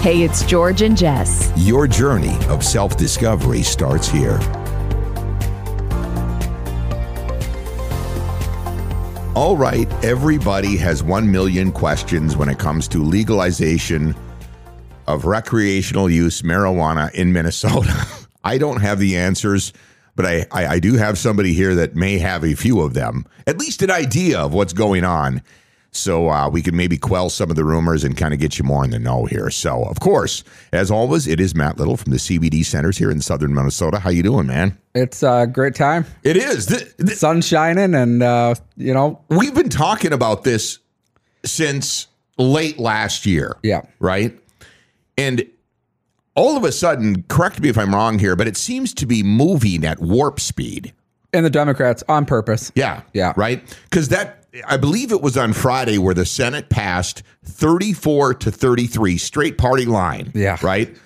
Hey, 0.00 0.22
it's 0.22 0.46
George 0.46 0.80
and 0.80 0.96
Jess. 0.96 1.52
Your 1.56 1.86
journey 1.86 2.34
of 2.46 2.64
self 2.64 2.96
discovery 2.96 3.62
starts 3.62 4.08
here. 4.08 4.40
All 9.34 9.58
right, 9.58 9.86
everybody 10.02 10.78
has 10.78 11.02
1 11.02 11.30
million 11.30 11.70
questions 11.70 12.34
when 12.34 12.48
it 12.48 12.58
comes 12.58 12.88
to 12.88 13.04
legalization 13.04 14.16
of 15.06 15.26
recreational 15.26 16.08
use 16.08 16.40
marijuana 16.40 17.12
in 17.12 17.34
Minnesota. 17.34 18.06
I 18.42 18.56
don't 18.56 18.80
have 18.80 19.00
the 19.00 19.18
answers, 19.18 19.74
but 20.16 20.24
I, 20.24 20.46
I, 20.50 20.66
I, 20.66 20.78
do 20.78 20.94
have 20.94 21.18
somebody 21.18 21.52
here 21.52 21.74
that 21.74 21.94
may 21.94 22.16
have 22.16 22.42
a 22.42 22.54
few 22.54 22.80
of 22.80 22.94
them, 22.94 23.26
at 23.46 23.58
least 23.58 23.82
an 23.82 23.90
idea 23.90 24.40
of 24.40 24.54
what's 24.54 24.72
going 24.72 25.04
on. 25.04 25.42
So 25.92 26.28
uh, 26.28 26.48
we 26.48 26.62
can 26.62 26.76
maybe 26.76 26.96
quell 26.96 27.30
some 27.30 27.50
of 27.50 27.56
the 27.56 27.64
rumors 27.64 28.04
and 28.04 28.16
kind 28.16 28.32
of 28.32 28.38
get 28.38 28.58
you 28.58 28.64
more 28.64 28.84
in 28.84 28.90
the 28.90 28.98
know 28.98 29.24
here. 29.24 29.50
So, 29.50 29.82
of 29.84 29.98
course, 29.98 30.44
as 30.72 30.90
always, 30.90 31.26
it 31.26 31.40
is 31.40 31.54
Matt 31.54 31.78
Little 31.78 31.96
from 31.96 32.12
the 32.12 32.18
CBD 32.18 32.64
Centers 32.64 32.96
here 32.96 33.10
in 33.10 33.20
Southern 33.20 33.52
Minnesota. 33.52 33.98
How 33.98 34.10
you 34.10 34.22
doing, 34.22 34.46
man? 34.46 34.78
It's 34.94 35.22
a 35.22 35.48
great 35.52 35.74
time. 35.74 36.06
It 36.22 36.36
is. 36.36 36.66
The, 36.66 36.92
the, 36.98 37.10
Sun 37.16 37.42
shining, 37.42 37.94
and 37.94 38.22
uh, 38.22 38.54
you 38.76 38.94
know 38.94 39.20
we've 39.28 39.54
been 39.54 39.68
talking 39.68 40.12
about 40.12 40.44
this 40.44 40.78
since 41.44 42.06
late 42.38 42.78
last 42.78 43.26
year. 43.26 43.56
Yeah. 43.62 43.82
Right. 43.98 44.38
And 45.18 45.44
all 46.34 46.56
of 46.56 46.64
a 46.64 46.72
sudden, 46.72 47.24
correct 47.24 47.60
me 47.60 47.68
if 47.68 47.76
I'm 47.76 47.94
wrong 47.94 48.18
here, 48.18 48.36
but 48.36 48.46
it 48.46 48.56
seems 48.56 48.94
to 48.94 49.06
be 49.06 49.22
moving 49.22 49.84
at 49.84 50.00
warp 50.00 50.40
speed. 50.40 50.92
And 51.32 51.44
the 51.44 51.50
Democrats 51.50 52.02
on 52.08 52.26
purpose. 52.26 52.72
Yeah. 52.74 53.02
Yeah. 53.12 53.34
Right. 53.36 53.62
Because 53.84 54.08
that 54.08 54.39
I 54.66 54.76
believe 54.76 55.12
it 55.12 55.20
was 55.22 55.36
on 55.36 55.52
Friday 55.52 55.98
where 55.98 56.14
the 56.14 56.26
Senate 56.26 56.68
passed 56.70 57.22
34 57.44 58.34
to 58.34 58.50
33 58.50 59.16
straight 59.18 59.58
party 59.58 59.84
line. 59.86 60.32
Yeah. 60.34 60.56
Right. 60.62 60.96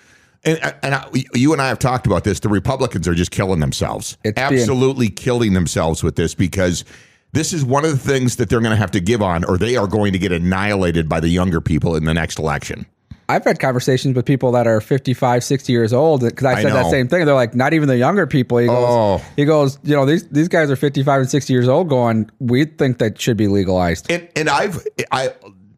And, 0.45 0.59
and 0.83 0.95
I, 0.95 1.09
you 1.35 1.53
and 1.53 1.61
I 1.63 1.69
have 1.69 1.79
talked 1.79 2.07
about 2.07 2.25
this. 2.25 2.41
The 2.41 2.49
Republicans 2.49 3.09
are 3.09 3.15
just 3.15 3.31
killing 3.31 3.61
themselves. 3.61 4.17
It's 4.25 4.39
Absolutely 4.39 5.09
being- 5.09 5.17
killing 5.17 5.53
themselves 5.55 6.03
with 6.03 6.17
this 6.17 6.35
because 6.35 6.85
this 7.33 7.53
is 7.53 7.65
one 7.65 7.85
of 7.85 7.91
the 7.91 7.99
things 7.99 8.37
that 8.37 8.49
they're 8.49 8.61
going 8.61 8.71
to 8.71 8.77
have 8.77 8.93
to 8.93 9.01
give 9.01 9.21
on, 9.23 9.43
or 9.45 9.59
they 9.59 9.75
are 9.77 9.87
going 9.89 10.13
to 10.13 10.19
get 10.19 10.31
annihilated 10.33 11.09
by 11.09 11.19
the 11.19 11.29
younger 11.29 11.61
people 11.61 11.97
in 11.97 12.05
the 12.05 12.15
next 12.15 12.39
election. 12.39 12.87
I've 13.29 13.45
had 13.45 13.59
conversations 13.59 14.15
with 14.15 14.27
people 14.27 14.53
that 14.53 14.67
are 14.67 14.81
55, 14.81 15.43
60 15.43 15.73
years 15.73 15.93
old 15.93 16.21
because 16.21 16.45
I 16.45 16.63
said 16.63 16.73
I 16.73 16.83
that 16.83 16.91
same 16.91 17.09
thing. 17.09 17.25
They're 17.25 17.35
like, 17.35 17.55
not 17.55 17.73
even 17.73 17.89
the 17.89 17.97
younger 17.97 18.27
people. 18.27 18.59
He 18.59 18.67
goes, 18.67 18.85
oh. 18.89 19.25
he 19.37 19.45
goes, 19.45 19.79
you 19.83 19.95
know, 19.95 20.05
these 20.05 20.29
these 20.29 20.49
guys 20.49 20.71
are 20.71 20.77
55 20.77 21.23
and 21.23 21.31
60 21.31 21.53
years 21.53 21.69
old 21.69 21.89
going, 21.89 22.31
we 22.39 22.65
think 22.65 22.99
that 22.99 23.21
should 23.21 23.37
be 23.37 23.49
legalized. 23.49 24.11
And 24.11 24.29
and 24.37 24.49
I've 24.49 24.87
I 25.11 25.33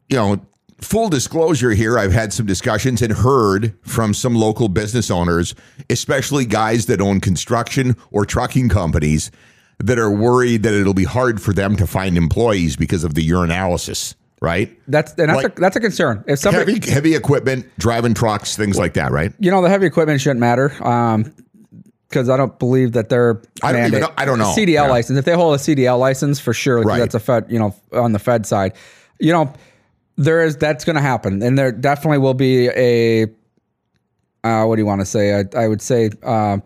you 0.08 0.16
know, 0.16 0.41
full 0.80 1.08
disclosure 1.08 1.70
here, 1.70 1.98
I've 1.98 2.12
had 2.12 2.33
some 2.33 2.47
discussions 2.47 3.03
and 3.03 3.12
heard 3.12 3.75
from 3.83 4.14
some 4.14 4.34
local 4.34 4.69
business 4.69 5.10
owners, 5.10 5.55
especially 5.91 6.47
guys 6.47 6.86
that 6.86 7.00
own 7.00 7.20
construction 7.20 7.97
or 8.10 8.25
trucking 8.25 8.69
companies 8.69 9.31
that 9.78 9.98
are 9.98 10.10
worried 10.10 10.62
that 10.62 10.75
it'll 10.75 10.94
be 10.94 11.05
hard 11.05 11.41
for 11.41 11.53
them 11.53 11.77
to 11.77 11.86
find 11.86 12.16
employees 12.16 12.77
because 12.77 13.05
of 13.05 13.14
the 13.14 13.28
urinalysis 13.28 14.14
right? 14.40 14.76
That's 14.88 15.12
and 15.14 15.30
that's 15.30 15.42
like, 15.42 15.58
a 15.58 15.60
that's 15.60 15.76
a 15.76 15.80
concern. 15.80 16.24
If 16.26 16.38
somebody 16.38 16.74
heavy 16.74 16.90
heavy 16.90 17.14
equipment, 17.14 17.66
driving 17.78 18.14
trucks, 18.14 18.56
things 18.56 18.78
like 18.78 18.94
that, 18.94 19.12
right? 19.12 19.32
You 19.38 19.50
know, 19.50 19.62
the 19.62 19.68
heavy 19.68 19.86
equipment 19.86 20.20
shouldn't 20.20 20.40
matter. 20.40 20.72
Um, 20.86 21.32
because 22.08 22.28
I 22.28 22.36
don't 22.36 22.56
believe 22.58 22.92
that 22.92 23.08
they're 23.08 23.42
I 23.62 23.72
don't, 23.72 23.90
know, 23.90 24.12
I 24.16 24.24
don't 24.24 24.38
know 24.38 24.54
CDL 24.56 24.68
yeah. 24.68 24.82
license. 24.86 25.18
If 25.18 25.24
they 25.24 25.34
hold 25.34 25.54
a 25.56 25.58
CDL 25.58 25.98
license, 25.98 26.38
for 26.38 26.52
sure, 26.52 26.82
right. 26.82 26.98
that's 26.98 27.14
a 27.14 27.20
Fed. 27.20 27.46
You 27.48 27.58
know, 27.58 27.74
on 27.92 28.12
the 28.12 28.18
Fed 28.18 28.46
side, 28.46 28.74
you 29.18 29.32
know, 29.32 29.52
there 30.16 30.44
is 30.44 30.56
that's 30.56 30.84
going 30.84 30.96
to 30.96 31.02
happen, 31.02 31.42
and 31.42 31.58
there 31.58 31.72
definitely 31.72 32.18
will 32.18 32.34
be 32.34 32.68
a. 32.68 33.24
Uh, 34.44 34.64
what 34.64 34.76
do 34.76 34.82
you 34.82 34.86
want 34.86 35.00
to 35.00 35.06
say? 35.06 35.40
I, 35.40 35.44
I 35.64 35.66
would 35.66 35.82
say 35.82 36.10
uh, 36.22 36.58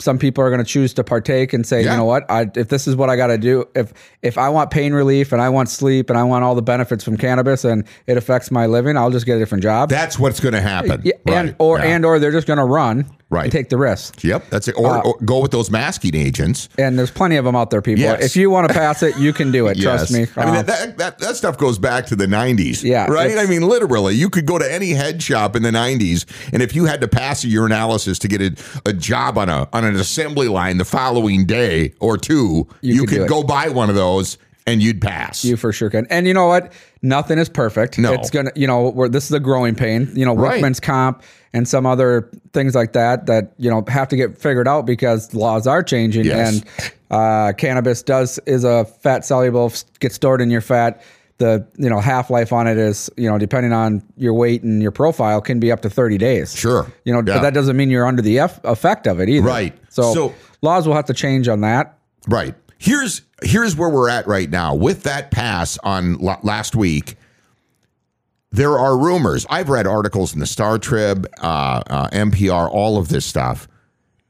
some 0.00 0.18
people 0.18 0.44
are 0.44 0.48
going 0.48 0.64
to 0.64 0.70
choose 0.70 0.94
to 0.94 1.02
partake 1.02 1.52
and 1.52 1.66
say, 1.66 1.82
yeah. 1.82 1.92
you 1.92 1.96
know 1.96 2.04
what, 2.04 2.30
I, 2.30 2.48
if 2.54 2.68
this 2.68 2.86
is 2.86 2.94
what 2.94 3.10
I 3.10 3.16
got 3.16 3.28
to 3.28 3.38
do, 3.38 3.68
if 3.74 3.92
if 4.22 4.38
I 4.38 4.48
want 4.48 4.70
pain 4.70 4.92
relief 4.92 5.32
and 5.32 5.42
I 5.42 5.48
want 5.48 5.68
sleep 5.68 6.08
and 6.08 6.18
I 6.18 6.22
want 6.22 6.44
all 6.44 6.54
the 6.54 6.62
benefits 6.62 7.02
from 7.02 7.16
cannabis 7.16 7.64
and 7.64 7.84
it 8.06 8.16
affects 8.16 8.50
my 8.50 8.66
living, 8.66 8.96
I'll 8.96 9.10
just 9.10 9.26
get 9.26 9.36
a 9.36 9.38
different 9.38 9.62
job. 9.62 9.90
That's 9.90 10.18
what's 10.18 10.40
going 10.40 10.54
to 10.54 10.60
happen. 10.60 11.02
Yeah, 11.04 11.14
right. 11.26 11.36
and 11.36 11.56
or 11.58 11.78
yeah. 11.78 11.86
and 11.86 12.04
or 12.04 12.18
they're 12.18 12.32
just 12.32 12.46
going 12.46 12.58
to 12.58 12.64
run 12.64 13.06
right. 13.30 13.50
take 13.50 13.68
the 13.68 13.76
risk. 13.76 14.22
Yep, 14.24 14.50
that's 14.50 14.68
it. 14.68 14.76
Or, 14.76 14.98
uh, 14.98 15.02
or, 15.02 15.18
go 15.24 15.40
with 15.40 15.50
those 15.50 15.70
masking 15.70 16.14
agents. 16.14 16.68
And 16.78 16.98
there's 16.98 17.10
plenty 17.10 17.36
of 17.36 17.44
them 17.44 17.56
out 17.56 17.70
there, 17.70 17.82
people. 17.82 18.02
Yes. 18.02 18.24
If 18.24 18.36
you 18.36 18.50
want 18.50 18.68
to 18.68 18.74
pass 18.74 19.02
it, 19.02 19.16
you 19.18 19.32
can 19.32 19.52
do 19.52 19.66
it. 19.68 19.76
yes. 19.76 19.84
Trust 20.10 20.12
me. 20.12 20.26
I 20.36 20.44
mean, 20.46 20.54
that, 20.54 20.66
that, 20.66 20.98
that, 20.98 21.18
that, 21.18 21.36
stuff 21.36 21.58
goes 21.58 21.78
back 21.78 22.06
to 22.06 22.16
the 22.16 22.26
90s. 22.26 22.82
Yeah. 22.82 23.06
Right? 23.06 23.38
I 23.38 23.46
mean, 23.46 23.62
literally, 23.62 24.14
you 24.14 24.30
could 24.30 24.46
go 24.46 24.58
to 24.58 24.72
any 24.72 24.90
head 24.90 25.22
shop 25.22 25.56
in 25.56 25.62
the 25.62 25.70
90s, 25.70 26.24
and 26.52 26.62
if 26.62 26.74
you 26.74 26.86
had 26.86 27.00
to 27.00 27.08
pass 27.08 27.44
a 27.44 27.48
urinalysis 27.48 28.18
to 28.20 28.28
get 28.28 28.40
a, 28.40 28.56
a 28.86 28.92
job 28.92 29.38
on, 29.38 29.48
a, 29.48 29.68
on 29.72 29.84
an 29.84 29.96
assembly 29.96 30.48
line 30.48 30.78
the 30.78 30.84
following 30.84 31.46
day 31.46 31.94
or 32.00 32.16
two, 32.16 32.66
you, 32.80 32.94
you 32.94 33.06
could, 33.06 33.18
could 33.18 33.28
go 33.28 33.42
buy 33.42 33.68
one 33.68 33.88
of 33.88 33.94
those 33.94 34.38
and 34.68 34.82
you'd 34.82 35.00
pass. 35.00 35.44
You 35.44 35.56
for 35.56 35.72
sure 35.72 35.90
can. 35.90 36.06
And 36.10 36.26
you 36.26 36.34
know 36.34 36.46
what? 36.46 36.72
Nothing 37.02 37.38
is 37.38 37.48
perfect. 37.48 37.98
No. 37.98 38.12
It's 38.12 38.30
gonna, 38.30 38.52
you 38.54 38.66
know, 38.66 38.90
where 38.90 39.08
this 39.08 39.26
is 39.26 39.32
a 39.32 39.40
growing 39.40 39.74
pain. 39.74 40.10
You 40.14 40.24
know, 40.24 40.34
workman's 40.34 40.78
right. 40.78 40.86
comp 40.86 41.22
and 41.52 41.66
some 41.66 41.86
other 41.86 42.30
things 42.52 42.74
like 42.74 42.92
that 42.92 43.26
that 43.26 43.52
you 43.58 43.70
know 43.70 43.84
have 43.88 44.08
to 44.08 44.16
get 44.16 44.38
figured 44.38 44.68
out 44.68 44.86
because 44.86 45.34
laws 45.34 45.66
are 45.66 45.82
changing 45.82 46.24
yes. 46.24 46.60
and 46.62 46.92
uh, 47.10 47.52
cannabis 47.56 48.02
does 48.02 48.38
is 48.46 48.64
a 48.64 48.84
fat 48.84 49.24
soluble 49.24 49.72
gets 50.00 50.14
stored 50.14 50.40
in 50.40 50.50
your 50.50 50.60
fat 50.60 51.02
the 51.38 51.66
you 51.76 51.88
know 51.88 52.00
half 52.00 52.30
life 52.30 52.52
on 52.52 52.66
it 52.66 52.76
is 52.76 53.10
you 53.16 53.30
know 53.30 53.38
depending 53.38 53.72
on 53.72 54.02
your 54.16 54.34
weight 54.34 54.62
and 54.62 54.82
your 54.82 54.90
profile 54.90 55.40
can 55.40 55.60
be 55.60 55.70
up 55.72 55.80
to 55.80 55.90
30 55.90 56.18
days 56.18 56.54
sure 56.54 56.92
you 57.04 57.12
know 57.12 57.18
yeah. 57.18 57.36
but 57.36 57.42
that 57.42 57.54
doesn't 57.54 57.76
mean 57.76 57.90
you're 57.90 58.06
under 58.06 58.22
the 58.22 58.40
F- 58.40 58.60
effect 58.64 59.06
of 59.06 59.20
it 59.20 59.28
either 59.28 59.46
right 59.46 59.76
so, 59.88 60.12
so 60.12 60.34
laws 60.62 60.86
will 60.86 60.94
have 60.94 61.06
to 61.06 61.14
change 61.14 61.48
on 61.48 61.60
that 61.62 61.98
right 62.28 62.54
here's 62.78 63.22
here's 63.42 63.76
where 63.76 63.90
we're 63.90 64.08
at 64.08 64.26
right 64.26 64.50
now 64.50 64.74
with 64.74 65.02
that 65.02 65.30
pass 65.30 65.78
on 65.78 66.24
l- 66.24 66.40
last 66.42 66.74
week 66.74 67.16
there 68.50 68.78
are 68.78 68.96
rumors. 68.96 69.46
I've 69.50 69.68
read 69.68 69.86
articles 69.86 70.32
in 70.32 70.40
the 70.40 70.46
Star 70.46 70.78
Trib, 70.78 71.26
uh, 71.42 71.82
uh, 71.86 72.08
NPR, 72.10 72.68
all 72.70 72.96
of 72.96 73.08
this 73.08 73.26
stuff. 73.26 73.68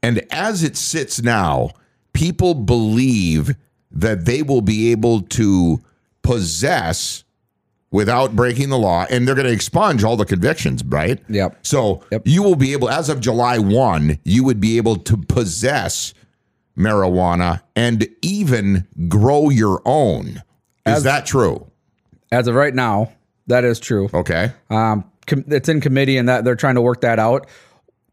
And 0.03 0.25
as 0.31 0.63
it 0.63 0.75
sits 0.75 1.21
now, 1.21 1.71
people 2.13 2.53
believe 2.53 3.55
that 3.91 4.25
they 4.25 4.41
will 4.41 4.61
be 4.61 4.91
able 4.91 5.21
to 5.21 5.81
possess 6.21 7.23
without 7.91 8.35
breaking 8.35 8.69
the 8.69 8.77
law 8.77 9.05
and 9.09 9.27
they're 9.27 9.35
going 9.35 9.47
to 9.47 9.53
expunge 9.53 10.03
all 10.03 10.15
the 10.15 10.25
convictions, 10.25 10.83
right? 10.85 11.19
Yep. 11.27 11.65
So 11.65 12.03
yep. 12.11 12.21
you 12.25 12.43
will 12.43 12.55
be 12.55 12.73
able, 12.73 12.89
as 12.89 13.09
of 13.09 13.19
July 13.19 13.57
1, 13.57 14.19
you 14.23 14.43
would 14.43 14.59
be 14.59 14.77
able 14.77 14.97
to 14.97 15.17
possess 15.17 16.13
marijuana 16.79 17.61
and 17.75 18.07
even 18.21 18.87
grow 19.07 19.49
your 19.49 19.81
own. 19.85 20.27
Is 20.85 20.97
as, 20.97 21.03
that 21.03 21.25
true? 21.25 21.69
As 22.31 22.47
of 22.47 22.55
right 22.55 22.73
now, 22.73 23.11
that 23.47 23.65
is 23.65 23.79
true. 23.79 24.09
Okay. 24.13 24.51
Um, 24.69 25.03
com- 25.27 25.43
it's 25.47 25.69
in 25.69 25.81
committee 25.81 26.17
and 26.17 26.29
that 26.29 26.45
they're 26.45 26.55
trying 26.55 26.75
to 26.75 26.81
work 26.81 27.01
that 27.01 27.19
out. 27.19 27.47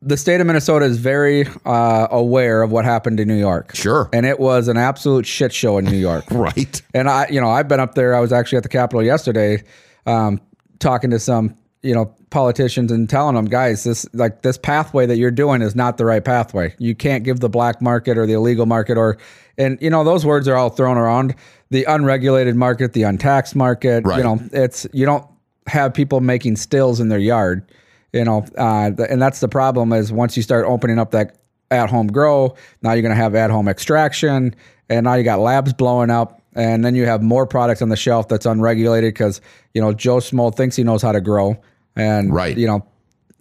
The 0.02 0.16
state 0.16 0.40
of 0.40 0.46
Minnesota 0.46 0.84
is 0.84 0.98
very 0.98 1.46
uh, 1.64 2.08
aware 2.10 2.62
of 2.62 2.70
what 2.70 2.84
happened 2.84 3.18
in 3.18 3.28
New 3.28 3.38
York. 3.38 3.74
Sure. 3.74 4.10
And 4.12 4.26
it 4.26 4.38
was 4.38 4.68
an 4.68 4.76
absolute 4.76 5.26
shit 5.26 5.52
show 5.52 5.78
in 5.78 5.84
New 5.84 5.96
York. 5.96 6.24
right. 6.30 6.82
And 6.92 7.08
I, 7.08 7.28
you 7.28 7.40
know, 7.40 7.48
I've 7.48 7.68
been 7.68 7.80
up 7.80 7.94
there. 7.94 8.14
I 8.14 8.20
was 8.20 8.32
actually 8.32 8.58
at 8.58 8.62
the 8.62 8.68
Capitol 8.68 9.02
yesterday, 9.02 9.62
um, 10.04 10.40
talking 10.78 11.10
to 11.10 11.18
some, 11.18 11.56
you 11.82 11.94
know, 11.94 12.14
politicians 12.30 12.90
and 12.90 13.08
telling 13.08 13.34
them, 13.34 13.46
guys, 13.46 13.84
this 13.84 14.06
like 14.12 14.42
this 14.42 14.58
pathway 14.58 15.06
that 15.06 15.16
you're 15.16 15.30
doing 15.30 15.62
is 15.62 15.74
not 15.74 15.96
the 15.96 16.04
right 16.04 16.24
pathway. 16.24 16.74
You 16.78 16.94
can't 16.94 17.24
give 17.24 17.40
the 17.40 17.48
black 17.48 17.80
market 17.80 18.18
or 18.18 18.26
the 18.26 18.34
illegal 18.34 18.66
market 18.66 18.98
or, 18.98 19.18
and 19.58 19.78
you 19.80 19.90
know, 19.90 20.04
those 20.04 20.26
words 20.26 20.48
are 20.48 20.56
all 20.56 20.70
thrown 20.70 20.98
around 20.98 21.34
the 21.70 21.84
unregulated 21.84 22.56
market, 22.56 22.92
the 22.92 23.04
untaxed 23.04 23.56
market. 23.56 24.04
Right. 24.04 24.18
You 24.18 24.24
know, 24.24 24.40
it's 24.52 24.86
you 24.92 25.06
don't 25.06 25.26
have 25.66 25.94
people 25.94 26.20
making 26.20 26.56
stills 26.56 27.00
in 27.00 27.08
their 27.08 27.18
yard. 27.18 27.70
You 28.12 28.24
know, 28.24 28.46
uh, 28.56 28.92
and 29.08 29.20
that's 29.20 29.40
the 29.40 29.48
problem 29.48 29.92
is 29.92 30.12
once 30.12 30.36
you 30.36 30.42
start 30.42 30.64
opening 30.66 30.98
up 30.98 31.10
that 31.10 31.36
at 31.70 31.90
home 31.90 32.06
grow, 32.06 32.54
now 32.82 32.92
you're 32.92 33.02
going 33.02 33.14
to 33.14 33.20
have 33.20 33.34
at 33.34 33.50
home 33.50 33.68
extraction, 33.68 34.54
and 34.88 35.04
now 35.04 35.14
you 35.14 35.24
got 35.24 35.40
labs 35.40 35.72
blowing 35.72 36.10
up, 36.10 36.40
and 36.54 36.84
then 36.84 36.94
you 36.94 37.04
have 37.04 37.22
more 37.22 37.46
products 37.46 37.82
on 37.82 37.88
the 37.88 37.96
shelf 37.96 38.28
that's 38.28 38.46
unregulated 38.46 39.12
because 39.12 39.40
you 39.74 39.82
know 39.82 39.92
Joe 39.92 40.18
Smo 40.18 40.54
thinks 40.54 40.76
he 40.76 40.84
knows 40.84 41.02
how 41.02 41.12
to 41.12 41.20
grow, 41.20 41.60
and 41.96 42.32
right. 42.32 42.56
you 42.56 42.66
know 42.66 42.86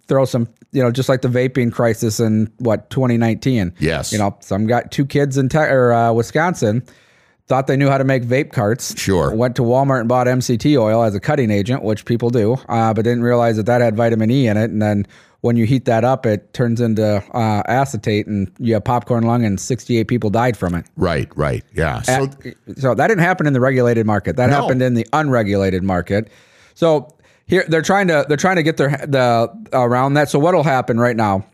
throw 0.08 0.24
some 0.24 0.48
you 0.72 0.82
know 0.82 0.90
just 0.90 1.08
like 1.08 1.22
the 1.22 1.28
vaping 1.28 1.72
crisis 1.72 2.20
in 2.20 2.50
what 2.58 2.90
2019. 2.90 3.74
Yes, 3.78 4.12
you 4.12 4.18
know 4.18 4.36
some 4.40 4.66
got 4.66 4.90
two 4.90 5.06
kids 5.06 5.36
in 5.36 5.48
te- 5.48 5.58
or, 5.58 5.92
uh, 5.92 6.12
Wisconsin 6.12 6.82
thought 7.46 7.68
they 7.68 7.76
knew 7.76 7.88
how 7.88 7.98
to 7.98 8.04
make 8.04 8.24
vape 8.24 8.52
carts. 8.52 8.98
Sure. 8.98 9.34
Went 9.34 9.56
to 9.56 9.62
Walmart 9.62 10.00
and 10.00 10.08
bought 10.08 10.26
MCT 10.26 10.76
oil 10.80 11.02
as 11.02 11.14
a 11.14 11.20
cutting 11.20 11.50
agent, 11.50 11.82
which 11.82 12.04
people 12.04 12.30
do, 12.30 12.56
uh, 12.68 12.92
but 12.92 13.02
didn't 13.02 13.22
realize 13.22 13.56
that 13.56 13.66
that 13.66 13.80
had 13.80 13.96
vitamin 13.96 14.30
E 14.30 14.48
in 14.48 14.56
it. 14.56 14.70
And 14.70 14.82
then 14.82 15.06
when 15.42 15.56
you 15.56 15.64
heat 15.64 15.84
that 15.84 16.02
up, 16.02 16.26
it 16.26 16.52
turns 16.54 16.80
into 16.80 17.22
uh, 17.32 17.62
acetate, 17.66 18.26
and 18.26 18.50
you 18.58 18.74
have 18.74 18.84
popcorn 18.84 19.22
lung, 19.24 19.44
and 19.44 19.60
68 19.60 20.08
people 20.08 20.28
died 20.28 20.56
from 20.56 20.74
it. 20.74 20.86
Right, 20.96 21.28
right, 21.36 21.64
yeah. 21.72 22.02
So, 22.02 22.24
At, 22.24 22.78
so 22.78 22.94
that 22.94 23.06
didn't 23.06 23.22
happen 23.22 23.46
in 23.46 23.52
the 23.52 23.60
regulated 23.60 24.06
market. 24.06 24.36
That 24.36 24.50
no. 24.50 24.60
happened 24.60 24.82
in 24.82 24.94
the 24.94 25.06
unregulated 25.12 25.84
market. 25.84 26.28
So 26.74 27.15
here 27.46 27.64
they're 27.68 27.82
trying 27.82 28.08
to 28.08 28.24
they're 28.28 28.36
trying 28.36 28.56
to 28.56 28.62
get 28.62 28.76
their 28.76 28.90
the 29.06 29.50
around 29.72 30.14
that. 30.14 30.30
So 30.30 30.38
what'll 30.38 30.62
happen 30.62 30.98
right 30.98 31.16
now 31.16 31.44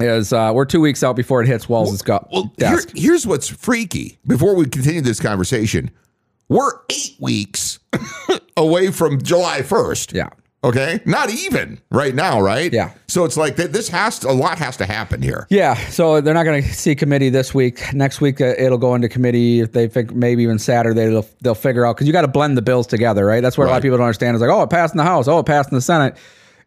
is 0.00 0.32
uh, 0.32 0.52
we're 0.54 0.64
two 0.64 0.80
weeks 0.80 1.02
out 1.02 1.16
before 1.16 1.42
it 1.42 1.46
hits 1.46 1.68
Wells's 1.68 2.02
well, 2.06 2.28
well. 2.32 2.52
Here, 2.58 2.80
here's 2.94 3.26
what's 3.26 3.48
freaky. 3.48 4.18
Before 4.26 4.54
we 4.54 4.66
continue 4.66 5.00
this 5.00 5.20
conversation, 5.20 5.90
we're 6.48 6.72
eight 6.90 7.16
weeks 7.20 7.78
away 8.56 8.90
from 8.90 9.22
July 9.22 9.60
1st. 9.60 10.14
Yeah. 10.14 10.30
Okay, 10.64 11.00
not 11.04 11.30
even 11.30 11.78
right 11.90 12.14
now, 12.14 12.40
right? 12.40 12.72
Yeah. 12.72 12.92
So 13.06 13.26
it's 13.26 13.36
like 13.36 13.56
this 13.56 13.88
has 13.90 14.20
to, 14.20 14.30
a 14.30 14.32
lot 14.32 14.56
has 14.56 14.78
to 14.78 14.86
happen 14.86 15.20
here. 15.20 15.46
Yeah. 15.50 15.74
So 15.88 16.22
they're 16.22 16.32
not 16.32 16.44
going 16.44 16.62
to 16.62 16.72
see 16.72 16.94
committee 16.94 17.28
this 17.28 17.52
week. 17.52 17.92
Next 17.92 18.22
week 18.22 18.40
uh, 18.40 18.54
it'll 18.56 18.78
go 18.78 18.94
into 18.94 19.10
committee. 19.10 19.60
If 19.60 19.72
they 19.72 19.88
think 19.88 20.14
maybe 20.14 20.42
even 20.42 20.58
Saturday 20.58 21.06
they'll 21.06 21.28
they'll 21.42 21.54
figure 21.54 21.84
out 21.84 21.96
because 21.96 22.06
you 22.06 22.14
got 22.14 22.22
to 22.22 22.28
blend 22.28 22.56
the 22.56 22.62
bills 22.62 22.86
together, 22.86 23.26
right? 23.26 23.42
That's 23.42 23.58
what 23.58 23.64
right. 23.64 23.70
a 23.70 23.72
lot 23.72 23.76
of 23.76 23.82
people 23.82 23.98
don't 23.98 24.06
understand. 24.06 24.34
Is 24.36 24.40
like, 24.40 24.50
oh, 24.50 24.62
it 24.62 24.70
passed 24.70 24.94
in 24.94 24.98
the 24.98 25.04
House, 25.04 25.28
oh, 25.28 25.38
it 25.38 25.46
passed 25.46 25.70
in 25.70 25.74
the 25.74 25.82
Senate 25.82 26.16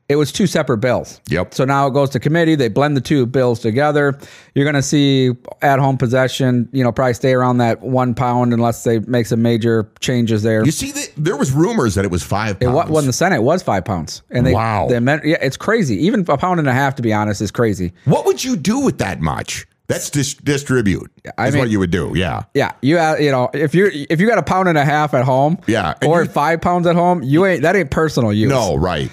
it 0.09 0.15
was 0.15 0.31
two 0.31 0.47
separate 0.47 0.77
bills. 0.77 1.19
Yep. 1.29 1.53
So 1.53 1.65
now 1.65 1.87
it 1.87 1.91
goes 1.91 2.09
to 2.11 2.19
committee. 2.19 2.55
They 2.55 2.69
blend 2.69 2.95
the 2.95 3.01
two 3.01 3.25
bills 3.25 3.59
together. 3.59 4.17
You're 4.55 4.63
going 4.63 4.75
to 4.75 4.81
see 4.81 5.31
at 5.61 5.79
home 5.79 5.97
possession, 5.97 6.69
you 6.71 6.83
know, 6.83 6.93
probably 6.93 7.13
stay 7.13 7.33
around 7.33 7.57
that 7.57 7.81
one 7.81 8.15
pound 8.15 8.53
unless 8.53 8.85
they 8.85 8.99
make 8.99 9.25
some 9.25 9.41
major 9.41 9.91
changes 9.99 10.43
there. 10.43 10.63
You 10.63 10.71
see, 10.71 10.91
the, 10.91 11.11
there 11.17 11.35
was 11.35 11.51
rumors 11.51 11.95
that 11.95 12.05
it 12.05 12.11
was 12.11 12.23
five 12.23 12.57
pounds. 12.59 12.87
It 12.87 12.91
was, 12.91 13.03
in 13.03 13.07
the 13.07 13.13
Senate, 13.13 13.37
it 13.37 13.43
was 13.43 13.61
five 13.61 13.83
pounds. 13.83 14.21
And 14.29 14.45
they, 14.45 14.53
wow. 14.53 14.87
They 14.87 14.99
meant, 15.01 15.25
yeah, 15.25 15.37
it's 15.41 15.57
crazy. 15.57 15.95
Even 16.05 16.25
a 16.29 16.37
pound 16.37 16.59
and 16.59 16.69
a 16.69 16.73
half, 16.73 16.95
to 16.95 17.01
be 17.01 17.11
honest, 17.11 17.41
is 17.41 17.51
crazy. 17.51 17.91
What 18.05 18.25
would 18.25 18.43
you 18.43 18.55
do 18.55 18.79
with 18.79 18.99
that 18.99 19.19
much? 19.19 19.67
That's 19.87 20.09
dis- 20.09 20.35
distribute. 20.35 21.11
Mean, 21.37 21.57
what 21.57 21.69
you 21.69 21.79
would 21.79 21.91
do. 21.91 22.13
Yeah. 22.13 22.43
Yeah. 22.53 22.73
You 22.81 22.99
uh, 22.99 23.15
you 23.17 23.31
know 23.31 23.49
if 23.53 23.73
you 23.73 23.89
if 24.09 24.19
you 24.19 24.27
got 24.27 24.37
a 24.37 24.43
pound 24.43 24.67
and 24.67 24.77
a 24.77 24.83
half 24.83 25.13
at 25.13 25.23
home. 25.23 25.59
Yeah. 25.65 25.93
Or 26.05 26.23
you, 26.23 26.29
five 26.29 26.59
pounds 26.59 26.85
at 26.87 26.97
home, 26.97 27.23
you 27.23 27.45
ain't 27.45 27.61
that 27.61 27.73
ain't 27.73 27.89
personal 27.89 28.33
use. 28.33 28.49
No. 28.49 28.75
Right 28.75 29.09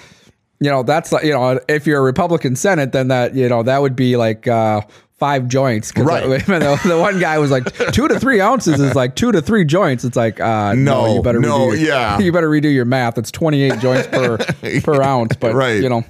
you 0.59 0.69
know, 0.69 0.83
that's 0.83 1.11
like, 1.11 1.23
you 1.23 1.33
know, 1.33 1.59
if 1.67 1.85
you're 1.85 1.99
a 1.99 2.03
Republican 2.03 2.55
Senate, 2.55 2.91
then 2.91 3.09
that, 3.09 3.35
you 3.35 3.49
know, 3.49 3.63
that 3.63 3.81
would 3.81 3.95
be 3.95 4.15
like 4.15 4.47
uh, 4.47 4.81
five 5.17 5.47
joints. 5.47 5.91
Right. 5.95 6.23
The, 6.45 6.79
the, 6.85 6.97
one 6.99 7.19
guy 7.19 7.37
was 7.39 7.51
like 7.51 7.65
two 7.91 8.07
to 8.07 8.19
three 8.19 8.39
ounces 8.39 8.79
is 8.79 8.95
like 8.95 9.15
two 9.15 9.31
to 9.31 9.41
three 9.41 9.65
joints. 9.65 10.03
It's 10.03 10.15
like, 10.15 10.39
uh, 10.39 10.73
no, 10.73 11.05
no, 11.05 11.15
you 11.15 11.21
better, 11.21 11.39
no, 11.39 11.67
redo, 11.67 11.85
yeah. 11.85 12.19
You 12.19 12.31
better 12.31 12.49
redo 12.49 12.73
your 12.73 12.85
math. 12.85 13.17
It's 13.17 13.31
28 13.31 13.79
joints 13.79 14.07
per, 14.07 14.37
per 14.83 15.01
ounce. 15.01 15.35
But, 15.35 15.53
right. 15.55 15.81
you 15.81 15.89
know, 15.89 16.03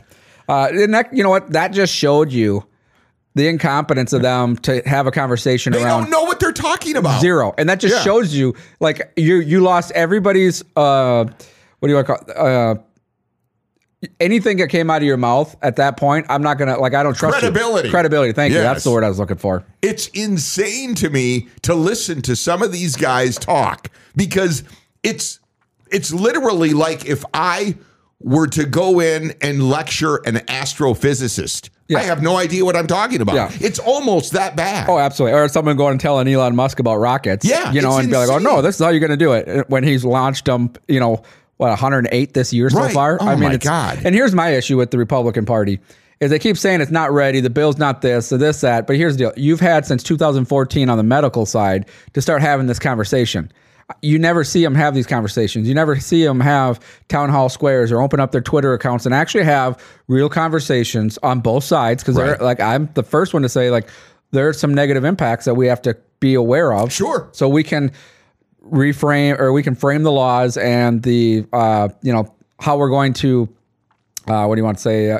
uh, 0.47 0.69
and 0.71 0.93
that, 0.93 1.15
you 1.15 1.23
know 1.23 1.29
what, 1.29 1.51
that 1.51 1.69
just 1.69 1.93
showed 1.93 2.31
you 2.31 2.65
the 3.33 3.47
incompetence 3.47 4.13
of 4.13 4.21
them 4.21 4.55
to 4.57 4.81
have 4.87 5.07
a 5.07 5.11
conversation 5.11 5.73
they 5.73 5.83
around. 5.83 6.03
don't 6.03 6.11
know 6.11 6.23
what 6.23 6.39
they're 6.39 6.53
talking 6.53 6.95
about. 6.95 7.19
Zero. 7.19 7.53
And 7.57 7.67
that 7.67 7.79
just 7.79 7.95
yeah. 7.95 8.01
shows 8.01 8.33
you 8.33 8.55
like 8.79 9.11
you, 9.17 9.37
you 9.37 9.59
lost 9.61 9.91
everybody's, 9.91 10.63
uh, 10.75 11.25
what 11.25 11.87
do 11.87 11.89
you 11.89 11.95
want 11.95 12.07
to 12.07 12.15
call 12.15 12.29
it? 12.29 12.37
Uh, 12.37 12.81
anything 14.19 14.57
that 14.57 14.67
came 14.67 14.89
out 14.89 14.97
of 14.97 15.03
your 15.03 15.17
mouth 15.17 15.55
at 15.61 15.75
that 15.77 15.97
point, 15.97 16.25
I'm 16.29 16.41
not 16.41 16.57
gonna 16.57 16.77
like. 16.79 16.93
I 16.93 17.03
don't 17.03 17.15
trust 17.15 17.39
credibility. 17.39 17.87
You. 17.87 17.91
Credibility. 17.91 18.33
Thank 18.33 18.53
yes. 18.53 18.59
you. 18.59 18.63
That's 18.63 18.83
the 18.83 18.91
word 18.91 19.03
I 19.03 19.09
was 19.09 19.19
looking 19.19 19.37
for. 19.37 19.63
It's 19.81 20.07
insane 20.07 20.95
to 20.95 21.09
me 21.09 21.47
to 21.63 21.75
listen 21.75 22.21
to 22.23 22.35
some 22.35 22.61
of 22.61 22.71
these 22.71 22.95
guys 22.95 23.37
talk 23.37 23.89
because 24.15 24.63
it's 25.03 25.39
it's 25.91 26.13
literally 26.13 26.73
like 26.73 27.05
if 27.05 27.23
I 27.33 27.75
were 28.19 28.47
to 28.47 28.65
go 28.65 28.99
in 28.99 29.33
and 29.41 29.69
lecture 29.69 30.17
an 30.25 30.35
astrophysicist. 30.35 31.69
Yeah. 31.87 31.99
I 31.99 32.03
have 32.03 32.23
no 32.23 32.37
idea 32.37 32.65
what 32.65 32.75
I'm 32.75 32.87
talking 32.87 33.21
about. 33.21 33.35
Yeah. 33.35 33.51
It's 33.61 33.77
almost 33.77 34.31
that 34.31 34.55
bad. 34.55 34.89
Oh, 34.89 34.97
absolutely. 34.97 35.37
Or 35.39 35.47
someone 35.47 35.77
going 35.77 35.91
and 35.91 36.01
telling 36.01 36.27
Elon 36.27 36.55
Musk 36.55 36.79
about 36.79 36.95
rockets. 36.95 37.45
Yeah. 37.45 37.71
You 37.71 37.81
know, 37.81 37.91
and 37.97 38.05
insane. 38.05 38.11
be 38.11 38.17
like, 38.17 38.29
oh, 38.29 38.39
no, 38.39 38.63
this 38.63 38.75
is 38.79 38.83
how 38.83 38.89
you're 38.89 38.99
going 38.99 39.11
to 39.11 39.17
do 39.17 39.33
it. 39.33 39.69
When 39.69 39.83
he's 39.83 40.03
launched 40.03 40.45
them, 40.45 40.73
you 40.87 40.99
know, 40.99 41.21
what 41.57 41.69
108 41.69 42.33
this 42.33 42.53
year 42.53 42.67
right. 42.67 42.87
so 42.87 42.93
far. 42.93 43.17
Oh 43.21 43.27
I 43.27 43.35
mean, 43.35 43.49
my 43.49 43.57
god! 43.57 43.99
And 44.03 44.13
here's 44.13 44.33
my 44.33 44.49
issue 44.49 44.77
with 44.77 44.91
the 44.91 44.97
Republican 44.97 45.45
Party 45.45 45.79
is 46.19 46.29
they 46.31 46.39
keep 46.39 46.57
saying 46.57 46.81
it's 46.81 46.91
not 46.91 47.11
ready, 47.11 47.41
the 47.41 47.49
bill's 47.49 47.77
not 47.77 48.01
this, 48.01 48.27
so 48.27 48.37
this 48.37 48.61
that. 48.61 48.87
But 48.87 48.95
here's 48.95 49.17
the 49.17 49.25
deal: 49.25 49.33
you've 49.37 49.59
had 49.59 49.85
since 49.85 50.03
2014 50.03 50.89
on 50.89 50.97
the 50.97 51.03
medical 51.03 51.45
side 51.45 51.87
to 52.13 52.21
start 52.21 52.41
having 52.41 52.67
this 52.67 52.79
conversation. 52.79 53.51
You 54.01 54.17
never 54.17 54.43
see 54.43 54.63
them 54.63 54.73
have 54.73 54.95
these 54.95 55.05
conversations. 55.05 55.67
You 55.67 55.75
never 55.75 55.99
see 55.99 56.25
them 56.25 56.39
have 56.39 56.79
town 57.07 57.29
hall 57.29 57.49
squares 57.49 57.91
or 57.91 58.01
open 58.01 58.19
up 58.19 58.31
their 58.31 58.41
Twitter 58.41 58.73
accounts 58.73 59.05
and 59.05 59.13
actually 59.13 59.43
have 59.43 59.79
real 60.07 60.27
conversations 60.27 61.19
on 61.21 61.39
both 61.39 61.63
sides. 61.63 62.01
Because 62.01 62.15
right. 62.15 62.25
they're 62.25 62.37
like, 62.37 62.59
I'm 62.59 62.89
the 62.95 63.03
first 63.03 63.31
one 63.31 63.43
to 63.43 63.49
say 63.49 63.69
like 63.69 63.87
there 64.31 64.47
are 64.47 64.53
some 64.53 64.73
negative 64.73 65.03
impacts 65.03 65.45
that 65.45 65.53
we 65.53 65.67
have 65.67 65.83
to 65.83 65.95
be 66.19 66.33
aware 66.33 66.73
of. 66.73 66.91
Sure. 66.91 67.29
So 67.31 67.47
we 67.47 67.63
can 67.63 67.91
reframe 68.71 69.39
or 69.39 69.53
we 69.53 69.63
can 69.63 69.75
frame 69.75 70.03
the 70.03 70.11
laws 70.11 70.57
and 70.57 71.03
the 71.03 71.45
uh, 71.53 71.89
you 72.01 72.11
know 72.11 72.33
how 72.59 72.77
we're 72.77 72.89
going 72.89 73.13
to 73.13 73.47
uh, 74.27 74.45
what 74.45 74.55
do 74.55 74.59
you 74.59 74.65
want 74.65 74.77
to 74.77 74.83
say 74.83 75.11
uh, 75.11 75.19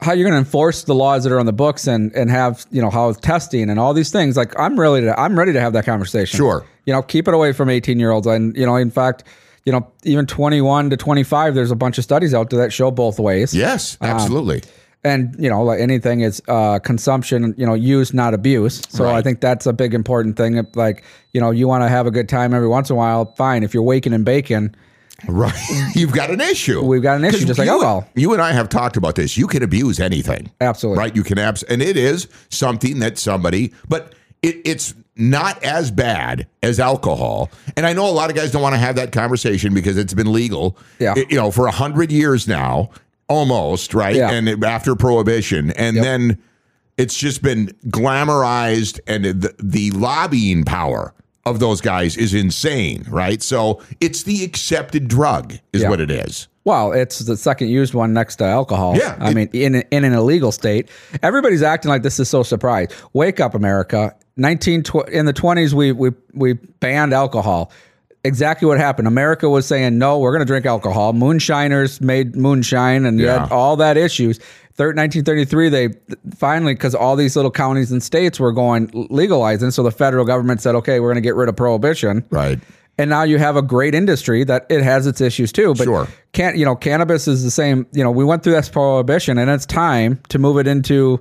how 0.00 0.12
you're 0.12 0.28
going 0.28 0.40
to 0.40 0.46
enforce 0.46 0.84
the 0.84 0.94
laws 0.94 1.24
that 1.24 1.32
are 1.32 1.40
on 1.40 1.46
the 1.46 1.52
books 1.52 1.86
and 1.86 2.12
and 2.14 2.30
have 2.30 2.66
you 2.70 2.80
know 2.80 2.90
how 2.90 3.12
testing 3.12 3.68
and 3.68 3.80
all 3.80 3.94
these 3.94 4.10
things. 4.10 4.36
Like 4.36 4.58
I'm 4.58 4.78
ready 4.78 5.06
to 5.06 5.18
I'm 5.18 5.38
ready 5.38 5.52
to 5.52 5.60
have 5.60 5.72
that 5.72 5.84
conversation. 5.84 6.36
Sure. 6.36 6.64
You 6.86 6.92
know 6.92 7.02
keep 7.02 7.28
it 7.28 7.34
away 7.34 7.52
from 7.52 7.68
18 7.68 7.98
year 7.98 8.10
olds 8.10 8.26
and 8.26 8.56
you 8.56 8.64
know 8.64 8.76
in 8.76 8.90
fact 8.90 9.24
you 9.64 9.72
know 9.72 9.90
even 10.04 10.26
21 10.26 10.90
to 10.90 10.96
25 10.96 11.54
there's 11.54 11.70
a 11.70 11.76
bunch 11.76 11.98
of 11.98 12.04
studies 12.04 12.32
out 12.32 12.50
there 12.50 12.60
that 12.60 12.72
show 12.72 12.90
both 12.90 13.18
ways. 13.18 13.54
Yes 13.54 13.96
um, 14.00 14.10
absolutely. 14.10 14.62
um, 14.62 14.68
and 15.04 15.34
you 15.38 15.48
know 15.48 15.62
like 15.62 15.80
anything 15.80 16.20
is 16.20 16.42
uh, 16.48 16.78
consumption 16.78 17.54
you 17.56 17.66
know 17.66 17.74
use 17.74 18.12
not 18.12 18.34
abuse. 18.34 18.82
So 18.88 19.04
right. 19.04 19.14
i 19.14 19.22
think 19.22 19.40
that's 19.40 19.66
a 19.66 19.72
big 19.72 19.94
important 19.94 20.36
thing 20.36 20.66
like 20.74 21.04
you 21.32 21.40
know 21.40 21.50
you 21.50 21.68
want 21.68 21.82
to 21.84 21.88
have 21.88 22.06
a 22.06 22.10
good 22.10 22.28
time 22.28 22.54
every 22.54 22.68
once 22.68 22.90
in 22.90 22.94
a 22.94 22.96
while 22.96 23.32
fine. 23.36 23.62
If 23.62 23.74
you're 23.74 23.82
waking 23.82 24.12
and 24.12 24.24
baking 24.24 24.74
right. 25.26 25.54
You've 25.94 26.12
got 26.12 26.30
an 26.30 26.40
issue. 26.40 26.82
We've 26.82 27.02
got 27.02 27.18
an 27.18 27.24
issue 27.24 27.44
just 27.44 27.58
like 27.58 27.68
alcohol. 27.68 28.08
you 28.14 28.32
and 28.32 28.42
i 28.42 28.52
have 28.52 28.68
talked 28.68 28.96
about 28.96 29.14
this. 29.14 29.36
You 29.36 29.46
can 29.46 29.62
abuse 29.62 30.00
anything. 30.00 30.50
Absolutely. 30.60 30.98
Right? 30.98 31.14
You 31.14 31.22
can 31.22 31.38
abs 31.38 31.62
and 31.64 31.82
it 31.82 31.96
is 31.96 32.28
something 32.50 32.98
that 33.00 33.18
somebody 33.18 33.72
but 33.88 34.14
it, 34.42 34.60
it's 34.64 34.94
not 35.16 35.62
as 35.64 35.90
bad 35.90 36.46
as 36.62 36.78
alcohol. 36.78 37.50
And 37.76 37.84
I 37.84 37.92
know 37.92 38.06
a 38.06 38.12
lot 38.12 38.30
of 38.30 38.36
guys 38.36 38.52
don't 38.52 38.62
want 38.62 38.74
to 38.74 38.78
have 38.78 38.94
that 38.96 39.10
conversation 39.10 39.74
because 39.74 39.96
it's 39.96 40.14
been 40.14 40.32
legal, 40.32 40.78
yeah. 41.00 41.16
you 41.16 41.36
know, 41.36 41.50
for 41.50 41.66
a 41.66 41.72
hundred 41.72 42.12
years 42.12 42.46
now 42.46 42.90
almost 43.28 43.94
right 43.94 44.16
yeah. 44.16 44.30
and 44.30 44.64
after 44.64 44.96
prohibition 44.96 45.70
and 45.72 45.96
yep. 45.96 46.04
then 46.04 46.42
it's 46.96 47.16
just 47.16 47.42
been 47.42 47.66
glamorized 47.86 48.98
and 49.06 49.24
the, 49.24 49.54
the 49.62 49.90
lobbying 49.92 50.64
power 50.64 51.14
of 51.44 51.60
those 51.60 51.80
guys 51.80 52.16
is 52.16 52.34
insane 52.34 53.04
right 53.08 53.42
so 53.42 53.82
it's 54.00 54.22
the 54.22 54.42
accepted 54.44 55.08
drug 55.08 55.54
is 55.72 55.82
yeah. 55.82 55.88
what 55.88 56.00
it 56.00 56.10
is 56.10 56.48
well, 56.68 56.92
it's 56.92 57.20
the 57.20 57.38
second 57.38 57.68
used 57.68 57.94
one 57.94 58.12
next 58.12 58.36
to 58.36 58.44
alcohol. 58.44 58.94
Yeah. 58.94 59.16
I 59.20 59.30
it, 59.30 59.34
mean, 59.34 59.48
in, 59.54 59.76
in 59.90 60.04
an 60.04 60.12
illegal 60.12 60.52
state, 60.52 60.90
everybody's 61.22 61.62
acting 61.62 61.88
like 61.88 62.02
this 62.02 62.20
is 62.20 62.28
so 62.28 62.42
surprised. 62.42 62.92
Wake 63.14 63.40
up, 63.40 63.54
America. 63.54 64.14
19 64.36 64.82
tw- 64.82 65.08
in 65.08 65.24
the 65.24 65.32
20s, 65.32 65.72
we, 65.72 65.92
we, 65.92 66.10
we 66.34 66.52
banned 66.52 67.14
alcohol 67.14 67.72
exactly 68.28 68.66
what 68.66 68.78
happened. 68.78 69.08
America 69.08 69.48
was 69.48 69.66
saying, 69.66 69.98
no, 69.98 70.18
we're 70.18 70.30
going 70.30 70.40
to 70.40 70.46
drink 70.46 70.66
alcohol. 70.66 71.12
Moonshiners 71.12 72.00
made 72.00 72.36
moonshine 72.36 73.04
and 73.04 73.18
yeah. 73.18 73.40
had 73.40 73.52
all 73.52 73.76
that 73.76 73.96
issues. 73.96 74.38
1933, 74.78 75.68
they 75.70 75.88
finally, 76.36 76.74
because 76.74 76.94
all 76.94 77.16
these 77.16 77.34
little 77.34 77.50
counties 77.50 77.90
and 77.90 78.00
states 78.00 78.38
were 78.38 78.52
going 78.52 78.90
legalizing, 79.10 79.72
so 79.72 79.82
the 79.82 79.90
federal 79.90 80.24
government 80.24 80.60
said, 80.60 80.76
okay, 80.76 81.00
we're 81.00 81.08
going 81.08 81.16
to 81.16 81.26
get 81.26 81.34
rid 81.34 81.48
of 81.48 81.56
prohibition. 81.56 82.24
Right. 82.30 82.60
And 82.96 83.10
now 83.10 83.22
you 83.22 83.38
have 83.38 83.56
a 83.56 83.62
great 83.62 83.94
industry 83.94 84.44
that 84.44 84.66
it 84.68 84.82
has 84.82 85.06
its 85.06 85.20
issues 85.20 85.52
too. 85.52 85.74
But 85.74 85.84
sure. 85.84 86.08
can't 86.32 86.56
you 86.56 86.64
know, 86.64 86.74
cannabis 86.74 87.28
is 87.28 87.44
the 87.44 87.50
same. 87.50 87.86
You 87.92 88.02
know, 88.02 88.10
we 88.10 88.24
went 88.24 88.42
through 88.42 88.54
this 88.54 88.68
prohibition, 88.68 89.38
and 89.38 89.48
it's 89.50 89.66
time 89.66 90.20
to 90.28 90.38
move 90.38 90.58
it 90.58 90.66
into. 90.66 91.20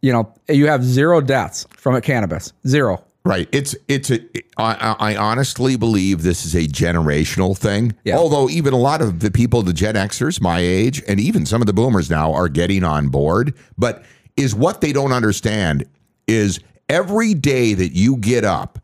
You 0.00 0.12
know, 0.12 0.32
you 0.48 0.68
have 0.68 0.84
zero 0.84 1.20
deaths 1.20 1.66
from 1.70 1.94
a 1.96 2.00
cannabis, 2.00 2.52
zero. 2.66 3.04
Right. 3.28 3.46
It's 3.52 3.76
it's 3.88 4.10
a. 4.10 4.20
I, 4.56 4.96
I 4.98 5.16
honestly 5.16 5.76
believe 5.76 6.22
this 6.22 6.46
is 6.46 6.54
a 6.54 6.66
generational 6.66 7.54
thing. 7.54 7.94
Yeah. 8.02 8.16
Although 8.16 8.48
even 8.48 8.72
a 8.72 8.78
lot 8.78 9.02
of 9.02 9.20
the 9.20 9.30
people, 9.30 9.60
the 9.60 9.74
Gen 9.74 9.96
Xers, 9.96 10.40
my 10.40 10.60
age, 10.60 11.02
and 11.06 11.20
even 11.20 11.44
some 11.44 11.60
of 11.60 11.66
the 11.66 11.74
Boomers 11.74 12.08
now 12.08 12.32
are 12.32 12.48
getting 12.48 12.84
on 12.84 13.10
board. 13.10 13.52
But 13.76 14.02
is 14.38 14.54
what 14.54 14.80
they 14.80 14.94
don't 14.94 15.12
understand 15.12 15.84
is 16.26 16.60
every 16.88 17.34
day 17.34 17.74
that 17.74 17.92
you 17.92 18.16
get 18.16 18.44
up 18.44 18.78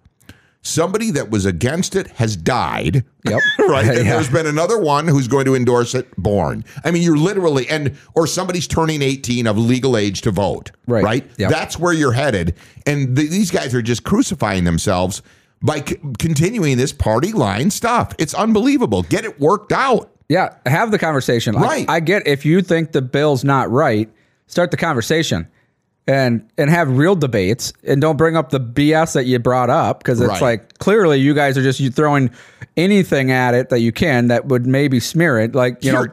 somebody 0.65 1.11
that 1.13 1.31
was 1.31 1.45
against 1.45 1.95
it 1.95 2.09
has 2.13 2.37
died. 2.37 3.05
Yep. 3.25 3.41
right. 3.69 3.85
And 3.95 4.07
yeah. 4.07 4.15
there's 4.15 4.31
been 4.31 4.47
another 4.47 4.79
one 4.79 5.07
who's 5.07 5.29
going 5.29 5.45
to 5.45 5.55
endorse 5.55 5.95
it 5.95 6.09
born. 6.17 6.65
I 6.85 6.91
mean, 6.91 7.03
you're 7.03 7.19
literally, 7.19 7.69
and, 7.69 7.97
or 8.15 8.27
somebody's 8.27 8.67
turning 8.67 9.03
18 9.03 9.47
of 9.47 9.59
legal 9.59 9.97
age 9.97 10.23
to 10.23 10.31
vote. 10.31 10.73
Right. 10.87 11.05
Right. 11.05 11.31
Yep. 11.39 11.51
That's 11.51 11.79
where 11.79 11.93
you're 11.93 12.13
headed. 12.13 12.55
And 12.87 13.15
th- 13.15 13.31
these 13.31 13.51
guys 13.51 13.75
are 13.75 13.83
just 13.83 14.05
crucifying 14.05 14.65
themselves 14.65 15.23
by 15.63 15.81
c- 15.81 15.97
continuing 16.19 16.79
this 16.79 16.93
party 16.93 17.33
line 17.33 17.71
stuff. 17.71 18.15
It's 18.19 18.35
unbelievable. 18.35 19.03
Get 19.03 19.25
it 19.25 19.39
worked 19.39 19.71
out. 19.71 20.11
Yeah. 20.29 20.57
Have 20.67 20.91
the 20.91 20.99
conversation. 20.99 21.55
Right. 21.55 21.89
I, 21.89 21.97
I 21.97 22.01
get 22.01 22.27
if 22.27 22.47
you 22.47 22.63
think 22.63 22.93
the 22.93 23.03
bill's 23.03 23.45
not 23.45 23.71
right, 23.71 24.11
start 24.47 24.71
the 24.71 24.79
conversation 24.79 25.47
and 26.07 26.49
and 26.59 26.71
have 26.71 26.97
real 26.97 27.17
debates 27.17 27.73
and 27.85 28.01
don't 28.01 28.17
bring 28.17 28.37
up 28.37 28.51
the 28.51 28.61
BS 28.61 29.15
that 29.15 29.25
you 29.25 29.39
brought 29.39 29.71
up 29.71 29.99
because 29.99 30.21
it's 30.21 30.29
right. 30.29 30.43
like 30.43 30.79
clearly 30.79 31.19
you 31.19 31.35
guys 31.35 31.57
are 31.57 31.63
just 31.63 31.81
you 31.81 31.91
throwing 31.91 32.31
anything 32.77 33.31
at 33.31 33.55
it 33.55 33.71
that 33.71 33.81
you 33.81 33.93
can 33.93 34.29
that 34.29 34.47
would 34.47 34.67
maybe 34.67 35.01
smear 35.01 35.39
it 35.39 35.55
like 35.55 35.83
you 35.83 35.93
Here, 35.93 36.07
know 36.07 36.13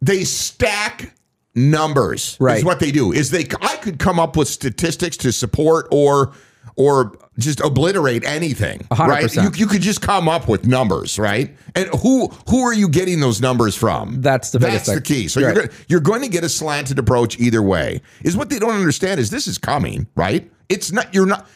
they 0.00 0.24
stack 0.24 1.14
numbers. 1.54 2.36
Right. 2.40 2.58
Is 2.58 2.64
what 2.64 2.80
they 2.80 2.90
do. 2.90 3.12
Is 3.12 3.30
they 3.30 3.46
I 3.60 3.76
could 3.76 3.98
come 3.98 4.18
up 4.18 4.36
with 4.36 4.48
statistics 4.48 5.16
to 5.18 5.32
support 5.32 5.88
or 5.90 6.32
or 6.76 7.16
just 7.38 7.60
obliterate 7.60 8.24
anything. 8.24 8.80
100%. 8.90 9.08
Right? 9.08 9.34
You, 9.36 9.50
you 9.54 9.66
could 9.66 9.80
just 9.82 10.02
come 10.02 10.28
up 10.28 10.48
with 10.48 10.66
numbers, 10.66 11.18
right? 11.18 11.56
And 11.74 11.88
who 12.02 12.28
who 12.48 12.62
are 12.62 12.74
you 12.74 12.88
getting 12.88 13.20
those 13.20 13.40
numbers 13.40 13.76
from? 13.76 14.20
That's 14.20 14.50
the 14.50 14.58
biggest 14.58 14.86
That's 14.86 14.98
the 14.98 15.02
key. 15.04 15.28
So 15.28 15.40
Right. 15.40 15.54
you're 15.54 15.62
gonna, 15.66 15.74
you're 15.88 16.00
going 16.00 16.22
to 16.22 16.28
get 16.28 16.44
a 16.44 16.48
slanted 16.48 16.98
approach 16.98 17.38
either 17.38 17.62
way. 17.62 18.02
Is 18.24 18.36
what 18.36 18.50
they 18.50 18.58
don't 18.58 18.74
understand 18.74 19.20
is 19.20 19.30
this 19.30 19.46
is 19.46 19.56
coming, 19.58 20.06
right? 20.16 20.50
It's 20.68 20.90
not 20.92 21.12
you're 21.14 21.26
not 21.26 21.46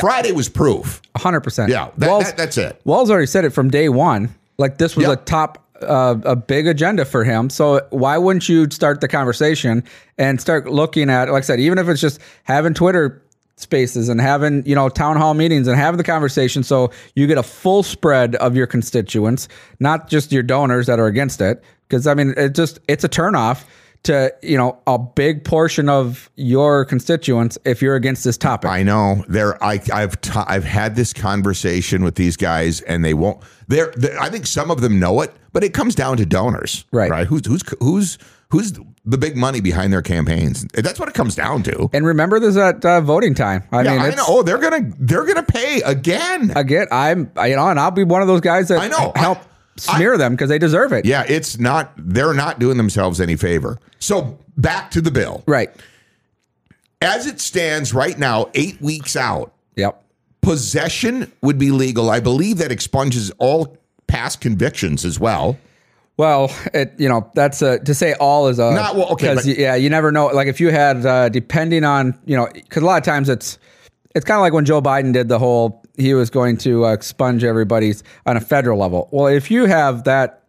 Friday 0.00 0.32
was 0.32 0.48
proof. 0.48 1.00
100%. 1.16 1.68
Yeah, 1.68 1.90
that- 1.98 2.08
Walz, 2.10 2.24
that- 2.24 2.36
that's 2.36 2.58
it. 2.58 2.80
Walz 2.84 3.10
already 3.10 3.26
said 3.26 3.44
it 3.44 3.50
from 3.50 3.70
day 3.70 3.88
one. 3.88 4.34
Like 4.58 4.78
this 4.78 4.96
was 4.96 5.06
Yep. 5.06 5.12
a 5.22 5.24
top, 5.24 5.64
uh, 5.82 6.16
a 6.24 6.34
big 6.36 6.66
agenda 6.66 7.04
for 7.04 7.22
him. 7.24 7.48
So 7.50 7.80
why 7.90 8.18
wouldn't 8.18 8.48
you 8.48 8.68
start 8.70 9.00
the 9.00 9.08
conversation 9.08 9.84
and 10.18 10.40
start 10.40 10.66
looking 10.68 11.10
at, 11.10 11.30
like 11.30 11.42
I 11.42 11.46
said, 11.46 11.60
even 11.60 11.78
if 11.78 11.88
it's 11.88 12.00
just 12.00 12.20
having 12.44 12.74
Twitter 12.74 13.22
spaces 13.62 14.08
and 14.08 14.20
having, 14.20 14.64
you 14.66 14.74
know, 14.74 14.88
town 14.88 15.16
hall 15.16 15.34
meetings 15.34 15.66
and 15.66 15.78
having 15.78 15.96
the 15.98 16.04
conversation 16.04 16.62
so 16.62 16.90
you 17.14 17.26
get 17.26 17.38
a 17.38 17.42
full 17.42 17.82
spread 17.82 18.34
of 18.36 18.54
your 18.56 18.66
constituents, 18.66 19.48
not 19.80 20.08
just 20.08 20.32
your 20.32 20.42
donors 20.42 20.86
that 20.86 20.98
are 21.00 21.06
against 21.06 21.40
it. 21.40 21.62
Because 21.88 22.06
I 22.06 22.14
mean, 22.14 22.34
it 22.36 22.54
just, 22.54 22.80
it's 22.88 23.04
a 23.04 23.08
turnoff 23.08 23.64
to, 24.04 24.34
you 24.42 24.56
know, 24.56 24.78
a 24.86 24.98
big 24.98 25.44
portion 25.44 25.88
of 25.88 26.28
your 26.36 26.84
constituents 26.84 27.56
if 27.64 27.80
you're 27.80 27.94
against 27.94 28.24
this 28.24 28.36
topic. 28.36 28.68
I 28.68 28.82
know. 28.82 29.24
There, 29.28 29.62
I, 29.62 29.80
I've 29.92 30.20
t- 30.20 30.32
I've 30.34 30.64
had 30.64 30.96
this 30.96 31.12
conversation 31.12 32.02
with 32.02 32.16
these 32.16 32.36
guys, 32.36 32.80
and 32.80 33.04
they 33.04 33.14
won't. 33.14 33.40
They're, 33.68 33.92
they 33.96 34.16
I 34.16 34.28
think 34.28 34.46
some 34.46 34.70
of 34.72 34.80
them 34.80 34.98
know 34.98 35.20
it, 35.20 35.32
but 35.52 35.62
it 35.62 35.72
comes 35.72 35.94
down 35.94 36.16
to 36.16 36.26
donors, 36.26 36.84
Right. 36.90 37.10
Right? 37.10 37.26
Who's 37.26 37.46
who's 37.46 37.62
who's 37.78 38.18
who's 38.52 38.72
the 39.04 39.18
big 39.18 39.36
money 39.36 39.60
behind 39.60 39.92
their 39.92 40.02
campaigns? 40.02 40.64
That's 40.72 41.00
what 41.00 41.08
it 41.08 41.14
comes 41.14 41.34
down 41.34 41.64
to. 41.64 41.90
And 41.92 42.06
remember 42.06 42.38
this 42.38 42.56
at 42.56 42.84
uh, 42.84 43.00
voting 43.00 43.34
time. 43.34 43.64
I 43.72 43.82
yeah, 43.82 43.92
mean, 43.92 44.00
I 44.00 44.10
know. 44.10 44.24
Oh, 44.28 44.42
they're 44.44 44.58
gonna 44.58 44.92
they're 45.00 45.24
gonna 45.24 45.42
pay 45.42 45.80
again. 45.82 46.52
again, 46.54 46.86
I'm, 46.92 47.32
you 47.44 47.56
know, 47.56 47.68
and 47.68 47.80
I'll 47.80 47.90
be 47.90 48.04
one 48.04 48.22
of 48.22 48.28
those 48.28 48.40
guys 48.42 48.68
that 48.68 48.78
I 48.80 48.86
know. 48.88 49.12
help 49.16 49.38
I- 49.38 49.46
smear 49.76 50.16
them 50.18 50.34
because 50.34 50.50
they 50.50 50.58
deserve 50.58 50.92
it. 50.92 51.04
yeah, 51.06 51.24
it's 51.26 51.58
not. 51.58 51.92
They're 51.96 52.34
not 52.34 52.58
doing 52.60 52.76
themselves 52.76 53.20
any 53.20 53.36
favor. 53.36 53.78
So 53.98 54.38
back 54.56 54.90
to 54.92 55.00
the 55.00 55.10
bill. 55.10 55.42
Right. 55.46 55.70
As 57.00 57.26
it 57.26 57.40
stands 57.40 57.92
right 57.92 58.16
now, 58.16 58.50
eight 58.54 58.80
weeks 58.80 59.16
out, 59.16 59.54
Yep. 59.76 60.00
possession 60.42 61.32
would 61.40 61.58
be 61.58 61.70
legal. 61.70 62.10
I 62.10 62.20
believe 62.20 62.58
that 62.58 62.70
expunges 62.70 63.30
all 63.38 63.76
past 64.06 64.40
convictions 64.40 65.04
as 65.04 65.18
well. 65.18 65.56
Well, 66.18 66.54
it 66.74 66.92
you 66.98 67.08
know 67.08 67.30
that's 67.34 67.62
a 67.62 67.78
to 67.80 67.94
say 67.94 68.14
all 68.14 68.48
is 68.48 68.58
a 68.58 68.72
Not- 68.72 68.96
well, 68.96 69.08
okay, 69.12 69.34
but- 69.34 69.44
yeah 69.46 69.74
you 69.74 69.88
never 69.90 70.12
know 70.12 70.26
like 70.28 70.46
if 70.46 70.60
you 70.60 70.70
had 70.70 71.04
uh, 71.06 71.28
depending 71.28 71.84
on 71.84 72.16
you 72.26 72.36
know 72.36 72.48
because 72.52 72.82
a 72.82 72.86
lot 72.86 72.98
of 72.98 73.04
times 73.04 73.28
it's 73.28 73.58
it's 74.14 74.24
kind 74.24 74.36
of 74.36 74.42
like 74.42 74.52
when 74.52 74.64
Joe 74.66 74.82
Biden 74.82 75.12
did 75.12 75.28
the 75.28 75.38
whole 75.38 75.82
he 75.96 76.14
was 76.14 76.28
going 76.30 76.56
to 76.58 76.84
uh, 76.86 76.92
expunge 76.92 77.44
everybody's 77.44 78.02
on 78.26 78.36
a 78.36 78.40
federal 78.40 78.78
level. 78.78 79.08
Well, 79.10 79.26
if 79.26 79.50
you 79.50 79.64
have 79.66 80.04
that 80.04 80.44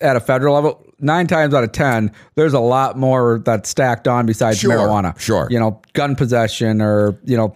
at 0.00 0.16
a 0.16 0.20
federal 0.20 0.54
level, 0.54 0.84
nine 0.98 1.26
times 1.26 1.54
out 1.54 1.62
of 1.62 1.72
ten, 1.72 2.10
there's 2.34 2.52
a 2.54 2.60
lot 2.60 2.98
more 2.98 3.38
that's 3.44 3.68
stacked 3.68 4.08
on 4.08 4.26
besides 4.26 4.58
Sure, 4.58 4.72
marijuana. 4.72 5.18
sure. 5.18 5.46
you 5.50 5.58
know, 5.58 5.80
gun 5.92 6.16
possession 6.16 6.80
or 6.82 7.18
you 7.24 7.36
know 7.36 7.54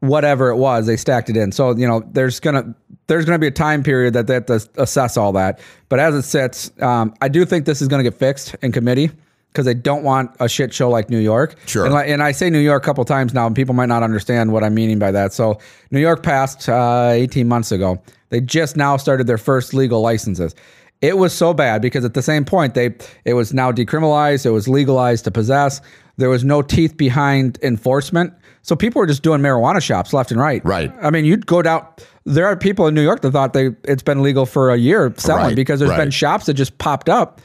whatever 0.00 0.48
it 0.48 0.56
was, 0.56 0.86
they 0.86 0.96
stacked 0.96 1.30
it 1.30 1.36
in. 1.36 1.52
So 1.52 1.76
you 1.76 1.86
know, 1.86 2.02
there's 2.12 2.40
gonna 2.40 2.74
there's 3.06 3.24
gonna 3.24 3.38
be 3.38 3.46
a 3.46 3.52
time 3.52 3.82
period 3.82 4.14
that 4.14 4.26
they 4.26 4.34
have 4.34 4.46
to 4.46 4.66
assess 4.76 5.16
all 5.16 5.32
that. 5.32 5.60
But 5.88 6.00
as 6.00 6.14
it 6.14 6.22
sits, 6.22 6.72
um, 6.82 7.14
I 7.20 7.28
do 7.28 7.44
think 7.44 7.66
this 7.66 7.80
is 7.80 7.88
gonna 7.88 8.02
get 8.02 8.14
fixed 8.14 8.54
in 8.62 8.72
committee 8.72 9.10
because 9.52 9.66
they 9.66 9.74
don't 9.74 10.04
want 10.04 10.30
a 10.38 10.48
shit 10.48 10.72
show 10.72 10.88
like 10.88 11.10
New 11.10 11.18
York. 11.18 11.56
Sure. 11.66 11.84
And, 11.84 11.94
and 11.94 12.22
I 12.22 12.32
say 12.32 12.50
New 12.50 12.60
York 12.60 12.82
a 12.82 12.86
couple 12.86 13.04
times 13.04 13.34
now, 13.34 13.46
and 13.46 13.56
people 13.56 13.74
might 13.74 13.88
not 13.88 14.02
understand 14.02 14.52
what 14.52 14.62
I'm 14.62 14.74
meaning 14.74 14.98
by 14.98 15.10
that. 15.10 15.32
So 15.32 15.58
New 15.90 16.00
York 16.00 16.22
passed 16.22 16.68
uh, 16.68 17.10
18 17.12 17.48
months 17.48 17.72
ago. 17.72 18.00
They 18.28 18.40
just 18.40 18.76
now 18.76 18.96
started 18.96 19.26
their 19.26 19.38
first 19.38 19.74
legal 19.74 20.00
licenses. 20.00 20.54
It 21.00 21.16
was 21.16 21.32
so 21.32 21.52
bad 21.52 21.82
because 21.82 22.04
at 22.04 22.14
the 22.14 22.22
same 22.22 22.44
point 22.44 22.74
they 22.74 22.94
it 23.24 23.34
was 23.34 23.52
now 23.52 23.72
decriminalized, 23.72 24.46
it 24.46 24.50
was 24.50 24.68
legalized 24.68 25.24
to 25.24 25.30
possess. 25.30 25.80
There 26.16 26.28
was 26.28 26.44
no 26.44 26.62
teeth 26.62 26.96
behind 26.96 27.58
enforcement. 27.62 28.34
So 28.62 28.76
people 28.76 29.00
were 29.00 29.06
just 29.06 29.22
doing 29.22 29.40
marijuana 29.40 29.82
shops 29.82 30.12
left 30.12 30.30
and 30.30 30.40
right. 30.40 30.64
Right. 30.64 30.92
I 31.02 31.10
mean, 31.10 31.24
you'd 31.24 31.46
go 31.46 31.62
down. 31.62 31.86
There 32.24 32.46
are 32.46 32.56
people 32.56 32.86
in 32.86 32.94
New 32.94 33.02
York 33.02 33.22
that 33.22 33.30
thought 33.32 33.52
they 33.52 33.70
it's 33.84 34.02
been 34.02 34.22
legal 34.22 34.46
for 34.46 34.70
a 34.70 34.76
year 34.76 35.12
selling 35.16 35.44
Right, 35.44 35.56
because 35.56 35.80
there's 35.80 35.96
been 35.96 36.10
shops 36.10 36.46
that 36.46 36.54
just 36.54 36.76
popped 36.78 37.08
up. 37.08 37.40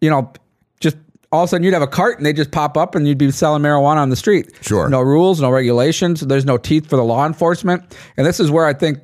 You 0.00 0.10
know, 0.10 0.32
just 0.80 0.96
all 1.32 1.42
of 1.44 1.48
a 1.48 1.50
sudden 1.50 1.64
you'd 1.64 1.72
have 1.72 1.82
a 1.82 1.86
cart 1.86 2.18
and 2.18 2.26
they 2.26 2.32
just 2.32 2.50
pop 2.50 2.76
up 2.76 2.94
and 2.94 3.08
you'd 3.08 3.18
be 3.18 3.30
selling 3.30 3.62
marijuana 3.62 3.96
on 3.96 4.10
the 4.10 4.16
street. 4.16 4.50
Sure. 4.60 4.88
No 4.88 5.00
rules, 5.00 5.40
no 5.40 5.50
regulations. 5.50 6.20
There's 6.20 6.44
no 6.44 6.58
teeth 6.58 6.86
for 6.88 6.96
the 6.96 7.04
law 7.04 7.26
enforcement. 7.26 7.96
And 8.16 8.26
this 8.26 8.38
is 8.38 8.50
where 8.50 8.66
I 8.66 8.74
think 8.74 8.98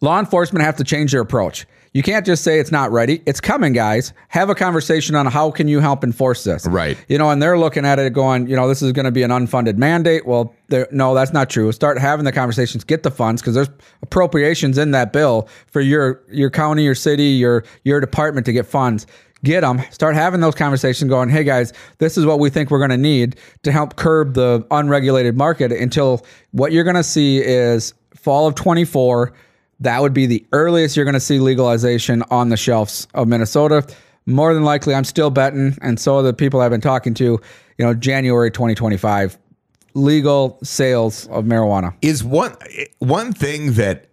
law 0.00 0.18
enforcement 0.18 0.64
have 0.64 0.76
to 0.76 0.84
change 0.84 1.12
their 1.12 1.20
approach. 1.20 1.66
You 1.94 2.02
can't 2.02 2.26
just 2.26 2.42
say 2.42 2.58
it's 2.58 2.72
not 2.72 2.90
ready. 2.90 3.22
It's 3.24 3.40
coming, 3.40 3.72
guys. 3.72 4.12
Have 4.26 4.50
a 4.50 4.54
conversation 4.56 5.14
on 5.14 5.26
how 5.26 5.52
can 5.52 5.68
you 5.68 5.78
help 5.78 6.02
enforce 6.02 6.42
this. 6.42 6.66
Right. 6.66 6.98
You 7.08 7.18
know, 7.18 7.30
and 7.30 7.40
they're 7.40 7.56
looking 7.56 7.86
at 7.86 8.00
it 8.00 8.12
going, 8.12 8.48
you 8.48 8.56
know, 8.56 8.66
this 8.66 8.82
is 8.82 8.90
going 8.90 9.04
to 9.04 9.12
be 9.12 9.22
an 9.22 9.30
unfunded 9.30 9.76
mandate. 9.76 10.26
Well, 10.26 10.52
no, 10.90 11.14
that's 11.14 11.32
not 11.32 11.48
true. 11.48 11.70
Start 11.70 11.96
having 11.98 12.24
the 12.24 12.32
conversations, 12.32 12.82
get 12.82 13.04
the 13.04 13.12
funds 13.12 13.40
because 13.40 13.54
there's 13.54 13.70
appropriations 14.02 14.76
in 14.76 14.90
that 14.90 15.12
bill 15.12 15.48
for 15.68 15.80
your 15.80 16.20
your 16.28 16.50
county, 16.50 16.82
your 16.82 16.96
city, 16.96 17.26
your 17.26 17.62
your 17.84 18.00
department 18.00 18.44
to 18.46 18.52
get 18.52 18.66
funds. 18.66 19.06
Get 19.44 19.60
them. 19.60 19.80
Start 19.90 20.16
having 20.16 20.40
those 20.40 20.56
conversations. 20.56 21.08
Going, 21.08 21.28
hey 21.28 21.44
guys, 21.44 21.72
this 21.98 22.18
is 22.18 22.26
what 22.26 22.40
we 22.40 22.50
think 22.50 22.72
we're 22.72 22.78
going 22.78 22.90
to 22.90 22.96
need 22.96 23.36
to 23.62 23.70
help 23.70 23.94
curb 23.94 24.34
the 24.34 24.66
unregulated 24.72 25.36
market. 25.36 25.70
Until 25.70 26.26
what 26.50 26.72
you're 26.72 26.82
going 26.82 26.96
to 26.96 27.04
see 27.04 27.38
is 27.38 27.94
fall 28.16 28.48
of 28.48 28.56
24. 28.56 29.32
That 29.84 30.00
would 30.00 30.14
be 30.14 30.26
the 30.26 30.44
earliest 30.52 30.96
you're 30.96 31.04
going 31.04 31.14
to 31.14 31.20
see 31.20 31.38
legalization 31.38 32.22
on 32.30 32.48
the 32.48 32.56
shelves 32.56 33.06
of 33.14 33.28
Minnesota. 33.28 33.86
More 34.26 34.54
than 34.54 34.64
likely, 34.64 34.94
I'm 34.94 35.04
still 35.04 35.30
betting, 35.30 35.76
and 35.82 36.00
so 36.00 36.16
are 36.16 36.22
the 36.22 36.32
people 36.32 36.60
I've 36.60 36.70
been 36.70 36.80
talking 36.80 37.12
to. 37.14 37.24
You 37.24 37.84
know, 37.84 37.92
January 37.92 38.50
2025, 38.50 39.36
legal 39.92 40.58
sales 40.62 41.26
of 41.28 41.44
marijuana. 41.44 41.94
is 42.00 42.24
one 42.24 42.56
one 42.98 43.32
thing 43.32 43.74
that 43.74 44.06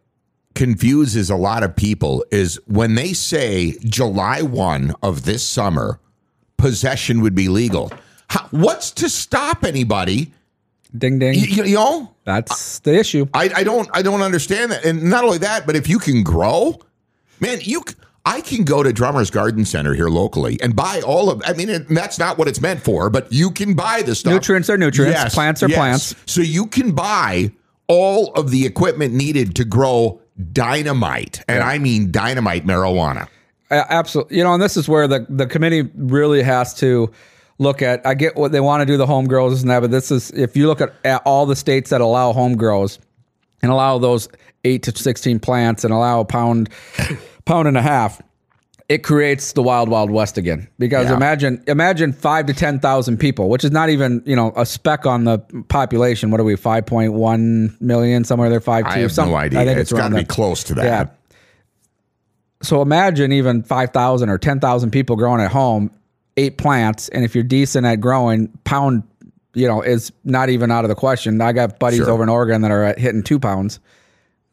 confuses 0.56 1.30
a 1.30 1.36
lot 1.36 1.64
of 1.64 1.76
people 1.76 2.26
is 2.32 2.60
when 2.68 2.96
they 2.96 3.14
say 3.14 3.78
July 3.86 4.42
1 4.42 4.94
of 5.02 5.24
this 5.24 5.48
summer 5.48 6.00
possession 6.58 7.22
would 7.22 7.34
be 7.34 7.48
legal. 7.48 7.92
How, 8.30 8.48
what's 8.52 8.92
to 8.92 9.10
stop 9.10 9.64
anybody? 9.64 10.34
Ding 10.98 11.20
ding. 11.20 11.36
You, 11.36 11.64
you 11.64 11.76
know, 11.76 12.14
That's 12.26 12.80
the 12.80 12.94
issue. 12.94 13.28
I, 13.34 13.50
I 13.56 13.64
don't 13.64 13.90
I 13.94 14.02
don't 14.02 14.22
understand 14.22 14.72
that. 14.72 14.84
And 14.84 15.04
not 15.04 15.24
only 15.24 15.38
that, 15.40 15.66
but 15.66 15.76
if 15.76 15.88
you 15.88 16.00
can 16.00 16.24
grow, 16.24 16.80
man, 17.40 17.60
you 17.62 17.84
I 18.26 18.42
can 18.42 18.66
go 18.66 18.84
to 18.84 18.94
Drummers 18.94 19.32
Garden 19.32 19.66
Center 19.66 19.94
here 19.94 20.10
locally 20.10 20.60
and 20.62 20.76
buy 20.76 21.02
all 21.02 21.30
of. 21.30 21.42
I 21.46 21.54
mean, 21.54 21.70
it, 21.70 21.88
that's 21.90 22.20
not 22.20 22.38
what 22.38 22.48
it's 22.48 22.62
meant 22.62 22.82
for, 22.84 23.10
but 23.10 23.32
you 23.32 23.52
can 23.52 23.74
buy 23.74 24.02
the 24.02 24.14
stuff. 24.16 24.34
Nutrients 24.34 24.70
are 24.70 24.78
nutrients. 24.78 25.34
Plants 25.34 25.64
are 25.64 25.70
plants. 25.70 26.14
So 26.26 26.42
you 26.42 26.68
can 26.68 26.92
buy 26.92 27.52
all 27.88 28.32
of 28.34 28.52
the 28.52 28.66
equipment 28.66 29.14
needed 29.14 29.56
to 29.56 29.66
grow 29.66 30.22
dynamite, 30.52 31.44
and 31.48 31.64
I 31.64 31.78
mean 31.78 32.12
dynamite 32.12 32.66
marijuana. 32.66 33.28
Absolutely. 33.72 34.38
You 34.38 34.44
know, 34.44 34.54
and 34.54 34.62
this 34.62 34.76
is 34.76 34.90
where 34.90 35.08
the, 35.08 35.26
the 35.30 35.48
committee 35.48 35.90
really 35.96 36.44
has 36.44 36.74
to 36.76 37.12
look 37.62 37.82
at. 37.82 38.06
I 38.06 38.16
get 38.16 38.36
what 38.36 38.52
they 38.52 38.60
want 38.60 38.82
to 38.82 38.86
do, 38.86 38.98
the 38.98 39.06
home 39.06 39.28
grows 39.28 39.62
and 39.62 39.70
that, 39.70 39.80
but 39.82 39.92
this 39.92 40.12
is, 40.12 40.32
if 40.32 40.58
you 40.58 40.68
look 40.68 40.82
at, 40.82 40.94
at 41.06 41.22
all 41.26 41.46
the 41.46 41.56
states 41.56 41.92
that 41.92 42.02
allow 42.02 42.34
home 42.34 42.58
grows 42.58 43.00
and 43.62 43.72
allow 43.72 44.00
those 44.00 44.28
eight 44.64 44.84
to 44.84 44.92
16 44.92 45.40
plants 45.40 45.84
and 45.84 45.94
allow 45.94 46.20
a 46.22 46.26
pound, 46.26 46.70
pound 47.46 47.68
and 47.68 47.78
a 47.78 47.82
half, 47.82 48.22
it 48.90 49.04
creates 49.04 49.54
the 49.54 49.62
wild, 49.62 49.88
wild 49.90 50.10
west 50.10 50.38
again. 50.38 50.68
Because 50.80 51.08
Yeah. 51.10 51.16
imagine, 51.16 51.64
imagine 51.68 52.12
five 52.14 52.48
to 52.48 52.54
10,000 52.54 53.18
people, 53.18 53.48
which 53.48 53.64
is 53.64 53.72
not 53.72 53.90
even, 53.90 54.22
you 54.26 54.36
know, 54.36 54.52
a 54.58 54.66
speck 54.66 55.06
on 55.06 55.24
the 55.24 55.40
population. 55.70 56.32
What 56.32 56.42
are 56.42 56.44
we, 56.44 56.56
5.1 56.56 57.80
million, 57.80 58.24
somewhere 58.24 58.50
there, 58.50 58.60
5, 58.60 58.86
I 58.86 58.98
have 58.98 59.16
no 59.18 59.36
idea. 59.36 59.60
I 59.62 59.66
think 59.66 59.80
it's 59.80 59.92
it's 59.92 60.00
got 60.00 60.10
to 60.10 60.16
be 60.16 60.26
close 60.26 60.64
to 60.66 60.74
that. 60.76 60.84
Yeah. 60.86 61.06
So 62.64 62.82
imagine 62.82 63.32
even 63.32 63.64
5,000 63.64 64.30
or 64.30 64.38
10,000 64.38 64.92
people 64.92 65.16
growing 65.16 65.42
at 65.42 65.52
home, 65.52 65.90
eight 66.38 66.58
plants, 66.58 67.10
and 67.10 67.24
if 67.24 67.36
you're 67.36 67.44
decent 67.44 67.86
at 67.86 67.96
growing, 67.98 68.48
pound, 68.64 69.04
you 69.54 69.68
know, 69.68 69.82
is 69.82 70.12
not 70.24 70.50
even 70.50 70.72
out 70.72 70.86
of 70.86 70.90
the 70.90 70.96
question. 70.96 71.40
I 71.42 71.52
got 71.54 71.78
buddies 71.80 72.00
Sure. 72.00 72.10
over 72.10 72.24
in 72.24 72.30
Oregon 72.30 72.62
that 72.62 72.72
are 72.72 72.84
at 72.84 73.00
hitting 73.00 73.24
two 73.24 73.40
pounds. 73.40 73.80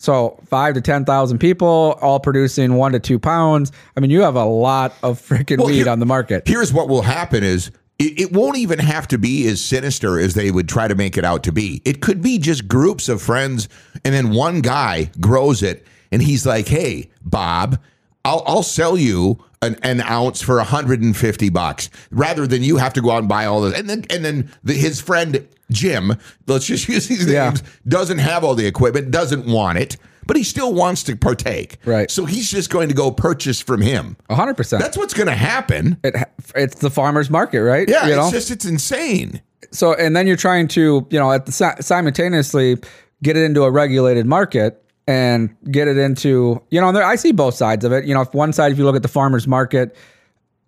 So 0.01 0.39
five 0.47 0.75
to 0.75 0.81
10,000 0.81 1.39
people 1.39 1.99
all 2.01 2.21
producing 2.21 2.75
one 2.75 2.93
to 2.93 3.01
two 3.01 3.19
pounds. 3.19 3.73
I 3.97 4.01
mean, 4.01 4.11
you 4.11 4.23
have 4.23 4.37
a 4.37 4.45
lot 4.45 4.95
of 5.03 5.21
freaking 5.21 5.59
Well, 5.59 5.67
weed 5.69 5.75
here- 5.77 5.89
on 5.89 5.99
the 5.99 6.07
market. 6.07 6.47
Here's 6.47 6.73
what 6.73 6.89
will 6.89 7.03
happen 7.03 7.43
is 7.43 7.71
it, 7.99 8.21
it 8.21 8.33
won't 8.33 8.57
even 8.59 8.79
have 8.79 9.09
to 9.09 9.19
be 9.19 9.47
as 9.49 9.61
sinister 9.61 10.19
as 10.21 10.35
they 10.35 10.53
would 10.53 10.69
try 10.69 10.87
to 10.87 10.95
make 10.95 11.19
it 11.19 11.25
out 11.25 11.43
to 11.45 11.53
be. 11.53 11.83
It 11.85 12.01
could 12.01 12.23
be 12.23 12.39
just 12.39 12.69
groups 12.69 13.09
of 13.09 13.21
friends, 13.21 13.69
and 14.05 14.15
then 14.15 14.31
one 14.31 14.61
guy 14.61 15.11
grows 15.21 15.65
it, 15.65 15.85
and 16.13 16.23
he's 16.23 16.47
like, 16.47 16.69
"Hey, 16.69 17.11
Bob, 17.25 17.81
I'll, 18.25 18.45
I'll 18.47 18.63
sell 18.63 18.97
you 18.97 19.43
an, 19.63 19.77
an 19.83 20.01
ounce 20.03 20.41
for 20.43 20.57
150 20.57 21.49
bucks 21.51 21.91
rather 22.11 22.47
than 22.47 22.63
you 22.63 22.77
have 22.77 22.93
to 22.95 23.01
go 23.03 23.11
out 23.11 23.19
and 23.19 23.29
buy 23.29 23.45
all 23.47 23.61
this. 23.63 23.79
And 23.79 23.89
then 23.89 24.05
and 24.11 24.25
then 24.25 24.51
the, 24.65 24.75
his 24.75 25.01
friend 25.01 25.47
Jim, 25.71 26.13
let's 26.47 26.65
just 26.67 26.89
use 26.89 27.09
these 27.09 27.27
Yeah. 27.31 27.49
names, 27.51 27.63
doesn't 27.87 28.19
have 28.19 28.45
all 28.45 28.55
the 28.55 28.67
equipment, 28.67 29.11
doesn't 29.11 29.47
want 29.47 29.79
it, 29.79 29.97
but 30.27 30.37
he 30.37 30.43
still 30.43 30.73
wants 30.75 31.03
to 31.05 31.17
partake. 31.17 31.77
Right. 31.85 32.11
So 32.11 32.25
he's 32.25 32.51
just 32.51 32.71
going 32.71 32.89
to 32.89 32.95
go 32.95 33.11
purchase 33.11 33.61
from 33.61 33.81
him. 33.83 34.17
hundred 34.31 34.55
percent. 34.57 34.83
That's 34.83 34.97
what's 34.97 35.15
going 35.15 35.29
to 35.29 35.35
happen. 35.35 35.99
It, 36.05 36.15
it's 36.55 36.77
the 36.81 36.91
farmer's 36.91 37.29
market, 37.31 37.63
right? 37.63 37.89
Yeah, 37.89 38.07
you 38.07 38.13
it's 38.13 38.17
know. 38.19 38.31
just 38.31 38.51
it's 38.51 38.65
insane. 38.65 39.43
so, 39.71 39.95
and 39.95 40.15
then 40.17 40.27
you're 40.27 40.37
trying 40.37 40.69
to, 40.69 41.07
you 41.11 41.19
know, 41.19 41.33
at 41.33 41.47
the 41.47 41.53
simultaneously 41.81 42.77
get 43.23 43.37
it 43.37 43.43
into 43.43 43.65
a 43.65 43.71
regulated 43.71 44.25
market 44.27 44.83
and 45.09 45.57
get 45.71 45.89
it 45.89 45.97
into, 45.97 46.63
you 46.71 46.81
know, 46.81 46.89
and 46.89 46.97
there, 46.97 47.03
I 47.03 47.17
see 47.17 47.33
both 47.33 47.55
sides 47.55 47.83
of 47.85 47.93
it. 47.93 48.05
You 48.05 48.13
know, 48.13 48.21
if 48.21 48.35
one 48.35 48.53
side, 48.53 48.71
if 48.73 48.79
you 48.79 48.85
look 48.85 48.95
at 48.95 49.03
the 49.03 49.09
farmer's 49.09 49.49
market, 49.49 49.97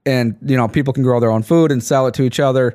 and 0.06 0.34
you 0.42 0.56
know, 0.56 0.66
people 0.66 0.94
can 0.94 1.02
grow 1.02 1.20
their 1.20 1.30
own 1.30 1.42
food 1.42 1.70
and 1.70 1.84
sell 1.84 2.06
it 2.06 2.14
to 2.14 2.22
each 2.22 2.40
other. 2.40 2.74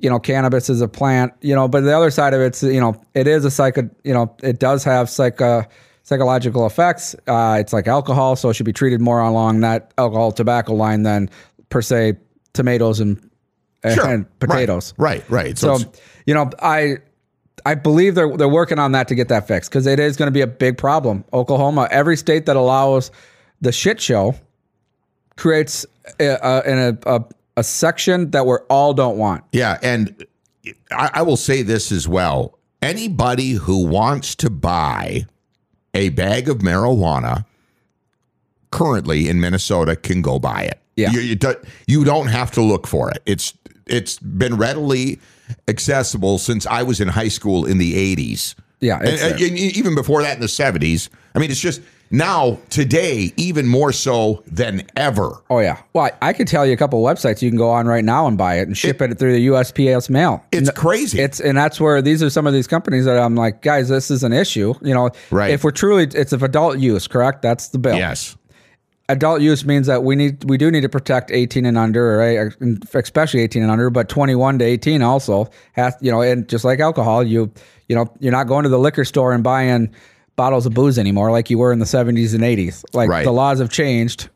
You 0.00 0.10
know, 0.10 0.18
cannabis 0.18 0.68
is 0.68 0.80
a 0.80 0.88
plant. 0.88 1.32
You 1.40 1.54
know, 1.54 1.68
but 1.68 1.82
the 1.82 1.96
other 1.96 2.10
side 2.10 2.34
of 2.34 2.40
it's, 2.40 2.64
you 2.64 2.80
know, 2.80 3.00
it 3.14 3.28
is 3.28 3.44
a 3.44 3.50
psycho. 3.50 3.88
You 4.02 4.12
know, 4.12 4.36
it 4.42 4.58
does 4.58 4.82
have 4.82 5.08
psycho 5.08 5.64
psychological 6.02 6.66
effects. 6.66 7.14
Uh, 7.28 7.58
it's 7.60 7.72
like 7.72 7.86
alcohol, 7.86 8.34
so 8.34 8.50
it 8.50 8.54
should 8.54 8.66
be 8.66 8.72
treated 8.72 9.00
more 9.00 9.20
along 9.20 9.60
that 9.60 9.94
alcohol 9.96 10.32
tobacco 10.32 10.74
line 10.74 11.04
than 11.04 11.30
per 11.68 11.80
se 11.80 12.14
tomatoes 12.52 12.98
and 12.98 13.30
Sure. 13.94 14.08
and 14.08 14.38
potatoes. 14.38 14.94
Right, 14.96 15.22
right. 15.30 15.56
So, 15.58 15.76
So 15.76 15.92
you 16.26 16.34
know, 16.34 16.50
I 16.60 16.96
I 17.66 17.74
believe 17.74 18.14
they're 18.14 18.36
they're 18.36 18.48
working 18.48 18.78
on 18.78 18.92
that 18.92 19.08
to 19.08 19.14
get 19.14 19.28
that 19.28 19.48
fixed 19.48 19.70
because 19.70 19.86
it 19.86 19.98
is 19.98 20.16
going 20.16 20.26
to 20.26 20.32
be 20.32 20.42
a 20.42 20.46
big 20.46 20.76
problem. 20.76 21.24
Oklahoma, 21.32 21.88
every 21.90 22.16
state 22.16 22.46
that 22.46 22.56
allows 22.56 23.10
the 23.60 23.72
shit 23.72 24.00
show 24.00 24.34
creates 25.36 25.86
a, 26.20 26.36
a, 26.42 26.96
a, 27.06 27.24
a 27.56 27.64
section 27.64 28.30
that 28.30 28.46
we 28.46 28.56
all 28.68 28.92
don't 28.92 29.16
want. 29.16 29.44
Yeah, 29.52 29.78
and 29.82 30.26
I, 30.90 31.10
I 31.14 31.22
will 31.22 31.36
say 31.36 31.62
this 31.62 31.90
as 31.90 32.06
well. 32.06 32.58
Anybody 32.82 33.52
who 33.52 33.86
wants 33.86 34.34
to 34.36 34.50
buy 34.50 35.26
a 35.94 36.10
bag 36.10 36.48
of 36.48 36.58
marijuana 36.58 37.46
currently 38.70 39.28
in 39.28 39.40
Minnesota 39.40 39.96
can 39.96 40.20
go 40.20 40.38
buy 40.38 40.62
it. 40.62 40.80
Yeah. 40.96 41.10
you, 41.12 41.20
you, 41.20 41.34
do, 41.34 41.54
you 41.86 42.04
don't 42.04 42.26
have 42.26 42.50
to 42.52 42.62
look 42.62 42.86
for 42.86 43.10
it. 43.10 43.22
It's 43.26 43.54
it's 43.86 44.18
been 44.18 44.56
readily 44.56 45.20
accessible 45.68 46.38
since 46.38 46.66
I 46.66 46.82
was 46.82 47.00
in 47.00 47.08
high 47.08 47.28
school 47.28 47.64
in 47.66 47.78
the 47.78 48.16
'80s. 48.16 48.54
Yeah, 48.80 48.98
and, 48.98 49.18
there. 49.18 49.32
and 49.32 49.58
even 49.58 49.94
before 49.94 50.22
that 50.22 50.34
in 50.34 50.40
the 50.40 50.46
'70s. 50.46 51.08
I 51.34 51.40
mean, 51.40 51.50
it's 51.50 51.60
just 51.60 51.80
now 52.10 52.58
today 52.70 53.32
even 53.36 53.66
more 53.66 53.92
so 53.92 54.42
than 54.46 54.86
ever. 54.96 55.32
Oh 55.50 55.58
yeah. 55.58 55.82
Well, 55.92 56.04
I, 56.04 56.28
I 56.28 56.32
could 56.32 56.46
tell 56.46 56.64
you 56.64 56.72
a 56.72 56.76
couple 56.76 57.02
websites 57.02 57.42
you 57.42 57.50
can 57.50 57.58
go 57.58 57.70
on 57.70 57.86
right 57.86 58.04
now 58.04 58.26
and 58.26 58.38
buy 58.38 58.58
it 58.58 58.68
and 58.68 58.76
ship 58.76 59.02
it, 59.02 59.18
through 59.18 59.32
the 59.32 59.46
USPS 59.48 60.10
mail. 60.10 60.44
It's 60.52 60.70
crazy. 60.70 61.20
It's 61.20 61.40
and 61.40 61.56
that's 61.58 61.80
where 61.80 62.00
these 62.02 62.22
are 62.22 62.30
some 62.30 62.46
of 62.46 62.52
these 62.52 62.66
companies 62.66 63.04
that 63.06 63.18
I'm 63.18 63.34
like, 63.34 63.62
guys, 63.62 63.88
this 63.88 64.10
is 64.10 64.22
an 64.22 64.32
issue. 64.32 64.74
You 64.82 64.94
know, 64.94 65.10
Right. 65.30 65.50
If 65.50 65.64
we're 65.64 65.72
truly, 65.72 66.04
it's 66.04 66.32
of 66.32 66.42
adult 66.42 66.78
use, 66.78 67.08
correct? 67.08 67.42
That's 67.42 67.68
the 67.68 67.78
bill. 67.78 67.96
yes. 67.96 68.36
Adult 69.08 69.40
use 69.42 69.64
means 69.64 69.86
that 69.86 70.02
we 70.02 70.16
need 70.16 70.44
we 70.48 70.56
do 70.56 70.70
need 70.70 70.80
to 70.80 70.88
protect 70.88 71.30
18 71.30 71.66
and 71.66 71.76
under 71.76 72.16
right? 72.16 72.52
Especially 72.94 73.40
18 73.40 73.62
and 73.62 73.70
under 73.70 73.90
but 73.90 74.08
21 74.08 74.58
to 74.60 74.64
18 74.64 75.02
also 75.02 75.50
has 75.72 75.94
you 76.00 76.10
know 76.10 76.22
and 76.22 76.48
just 76.48 76.64
like 76.64 76.80
alcohol 76.80 77.22
you 77.22 77.52
you 77.88 77.94
know 77.94 78.10
you're 78.20 78.32
not 78.32 78.46
going 78.46 78.62
to 78.62 78.68
the 78.68 78.78
liquor 78.78 79.04
store 79.04 79.32
and 79.32 79.44
buying 79.44 79.92
bottles 80.36 80.64
of 80.66 80.74
booze 80.74 80.98
anymore 80.98 81.30
like 81.30 81.50
you 81.50 81.58
were 81.58 81.72
in 81.72 81.78
the 81.78 81.84
70s 81.84 82.34
and 82.34 82.42
80s 82.42 82.82
like 82.94 83.08
Right. 83.10 83.24
the 83.24 83.32
laws 83.32 83.58
have 83.58 83.70
changed. 83.70 84.28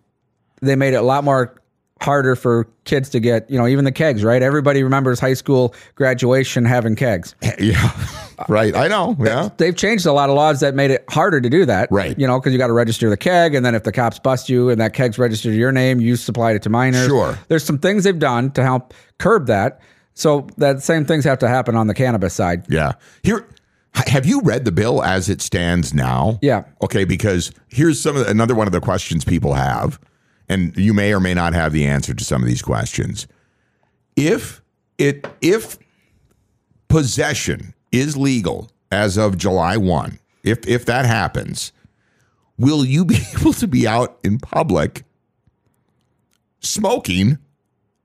They 0.61 0.77
made 0.77 0.93
it 0.93 0.97
a 0.97 1.03
lot 1.03 1.25
more 1.25 1.55
harder 2.01 2.37
for 2.37 2.69
kids 2.85 3.09
to 3.11 3.21
get 3.21 3.51
you 3.51 3.59
know 3.59 3.67
even 3.67 3.85
the 3.85 3.93
kegs 3.93 4.23
right 4.23 4.41
everybody 4.43 4.83
remembers 4.83 5.19
high 5.19 5.35
school 5.35 5.75
graduation 5.97 6.65
having 6.65 6.95
kegs 6.95 7.35
Yeah. 7.59 7.91
right. 8.49 8.75
I 8.77 8.89
know. 8.89 9.17
Yeah. 9.19 9.49
they've 9.57 9.75
changed 9.75 10.07
a 10.07 10.13
lot 10.13 10.31
of 10.31 10.37
laws 10.37 10.61
that 10.61 10.75
made 10.75 10.91
it 10.91 11.05
harder 11.09 11.41
to 11.41 11.51
do 11.51 11.65
that. 11.67 11.91
Right. 11.91 12.19
You 12.19 12.27
know, 12.27 12.39
because 12.39 12.53
you 12.53 12.59
got 12.59 12.69
to 12.69 12.73
register 12.73 13.11
the 13.11 13.17
keg, 13.17 13.55
and 13.55 13.65
then 13.65 13.75
if 13.75 13.83
the 13.83 13.93
cops 13.93 14.19
bust 14.19 14.49
you 14.49 14.71
and 14.71 14.81
that 14.81 14.95
keg's 14.95 15.19
registered 15.19 15.53
to 15.53 15.59
your 15.59 15.73
name, 15.73 16.01
you 16.01 16.17
supplied 16.17 16.57
it 16.57 16.63
to 16.63 16.71
minors. 16.71 17.07
Sure. 17.07 17.39
There's 17.49 17.65
some 17.65 17.79
things 17.79 18.05
they've 18.05 18.19
done 18.19 18.51
to 18.53 18.63
help 18.63 18.95
curb 19.19 19.47
that. 19.47 19.81
So 20.15 20.49
that 20.57 20.83
same 20.83 21.05
things 21.05 21.25
have 21.25 21.39
to 21.41 21.49
happen 21.49 21.77
on 21.77 21.87
the 21.87 21.95
cannabis 21.95 22.35
side. 22.35 22.65
Yeah. 22.69 22.93
Here, 23.23 23.47
have 23.95 24.27
you 24.27 24.41
read 24.43 24.65
the 24.65 24.73
bill 24.73 25.03
as 25.03 25.29
it 25.29 25.41
stands 25.41 25.95
now? 25.95 26.39
Yeah. 26.43 26.65
Okay, 26.83 27.05
because 27.05 27.53
here's 27.69 28.01
some 28.01 28.17
of 28.17 28.25
the, 28.25 28.31
another 28.31 28.55
one 28.55 28.67
of 28.67 28.73
the 28.73 28.81
questions 28.81 29.25
people 29.25 29.55
have, 29.55 29.99
and 30.49 30.77
you 30.77 30.95
may 30.95 31.13
or 31.13 31.21
may 31.21 31.35
not 31.35 31.53
have 31.53 31.73
the 31.73 31.87
answer 31.87 32.15
to 32.15 32.25
some 32.25 32.43
of 32.43 32.49
these 32.49 32.63
questions. 32.63 33.27
If 34.17 34.63
it 34.97 35.27
if 35.41 35.79
possession 36.89 37.75
is 37.93 38.17
legal 38.17 38.71
as 38.91 39.17
of 39.17 39.39
July 39.39 39.77
one, 39.77 40.19
if 40.43 40.67
if 40.67 40.87
that 40.87 41.05
happens, 41.07 41.73
will 42.59 42.85
you 42.85 43.05
be 43.05 43.19
able 43.39 43.53
to 43.55 43.67
be 43.67 43.87
out 43.87 44.19
in 44.25 44.39
public 44.39 45.05
smoking 46.61 47.39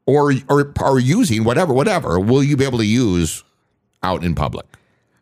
or 0.05 0.33
or 0.49 0.73
or 0.79 0.99
using 0.99 1.43
whatever 1.43 1.73
whatever 1.73 2.19
will 2.19 2.43
you 2.43 2.57
be 2.57 2.65
able 2.65 2.77
to 2.77 2.85
use 2.85 3.43
out 4.03 4.23
in 4.23 4.35
public? 4.35 4.65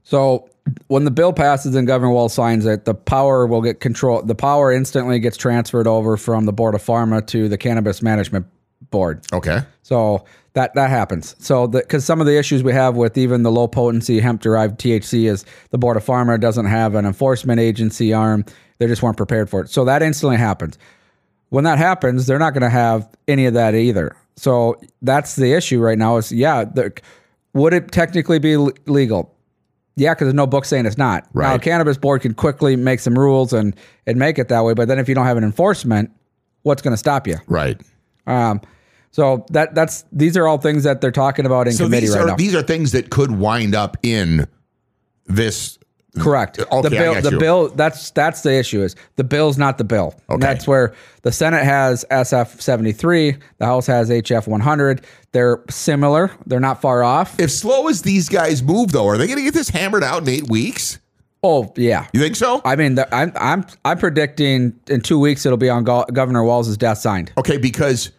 So 0.04 0.50
when 0.88 1.06
the 1.06 1.12
bill 1.12 1.34
passes 1.34 1.76
and 1.76 1.88
Governor 1.88 2.12
Wall 2.12 2.30
signs 2.30 2.66
it, 2.66 2.86
the 2.86 2.94
power 2.94 3.48
will 3.48 3.62
get 3.62 3.80
control. 3.80 4.22
The 4.22 4.36
power 4.36 4.72
instantly 4.72 5.20
gets 5.20 5.38
transferred 5.38 5.88
over 5.88 6.18
from 6.18 6.46
the 6.46 6.54
Board 6.54 6.76
of 6.76 6.84
Pharma 6.84 7.26
to 7.28 7.50
the 7.50 7.58
Cannabis 7.58 8.02
Management 8.02 8.46
Board. 8.92 9.26
Okay. 9.34 9.62
So 9.84 10.26
that 10.54 10.74
that 10.76 10.90
happens. 10.90 11.36
So 11.40 11.68
because 11.68 12.06
some 12.06 12.20
of 12.20 12.28
the 12.28 12.38
issues 12.38 12.64
we 12.64 12.74
have 12.74 12.96
with 12.96 13.18
even 13.18 13.44
the 13.44 13.52
low 13.52 13.68
potency 13.68 14.20
hemp 14.20 14.42
derived 14.42 14.80
THC 14.80 15.30
is 15.30 15.46
the 15.72 15.78
Board 15.78 15.98
of 15.98 16.06
Pharma 16.06 16.40
doesn't 16.40 16.66
have 16.66 16.96
an 16.96 17.06
enforcement 17.06 17.60
agency 17.60 18.14
arm. 18.14 18.46
They 18.78 18.88
just 18.88 19.02
weren't 19.02 19.18
prepared 19.18 19.50
for 19.50 19.62
it. 19.62 19.70
So 19.70 19.86
that 19.86 20.02
instantly 20.02 20.38
happens. 20.38 20.78
When 21.50 21.64
that 21.64 21.78
happens, 21.78 22.28
they're 22.28 22.40
not 22.40 22.54
going 22.54 22.62
to 22.62 22.70
have 22.70 23.10
any 23.28 23.46
of 23.46 23.54
that 23.56 23.76
either. 23.76 24.16
So 24.36 24.80
that's 25.02 25.36
the 25.36 25.54
issue 25.54 25.80
right 25.80 25.98
now. 25.98 26.18
Is 26.18 26.32
yeah, 26.32 26.66
would 27.54 27.74
it 27.74 27.92
technically 27.92 28.40
be 28.40 28.58
legal? 28.58 29.36
Yeah, 29.98 30.14
because 30.14 30.26
there's 30.26 30.34
no 30.34 30.48
book 30.48 30.66
saying 30.66 30.86
it's 30.86 30.98
not. 30.98 31.24
Now, 31.36 31.42
Right. 31.52 31.62
cannabis 31.62 31.98
board 31.98 32.22
can 32.22 32.34
quickly 32.34 32.76
make 32.76 33.00
some 33.02 33.18
rules 33.18 33.52
and 33.54 33.76
and 34.08 34.18
make 34.18 34.40
it 34.40 34.48
that 34.50 34.64
way. 34.64 34.74
But 34.74 34.88
then 34.88 35.00
if 35.00 35.10
you 35.10 35.16
don't 35.16 35.26
have 35.26 35.38
an 35.38 35.44
enforcement, 35.44 36.12
what's 36.64 36.82
going 36.82 36.94
to 36.94 36.98
stop 36.98 37.28
you? 37.28 37.38
Right. 37.48 37.80
Um, 38.26 38.62
so 39.12 39.46
that 39.52 39.76
that's 39.76 40.06
these 40.14 40.38
are 40.38 40.48
all 40.48 40.58
things 40.58 40.84
that 40.84 41.02
they're 41.02 41.12
talking 41.12 41.46
about 41.46 41.68
in 41.68 41.74
So 41.74 41.84
committee 41.86 42.06
these 42.08 42.16
right 42.16 42.24
are 42.24 42.28
now. 42.28 42.36
these 42.36 42.56
are 42.56 42.62
things 42.62 42.94
that 42.94 43.10
could 43.10 43.32
wind 43.32 43.76
up 43.76 43.98
in 44.04 44.48
this. 45.28 45.78
Mm. 46.16 46.24
Correct. 46.24 46.60
Okay, 46.60 46.82
the 46.82 46.90
bill. 46.90 47.22
The 47.22 47.38
bill. 47.38 47.68
That's 47.70 48.12
that's 48.12 48.42
the 48.42 48.54
issue. 48.54 48.82
Is 48.84 48.96
the 49.16 49.24
bill's 49.24 49.58
not 49.58 49.78
the 49.78 49.86
bill. 49.86 50.14
And 50.28 50.44
Okay. 50.44 50.54
that's 50.54 50.68
where 50.68 50.94
the 51.22 51.32
Senate 51.32 51.64
has 51.64 52.04
SF 52.12 52.60
seventy 52.62 52.92
three. 52.92 53.38
The 53.60 53.66
House 53.66 53.88
has 53.88 54.10
HF 54.10 54.46
one 54.48 54.60
hundred. 54.60 55.06
They're 55.32 55.64
similar. 55.70 56.30
They're 56.46 56.60
not 56.60 56.82
far 56.82 57.02
off. 57.04 57.40
If 57.40 57.50
slow 57.52 57.88
as 57.88 58.02
these 58.02 58.28
guys 58.28 58.62
move, 58.62 58.92
though, 58.92 59.08
are 59.08 59.18
they 59.18 59.26
going 59.28 59.38
to 59.40 59.44
get 59.46 59.54
this 59.54 59.70
hammered 59.70 60.04
out 60.04 60.24
in 60.24 60.28
eight 60.30 60.50
weeks? 60.50 61.00
Oh 61.44 61.72
yeah. 61.78 62.08
You 62.14 62.20
think 62.20 62.36
so? 62.36 62.62
I 62.66 62.76
mean, 62.76 62.96
the, 62.96 63.16
I'm 63.16 63.32
I'm 63.38 63.66
I'm 63.86 63.98
predicting 63.98 64.78
in 64.88 65.00
two 65.02 65.18
weeks 65.18 65.46
it'll 65.46 65.58
be 65.58 65.70
on 65.70 65.86
Go- 65.86 66.06
Governor 66.12 66.44
Walz's 66.44 66.76
desk 66.78 67.02
signed. 67.04 67.32
Okay, 67.38 67.58
because 67.58 68.12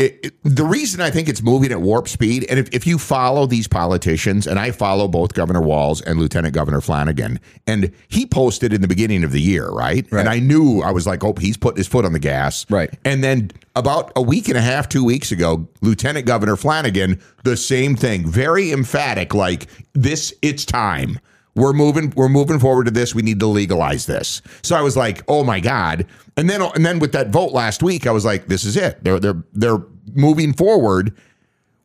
it, 0.00 0.18
it- 0.24 0.34
the 0.42 0.64
reason 0.64 1.00
I 1.00 1.10
think 1.10 1.28
it's 1.28 1.42
moving 1.42 1.70
at 1.70 1.80
warp 1.80 2.08
speed, 2.08 2.46
and 2.48 2.58
if, 2.58 2.68
if 2.72 2.86
you 2.86 2.98
follow 2.98 3.46
these 3.46 3.68
politicians, 3.68 4.46
and 4.46 4.58
I 4.58 4.70
follow 4.72 5.06
both 5.06 5.34
Governor 5.34 5.60
Walz 5.60 6.00
and 6.00 6.18
Lieutenant 6.18 6.54
Governor 6.54 6.80
Flanagan, 6.80 7.38
and 7.66 7.92
he 8.08 8.26
posted 8.26 8.72
in 8.72 8.80
the 8.80 8.88
beginning 8.88 9.22
of 9.22 9.30
the 9.32 9.40
year, 9.40 9.68
right? 9.68 10.10
And 10.10 10.28
I 10.28 10.38
knew 10.40 10.80
I 10.82 10.90
was 10.90 11.06
like, 11.06 11.22
oh, 11.22 11.34
he's 11.38 11.56
putting 11.58 11.76
his 11.76 11.86
foot 11.86 12.04
on 12.04 12.12
the 12.14 12.18
gas, 12.18 12.66
Right. 12.70 12.90
And 13.04 13.22
then 13.22 13.50
about 13.76 14.10
a 14.16 14.22
week 14.22 14.48
and 14.48 14.56
a 14.56 14.60
half, 14.62 14.88
two 14.88 15.04
weeks 15.04 15.30
ago, 15.30 15.68
Lieutenant 15.82 16.26
Governor 16.26 16.56
Flanagan, 16.56 17.20
the 17.44 17.56
same 17.56 17.94
thing, 17.94 18.26
very 18.26 18.72
emphatic, 18.72 19.34
like 19.34 19.66
this, 19.92 20.32
it's 20.42 20.64
time. 20.64 21.18
We're 21.60 21.72
moving. 21.74 22.12
We're 22.16 22.28
moving 22.28 22.58
forward 22.58 22.84
to 22.86 22.90
this. 22.90 23.14
We 23.14 23.22
need 23.22 23.38
to 23.40 23.46
legalize 23.46 24.06
this. 24.06 24.40
So 24.62 24.74
I 24.76 24.80
was 24.80 24.96
like, 24.96 25.22
"Oh 25.28 25.44
my 25.44 25.60
god!" 25.60 26.06
And 26.36 26.48
then, 26.48 26.62
and 26.62 26.84
then 26.86 26.98
with 26.98 27.12
that 27.12 27.28
vote 27.30 27.52
last 27.52 27.82
week, 27.82 28.06
I 28.06 28.10
was 28.12 28.24
like, 28.24 28.46
"This 28.46 28.64
is 28.64 28.76
it. 28.76 29.04
They're 29.04 29.20
they're 29.20 29.42
they're 29.52 29.82
moving 30.14 30.52
forward. 30.54 31.12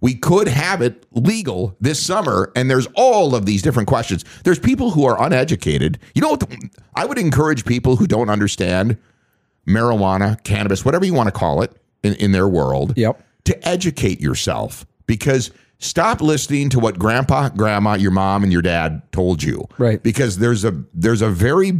We 0.01 0.13
could 0.15 0.47
have 0.47 0.81
it 0.81 1.05
legal 1.11 1.75
this 1.81 2.01
summer." 2.01 2.51
And 2.55 2.69
there's 2.71 2.87
all 2.95 3.35
of 3.35 3.45
these 3.45 3.61
different 3.61 3.87
questions. 3.89 4.23
There's 4.43 4.59
people 4.59 4.91
who 4.91 5.05
are 5.05 5.21
uneducated. 5.21 5.99
You 6.13 6.21
know 6.21 6.29
what? 6.31 6.39
the- 6.39 6.69
I 6.95 7.05
would 7.05 7.17
encourage 7.17 7.65
people 7.65 7.97
who 7.97 8.07
don't 8.07 8.29
understand 8.29 8.97
marijuana, 9.67 10.41
cannabis, 10.43 10.85
whatever 10.85 11.05
you 11.05 11.13
want 11.13 11.27
to 11.27 11.31
call 11.31 11.61
it 11.61 11.71
in, 12.03 12.13
in 12.15 12.31
their 12.31 12.47
world 12.47 12.93
Yep. 12.95 13.21
to 13.45 13.67
educate 13.67 14.21
yourself 14.21 14.85
because 15.07 15.51
stop 15.79 16.21
listening 16.21 16.69
to 16.69 16.79
what 16.79 16.97
grandpa, 16.97 17.49
grandma, 17.49 17.95
your 17.95 18.11
mom 18.11 18.43
and 18.43 18.51
your 18.51 18.61
dad 18.61 19.01
told 19.11 19.43
you. 19.43 19.67
Right. 19.77 20.01
Because 20.01 20.37
there's 20.37 20.63
a 20.65 20.83
there's 20.93 21.21
a 21.21 21.29
very 21.29 21.73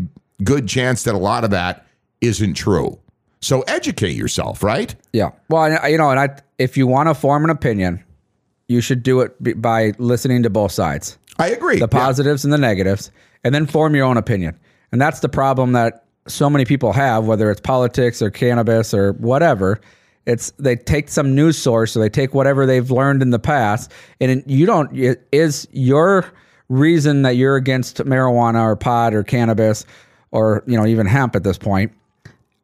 good 0.43 0.67
chance 0.67 1.03
that 1.03 1.15
a 1.15 1.19
lot 1.19 1.43
of 1.43 1.51
that 1.51 1.85
isn't 2.21 2.55
true. 2.55 2.99
So 3.41 3.61
educate 3.61 4.15
yourself, 4.15 4.63
right? 4.63 4.95
Yeah. 5.13 5.31
Well, 5.49 5.69
you 5.89 5.97
know, 5.97 6.09
and 6.09 6.19
I, 6.19 6.29
if 6.57 6.77
you 6.77 6.87
want 6.87 7.09
to 7.09 7.13
form 7.13 7.43
an 7.43 7.51
opinion, 7.51 8.03
you 8.67 8.81
should 8.81 9.03
do 9.03 9.21
it 9.21 9.61
by 9.61 9.93
listening 9.99 10.43
to 10.43 10.49
both 10.49 10.71
sides. 10.71 11.17
I 11.37 11.49
agree. 11.49 11.79
The 11.79 11.87
positives 11.87 12.43
yeah. 12.43 12.47
and 12.47 12.53
the 12.53 12.57
negatives, 12.57 13.11
and 13.43 13.53
then 13.53 13.67
form 13.67 13.95
your 13.95 14.05
own 14.05 14.17
opinion. 14.17 14.57
And 14.91 14.99
that's 14.99 15.19
the 15.19 15.29
problem 15.29 15.73
that 15.73 16.05
so 16.27 16.49
many 16.49 16.65
people 16.65 16.93
have, 16.93 17.25
whether 17.25 17.51
it's 17.51 17.61
politics 17.61 18.21
or 18.21 18.31
cannabis 18.31 18.93
or 18.93 19.13
whatever. 19.13 19.79
It's 20.25 20.51
they 20.57 20.75
take 20.75 21.09
some 21.09 21.35
news 21.35 21.57
source 21.57 21.95
or 21.95 21.99
they 21.99 22.09
take 22.09 22.33
whatever 22.33 22.65
they've 22.65 22.89
learned 22.89 23.21
in 23.21 23.29
the 23.29 23.39
past, 23.39 23.91
and 24.19 24.43
you 24.47 24.65
don't. 24.65 24.89
Is 25.31 25.67
your 25.71 26.25
reason 26.69 27.21
that 27.21 27.35
you're 27.35 27.55
against 27.55 27.97
marijuana 27.97 28.63
or 28.63 28.75
pot 28.75 29.13
or 29.13 29.23
cannabis 29.23 29.85
or 30.31 30.63
you 30.65 30.77
know 30.77 30.85
even 30.85 31.05
hemp 31.05 31.35
at 31.35 31.43
this 31.43 31.57
point 31.57 31.91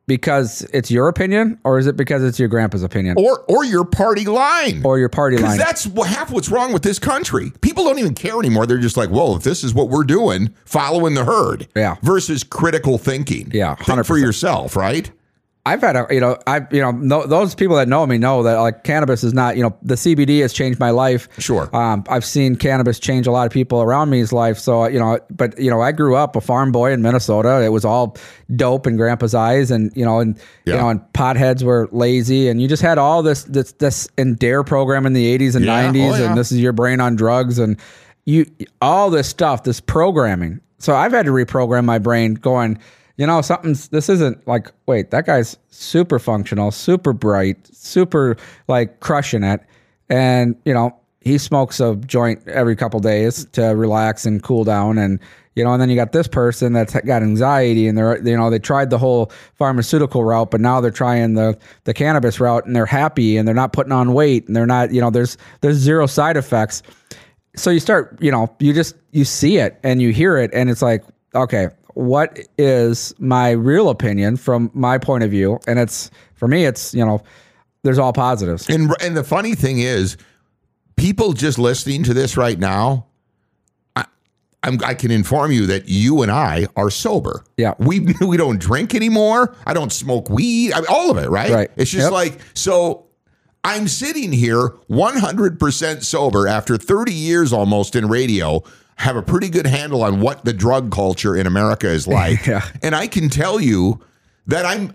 because 0.07 0.63
it's 0.73 0.91
your 0.91 1.07
opinion 1.07 1.59
or 1.63 1.79
is 1.79 1.87
it 1.87 1.95
because 1.95 2.23
it's 2.23 2.39
your 2.39 2.49
grandpa's 2.49 2.83
opinion? 2.83 3.15
Or 3.17 3.45
or 3.47 3.63
your 3.63 3.85
party 3.85 4.25
line. 4.25 4.81
Or 4.83 4.99
your 4.99 5.09
party 5.09 5.37
line. 5.37 5.57
that's 5.57 5.85
half 6.05 6.31
what's 6.31 6.49
wrong 6.49 6.73
with 6.73 6.83
this 6.83 6.99
country. 6.99 7.53
People 7.61 7.85
don't 7.85 7.99
even 7.99 8.13
care 8.13 8.37
anymore. 8.37 8.65
They're 8.65 8.77
just 8.77 8.97
like 8.97 9.09
well 9.09 9.35
if 9.35 9.43
this 9.43 9.63
is 9.63 9.73
what 9.73 9.89
we're 9.89 10.03
doing 10.03 10.53
following 10.65 11.13
the 11.13 11.25
herd 11.25 11.67
yeah. 11.75 11.95
versus 12.01 12.43
critical 12.43 12.97
thinking. 12.97 13.51
Yeah 13.53 13.75
100%. 13.75 13.85
think 13.85 14.05
for 14.05 14.17
yourself 14.17 14.75
right 14.75 15.11
I've 15.63 15.81
had 15.81 15.95
a, 15.95 16.07
you 16.09 16.19
know, 16.19 16.39
I, 16.47 16.65
you 16.71 16.81
know, 16.81 16.89
no, 16.89 17.27
those 17.27 17.53
people 17.53 17.75
that 17.75 17.87
know 17.87 18.07
me 18.07 18.17
know 18.17 18.41
that 18.43 18.55
like 18.55 18.83
cannabis 18.83 19.23
is 19.23 19.31
not, 19.31 19.57
you 19.57 19.61
know, 19.61 19.77
the 19.83 19.93
CBD 19.93 20.41
has 20.41 20.53
changed 20.53 20.79
my 20.79 20.89
life. 20.89 21.27
Sure. 21.37 21.73
Um, 21.75 22.03
I've 22.09 22.25
seen 22.25 22.55
cannabis 22.55 22.97
change 22.97 23.27
a 23.27 23.31
lot 23.31 23.45
of 23.45 23.53
people 23.53 23.79
around 23.79 24.09
me's 24.09 24.33
life. 24.33 24.57
So, 24.57 24.87
you 24.87 24.97
know, 24.97 25.19
but, 25.29 25.59
you 25.59 25.69
know, 25.69 25.79
I 25.79 25.91
grew 25.91 26.15
up 26.15 26.35
a 26.35 26.41
farm 26.41 26.71
boy 26.71 26.91
in 26.91 27.03
Minnesota. 27.03 27.61
It 27.61 27.69
was 27.69 27.85
all 27.85 28.17
dope 28.55 28.87
in 28.87 28.97
grandpa's 28.97 29.35
eyes 29.35 29.69
and, 29.69 29.91
you 29.95 30.03
know, 30.03 30.19
and, 30.19 30.35
yeah. 30.65 30.73
you 30.73 30.79
know, 30.79 30.89
and 30.89 31.01
potheads 31.13 31.61
were 31.61 31.87
lazy 31.91 32.47
and 32.47 32.59
you 32.59 32.67
just 32.67 32.81
had 32.81 32.97
all 32.97 33.21
this, 33.21 33.43
this, 33.43 33.73
this 33.73 34.09
and 34.17 34.39
dare 34.39 34.63
program 34.63 35.05
in 35.05 35.13
the 35.13 35.37
80s 35.37 35.55
and 35.55 35.65
yeah. 35.65 35.91
90s. 35.91 36.11
Oh, 36.11 36.17
yeah. 36.17 36.29
And 36.29 36.37
this 36.39 36.51
is 36.51 36.59
your 36.59 36.73
brain 36.73 36.99
on 36.99 37.15
drugs 37.15 37.59
and 37.59 37.77
you, 38.25 38.47
all 38.81 39.11
this 39.11 39.27
stuff, 39.27 39.63
this 39.63 39.79
programming. 39.79 40.59
So 40.79 40.95
I've 40.95 41.11
had 41.11 41.27
to 41.27 41.31
reprogram 41.31 41.85
my 41.85 41.99
brain 41.99 42.33
going, 42.33 42.79
you 43.21 43.27
know, 43.27 43.39
something's 43.43 43.89
this 43.89 44.09
isn't 44.09 44.47
like, 44.47 44.71
wait, 44.87 45.11
that 45.11 45.27
guy's 45.27 45.55
super 45.69 46.17
functional, 46.17 46.71
super 46.71 47.13
bright, 47.13 47.55
super 47.71 48.35
like 48.67 48.99
crushing 48.99 49.43
it. 49.43 49.61
And, 50.09 50.55
you 50.65 50.73
know, 50.73 50.97
he 51.19 51.37
smokes 51.37 51.79
a 51.79 51.95
joint 51.97 52.41
every 52.47 52.75
couple 52.75 52.99
days 52.99 53.45
to 53.51 53.61
relax 53.75 54.25
and 54.25 54.41
cool 54.41 54.63
down 54.63 54.97
and 54.97 55.19
you 55.55 55.63
know 55.63 55.71
and 55.71 55.79
then 55.79 55.87
you 55.87 55.95
got 55.95 56.13
this 56.13 56.27
person 56.27 56.73
that's 56.73 56.95
got 57.01 57.21
anxiety 57.21 57.87
and 57.87 57.95
they're 57.95 58.17
you 58.27 58.35
know 58.35 58.49
they 58.49 58.57
tried 58.57 58.89
the 58.89 58.97
whole 58.97 59.31
pharmaceutical 59.53 60.23
route 60.23 60.49
but 60.49 60.59
now 60.59 60.81
they're 60.81 60.89
trying 60.89 61.35
the 61.35 61.55
the 61.83 61.93
cannabis 61.93 62.39
route 62.39 62.65
and 62.65 62.75
they're 62.75 62.87
happy 62.87 63.37
and 63.37 63.47
they're 63.47 63.53
not 63.53 63.71
putting 63.71 63.91
on 63.91 64.13
weight 64.13 64.47
and 64.47 64.55
they're 64.55 64.65
not 64.65 64.91
you 64.91 64.99
know 64.99 65.11
there's 65.11 65.37
there's 65.59 65.75
zero 65.75 66.07
side 66.07 66.37
effects 66.37 66.81
so 67.55 67.69
you 67.69 67.79
start 67.79 68.17
you 68.19 68.31
know 68.31 68.51
you 68.57 68.73
just 68.73 68.95
you 69.11 69.23
see 69.23 69.57
it 69.57 69.77
and 69.83 70.01
you 70.01 70.11
hear 70.11 70.37
it 70.37 70.49
and 70.53 70.71
it's 70.71 70.81
like 70.81 71.03
okay 71.35 71.67
what 71.93 72.39
is 72.57 73.13
my 73.19 73.51
real 73.51 73.89
opinion 73.89 74.37
from 74.37 74.71
my 74.73 74.97
point 74.97 75.23
of 75.23 75.31
view 75.31 75.59
and 75.67 75.79
it's 75.79 76.11
for 76.33 76.47
me 76.47 76.65
it's 76.65 76.93
you 76.93 77.05
know 77.05 77.21
there's 77.83 77.97
all 77.97 78.13
positives 78.13 78.69
and 78.69 78.93
and 79.01 79.15
the 79.15 79.23
funny 79.23 79.55
thing 79.55 79.79
is 79.79 80.17
people 80.95 81.33
just 81.33 81.57
listening 81.57 82.03
to 82.03 82.13
this 82.13 82.37
right 82.37 82.59
now 82.59 83.05
I, 83.95 84.05
I'm, 84.63 84.79
I 84.85 84.93
can 84.93 85.11
inform 85.11 85.51
you 85.51 85.65
that 85.67 85.89
you 85.89 86.21
and 86.21 86.31
I 86.31 86.67
are 86.75 86.89
sober. 86.89 87.43
Yeah, 87.57 87.73
we 87.79 87.99
we 88.21 88.37
don't 88.37 88.59
drink 88.59 88.93
anymore. 88.93 89.55
I 89.65 89.73
don't 89.73 89.91
smoke 89.91 90.29
weed. 90.29 90.73
I 90.73 90.81
mean, 90.81 90.87
all 90.89 91.09
of 91.09 91.17
it, 91.17 91.29
right? 91.29 91.51
Right. 91.51 91.71
It's 91.75 91.91
just 91.91 92.05
yep. 92.05 92.11
like 92.11 92.39
so. 92.53 93.07
I'm 93.63 93.87
sitting 93.87 94.31
here 94.31 94.69
100% 94.89 96.03
sober 96.03 96.47
after 96.47 96.77
30 96.77 97.13
years 97.13 97.53
almost 97.53 97.95
in 97.95 98.07
radio, 98.07 98.63
have 99.01 99.15
a 99.15 99.21
pretty 99.23 99.49
good 99.49 99.65
handle 99.65 100.03
on 100.03 100.21
what 100.21 100.45
the 100.45 100.53
drug 100.53 100.91
culture 100.91 101.35
in 101.35 101.47
America 101.47 101.87
is 101.87 102.07
like. 102.19 102.45
yeah. 102.45 102.65
And 102.83 102.95
I 102.95 103.07
can 103.07 103.29
tell 103.29 103.59
you 103.59 103.99
that 104.47 104.65
I'm 104.65 104.93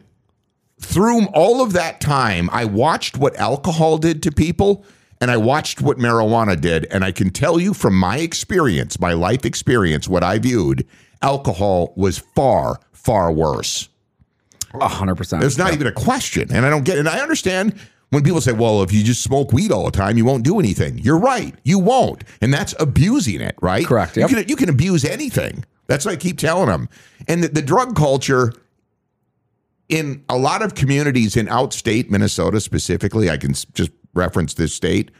through 0.81 1.27
all 1.29 1.63
of 1.63 1.73
that 1.73 2.01
time, 2.01 2.49
I 2.53 2.67
watched 2.67 3.19
what 3.19 3.35
alcohol 3.37 3.99
did 3.99 4.23
to 4.23 4.31
people 4.31 4.85
and 5.21 5.31
I 5.31 5.39
watched 5.39 5.81
what 5.81 5.99
marijuana 5.99 6.61
did. 6.61 6.87
And 6.91 7.03
I 7.03 7.11
can 7.11 7.31
tell 7.31 7.59
you 7.59 7.75
from 7.75 7.99
my 7.99 8.19
experience, 8.19 9.01
my 9.01 9.13
life 9.13 9.45
experience, 9.45 10.07
what 10.07 10.23
I 10.23 10.39
viewed, 10.39 10.87
alcohol 11.23 11.93
was 11.97 12.19
far, 12.19 12.81
far 12.93 13.33
worse. 13.33 13.89
A 14.75 14.89
hundred 14.89 15.17
percent. 15.17 15.41
There's 15.41 15.59
not 15.59 15.69
yeah. 15.69 15.77
even 15.77 15.87
a 15.87 15.93
question. 15.93 16.53
And 16.53 16.67
I 16.67 16.71
don't 16.71 16.85
get, 16.85 16.99
and 16.99 17.09
I 17.09 17.21
understand 17.21 17.75
when 18.11 18.23
people 18.23 18.41
say, 18.41 18.53
well, 18.53 18.83
if 18.83 18.93
you 18.93 19.03
just 19.03 19.23
smoke 19.23 19.53
weed 19.53 19.73
all 19.73 19.85
the 19.85 19.91
time, 19.91 20.17
you 20.17 20.25
won't 20.25 20.45
do 20.45 20.59
anything. 20.61 20.99
You're 20.99 21.19
right. 21.19 21.55
You 21.65 21.79
won't. 21.79 22.25
And 22.41 22.53
that's 22.53 22.75
abusing 22.79 23.41
it, 23.41 23.57
right? 23.61 23.85
Correct. 23.85 24.17
Yep. 24.17 24.31
You, 24.31 24.37
can, 24.37 24.49
you 24.49 24.57
can 24.57 24.69
abuse 24.69 25.05
anything. 25.05 25.65
That's 25.87 26.05
what 26.05 26.13
I 26.13 26.17
keep 26.17 26.39
telling 26.39 26.69
them. 26.69 26.89
And 27.29 27.43
the, 27.43 27.49
the 27.49 27.63
drug 27.63 27.97
culture 27.97 28.53
in 29.89 30.25
a 30.29 30.37
lot 30.37 30.63
of 30.63 30.75
communities 30.75 31.37
in 31.37 31.47
outstate 31.47 32.11
Minnesota 32.11 32.61
specifically, 32.61 33.31
I 33.31 33.37
can 33.37 33.53
just 33.53 33.91
reference 34.15 34.55
this 34.55 34.75
state, 34.75 35.11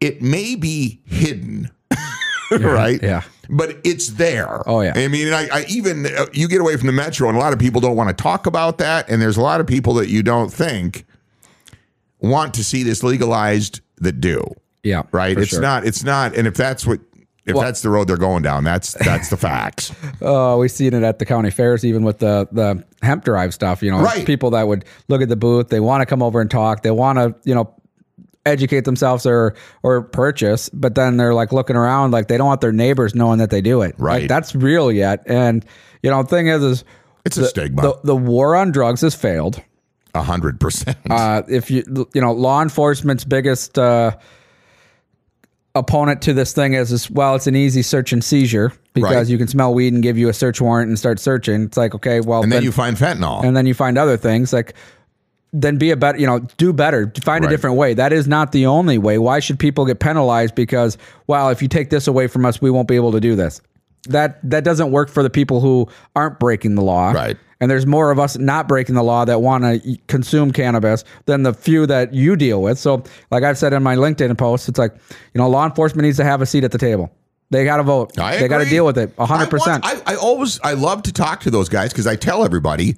it 0.00 0.22
may 0.22 0.54
be 0.54 1.00
hidden, 1.04 1.70
yeah, 2.50 2.58
right? 2.58 3.02
Yeah. 3.02 3.22
But 3.48 3.78
it's 3.84 4.08
there. 4.08 4.66
Oh, 4.68 4.80
yeah. 4.80 4.92
I 4.94 5.08
mean, 5.08 5.32
I, 5.32 5.48
I 5.52 5.64
even, 5.68 6.06
uh, 6.06 6.26
you 6.32 6.48
get 6.48 6.60
away 6.60 6.76
from 6.76 6.86
the 6.86 6.92
metro, 6.92 7.28
and 7.28 7.36
a 7.36 7.40
lot 7.40 7.52
of 7.52 7.58
people 7.58 7.80
don't 7.80 7.96
want 7.96 8.16
to 8.16 8.22
talk 8.22 8.46
about 8.46 8.78
that. 8.78 9.08
And 9.08 9.20
there's 9.20 9.36
a 9.36 9.42
lot 9.42 9.60
of 9.60 9.66
people 9.66 9.94
that 9.94 10.08
you 10.08 10.22
don't 10.22 10.52
think 10.52 11.04
want 12.20 12.54
to 12.54 12.64
see 12.64 12.82
this 12.82 13.02
legalized 13.02 13.80
that 13.98 14.20
do. 14.20 14.44
Yeah. 14.82 15.02
Right. 15.12 15.36
It's 15.36 15.50
sure. 15.50 15.60
not, 15.60 15.86
it's 15.86 16.02
not. 16.02 16.34
And 16.36 16.46
if 16.46 16.54
that's 16.54 16.86
what, 16.86 17.00
if 17.46 17.54
well, 17.54 17.64
that's 17.64 17.82
the 17.82 17.90
road 17.90 18.08
they're 18.08 18.16
going 18.16 18.42
down, 18.42 18.64
that's 18.64 18.92
that's 18.92 19.30
the 19.30 19.36
facts. 19.36 19.92
Oh, 20.22 20.58
we've 20.58 20.70
seen 20.70 20.92
it 20.92 21.02
at 21.02 21.18
the 21.18 21.24
county 21.24 21.50
fairs, 21.50 21.84
even 21.84 22.04
with 22.04 22.18
the 22.18 22.46
the 22.52 22.84
hemp 23.02 23.24
derived 23.24 23.54
stuff. 23.54 23.82
You 23.82 23.90
know, 23.90 24.00
right. 24.00 24.26
people 24.26 24.50
that 24.50 24.68
would 24.68 24.84
look 25.08 25.22
at 25.22 25.30
the 25.30 25.36
booth, 25.36 25.68
they 25.68 25.80
want 25.80 26.02
to 26.02 26.06
come 26.06 26.22
over 26.22 26.42
and 26.42 26.50
talk, 26.50 26.82
they 26.82 26.90
want 26.90 27.18
to, 27.18 27.34
you 27.48 27.54
know, 27.54 27.74
educate 28.44 28.84
themselves 28.84 29.24
or 29.24 29.54
or 29.82 30.02
purchase, 30.02 30.68
but 30.68 30.94
then 30.94 31.16
they're 31.16 31.34
like 31.34 31.52
looking 31.52 31.76
around, 31.76 32.10
like 32.10 32.28
they 32.28 32.36
don't 32.36 32.46
want 32.46 32.60
their 32.60 32.72
neighbors 32.72 33.14
knowing 33.14 33.38
that 33.38 33.48
they 33.48 33.62
do 33.62 33.80
it. 33.80 33.94
Right, 33.98 34.22
like, 34.22 34.28
that's 34.28 34.54
real 34.54 34.92
yet. 34.92 35.22
And 35.26 35.64
you 36.02 36.10
know, 36.10 36.22
the 36.22 36.28
thing 36.28 36.48
is, 36.48 36.62
is 36.62 36.84
it's 37.24 37.36
the, 37.36 37.44
a 37.44 37.46
stigma. 37.46 37.82
The, 37.82 38.00
the 38.04 38.16
war 38.16 38.56
on 38.56 38.72
drugs 38.72 39.00
has 39.00 39.14
failed. 39.14 39.62
A 40.14 40.22
hundred 40.22 40.60
percent. 40.60 40.98
Uh, 41.08 41.42
if 41.48 41.70
you 41.70 42.08
you 42.14 42.20
know 42.20 42.32
law 42.32 42.62
enforcement's 42.62 43.24
biggest 43.24 43.78
uh, 43.78 44.16
opponent 45.74 46.22
to 46.22 46.32
this 46.32 46.52
thing 46.52 46.74
is, 46.74 46.92
is 46.92 47.10
well, 47.10 47.34
it's 47.34 47.46
an 47.46 47.56
easy 47.56 47.82
search 47.82 48.12
and 48.12 48.22
seizure 48.22 48.72
because 48.92 49.12
right. 49.12 49.26
you 49.28 49.38
can 49.38 49.46
smell 49.46 49.72
weed 49.72 49.92
and 49.92 50.02
give 50.02 50.18
you 50.18 50.28
a 50.28 50.32
search 50.32 50.60
warrant 50.60 50.88
and 50.88 50.98
start 50.98 51.20
searching. 51.20 51.64
It's 51.64 51.76
like 51.76 51.94
okay, 51.94 52.20
well, 52.20 52.42
and 52.42 52.50
then, 52.50 52.58
then 52.58 52.64
you 52.64 52.72
find 52.72 52.96
fentanyl, 52.96 53.44
and 53.44 53.56
then 53.56 53.66
you 53.66 53.74
find 53.74 53.98
other 53.98 54.16
things 54.16 54.52
like 54.52 54.74
then 55.52 55.78
be 55.78 55.90
a 55.90 55.96
better, 55.96 56.18
you 56.18 56.26
know, 56.26 56.40
do 56.58 56.72
better, 56.72 57.12
find 57.22 57.44
right. 57.44 57.52
a 57.52 57.54
different 57.54 57.76
way. 57.76 57.94
That 57.94 58.12
is 58.12 58.28
not 58.28 58.52
the 58.52 58.66
only 58.66 58.98
way. 58.98 59.18
Why 59.18 59.40
should 59.40 59.58
people 59.58 59.84
get 59.84 59.98
penalized 59.98 60.54
because, 60.54 60.96
well, 61.26 61.48
if 61.48 61.60
you 61.60 61.66
take 61.66 61.90
this 61.90 62.06
away 62.06 62.28
from 62.28 62.46
us, 62.46 62.62
we 62.62 62.70
won't 62.70 62.86
be 62.86 62.94
able 62.94 63.10
to 63.12 63.20
do 63.20 63.34
this. 63.34 63.60
That 64.08 64.38
that 64.48 64.64
doesn't 64.64 64.92
work 64.92 65.10
for 65.10 65.22
the 65.22 65.30
people 65.30 65.60
who 65.60 65.88
aren't 66.16 66.38
breaking 66.38 66.74
the 66.74 66.82
law. 66.82 67.12
Right 67.12 67.36
and 67.60 67.70
there's 67.70 67.86
more 67.86 68.10
of 68.10 68.18
us 68.18 68.38
not 68.38 68.66
breaking 68.66 68.94
the 68.94 69.02
law 69.02 69.24
that 69.24 69.42
want 69.42 69.64
to 69.64 69.98
consume 70.08 70.50
cannabis 70.52 71.04
than 71.26 71.42
the 71.42 71.52
few 71.52 71.86
that 71.86 72.14
you 72.14 72.36
deal 72.36 72.62
with. 72.62 72.78
So, 72.78 73.04
like 73.30 73.42
I've 73.42 73.58
said 73.58 73.72
in 73.72 73.82
my 73.82 73.96
LinkedIn 73.96 74.36
post, 74.38 74.68
it's 74.68 74.78
like, 74.78 74.94
you 75.34 75.38
know, 75.38 75.48
law 75.48 75.66
enforcement 75.66 76.04
needs 76.06 76.16
to 76.16 76.24
have 76.24 76.40
a 76.40 76.46
seat 76.46 76.64
at 76.64 76.72
the 76.72 76.78
table. 76.78 77.12
They 77.50 77.64
got 77.64 77.78
to 77.78 77.82
vote. 77.82 78.18
I 78.18 78.38
they 78.38 78.48
got 78.48 78.58
to 78.58 78.64
deal 78.64 78.86
with 78.86 78.96
it 78.96 79.14
100%. 79.16 79.80
I, 79.82 79.94
I, 79.94 80.02
I 80.12 80.16
always, 80.16 80.60
I 80.60 80.74
love 80.74 81.02
to 81.02 81.12
talk 81.12 81.40
to 81.40 81.50
those 81.50 81.68
guys 81.68 81.92
because 81.92 82.06
I 82.06 82.16
tell 82.16 82.44
everybody, 82.44 82.96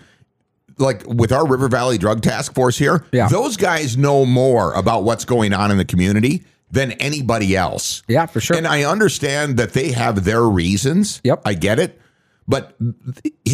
like 0.78 1.06
with 1.06 1.32
our 1.32 1.46
River 1.46 1.68
Valley 1.68 1.98
Drug 1.98 2.22
Task 2.22 2.54
Force 2.54 2.76
here, 2.78 3.04
yeah. 3.12 3.28
those 3.28 3.56
guys 3.56 3.96
know 3.96 4.26
more 4.26 4.74
about 4.74 5.04
what's 5.04 5.24
going 5.24 5.54
on 5.54 5.70
in 5.70 5.78
the 5.78 5.84
community 5.84 6.44
than 6.70 6.92
anybody 6.92 7.56
else. 7.56 8.02
Yeah, 8.08 8.26
for 8.26 8.40
sure. 8.40 8.56
And 8.56 8.66
I 8.66 8.84
understand 8.84 9.56
that 9.58 9.72
they 9.72 9.92
have 9.92 10.24
their 10.24 10.42
reasons. 10.42 11.20
Yep. 11.24 11.42
I 11.44 11.54
get 11.54 11.78
it. 11.78 12.00
But 12.48 12.74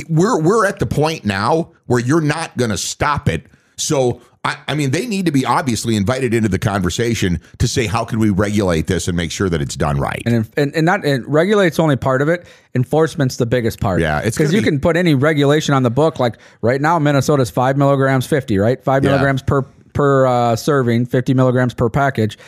we're 0.08 0.40
we're 0.40 0.66
at 0.66 0.78
the 0.78 0.86
point 0.86 1.24
now 1.24 1.72
where 1.86 2.00
you're 2.00 2.20
not 2.20 2.56
going 2.56 2.70
to 2.70 2.78
stop 2.78 3.28
it. 3.28 3.46
So 3.76 4.20
I, 4.44 4.56
I, 4.68 4.74
mean, 4.74 4.90
they 4.90 5.06
need 5.06 5.26
to 5.26 5.32
be 5.32 5.44
obviously 5.44 5.94
invited 5.94 6.32
into 6.32 6.48
the 6.48 6.58
conversation 6.58 7.40
to 7.58 7.68
say 7.68 7.86
how 7.86 8.04
can 8.04 8.18
we 8.18 8.30
regulate 8.30 8.86
this 8.86 9.06
and 9.06 9.16
make 9.16 9.30
sure 9.30 9.48
that 9.48 9.60
it's 9.60 9.76
done 9.76 9.98
right. 9.98 10.22
And 10.26 10.48
and, 10.56 10.74
and 10.74 10.86
not 10.86 11.04
and 11.04 11.26
regulate's 11.26 11.78
only 11.78 11.96
part 11.96 12.22
of 12.22 12.28
it. 12.28 12.46
Enforcement's 12.74 13.36
the 13.36 13.46
biggest 13.46 13.80
part. 13.80 14.00
Yeah, 14.00 14.20
it's 14.20 14.36
because 14.36 14.52
you 14.52 14.60
be, 14.60 14.64
can 14.64 14.80
put 14.80 14.96
any 14.96 15.14
regulation 15.14 15.74
on 15.74 15.82
the 15.82 15.90
book. 15.90 16.18
Like 16.18 16.38
right 16.62 16.80
now, 16.80 16.98
Minnesota's 16.98 17.50
five 17.50 17.76
milligrams, 17.76 18.26
fifty. 18.26 18.58
Right, 18.58 18.82
five 18.82 19.04
yeah. 19.04 19.10
milligrams 19.10 19.42
per 19.42 19.62
per 19.92 20.26
uh, 20.26 20.56
serving, 20.56 21.06
fifty 21.06 21.34
milligrams 21.34 21.74
per 21.74 21.90
package 21.90 22.38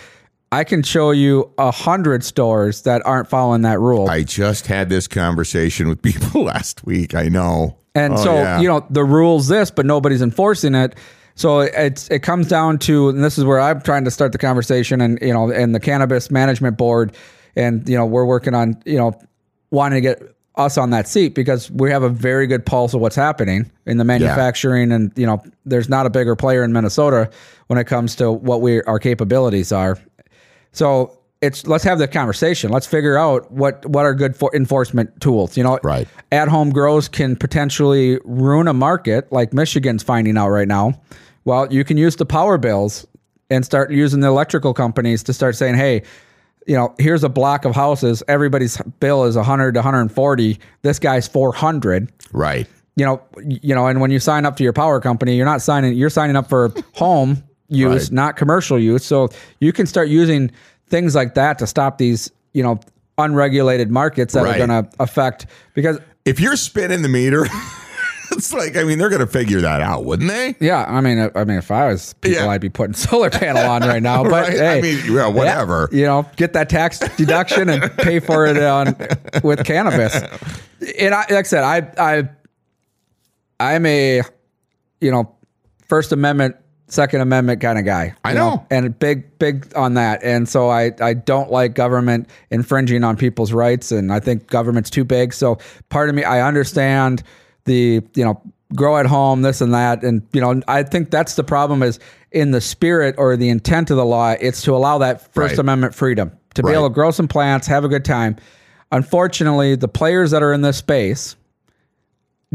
I 0.52 0.64
can 0.64 0.82
show 0.82 1.12
you 1.12 1.52
a 1.58 1.70
hundred 1.70 2.24
stores 2.24 2.82
that 2.82 3.02
aren't 3.06 3.28
following 3.28 3.62
that 3.62 3.78
rule. 3.78 4.08
I 4.08 4.24
just 4.24 4.66
had 4.66 4.88
this 4.88 5.06
conversation 5.06 5.88
with 5.88 6.02
people 6.02 6.42
last 6.44 6.84
week. 6.84 7.14
I 7.14 7.28
know. 7.28 7.78
And 7.94 8.14
Oh, 8.14 8.16
so, 8.24 8.34
yeah. 8.34 8.60
you 8.60 8.68
know, 8.68 8.84
the 8.90 9.04
rule's 9.04 9.48
this, 9.48 9.70
but 9.70 9.86
nobody's 9.86 10.22
enforcing 10.22 10.74
it. 10.74 10.96
So 11.36 11.60
it's 11.60 12.08
it 12.10 12.20
comes 12.20 12.48
down 12.48 12.78
to, 12.80 13.08
and 13.08 13.22
this 13.24 13.38
is 13.38 13.44
where 13.44 13.60
I'm 13.60 13.80
trying 13.80 14.04
to 14.04 14.10
start 14.10 14.32
the 14.32 14.38
conversation, 14.38 15.00
and 15.00 15.18
you 15.22 15.32
know, 15.32 15.50
and 15.50 15.74
the 15.74 15.80
cannabis 15.80 16.30
management 16.30 16.76
board, 16.76 17.12
and 17.56 17.88
you 17.88 17.96
know, 17.96 18.04
we're 18.04 18.26
working 18.26 18.54
on, 18.54 18.80
you 18.84 18.98
know, 18.98 19.18
wanting 19.70 19.96
to 19.96 20.00
get 20.02 20.36
us 20.56 20.76
on 20.76 20.90
that 20.90 21.08
seat 21.08 21.34
because 21.34 21.70
we 21.70 21.90
have 21.90 22.02
a 22.02 22.08
very 22.10 22.46
good 22.46 22.66
pulse 22.66 22.92
of 22.92 23.00
what's 23.00 23.16
happening 23.16 23.70
in 23.86 23.96
the 23.96 24.04
manufacturing, 24.04 24.92
and 24.92 25.12
you 25.16 25.24
know, 25.24 25.42
there's 25.64 25.88
not 25.88 26.04
a 26.04 26.10
bigger 26.10 26.36
player 26.36 26.62
in 26.62 26.72
Minnesota 26.72 27.30
when 27.68 27.78
it 27.78 27.84
comes 27.84 28.16
to 28.16 28.30
what 28.30 28.60
we 28.60 28.82
our 28.82 28.98
capabilities 28.98 29.72
are. 29.72 29.96
So 30.72 31.20
it's 31.40 31.66
let's 31.66 31.84
have 31.84 31.98
the 31.98 32.06
conversation. 32.06 32.70
Let's 32.70 32.86
figure 32.86 33.16
out 33.16 33.50
what 33.50 33.84
what 33.86 34.04
are 34.04 34.14
good 34.14 34.36
for 34.36 34.54
enforcement 34.54 35.20
tools. 35.20 35.56
You 35.56 35.64
know, 35.64 35.78
Right. 35.82 36.06
At 36.32 36.48
home 36.48 36.70
grows 36.70 37.08
can 37.08 37.36
potentially 37.36 38.18
ruin 38.24 38.68
a 38.68 38.74
market, 38.74 39.32
like 39.32 39.52
Michigan's 39.52 40.02
finding 40.02 40.36
out 40.36 40.50
right 40.50 40.68
now. 40.68 41.00
Well, 41.44 41.72
you 41.72 41.84
can 41.84 41.96
use 41.96 42.16
the 42.16 42.26
power 42.26 42.58
bills 42.58 43.06
and 43.48 43.64
start 43.64 43.90
using 43.90 44.20
the 44.20 44.28
electrical 44.28 44.74
companies 44.74 45.22
to 45.24 45.32
start 45.32 45.56
saying, 45.56 45.76
hey. 45.76 46.02
You 46.66 46.76
know, 46.76 46.94
here's 46.98 47.24
a 47.24 47.28
block 47.30 47.64
of 47.64 47.74
houses. 47.74 48.22
Everybody's 48.28 48.76
bill 49.00 49.24
is 49.24 49.34
100 49.34 49.72
to 49.72 49.78
140. 49.78 50.60
This 50.82 50.98
guy's 50.98 51.26
400 51.26 52.12
right. 52.32 52.68
you 52.96 53.04
know, 53.04 53.22
you 53.42 53.74
know, 53.74 53.86
and 53.86 54.00
when 54.00 54.10
you 54.10 54.20
sign 54.20 54.44
up 54.44 54.56
to 54.58 54.62
your 54.62 54.74
power 54.74 55.00
company, 55.00 55.36
you're 55.36 55.46
not 55.46 55.62
signing, 55.62 55.94
you're 55.94 56.10
signing 56.10 56.36
up 56.36 56.50
for 56.50 56.72
home 56.92 57.42
use, 57.70 58.04
Right. 58.04 58.12
not 58.12 58.36
commercial 58.36 58.78
use. 58.78 59.04
So 59.04 59.30
you 59.60 59.72
can 59.72 59.86
start 59.86 60.08
using 60.08 60.50
things 60.88 61.14
like 61.14 61.34
that 61.34 61.58
to 61.60 61.66
stop 61.66 61.96
these, 61.98 62.30
you 62.52 62.62
know, 62.62 62.78
unregulated 63.16 63.90
markets 63.90 64.34
that 64.34 64.42
Right. 64.44 64.60
are 64.60 64.66
going 64.66 64.84
to 64.84 64.90
affect 65.00 65.46
because 65.74 65.98
If 66.24 66.38
you're 66.40 66.56
spinning 66.56 67.02
the 67.02 67.08
meter, 67.08 67.46
it's 68.32 68.52
like 68.52 68.76
I 68.76 68.84
mean 68.84 68.98
they're 68.98 69.08
going 69.08 69.20
to 69.20 69.26
figure 69.26 69.60
that 69.60 69.80
out, 69.80 70.04
wouldn't 70.04 70.28
they? 70.30 70.54
yeah, 70.60 70.84
I 70.88 71.00
mean, 71.00 71.30
I 71.34 71.44
mean, 71.44 71.58
if 71.58 71.70
I 71.70 71.86
was 71.88 72.12
people, 72.14 72.42
Yeah. 72.42 72.48
I'd 72.50 72.60
be 72.60 72.68
putting 72.70 72.94
solar 73.08 73.30
panel 73.30 73.62
on 73.70 73.82
right 73.82 74.02
now, 74.02 74.22
but 74.22 74.30
Right? 74.48 74.52
hey, 74.52 74.78
I 74.78 74.80
mean, 74.80 74.98
yeah, 75.12 75.26
whatever. 75.28 75.88
you 75.92 76.04
know, 76.04 76.26
get 76.36 76.52
that 76.54 76.68
tax 76.68 76.98
deduction 77.16 77.68
and 77.68 77.90
pay 77.98 78.20
for 78.20 78.46
it 78.46 78.56
on 78.62 78.96
with 79.42 79.64
cannabis. 79.64 80.14
And 80.98 81.14
I, 81.14 81.20
like 81.22 81.32
I 81.32 81.42
said, 81.42 81.62
I, 81.64 81.92
I, 81.98 82.28
I'm 83.74 83.84
a, 83.86 84.22
you 85.00 85.10
know, 85.10 85.34
First 85.88 86.12
Amendment, 86.12 86.56
Second 86.90 87.20
Amendment 87.20 87.60
kind 87.60 87.78
of 87.78 87.84
guy. 87.84 88.14
I 88.24 88.30
you 88.30 88.38
know. 88.38 88.66
and 88.70 88.98
big, 88.98 89.38
big 89.38 89.72
on 89.76 89.94
that. 89.94 90.22
And 90.22 90.48
so 90.48 90.68
I, 90.68 90.92
I 91.00 91.14
don't 91.14 91.50
like 91.50 91.74
government 91.74 92.28
infringing 92.50 93.04
on 93.04 93.16
people's 93.16 93.52
rights, 93.52 93.92
and 93.92 94.12
I 94.12 94.20
think 94.20 94.48
government's 94.48 94.90
too 94.90 95.04
big. 95.04 95.32
So 95.32 95.58
part 95.88 96.08
of 96.08 96.14
me, 96.14 96.24
I 96.24 96.46
understand 96.46 97.22
the, 97.64 98.02
you 98.14 98.24
know, 98.24 98.42
grow 98.74 98.96
at 98.96 99.06
home, 99.06 99.42
this 99.42 99.60
and 99.60 99.72
that, 99.74 100.02
and 100.02 100.26
you 100.32 100.40
know, 100.40 100.60
I 100.68 100.82
think 100.82 101.10
that's 101.10 101.34
the 101.34 101.44
problem 101.44 101.82
is 101.82 101.98
in 102.32 102.50
the 102.50 102.60
spirit 102.60 103.14
or 103.18 103.36
the 103.36 103.48
intent 103.48 103.90
of 103.90 103.96
the 103.96 104.04
law, 104.04 104.34
it's 104.40 104.62
to 104.62 104.74
allow 104.74 104.98
that 104.98 105.32
First 105.32 105.52
Right. 105.52 105.58
Amendment 105.58 105.94
freedom 105.94 106.32
to 106.54 106.62
be 106.62 106.72
able 106.72 106.88
to 106.88 106.94
grow 106.94 107.10
some 107.10 107.28
plants, 107.28 107.66
have 107.66 107.84
a 107.84 107.88
good 107.88 108.04
time. 108.04 108.36
Unfortunately, 108.92 109.76
the 109.76 109.88
players 109.88 110.32
that 110.32 110.42
are 110.42 110.52
in 110.52 110.62
this 110.62 110.76
space 110.76 111.36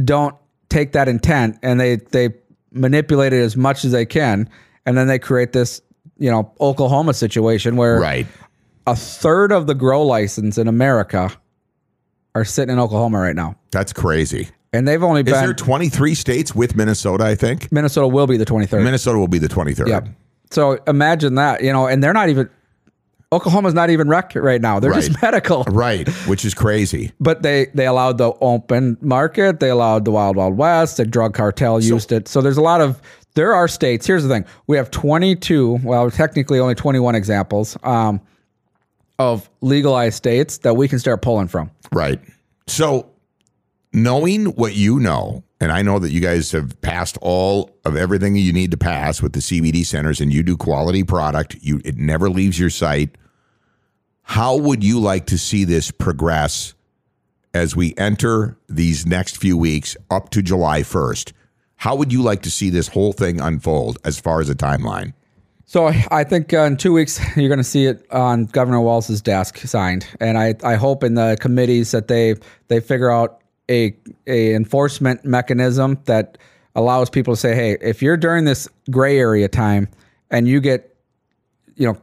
don't 0.03 0.35
take 0.69 0.91
that 0.91 1.07
intent 1.07 1.57
and 1.63 1.79
they 1.79 1.95
they 1.95 2.29
manipulate 2.75 3.33
it 3.33 3.41
as 3.41 3.57
much 3.57 3.83
as 3.85 3.91
they 3.91 4.05
can, 4.05 4.47
and 4.85 4.95
then 4.97 5.07
they 5.07 5.17
create 5.17 5.53
this 5.53 5.81
you 6.17 6.29
know 6.29 6.51
Oklahoma 6.61 7.13
situation 7.13 7.75
where 7.75 7.99
Right. 7.99 8.27
a 8.85 8.95
third 8.95 9.51
of 9.51 9.65
the 9.67 9.73
grow 9.73 10.03
license 10.03 10.57
in 10.57 10.67
America 10.67 11.31
are 12.35 12.45
sitting 12.45 12.73
in 12.73 12.79
Oklahoma 12.79 13.19
right 13.19 13.35
now, 13.35 13.55
That's 13.71 13.91
crazy. 13.93 14.49
and 14.73 14.87
they've 14.87 15.01
only 15.03 15.21
Is 15.21 15.25
been 15.25 15.33
there 15.45 15.53
23 15.53 16.13
states 16.13 16.53
with 16.53 16.75
Minnesota, 16.75 17.23
I 17.23 17.35
think? 17.35 17.71
Minnesota 17.71 18.07
will 18.07 18.27
be 18.27 18.37
the 18.37 18.45
twenty 18.45 18.65
third. 18.67 18.83
Minnesota 18.83 19.17
will 19.17 19.27
be 19.29 19.39
the 19.39 19.47
23rd. 19.49 19.87
Yep. 19.87 20.07
So 20.51 20.77
imagine 20.87 21.35
that, 21.35 21.63
you 21.63 21.73
know, 21.73 21.87
and 21.87 22.03
they're 22.03 22.13
not 22.13 22.29
even 22.29 22.49
Oklahoma's 23.35 23.73
not 23.73 23.89
even 23.89 24.07
rec 24.07 24.33
right 24.35 24.61
now. 24.61 24.79
They're 24.79 24.93
just 24.93 25.21
medical. 25.21 25.63
Right, 25.75 26.07
which 26.27 26.45
is 26.45 26.53
crazy. 26.53 27.11
But 27.19 27.41
they 27.41 27.67
they 27.73 27.85
allowed 27.85 28.17
the 28.17 28.31
open 28.39 28.97
market. 29.01 29.59
They 29.59 29.69
allowed 29.69 30.05
the 30.05 30.11
Wild 30.11 30.35
Wild 30.37 30.57
West. 30.57 30.97
The 30.97 31.05
drug 31.05 31.33
cartel 31.33 31.81
used 31.81 32.11
it. 32.11 32.27
So 32.27 32.41
there's 32.41 32.57
a 32.57 32.61
lot 32.61 32.81
of 32.81 33.01
there 33.35 33.53
are 33.53 33.67
states. 33.67 34.07
Here's 34.07 34.23
the 34.23 34.29
thing: 34.29 34.45
we 34.67 34.77
have 34.77 34.89
22. 34.91 35.79
Well, 35.83 36.09
technically 36.09 36.59
only 36.59 36.75
21 36.75 37.15
examples 37.15 37.77
um, 37.83 38.21
of 39.19 39.49
legalized 39.61 40.15
states 40.15 40.59
that 40.59 40.75
we 40.75 40.87
can 40.87 40.99
start 40.99 41.21
pulling 41.21 41.47
from. 41.47 41.71
Right. 41.91 42.19
So, 42.67 43.11
knowing 43.93 44.45
what 44.47 44.75
you 44.75 44.99
know, 44.99 45.43
and 45.59 45.71
I 45.71 45.81
know 45.81 45.99
that 45.99 46.11
you 46.11 46.21
guys 46.21 46.51
have 46.51 46.79
passed 46.81 47.17
all 47.21 47.77
of 47.85 47.95
everything 47.95 48.35
you 48.35 48.53
need 48.53 48.71
to 48.71 48.77
pass 48.77 49.21
with 49.21 49.33
the 49.33 49.39
CBD 49.39 49.85
centers, 49.85 50.19
and 50.21 50.33
you 50.33 50.43
do 50.43 50.57
quality 50.57 51.03
product. 51.03 51.57
You 51.61 51.81
it 51.85 51.97
never 51.97 52.29
leaves 52.29 52.59
your 52.59 52.69
site. 52.69 53.17
How 54.25 54.57
would 54.57 54.83
you 54.83 54.99
like 54.99 55.27
to 55.27 55.37
see 55.37 55.63
this 55.63 55.91
progress 55.91 56.73
as 57.53 57.75
we 57.75 57.93
enter 57.97 58.57
these 58.67 59.05
next 59.05 59.37
few 59.37 59.55
weeks 59.55 59.95
up 60.09 60.29
to 60.31 60.41
July 60.41 60.83
first? 60.83 61.31
How 61.77 61.95
would 61.95 62.11
you 62.11 62.21
like 62.21 62.41
to 62.41 62.51
see 62.51 62.69
this 62.69 62.89
whole 62.89 63.13
thing 63.13 63.39
unfold 63.39 63.97
as 64.03 64.19
far 64.19 64.41
as 64.41 64.49
a 64.49 64.55
timeline? 64.55 65.13
So 65.65 65.87
I 65.87 66.23
think 66.23 66.53
uh, 66.53 66.61
in 66.61 66.77
two 66.77 66.91
weeks 66.91 67.19
you're 67.37 67.47
going 67.47 67.59
to 67.59 67.63
see 67.63 67.85
it 67.85 68.05
on 68.11 68.45
Governor 68.45 68.81
Walz's 68.81 69.21
desk 69.21 69.57
signed, 69.59 70.07
and 70.19 70.37
I, 70.37 70.55
I 70.63 70.75
hope 70.75 71.03
in 71.03 71.13
the 71.13 71.37
committees 71.39 71.91
that 71.91 72.07
they 72.07 72.35
they 72.67 72.79
figure 72.79 73.11
out 73.11 73.41
a 73.69 73.95
a 74.27 74.53
enforcement 74.53 75.23
mechanism 75.23 75.99
that 76.05 76.37
allows 76.75 77.09
people 77.09 77.35
to 77.35 77.39
say, 77.39 77.55
hey, 77.55 77.77
if 77.81 78.01
you're 78.01 78.17
during 78.17 78.45
this 78.45 78.67
gray 78.91 79.17
area 79.17 79.47
time 79.47 79.87
and 80.29 80.47
you 80.47 80.59
get, 80.59 80.95
you 81.75 81.87
know, 81.87 81.97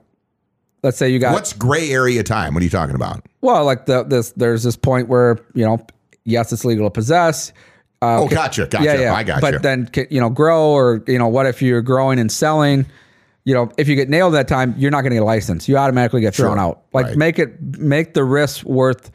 let's 0.83 0.97
say 0.99 1.09
you 1.09 1.19
got 1.19 1.33
What's 1.35 1.53
gray 1.53 1.91
area 1.91 2.23
time? 2.23 2.55
What 2.55 2.61
are 2.63 2.65
you 2.65 2.71
talking 2.71 2.95
about? 2.95 3.25
well, 3.41 3.65
like 3.65 3.87
the 3.87 4.03
this 4.05 4.31
there's 4.33 4.63
this 4.63 4.77
point 4.77 5.09
where 5.09 5.39
you 5.55 5.65
know, 5.65 5.85
yes, 6.25 6.53
it's 6.53 6.65
legal 6.65 6.87
to 6.87 6.91
possess. 6.91 7.53
Uh, 8.01 8.23
Oh, 8.23 8.29
gotcha, 8.29 8.67
gotcha. 8.67 8.85
yeah, 8.85 9.01
yeah. 9.01 9.15
I 9.15 9.23
got 9.23 9.41
but 9.41 9.63
then 9.63 9.89
you 10.11 10.21
know, 10.21 10.29
grow 10.31 10.71
or 10.71 11.03
you 11.07 11.19
know, 11.19 11.29
what 11.29 11.47
if 11.47 11.63
you're 11.63 11.83
growing 11.83 12.19
and 12.19 12.31
selling? 12.33 12.87
You 13.45 13.55
know, 13.55 13.71
if 13.77 13.89
you 13.89 13.97
get 13.97 14.09
nailed 14.09 14.35
that 14.35 14.47
time, 14.49 14.75
you're 14.79 14.91
not 14.93 15.01
going 15.03 15.11
to 15.11 15.17
get 15.17 15.23
a 15.23 15.25
license. 15.25 15.69
You 15.69 15.77
automatically 15.77 16.21
get 16.21 16.33
thrown 16.35 16.57
Sure. 16.57 16.61
out. 16.61 16.83
Like 16.93 17.07
Right. 17.07 17.17
make 17.17 17.39
it 17.41 17.61
make 17.79 18.15
the 18.15 18.23
risk 18.25 18.65
worth 18.65 19.11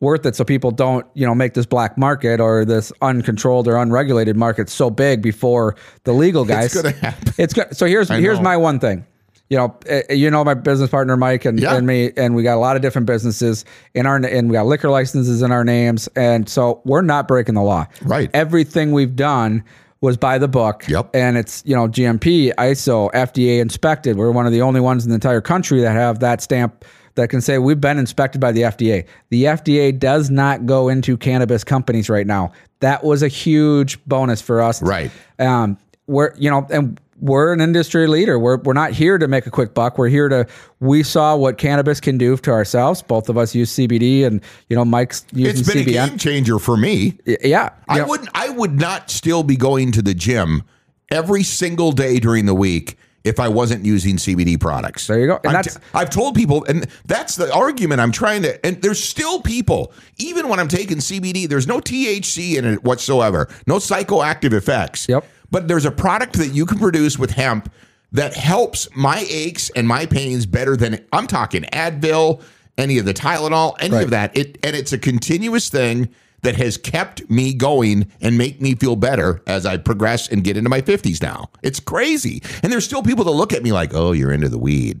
worth 0.00 0.26
it 0.26 0.34
so 0.34 0.44
people 0.44 0.70
don't 0.72 1.06
you 1.14 1.24
know 1.26 1.34
make 1.34 1.54
this 1.54 1.64
black 1.64 1.96
market 1.96 2.40
or 2.40 2.64
this 2.64 2.92
uncontrolled 3.02 3.68
or 3.68 3.76
unregulated 3.76 4.36
market 4.36 4.68
so 4.68 4.90
big 4.90 5.22
before 5.22 5.76
the 6.04 6.12
legal 6.12 6.44
guys. 6.44 6.74
It's 6.74 6.82
gonna 6.82 6.94
happen. 6.96 7.34
It's 7.38 7.54
good. 7.54 7.76
So 7.76 7.86
here's 7.86 8.08
here's 8.08 8.40
my 8.40 8.56
one 8.56 8.78
thing. 8.78 9.06
You 9.52 9.58
know, 9.58 9.76
eh, 9.84 10.14
you 10.14 10.30
know 10.30 10.42
my 10.44 10.54
business 10.54 10.88
partner 10.88 11.14
Mike 11.14 11.44
and, 11.44 11.60
Yeah. 11.60 11.76
and 11.76 11.86
me, 11.86 12.10
and 12.16 12.34
we 12.34 12.42
got 12.42 12.54
a 12.54 12.58
lot 12.58 12.74
of 12.74 12.80
different 12.80 13.06
businesses 13.06 13.66
in 13.92 14.06
our 14.06 14.16
and 14.16 14.48
we 14.48 14.54
got 14.54 14.64
liquor 14.64 14.88
licenses 14.88 15.42
in 15.42 15.52
our 15.52 15.62
names, 15.62 16.08
and 16.16 16.48
so 16.48 16.80
we're 16.86 17.02
not 17.02 17.28
breaking 17.28 17.54
the 17.56 17.60
law. 17.62 17.86
Right. 18.00 18.30
Everything 18.32 18.92
we've 18.92 19.14
done 19.14 19.62
was 20.00 20.16
by 20.16 20.38
the 20.38 20.48
book. 20.48 20.88
Yep. 20.88 21.10
And 21.12 21.36
it's 21.36 21.62
you 21.66 21.76
know 21.76 21.86
GMP, 21.86 22.50
ISO, 22.56 23.12
FDA 23.12 23.60
inspected. 23.60 24.16
We're 24.16 24.30
one 24.30 24.46
of 24.46 24.52
the 24.52 24.62
only 24.62 24.80
ones 24.80 25.04
in 25.04 25.10
the 25.10 25.16
entire 25.16 25.42
country 25.42 25.82
that 25.82 25.92
have 25.92 26.20
that 26.20 26.40
stamp 26.40 26.86
that 27.16 27.28
can 27.28 27.42
say 27.42 27.58
we've 27.58 27.78
been 27.78 27.98
inspected 27.98 28.40
by 28.40 28.52
the 28.52 28.62
FDA. 28.62 29.04
The 29.28 29.44
FDA 29.44 29.92
does 29.98 30.30
not 30.30 30.64
go 30.64 30.88
into 30.88 31.18
cannabis 31.18 31.62
companies 31.62 32.08
right 32.08 32.26
now. 32.26 32.52
That 32.80 33.04
was 33.04 33.22
a 33.22 33.28
huge 33.28 34.02
bonus 34.06 34.40
for 34.40 34.62
us. 34.62 34.80
Right. 34.80 35.10
Um, 35.38 35.76
we're 36.06 36.34
you 36.38 36.50
know, 36.50 36.66
and 36.70 36.98
we're 37.22 37.52
an 37.52 37.60
industry 37.60 38.06
leader. 38.08 38.38
We're 38.38 38.58
we're 38.58 38.72
not 38.72 38.90
here 38.92 39.16
to 39.16 39.28
make 39.28 39.46
a 39.46 39.50
quick 39.50 39.72
buck. 39.74 39.96
We're 39.96 40.08
here 40.08 40.28
to. 40.28 40.46
We 40.80 41.02
saw 41.04 41.36
what 41.36 41.56
cannabis 41.56 42.00
can 42.00 42.18
do 42.18 42.36
to 42.36 42.50
ourselves. 42.50 43.00
Both 43.00 43.28
of 43.28 43.38
us 43.38 43.54
use 43.54 43.70
CBD, 43.74 44.26
and 44.26 44.42
you 44.68 44.76
know, 44.76 44.84
Mike's 44.84 45.24
using 45.32 45.60
It's 45.60 45.68
been 45.72 45.78
a 45.78 45.84
game 45.84 46.18
changer 46.18 46.58
for 46.58 46.76
me. 46.76 47.16
yeah, 47.24 47.70
I 47.88 48.02
wouldn't. 48.02 48.28
I 48.34 48.50
would 48.50 48.78
not 48.78 49.08
still 49.08 49.44
be 49.44 49.56
going 49.56 49.92
to 49.92 50.02
the 50.02 50.14
gym 50.14 50.64
every 51.10 51.44
single 51.44 51.92
day 51.92 52.18
during 52.18 52.46
the 52.46 52.54
week 52.54 52.98
if 53.22 53.38
I 53.38 53.46
wasn't 53.46 53.84
using 53.84 54.16
CBD 54.16 54.58
products. 54.58 55.06
There 55.06 55.20
you 55.20 55.28
go. 55.28 55.38
And 55.44 55.54
that's- 55.54 55.78
I've 55.94 56.10
told 56.10 56.34
people, 56.34 56.64
and 56.64 56.88
that's 57.06 57.36
the 57.36 57.52
argument 57.54 58.00
I'm 58.00 58.10
trying 58.10 58.42
to. 58.42 58.66
And 58.66 58.82
there's 58.82 58.98
still 59.02 59.40
people, 59.40 59.92
even 60.16 60.48
when 60.48 60.58
I'm 60.58 60.66
taking 60.66 60.98
CBD, 60.98 61.48
there's 61.48 61.68
no 61.68 61.78
THC 61.78 62.56
in 62.56 62.64
it 62.64 62.82
whatsoever, 62.82 63.48
no 63.68 63.76
psychoactive 63.76 64.52
effects. 64.52 65.06
Yep. 65.08 65.24
But 65.52 65.68
there's 65.68 65.84
a 65.84 65.92
product 65.92 66.32
that 66.38 66.48
you 66.48 66.66
can 66.66 66.78
produce 66.80 67.16
with 67.18 67.30
hemp 67.32 67.70
that 68.10 68.34
helps 68.34 68.88
my 68.96 69.24
aches 69.28 69.70
and 69.76 69.86
my 69.86 70.06
pains 70.06 70.46
better 70.46 70.76
than 70.76 71.04
I'm 71.12 71.26
talking 71.28 71.62
Advil, 71.72 72.42
any 72.76 72.98
of 72.98 73.04
the 73.04 73.14
Tylenol, 73.14 73.76
any 73.78 73.94
Right. 73.94 74.04
of 74.04 74.10
that. 74.10 74.36
It 74.36 74.58
and 74.64 74.74
it's 74.74 74.92
a 74.92 74.98
continuous 74.98 75.68
thing 75.68 76.08
that 76.42 76.56
has 76.56 76.76
kept 76.76 77.30
me 77.30 77.54
going 77.54 78.10
and 78.20 78.36
make 78.36 78.60
me 78.60 78.74
feel 78.74 78.96
better 78.96 79.40
as 79.46 79.64
I 79.64 79.76
progress 79.76 80.26
and 80.28 80.42
get 80.42 80.56
into 80.56 80.68
my 80.68 80.80
50s 80.80 81.22
now. 81.22 81.50
It's 81.62 81.78
crazy. 81.78 82.42
And 82.64 82.72
there's 82.72 82.84
still 82.84 83.02
people 83.02 83.24
that 83.26 83.30
look 83.30 83.52
at 83.52 83.62
me 83.62 83.72
like, 83.72 83.94
"Oh, 83.94 84.10
you're 84.12 84.32
into 84.32 84.48
the 84.48 84.58
weed." 84.58 85.00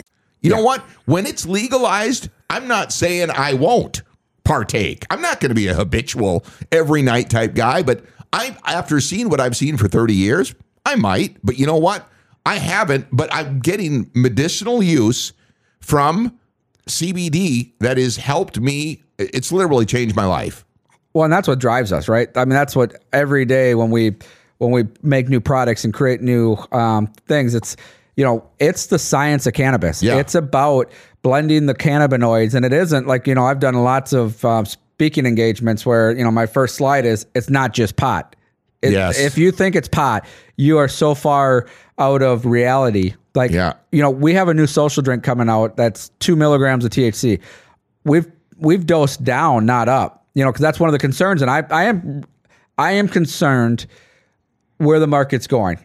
You 0.41 0.51
yeah. 0.51 0.57
know 0.57 0.63
what? 0.63 0.81
When 1.05 1.25
it's 1.25 1.45
legalized, 1.45 2.29
I'm 2.49 2.67
not 2.67 2.91
saying 2.91 3.29
I 3.31 3.53
won't 3.53 4.01
partake. 4.43 5.05
I'm 5.09 5.21
not 5.21 5.39
going 5.39 5.49
to 5.49 5.55
be 5.55 5.67
a 5.67 5.73
habitual 5.73 6.43
every 6.71 7.01
night 7.01 7.29
type 7.29 7.53
guy, 7.53 7.83
but 7.83 8.03
I 8.33 8.55
after 8.65 8.99
seeing 8.99 9.29
what 9.29 9.39
I've 9.39 9.55
seen 9.55 9.77
for 9.77 9.87
30 9.87 10.13
years, 10.13 10.55
I 10.85 10.95
might. 10.95 11.37
But 11.43 11.57
you 11.57 11.65
know 11.65 11.77
what? 11.77 12.09
I 12.45 12.55
haven't, 12.57 13.07
but 13.11 13.33
I'm 13.33 13.59
getting 13.59 14.09
medicinal 14.15 14.81
use 14.81 15.33
from 15.79 16.39
CBD 16.87 17.73
that 17.79 17.97
has 17.97 18.17
helped 18.17 18.59
me. 18.59 19.03
It's 19.19 19.51
literally 19.51 19.85
changed 19.85 20.15
my 20.15 20.25
life. 20.25 20.65
Well, 21.13 21.25
and 21.25 21.33
that's 21.33 21.47
what 21.47 21.59
drives 21.59 21.91
us, 21.91 22.07
right? 22.07 22.29
I 22.35 22.45
mean, 22.45 22.55
that's 22.55 22.75
what 22.75 22.95
every 23.13 23.45
day 23.45 23.75
when 23.75 23.91
we 23.91 24.15
when 24.57 24.71
we 24.71 24.83
make 25.01 25.27
new 25.27 25.41
products 25.41 25.83
and 25.83 25.93
create 25.93 26.21
new 26.21 26.55
um, 26.71 27.07
things, 27.27 27.55
it's 27.55 27.75
you 28.21 28.27
know, 28.27 28.47
it's 28.59 28.85
the 28.85 28.99
science 28.99 29.47
of 29.47 29.53
cannabis. 29.53 30.03
Yeah. 30.03 30.17
It's 30.17 30.35
about 30.35 30.91
blending 31.23 31.65
the 31.65 31.73
cannabinoids, 31.73 32.53
and 32.53 32.63
it 32.63 32.71
isn't 32.71 33.07
like 33.07 33.25
you 33.25 33.33
know 33.33 33.47
I've 33.47 33.59
done 33.59 33.73
lots 33.73 34.13
of 34.13 34.45
uh, 34.45 34.63
speaking 34.63 35.25
engagements 35.25 35.87
where 35.87 36.15
you 36.15 36.23
know 36.23 36.29
my 36.29 36.45
first 36.45 36.75
slide 36.75 37.03
is 37.03 37.25
it's 37.33 37.49
not 37.49 37.73
just 37.73 37.95
pot. 37.95 38.35
It, 38.83 38.91
yes. 38.91 39.17
If 39.17 39.39
you 39.39 39.51
think 39.51 39.75
it's 39.75 39.87
pot, 39.87 40.23
you 40.55 40.77
are 40.77 40.87
so 40.87 41.15
far 41.15 41.67
out 41.97 42.21
of 42.21 42.45
reality. 42.45 43.15
Like, 43.33 43.49
yeah. 43.49 43.73
you 43.91 44.03
know, 44.03 44.11
we 44.11 44.35
have 44.35 44.49
a 44.49 44.53
new 44.53 44.67
social 44.67 45.01
drink 45.01 45.23
coming 45.23 45.49
out 45.49 45.75
that's 45.75 46.09
two 46.19 46.35
milligrams 46.35 46.85
of 46.85 46.91
THC. 46.91 47.41
We've 48.03 48.31
we've 48.57 48.85
dosed 48.85 49.23
down, 49.23 49.65
not 49.65 49.89
up. 49.89 50.27
You 50.35 50.43
know, 50.43 50.51
because 50.51 50.61
that's 50.61 50.79
one 50.79 50.89
of 50.89 50.93
the 50.93 50.99
concerns, 50.99 51.41
and 51.41 51.49
I 51.49 51.63
I 51.71 51.85
am 51.85 52.23
I 52.77 52.91
am 52.91 53.07
concerned 53.07 53.87
where 54.77 54.99
the 54.99 55.07
market's 55.07 55.47
going. 55.47 55.83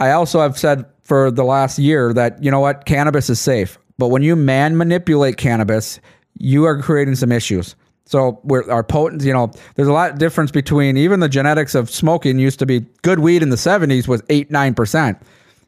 I 0.00 0.10
also 0.10 0.40
have 0.40 0.58
said 0.58 0.86
for 1.04 1.30
the 1.30 1.44
last 1.44 1.78
year 1.78 2.12
that, 2.14 2.42
you 2.42 2.50
know 2.50 2.60
what, 2.60 2.84
cannabis 2.86 3.30
is 3.30 3.40
safe. 3.40 3.78
But 3.98 4.08
when 4.08 4.22
you 4.22 4.34
man 4.34 4.76
manipulate 4.76 5.36
cannabis, 5.36 6.00
you 6.38 6.64
are 6.64 6.80
creating 6.80 7.14
some 7.14 7.30
issues. 7.30 7.76
So 8.06 8.40
we're, 8.42 8.70
our 8.70 8.82
potent, 8.82 9.22
you 9.22 9.32
know, 9.32 9.50
there's 9.76 9.88
a 9.88 9.92
lot 9.92 10.10
of 10.10 10.18
difference 10.18 10.50
between 10.50 10.96
even 10.96 11.20
the 11.20 11.28
genetics 11.28 11.74
of 11.74 11.88
smoking 11.88 12.38
used 12.38 12.58
to 12.58 12.66
be 12.66 12.80
good 13.02 13.20
weed 13.20 13.42
in 13.42 13.50
the 13.50 13.56
70s 13.56 14.08
was 14.08 14.22
8 14.28 14.50
9%. 14.50 15.20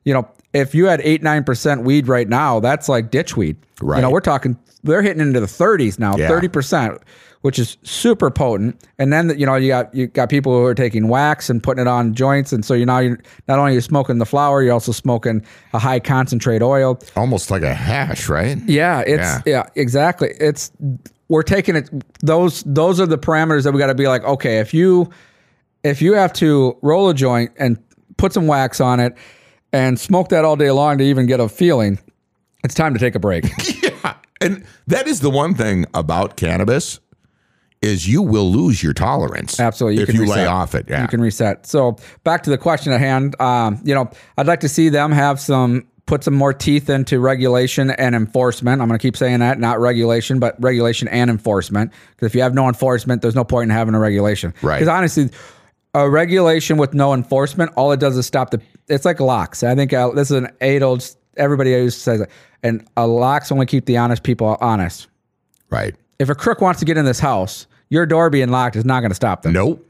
You 0.04 0.14
know, 0.14 0.28
if 0.52 0.74
you 0.74 0.86
had 0.86 1.00
8 1.00 1.22
9% 1.22 1.84
weed 1.84 2.08
right 2.08 2.28
now, 2.28 2.60
that's 2.60 2.88
like 2.88 3.10
ditch 3.10 3.36
weed. 3.36 3.56
Right. 3.80 3.98
You 3.98 4.02
know, 4.02 4.10
we're 4.10 4.20
talking 4.20 4.58
they're 4.82 5.02
hitting 5.02 5.20
into 5.20 5.40
the 5.40 5.46
30s 5.46 5.98
now, 5.98 6.16
yeah. 6.16 6.28
30% 6.28 7.00
which 7.46 7.60
is 7.60 7.76
super 7.84 8.28
potent. 8.28 8.76
And 8.98 9.12
then 9.12 9.38
you 9.38 9.46
know 9.46 9.54
you 9.54 9.68
got 9.68 9.94
you 9.94 10.08
got 10.08 10.28
people 10.28 10.52
who 10.52 10.64
are 10.64 10.74
taking 10.74 11.06
wax 11.06 11.48
and 11.48 11.62
putting 11.62 11.82
it 11.82 11.86
on 11.86 12.12
joints, 12.12 12.52
and 12.52 12.64
so 12.64 12.74
you 12.74 12.84
now 12.84 12.98
you're 12.98 13.20
not 13.46 13.60
only 13.60 13.72
you're 13.72 13.82
smoking 13.82 14.18
the 14.18 14.26
flower, 14.26 14.64
you're 14.64 14.72
also 14.72 14.90
smoking 14.90 15.46
a 15.72 15.78
high 15.78 16.00
concentrate 16.00 16.60
oil, 16.60 16.98
almost 17.14 17.52
like 17.52 17.62
a 17.62 17.72
hash, 17.72 18.28
right? 18.28 18.58
Yeah, 18.66 19.04
it's 19.06 19.22
yeah, 19.22 19.42
yeah 19.46 19.66
exactly. 19.76 20.34
It's 20.40 20.72
we're 21.28 21.44
taking 21.44 21.76
it. 21.76 21.88
Those 22.18 22.64
those 22.64 22.98
are 22.98 23.06
the 23.06 23.16
parameters 23.16 23.62
that 23.62 23.72
we 23.72 23.78
got 23.78 23.86
to 23.86 23.94
be 23.94 24.08
like. 24.08 24.24
Okay, 24.24 24.58
if 24.58 24.74
you 24.74 25.08
if 25.84 26.02
you 26.02 26.14
have 26.14 26.32
to 26.32 26.76
roll 26.82 27.08
a 27.08 27.14
joint 27.14 27.52
and 27.60 27.78
put 28.16 28.32
some 28.32 28.48
wax 28.48 28.80
on 28.80 28.98
it 28.98 29.16
and 29.72 30.00
smoke 30.00 30.30
that 30.30 30.44
all 30.44 30.56
day 30.56 30.72
long 30.72 30.98
to 30.98 31.04
even 31.04 31.26
get 31.26 31.38
a 31.38 31.48
feeling, 31.48 32.00
it's 32.64 32.74
time 32.74 32.92
to 32.92 32.98
take 32.98 33.14
a 33.14 33.20
break. 33.20 33.44
yeah. 33.84 34.16
And 34.40 34.64
that 34.88 35.06
is 35.06 35.20
the 35.20 35.30
one 35.30 35.54
thing 35.54 35.86
about 35.94 36.36
cannabis 36.36 36.98
is 37.82 38.08
you 38.08 38.22
will 38.22 38.50
lose 38.50 38.82
your 38.82 38.92
tolerance. 38.92 39.60
Absolutely, 39.60 39.98
you 39.98 40.02
if 40.02 40.14
you 40.14 40.22
reset. 40.22 40.36
lay 40.36 40.46
off 40.46 40.74
it. 40.74 40.86
Yeah. 40.88 41.02
You 41.02 41.08
can 41.08 41.20
reset. 41.20 41.66
So 41.66 41.96
back 42.24 42.42
to 42.44 42.50
the 42.50 42.58
question 42.58 42.92
at 42.92 43.00
hand. 43.00 43.40
Um, 43.40 43.80
you 43.84 43.94
know, 43.94 44.10
I'd 44.36 44.46
like 44.46 44.60
to 44.60 44.68
see 44.68 44.88
them 44.88 45.12
have 45.12 45.40
some 45.40 45.86
put 46.06 46.22
some 46.22 46.34
more 46.34 46.52
teeth 46.52 46.88
into 46.88 47.18
regulation 47.18 47.90
and 47.90 48.14
enforcement. 48.14 48.80
I'm 48.80 48.88
going 48.88 48.98
to 48.98 49.02
keep 49.02 49.16
saying 49.16 49.40
that, 49.40 49.58
not 49.58 49.80
regulation, 49.80 50.38
but 50.38 50.54
regulation 50.62 51.08
and 51.08 51.28
enforcement. 51.28 51.92
Because 52.10 52.26
if 52.26 52.34
you 52.34 52.42
have 52.42 52.54
no 52.54 52.68
enforcement, 52.68 53.22
there's 53.22 53.34
no 53.34 53.44
point 53.44 53.70
in 53.70 53.76
having 53.76 53.94
a 53.94 53.98
regulation. 53.98 54.54
Right. 54.62 54.76
Because 54.76 54.88
honestly, 54.88 55.30
a 55.94 56.08
regulation 56.08 56.76
with 56.76 56.94
no 56.94 57.12
enforcement, 57.12 57.72
all 57.76 57.92
it 57.92 58.00
does 58.00 58.16
is 58.16 58.26
stop 58.26 58.50
the. 58.50 58.62
It's 58.88 59.04
like 59.04 59.18
locks. 59.18 59.62
I 59.62 59.74
think 59.74 59.92
uh, 59.92 60.10
this 60.10 60.30
is 60.30 60.36
an 60.36 60.48
age 60.60 60.82
old. 60.82 61.04
Everybody 61.36 61.74
always 61.74 61.96
says 61.96 62.20
it, 62.20 62.30
and 62.62 62.86
a 62.96 63.06
locks 63.06 63.50
only 63.50 63.66
keep 63.66 63.84
the 63.86 63.96
honest 63.96 64.22
people 64.22 64.56
honest. 64.60 65.08
Right. 65.70 65.96
If 66.18 66.28
a 66.28 66.34
crook 66.34 66.60
wants 66.60 66.80
to 66.80 66.86
get 66.86 66.96
in 66.96 67.04
this 67.04 67.20
house, 67.20 67.66
your 67.88 68.06
door 68.06 68.30
being 68.30 68.48
locked 68.48 68.76
is 68.76 68.84
not 68.84 69.00
going 69.00 69.10
to 69.10 69.16
stop 69.16 69.42
them. 69.42 69.52
Nope. 69.52 69.82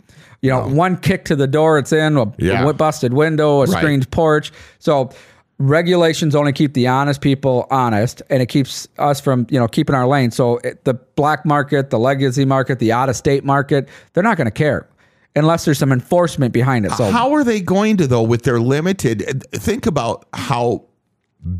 You 0.43 0.51
know, 0.51 0.69
no. 0.69 0.75
one 0.75 0.97
kick 0.99 1.25
to 1.27 1.37
the 1.37 1.47
door, 1.47 1.79
it's 1.79 1.93
in, 1.93 2.17
a, 2.17 2.33
yeah. 2.39 2.71
busted 2.73 3.15
window, 3.15 3.63
a 3.63 3.67
right. 3.67 3.71
screened 3.71 4.11
porch. 4.11 4.53
So 4.79 5.11
regulations 5.59 6.35
only 6.35 6.53
keep 6.53 6.75
the 6.75 6.87
honest 6.87 7.21
people 7.21 7.67
honest 7.71 8.21
and 8.29 8.43
it 8.43 8.47
keeps 8.47 8.87
us 8.99 9.21
from 9.21 9.47
you 9.51 9.59
know 9.59 9.67
keeping 9.67 9.95
our 9.95 10.07
lane 10.07 10.31
so 10.31 10.59
it, 10.59 10.85
the 10.85 10.93
black 10.93 11.47
market 11.47 11.89
the 11.89 11.99
legacy 11.99 12.45
market 12.45 12.79
the 12.79 12.93
out 12.93 13.09
of 13.09 13.17
state 13.17 13.43
market 13.43 13.89
they're 14.13 14.23
not 14.23 14.37
going 14.37 14.47
to 14.47 14.51
care 14.51 14.87
unless 15.35 15.65
there's 15.65 15.79
some 15.79 15.93
enforcement 15.93 16.53
behind 16.53 16.85
it 16.85 16.93
so 16.93 17.11
how 17.11 17.33
are 17.33 17.43
they 17.43 17.59
going 17.59 17.97
to 17.97 18.07
though 18.07 18.23
with 18.23 18.43
their 18.43 18.61
limited 18.61 19.43
think 19.53 19.87
about 19.87 20.27
how 20.35 20.85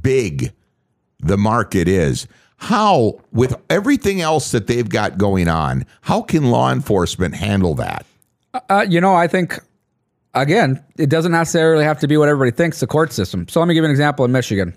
big 0.03 0.53
the 1.21 1.39
market 1.39 1.89
is 1.89 2.29
how, 2.57 3.21
with 3.33 3.55
everything 3.69 4.21
else 4.21 4.51
that 4.53 4.67
they've 4.67 4.89
got 4.89 5.19
going 5.19 5.49
on, 5.49 5.85
how 6.03 6.23
can 6.23 6.51
law 6.51 6.73
enforcement 6.73 7.35
handle 7.35 7.75
that? 7.75 8.07
Uh, 8.69 8.87
you 8.89 9.01
know, 9.01 9.15
I 9.15 9.27
think 9.27 9.59
again, 10.35 10.83
it 10.99 11.11
doesn't 11.11 11.33
necessarily 11.33 11.85
have 11.85 11.99
to 12.01 12.09
be 12.09 12.17
what 12.17 12.29
everybody 12.29 12.55
thinks. 12.55 12.81
The 12.81 12.87
court 12.87 13.13
system. 13.13 13.49
So 13.49 13.61
let 13.61 13.67
me 13.67 13.75
give 13.75 13.83
you 13.83 13.87
an 13.87 13.91
example 13.91 14.25
in 14.25 14.33
Michigan. 14.33 14.75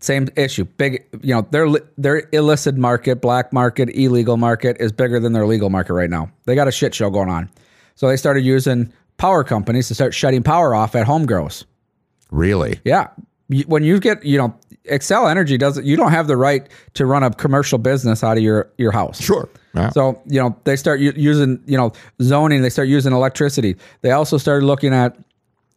Same 0.00 0.28
issue. 0.36 0.64
Big, 0.64 1.04
you 1.22 1.34
know, 1.34 1.46
their 1.50 1.68
their 1.98 2.28
illicit 2.32 2.76
market, 2.76 3.20
black 3.20 3.52
market, 3.52 3.90
illegal 3.90 4.38
market 4.38 4.78
is 4.80 4.92
bigger 4.92 5.20
than 5.20 5.32
their 5.32 5.46
legal 5.46 5.68
market 5.68 5.92
right 5.92 6.08
now. 6.08 6.30
They 6.46 6.54
got 6.54 6.68
a 6.68 6.72
shit 6.72 6.94
show 6.94 7.10
going 7.10 7.28
on. 7.28 7.50
So 7.96 8.08
they 8.08 8.16
started 8.16 8.42
using 8.42 8.92
power 9.18 9.44
companies 9.44 9.88
to 9.88 9.94
start 9.94 10.14
shutting 10.14 10.42
power 10.42 10.74
off 10.74 10.94
at 10.94 11.06
home 11.06 11.26
grows. 11.26 11.66
Really? 12.30 12.80
Yeah. 12.84 13.08
When 13.66 13.82
you 13.82 14.00
get, 14.00 14.24
you 14.24 14.38
know, 14.38 14.56
Xcel 14.90 15.30
Energy 15.30 15.56
doesn't. 15.56 15.86
You 15.86 15.96
don't 15.96 16.10
have 16.10 16.26
the 16.26 16.36
right 16.36 16.68
to 16.94 17.06
run 17.06 17.22
a 17.22 17.30
commercial 17.30 17.78
business 17.78 18.22
out 18.22 18.36
of 18.36 18.42
your 18.42 18.70
your 18.76 18.92
house. 18.92 19.20
Sure. 19.20 19.48
Yeah. 19.74 19.90
So 19.90 20.20
you 20.26 20.40
know 20.40 20.56
they 20.64 20.76
start 20.76 21.00
u- 21.00 21.14
using 21.16 21.62
you 21.66 21.76
know 21.76 21.92
zoning. 22.20 22.62
They 22.62 22.70
start 22.70 22.88
using 22.88 23.12
electricity. 23.12 23.76
They 24.02 24.10
also 24.10 24.36
started 24.36 24.66
looking 24.66 24.92
at 24.92 25.16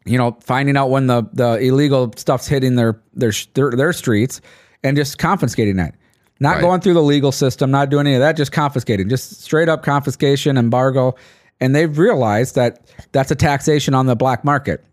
you 0.05 0.17
know 0.17 0.37
finding 0.41 0.75
out 0.75 0.89
when 0.89 1.07
the 1.07 1.27
the 1.33 1.57
illegal 1.59 2.11
stuff's 2.17 2.47
hitting 2.47 2.75
their 2.75 2.99
their 3.13 3.31
their, 3.53 3.71
their 3.71 3.93
streets 3.93 4.41
and 4.83 4.97
just 4.97 5.17
confiscating 5.17 5.77
that. 5.77 5.95
Not 6.39 6.55
right. 6.55 6.61
going 6.61 6.81
through 6.81 6.95
the 6.95 7.03
legal 7.03 7.31
system, 7.31 7.71
not 7.71 7.89
doing 7.89 8.07
any 8.07 8.15
of 8.15 8.19
that, 8.19 8.35
just 8.35 8.51
confiscating, 8.51 9.07
just 9.07 9.41
straight 9.43 9.69
up 9.69 9.83
confiscation, 9.83 10.57
embargo. 10.57 11.15
And 11.61 11.73
they've 11.73 11.97
realized 11.97 12.55
that 12.55 12.85
that's 13.13 13.31
a 13.31 13.35
taxation 13.35 13.93
on 13.93 14.07
the 14.07 14.15
black 14.15 14.43
market. 14.43 14.83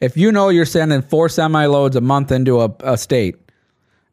If 0.00 0.16
you 0.16 0.32
know 0.32 0.48
you're 0.48 0.64
sending 0.64 1.02
four 1.02 1.28
semi 1.28 1.66
loads 1.66 1.96
a 1.96 2.00
month 2.00 2.30
into 2.32 2.60
a, 2.60 2.74
a 2.80 2.96
state 2.96 3.36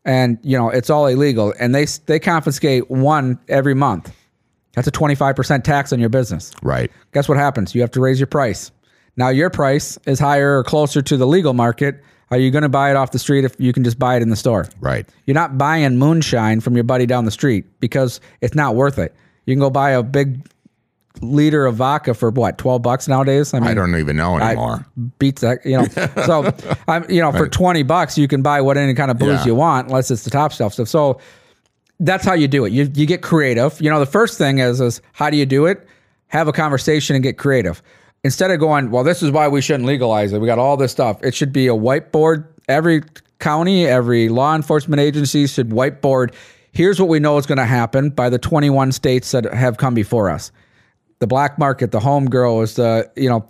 and 0.05 0.37
you 0.43 0.57
know 0.57 0.69
it's 0.69 0.89
all 0.89 1.07
illegal. 1.07 1.53
And 1.59 1.73
they 1.73 1.85
they 2.05 2.19
confiscate 2.19 2.89
one 2.89 3.39
every 3.47 3.73
month. 3.73 4.13
That's 4.73 4.87
a 4.87 4.91
25% 4.91 5.63
tax 5.63 5.91
on 5.91 5.99
your 5.99 6.09
business. 6.09 6.53
Right. 6.61 6.89
Guess 7.13 7.27
what 7.27 7.37
happens? 7.37 7.75
You 7.75 7.81
have 7.81 7.91
to 7.91 7.99
raise 7.99 8.19
your 8.19 8.27
price. 8.27 8.71
Now 9.17 9.27
your 9.27 9.49
price 9.49 9.97
is 10.05 10.17
higher 10.17 10.57
or 10.57 10.63
closer 10.63 11.01
to 11.01 11.17
the 11.17 11.27
legal 11.27 11.53
market. 11.53 12.01
Are 12.29 12.37
you 12.37 12.49
going 12.49 12.61
to 12.61 12.69
buy 12.69 12.89
it 12.89 12.95
off 12.95 13.11
the 13.11 13.19
street 13.19 13.43
if 13.43 13.59
you 13.59 13.73
can 13.73 13.83
just 13.83 13.99
buy 13.99 14.15
it 14.15 14.21
in 14.21 14.29
the 14.29 14.37
store? 14.37 14.69
Right. 14.79 15.05
You're 15.25 15.35
not 15.35 15.57
buying 15.57 15.97
moonshine 15.97 16.61
from 16.61 16.75
your 16.75 16.85
buddy 16.85 17.05
down 17.05 17.25
the 17.25 17.31
street 17.31 17.65
because 17.81 18.21
it's 18.39 18.55
not 18.55 18.75
worth 18.75 18.97
it. 18.97 19.13
You 19.45 19.53
can 19.53 19.59
go 19.59 19.69
buy 19.69 19.91
a 19.91 20.01
big 20.01 20.47
liter 21.21 21.65
of 21.65 21.75
vodka 21.75 22.13
for 22.13 22.29
what 22.29 22.57
twelve 22.57 22.81
bucks 22.81 23.07
nowadays. 23.07 23.53
I 23.53 23.59
mean, 23.59 23.69
I 23.69 23.73
don't 23.73 23.95
even 23.95 24.15
know 24.15 24.37
anymore. 24.37 24.85
beats 25.19 25.41
that, 25.41 25.65
you 25.65 25.77
know. 25.77 25.85
so 26.25 26.53
I'm, 26.87 27.09
you 27.09 27.21
know, 27.21 27.31
for 27.31 27.47
twenty 27.47 27.83
bucks 27.83 28.17
you 28.17 28.27
can 28.27 28.41
buy 28.41 28.61
what 28.61 28.77
any 28.77 28.93
kind 28.93 29.11
of 29.11 29.17
booze 29.17 29.39
yeah. 29.39 29.45
you 29.45 29.55
want, 29.55 29.87
unless 29.87 30.11
it's 30.11 30.23
the 30.23 30.29
top 30.29 30.51
shelf 30.51 30.73
stuff. 30.73 30.87
So 30.87 31.19
that's 31.99 32.25
how 32.25 32.33
you 32.33 32.47
do 32.47 32.65
it. 32.65 32.73
You 32.73 32.91
you 32.93 33.05
get 33.05 33.21
creative. 33.21 33.79
You 33.79 33.89
know, 33.89 33.99
the 33.99 34.05
first 34.05 34.37
thing 34.37 34.59
is 34.59 34.81
is 34.81 35.01
how 35.13 35.29
do 35.29 35.37
you 35.37 35.45
do 35.45 35.65
it? 35.65 35.87
Have 36.27 36.47
a 36.47 36.53
conversation 36.53 37.15
and 37.15 37.23
get 37.23 37.37
creative. 37.37 37.81
Instead 38.23 38.51
of 38.51 38.59
going, 38.59 38.91
well, 38.91 39.03
this 39.03 39.23
is 39.23 39.31
why 39.31 39.47
we 39.47 39.61
shouldn't 39.61 39.85
legalize 39.85 40.31
it. 40.31 40.39
We 40.39 40.45
got 40.47 40.59
all 40.59 40.77
this 40.77 40.91
stuff. 40.91 41.23
It 41.23 41.33
should 41.33 41.51
be 41.51 41.67
a 41.67 41.73
whiteboard. 41.73 42.45
Every 42.67 43.01
county, 43.39 43.87
every 43.87 44.29
law 44.29 44.55
enforcement 44.55 44.99
agency 44.99 45.47
should 45.47 45.69
whiteboard. 45.69 46.33
Here's 46.71 46.99
what 46.99 47.09
we 47.09 47.19
know 47.19 47.37
is 47.37 47.45
going 47.45 47.57
to 47.57 47.65
happen 47.65 48.11
by 48.11 48.29
the 48.29 48.39
21 48.39 48.91
states 48.93 49.31
that 49.31 49.51
have 49.53 49.77
come 49.77 49.93
before 49.93 50.29
us. 50.29 50.51
The 51.21 51.27
black 51.27 51.57
market, 51.57 51.91
the 51.91 51.99
home 52.01 52.25
grow 52.25 52.61
is 52.61 52.75
the 52.75 53.09
you 53.15 53.29
know, 53.29 53.45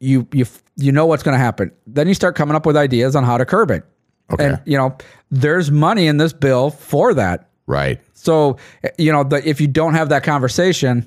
you 0.00 0.26
you 0.32 0.46
you 0.76 0.90
know 0.90 1.06
what's 1.06 1.22
going 1.22 1.34
to 1.34 1.38
happen. 1.38 1.70
Then 1.86 2.08
you 2.08 2.14
start 2.14 2.34
coming 2.34 2.56
up 2.56 2.66
with 2.66 2.76
ideas 2.76 3.14
on 3.14 3.22
how 3.24 3.38
to 3.38 3.44
curb 3.44 3.70
it. 3.70 3.84
Okay. 4.32 4.46
And 4.46 4.60
you 4.64 4.76
know, 4.76 4.96
there's 5.30 5.70
money 5.70 6.06
in 6.06 6.16
this 6.16 6.32
bill 6.32 6.70
for 6.70 7.14
that. 7.14 7.48
Right. 7.66 8.00
So 8.14 8.56
you 8.98 9.12
know, 9.12 9.22
the, 9.22 9.46
if 9.48 9.60
you 9.60 9.68
don't 9.68 9.94
have 9.94 10.08
that 10.08 10.24
conversation, 10.24 11.06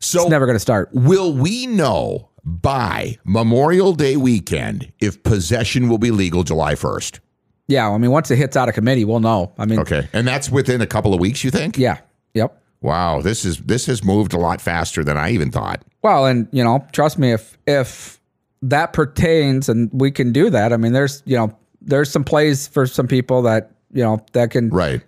So 0.00 0.22
it's 0.22 0.30
never 0.30 0.46
going 0.46 0.56
to 0.56 0.60
start. 0.60 0.88
will 0.92 1.32
we 1.32 1.66
know 1.66 2.30
by 2.44 3.18
Memorial 3.24 3.92
Day 3.92 4.16
weekend 4.16 4.90
if 5.00 5.22
possession 5.22 5.88
will 5.88 5.98
be 5.98 6.10
legal 6.10 6.44
July 6.44 6.74
1st? 6.74 7.20
Yeah, 7.68 7.90
I 7.90 7.98
mean, 7.98 8.10
once 8.12 8.30
it 8.30 8.36
hits 8.36 8.56
out 8.56 8.68
of 8.68 8.74
committee, 8.76 9.04
we'll 9.04 9.18
know. 9.20 9.52
I 9.58 9.66
mean, 9.66 9.80
Okay. 9.80 10.08
And 10.12 10.26
that's 10.26 10.48
within 10.48 10.80
a 10.80 10.86
couple 10.86 11.12
of 11.12 11.20
weeks, 11.20 11.42
you 11.44 11.50
think? 11.50 11.76
yeah, 11.76 11.98
yep. 12.32 12.62
Wow, 12.82 13.20
this 13.22 13.44
is 13.44 13.58
this 13.58 13.86
has 13.86 14.04
moved 14.04 14.32
a 14.32 14.38
lot 14.38 14.60
faster 14.60 15.02
than 15.02 15.16
I 15.16 15.30
even 15.30 15.50
thought. 15.50 15.82
Well, 16.02 16.26
and 16.26 16.46
you 16.52 16.62
know, 16.62 16.86
trust 16.92 17.18
me, 17.18 17.32
if 17.32 17.56
if 17.66 18.20
that 18.62 18.92
pertains 18.92 19.68
and 19.68 19.90
we 19.92 20.10
can 20.10 20.32
do 20.32 20.50
that, 20.50 20.72
I 20.72 20.76
mean, 20.76 20.92
there's 20.92 21.22
you 21.26 21.36
know, 21.36 21.56
there's 21.80 22.10
some 22.10 22.24
plays 22.24 22.66
for 22.68 22.86
some 22.86 23.06
people 23.08 23.42
that 23.42 23.70
you 23.92 24.02
know 24.02 24.24
that 24.32 24.50
can 24.50 24.68
Right. 24.70 25.00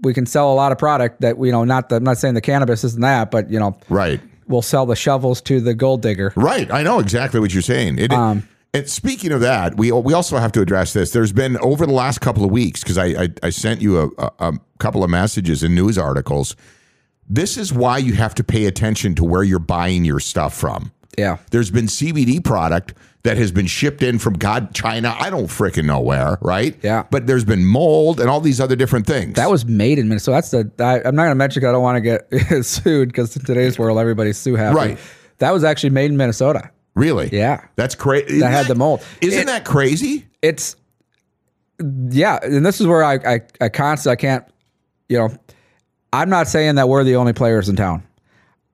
we 0.00 0.14
can 0.14 0.26
sell 0.26 0.52
a 0.52 0.54
lot 0.54 0.72
of 0.72 0.78
product 0.78 1.20
that 1.22 1.38
you 1.38 1.52
know 1.52 1.64
not 1.64 1.88
the, 1.88 1.96
I'm 1.96 2.04
not 2.04 2.18
saying 2.18 2.34
the 2.34 2.40
cannabis 2.40 2.84
isn't 2.84 3.00
that, 3.02 3.30
but 3.30 3.50
you 3.50 3.58
know, 3.58 3.76
Right. 3.88 4.20
we'll 4.46 4.62
sell 4.62 4.84
the 4.86 4.96
shovels 4.96 5.40
to 5.42 5.60
the 5.60 5.74
gold 5.74 6.02
digger. 6.02 6.32
Right. 6.36 6.70
I 6.72 6.82
know 6.82 6.98
exactly 6.98 7.40
what 7.40 7.52
you're 7.52 7.62
saying. 7.62 7.98
It, 7.98 8.12
Um, 8.12 8.46
and 8.74 8.88
speaking 8.88 9.32
of 9.32 9.40
that, 9.40 9.76
we 9.76 9.90
we 9.92 10.12
also 10.12 10.36
have 10.36 10.52
to 10.52 10.60
address 10.60 10.92
this. 10.92 11.12
There's 11.12 11.32
been 11.32 11.56
over 11.58 11.86
the 11.86 11.92
last 11.92 12.20
couple 12.20 12.44
of 12.44 12.50
weeks 12.50 12.82
because 12.82 12.98
I, 12.98 13.06
I 13.06 13.28
I 13.44 13.50
sent 13.50 13.80
you 13.80 13.98
a, 14.00 14.08
a, 14.18 14.30
a 14.40 14.52
couple 14.78 15.02
of 15.02 15.10
messages 15.10 15.62
and 15.62 15.74
news 15.74 15.96
articles. 15.98 16.54
This 17.28 17.56
is 17.56 17.72
why 17.72 17.98
you 17.98 18.14
have 18.14 18.34
to 18.36 18.44
pay 18.44 18.66
attention 18.66 19.14
to 19.16 19.24
where 19.24 19.42
you're 19.42 19.58
buying 19.58 20.04
your 20.04 20.20
stuff 20.20 20.54
from. 20.54 20.92
Yeah, 21.18 21.38
There's 21.50 21.70
been 21.70 21.86
CBD 21.86 22.42
product 22.44 22.94
that 23.24 23.36
has 23.36 23.50
been 23.50 23.66
shipped 23.66 24.04
in 24.04 24.20
from 24.20 24.34
God 24.34 24.72
China. 24.72 25.16
I 25.18 25.30
don't 25.30 25.48
freaking 25.48 25.84
know 25.84 25.98
where, 26.00 26.38
right? 26.40 26.78
Yeah. 26.82 27.06
But 27.10 27.26
there's 27.26 27.44
been 27.44 27.64
mold 27.66 28.20
and 28.20 28.30
all 28.30 28.40
these 28.40 28.60
other 28.60 28.76
different 28.76 29.04
things. 29.06 29.34
that 29.34 29.50
was 29.50 29.64
made 29.66 29.98
in 29.98 30.08
Minnesota. 30.08 30.36
That's 30.36 30.50
the 30.52 30.70
I, 30.84 30.98
I'm 30.98 31.16
not 31.16 31.24
going 31.24 31.30
to 31.30 31.34
mention. 31.34 31.64
I 31.64 31.72
don't 31.72 31.82
want 31.82 31.96
to 31.96 32.00
get 32.00 32.64
sued 32.64 33.08
because 33.08 33.36
in 33.36 33.44
today's 33.44 33.78
world, 33.78 33.98
everybody's 33.98 34.38
sue 34.38 34.54
happy. 34.54 34.76
Right. 34.76 34.98
That 35.38 35.52
was 35.52 35.64
actually 35.64 35.90
made 35.90 36.10
in 36.10 36.16
Minnesota. 36.16 36.70
Really 36.98 37.28
Yeah. 37.32 37.62
That's 37.76 37.94
crazy. 37.94 38.40
That 38.40 38.50
had 38.52 38.66
the 38.66 38.74
mold. 38.74 39.02
Isn't 39.20 39.40
It- 39.42 39.46
that 39.46 39.64
crazy? 39.64 40.26
it's 40.42 40.76
yeah, 42.10 42.38
and 42.42 42.66
this 42.66 42.80
is 42.80 42.86
where 42.86 43.04
I 43.04 43.14
I, 43.14 43.40
I 43.60 43.68
constantly 43.68 44.12
I 44.12 44.16
can't 44.16 44.44
you 45.08 45.18
know 45.18 45.28
I'm 46.12 46.28
not 46.28 46.48
saying 46.48 46.74
that 46.76 46.88
we're 46.88 47.04
the 47.04 47.16
only 47.16 47.32
players 47.32 47.68
in 47.68 47.76
town. 47.76 48.02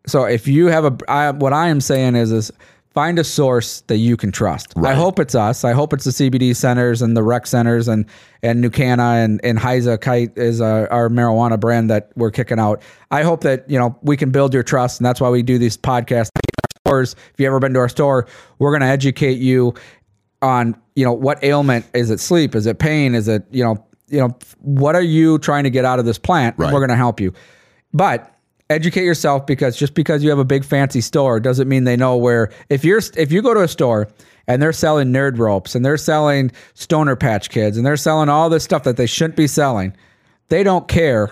So 0.06 0.24
if 0.24 0.46
you 0.46 0.66
have 0.68 0.84
a 0.84 0.96
I, 1.08 1.30
what 1.30 1.52
I 1.52 1.68
am 1.68 1.80
saying 1.80 2.14
is 2.16 2.32
is 2.32 2.50
find 2.94 3.18
a 3.18 3.24
source 3.24 3.80
that 3.88 3.96
you 3.96 4.16
can 4.16 4.30
trust. 4.30 4.72
I 4.78 4.94
hope 4.94 5.18
it's 5.18 5.34
us. 5.34 5.64
I 5.64 5.72
hope 5.72 5.92
it's 5.92 6.04
the 6.04 6.12
CBD 6.12 6.54
centers 6.54 7.02
and 7.02 7.16
the 7.16 7.22
rec 7.22 7.46
centers 7.46 7.88
and 7.88 8.06
and 8.42 8.62
Nucana 8.64 9.24
and 9.24 9.40
and 9.44 9.58
Heiza 9.58 10.00
Kite 10.00 10.36
is 10.38 10.60
our, 10.60 10.90
our 10.92 11.08
marijuana 11.08 11.58
brand 11.58 11.90
that 11.90 12.10
we're 12.16 12.30
kicking 12.30 12.58
out. 12.58 12.80
I 13.10 13.22
hope 13.22 13.40
that 13.42 13.68
you 13.68 13.78
know 13.78 13.98
we 14.02 14.16
can 14.16 14.30
build 14.30 14.54
your 14.54 14.62
trust, 14.62 15.00
and 15.00 15.04
that's 15.06 15.20
why 15.20 15.28
we 15.28 15.42
do 15.42 15.58
these 15.58 15.76
podcasts. 15.76 16.28
Stores. 16.86 17.14
If 17.32 17.40
you've 17.40 17.46
ever 17.46 17.60
been 17.60 17.72
to 17.72 17.78
our 17.80 17.88
store, 17.88 18.26
we're 18.58 18.70
going 18.70 18.82
to 18.82 18.86
educate 18.86 19.38
you 19.38 19.72
on 20.42 20.76
you 20.96 21.02
know 21.04 21.14
what 21.14 21.42
ailment 21.42 21.86
is 21.94 22.10
it 22.10 22.20
sleep 22.20 22.54
is 22.54 22.66
it 22.66 22.78
pain 22.78 23.14
is 23.14 23.26
it 23.28 23.42
you 23.50 23.64
know 23.64 23.82
you 24.08 24.18
know 24.20 24.28
what 24.60 24.94
are 24.94 25.00
you 25.02 25.38
trying 25.38 25.64
to 25.64 25.70
get 25.70 25.86
out 25.86 25.98
of 25.98 26.04
this 26.04 26.18
plant 26.18 26.54
Right. 26.58 26.70
we're 26.70 26.80
going 26.80 26.90
to 26.90 26.96
help 26.96 27.18
you 27.18 27.32
but 27.94 28.30
educate 28.68 29.04
yourself 29.04 29.46
because 29.46 29.74
just 29.78 29.94
because 29.94 30.22
you 30.22 30.28
have 30.28 30.38
a 30.38 30.44
big 30.44 30.62
fancy 30.62 31.00
store 31.00 31.40
doesn't 31.40 31.66
mean 31.66 31.84
they 31.84 31.96
know 31.96 32.18
where 32.18 32.52
if 32.68 32.84
you're 32.84 33.00
if 33.16 33.32
you 33.32 33.40
go 33.40 33.54
to 33.54 33.62
a 33.62 33.68
store 33.68 34.06
and 34.46 34.60
they're 34.60 34.74
selling 34.74 35.10
nerd 35.10 35.38
ropes 35.38 35.74
and 35.74 35.82
they're 35.82 35.96
selling 35.96 36.52
stoner 36.74 37.16
patch 37.16 37.48
kids 37.48 37.78
and 37.78 37.86
they're 37.86 37.96
selling 37.96 38.28
all 38.28 38.50
this 38.50 38.62
stuff 38.64 38.82
that 38.82 38.98
they 38.98 39.06
shouldn't 39.06 39.36
be 39.36 39.46
selling 39.46 39.96
they 40.50 40.62
don't 40.62 40.86
care 40.88 41.30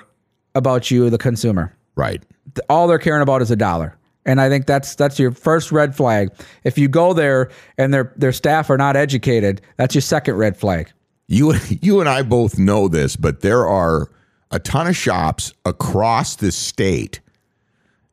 about 0.55 0.91
you 0.91 1.11
the 1.11 1.19
consumer 1.19 1.77
Right. 1.97 2.23
all 2.71 2.89
they're 2.89 2.99
caring 2.99 3.21
about 3.21 3.43
is 3.43 3.51
a 3.51 3.57
dollar. 3.57 3.95
And 4.25 4.41
I 4.41 4.49
think 4.49 4.67
that's 4.67 4.95
that's 4.95 5.19
your 5.19 5.33
first 5.33 5.73
red 5.73 5.97
flag. 5.97 6.31
If 6.65 6.79
you 6.79 6.89
go 6.89 7.13
there 7.13 7.51
and 7.77 7.93
their 7.93 8.13
their 8.17 8.33
staff 8.33 8.71
are 8.71 8.79
not 8.79 8.97
educated, 8.97 9.61
that's 9.77 9.95
your 9.95 10.03
second 10.03 10.37
red 10.37 10.57
flag. 10.57 10.93
You 11.27 11.55
you 11.69 12.01
and 12.01 12.09
I 12.09 12.23
both 12.23 12.59
know 12.59 12.89
this, 12.89 13.17
but 13.17 13.41
there 13.41 13.67
are 13.67 14.11
a 14.51 14.59
ton 14.59 14.87
of 14.87 14.97
shops 14.97 15.53
across 15.65 16.37
the 16.37 16.53
state. 16.53 17.21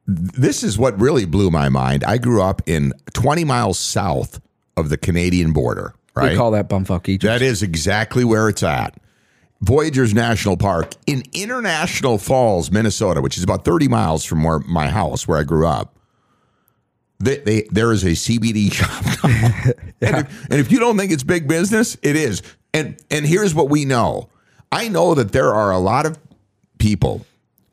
This 0.08 0.64
is 0.64 0.80
what 0.80 1.00
really 1.00 1.26
blew 1.26 1.52
my 1.52 1.70
mind. 1.70 2.04
I 2.04 2.18
grew 2.18 2.42
up 2.42 2.64
in 2.66 2.94
20 3.14 3.44
miles 3.44 3.78
south 3.78 4.42
of 4.76 4.90
the 4.90 4.98
Canadian 4.98 5.54
border, 5.54 5.94
right? 6.16 6.32
We 6.32 6.38
call 6.38 6.52
that 6.52 6.68
bumfuck 6.68 7.08
Egypt. 7.08 7.24
That 7.30 7.44
is 7.44 7.62
exactly 7.62 8.24
where 8.24 8.50
it's 8.50 8.64
at. 8.64 8.98
Voyageurs 9.62 10.14
National 10.14 10.56
Park 10.56 10.94
in 11.06 11.22
International 11.34 12.18
Falls, 12.18 12.72
Minnesota, 12.72 13.22
which 13.22 13.38
is 13.38 13.44
about 13.44 13.66
30 13.66 13.90
miles 13.90 14.24
from 14.24 14.44
where 14.44 14.60
my 14.60 14.90
house, 14.90 15.28
where 15.28 15.38
I 15.38 15.44
grew 15.44 15.68
up. 15.68 15.99
They, 17.20 17.38
they, 17.38 17.62
there 17.72 17.92
is 17.92 18.04
a 18.04 18.12
CBD 18.12 18.72
shop. 18.74 19.04
and, 20.02 20.18
if, 20.18 20.44
and 20.50 20.60
if 20.60 20.72
you 20.72 20.80
don't 20.80 20.98
think 20.98 21.12
it's 21.12 21.24
big 21.24 21.48
business, 21.48 21.98
it 22.02 22.16
is. 22.16 22.42
And 22.74 22.98
and 23.10 23.26
here's 23.26 23.56
what 23.56 23.70
we 23.70 23.84
know. 23.84 24.30
I 24.72 24.88
know 24.90 25.16
that 25.16 25.32
there 25.32 25.54
are 25.54 25.72
a 25.72 25.80
lot 25.80 26.06
of 26.06 26.20
people 26.78 27.26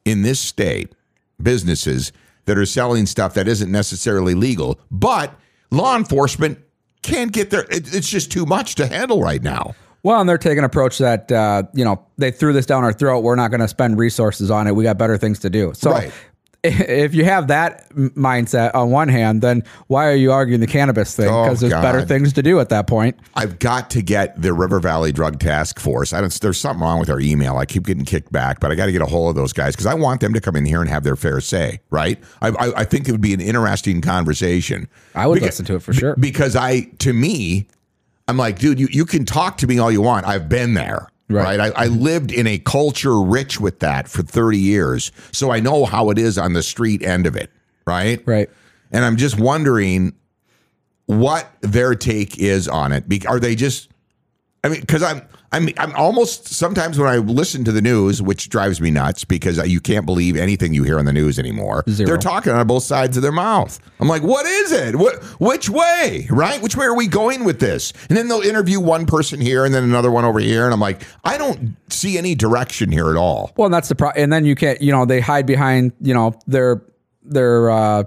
in 0.05 0.23
this 0.23 0.41
state, 0.41 0.93
businesses 1.43 2.13
that 2.47 2.57
are 2.57 2.65
selling 2.65 3.05
stuff 3.07 3.35
that 3.35 3.47
isn't 3.47 3.71
necessarily 3.71 4.35
legal, 4.35 4.81
but 4.91 5.35
law 5.71 5.97
enforcement 5.97 6.59
can't 7.03 7.31
get 7.33 7.51
there. 7.51 7.65
It, 7.71 7.93
it's 7.95 8.09
just 8.09 8.33
too 8.33 8.47
much 8.47 8.77
to 8.77 8.87
handle 8.87 9.21
right 9.21 9.43
now. 9.43 9.75
well, 10.03 10.21
and 10.21 10.29
they're 10.29 10.39
taking 10.39 10.59
an 10.59 10.65
approach 10.65 10.97
that 10.99 11.31
uh, 11.31 11.65
you 11.75 11.85
know 11.85 12.03
they 12.17 12.31
threw 12.31 12.55
this 12.55 12.65
down 12.67 12.83
our 12.85 12.93
throat. 12.93 13.21
We're 13.21 13.37
not 13.37 13.51
going 13.51 13.61
to 13.61 13.69
spend 13.69 13.99
resources 13.99 14.51
on 14.51 14.67
it. 14.67 14.75
We 14.75 14.83
got 14.85 14.97
better 14.99 15.19
things 15.19 15.39
to 15.41 15.51
do. 15.51 15.73
So. 15.75 15.91
Right. 15.91 16.13
If 17.07 17.15
you 17.15 17.25
have 17.25 17.49
that 17.49 17.89
mindset 17.91 18.75
on 18.75 18.91
one 18.91 19.09
hand, 19.09 19.43
then 19.43 19.63
why 19.87 20.07
are 20.07 20.15
you 20.15 20.33
arguing 20.33 20.61
the 20.61 20.67
cannabis 20.67 21.15
thing? 21.15 21.29
Oh, 21.29 21.45
Because 21.45 21.61
there's 21.61 21.73
better 21.73 22.03
things 22.05 22.33
to 22.35 22.43
do 22.43 22.61
at 22.61 22.69
that 22.71 22.87
point. 22.87 23.19
I've 23.35 23.59
got 23.59 23.91
to 23.91 24.03
get 24.03 24.41
the 24.41 24.53
River 24.53 24.81
Valley 24.81 25.13
Drug 25.13 25.39
Task 25.39 25.79
Force. 25.79 26.13
I 26.13 26.21
don't, 26.21 26.33
there's 26.41 26.59
something 26.59 26.83
wrong 26.83 26.99
with 26.99 27.11
our 27.11 27.21
email. 27.21 27.57
I 27.57 27.67
keep 27.67 27.87
getting 27.87 28.05
kicked 28.05 28.33
back, 28.33 28.61
but 28.61 28.71
I 28.71 28.75
got 28.75 28.87
to 28.87 28.93
get 28.93 29.03
a 29.03 29.07
hold 29.07 29.31
of 29.31 29.37
those 29.37 29.53
guys 29.53 29.75
because 29.75 29.87
I 29.87 29.95
want 29.95 30.21
them 30.21 30.33
to 30.35 30.41
come 30.41 30.57
in 30.57 30.65
here 30.65 30.81
and 30.81 30.91
have 30.91 31.05
their 31.05 31.17
fair 31.17 31.41
say. 31.41 31.81
Right? 31.91 32.19
I, 32.41 32.49
I, 32.49 32.81
I 32.81 32.85
think 32.85 33.09
it 33.09 33.13
would 33.13 33.21
be 33.21 33.35
an 33.35 33.41
interesting 33.41 34.01
conversation. 34.01 34.89
I 35.15 35.27
would 35.27 35.39
Beca- 35.39 35.43
listen 35.43 35.67
to 35.67 35.77
it 35.77 35.83
for 35.83 35.93
sure. 35.93 36.17
because 36.17 36.57
I, 36.57 36.83
to 36.99 37.13
me, 37.13 37.67
I'm 38.29 38.37
like, 38.37 38.59
dude, 38.59 38.81
you, 38.81 38.89
you 38.91 39.05
can 39.07 39.25
talk 39.25 39.59
to 39.59 39.67
me 39.67 39.79
all 39.79 39.91
you 39.91 40.03
want. 40.03 40.27
I've 40.27 40.49
been 40.49 40.75
there. 40.75 41.09
Right. 41.29 41.59
Right. 41.59 41.73
I, 41.77 41.85
I 41.85 41.87
lived 41.87 42.31
in 42.31 42.47
a 42.47 42.59
culture 42.59 43.21
rich 43.21 43.61
with 43.61 43.81
that 43.81 44.09
for 44.09 44.23
30 44.23 44.59
years. 44.59 45.11
So 45.33 45.51
I 45.51 45.61
know 45.61 45.85
how 45.85 46.11
it 46.11 46.19
is 46.19 46.39
on 46.39 46.53
the 46.53 46.63
street 46.63 47.03
end 47.03 47.27
of 47.27 47.35
it. 47.37 47.51
Right. 47.87 48.23
Right. 48.27 48.49
And 48.93 49.05
I'm 49.05 49.17
just 49.17 49.39
wondering 49.39 50.15
what 51.07 51.51
their 51.61 51.95
take 51.95 52.39
is 52.39 52.69
on 52.69 52.93
it. 52.93 53.27
Are 53.27 53.41
they 53.41 53.55
just? 53.55 53.91
I 54.63 54.69
mean, 54.69 54.81
because 54.81 55.03
I'm, 55.03 55.23
I'm, 55.53 55.69
I'm 55.79 55.95
almost 55.95 56.49
sometimes 56.49 56.99
when 56.99 57.09
I 57.09 57.17
listen 57.19 57.65
to 57.65 57.73
the 57.73 57.81
news, 57.81 58.21
which 58.21 58.49
drives 58.49 58.81
me 58.81 58.91
nuts 58.91 59.25
because 59.25 59.59
you 59.69 59.81
can't 59.81 60.07
believe 60.07 60.37
anything 60.37 60.75
you 60.75 60.83
hear 60.83 60.99
on 60.99 61.05
the 61.05 61.13
news 61.13 61.39
anymore. 61.39 61.85
Zero. 61.89 62.07
They're 62.07 62.19
talking 62.19 62.53
on 62.53 62.67
both 62.67 62.83
sides 62.83 63.17
of 63.17 63.23
their 63.23 63.33
mouth. 63.33 63.79
I'm 64.01 64.09
like, 64.09 64.23
what 64.23 64.47
is 64.47 64.73
it? 64.73 64.97
What, 64.97 65.23
which 65.41 65.71
way? 65.71 66.27
Right? 66.31 66.61
Which 66.61 66.77
way 66.77 66.87
are 66.87 66.97
we 66.97 67.07
going 67.07 67.45
with 67.45 67.61
this? 67.61 67.93
And 68.09 68.17
then 68.17 68.29
they'll 68.29 68.41
interview 68.41 68.81
one 68.81 69.07
person 69.07 69.41
here 69.41 69.65
and 69.65 69.75
then 69.75 69.85
another 69.85 70.11
one 70.11 70.25
over 70.25 70.39
here, 70.39 70.65
and 70.65 70.75
I'm 70.75 70.81
like, 70.81 71.03
I 71.25 71.39
don't 71.39 71.77
see 71.89 72.19
any 72.19 72.35
direction 72.35 72.91
here 72.91 73.11
at 73.11 73.17
all. 73.17 73.53
Well, 73.57 73.67
and 73.67 73.75
that's 73.75 73.89
the 73.89 73.95
pro. 73.95 74.11
And 74.11 74.33
then 74.33 74.45
you 74.45 74.55
can't, 74.55 74.81
you 74.83 74.93
know, 74.93 75.05
they 75.07 75.21
hide 75.21 75.47
behind, 75.47 75.93
you 76.01 76.15
know, 76.15 76.35
their 76.47 76.83
their 77.23 77.71
uh, 77.71 78.05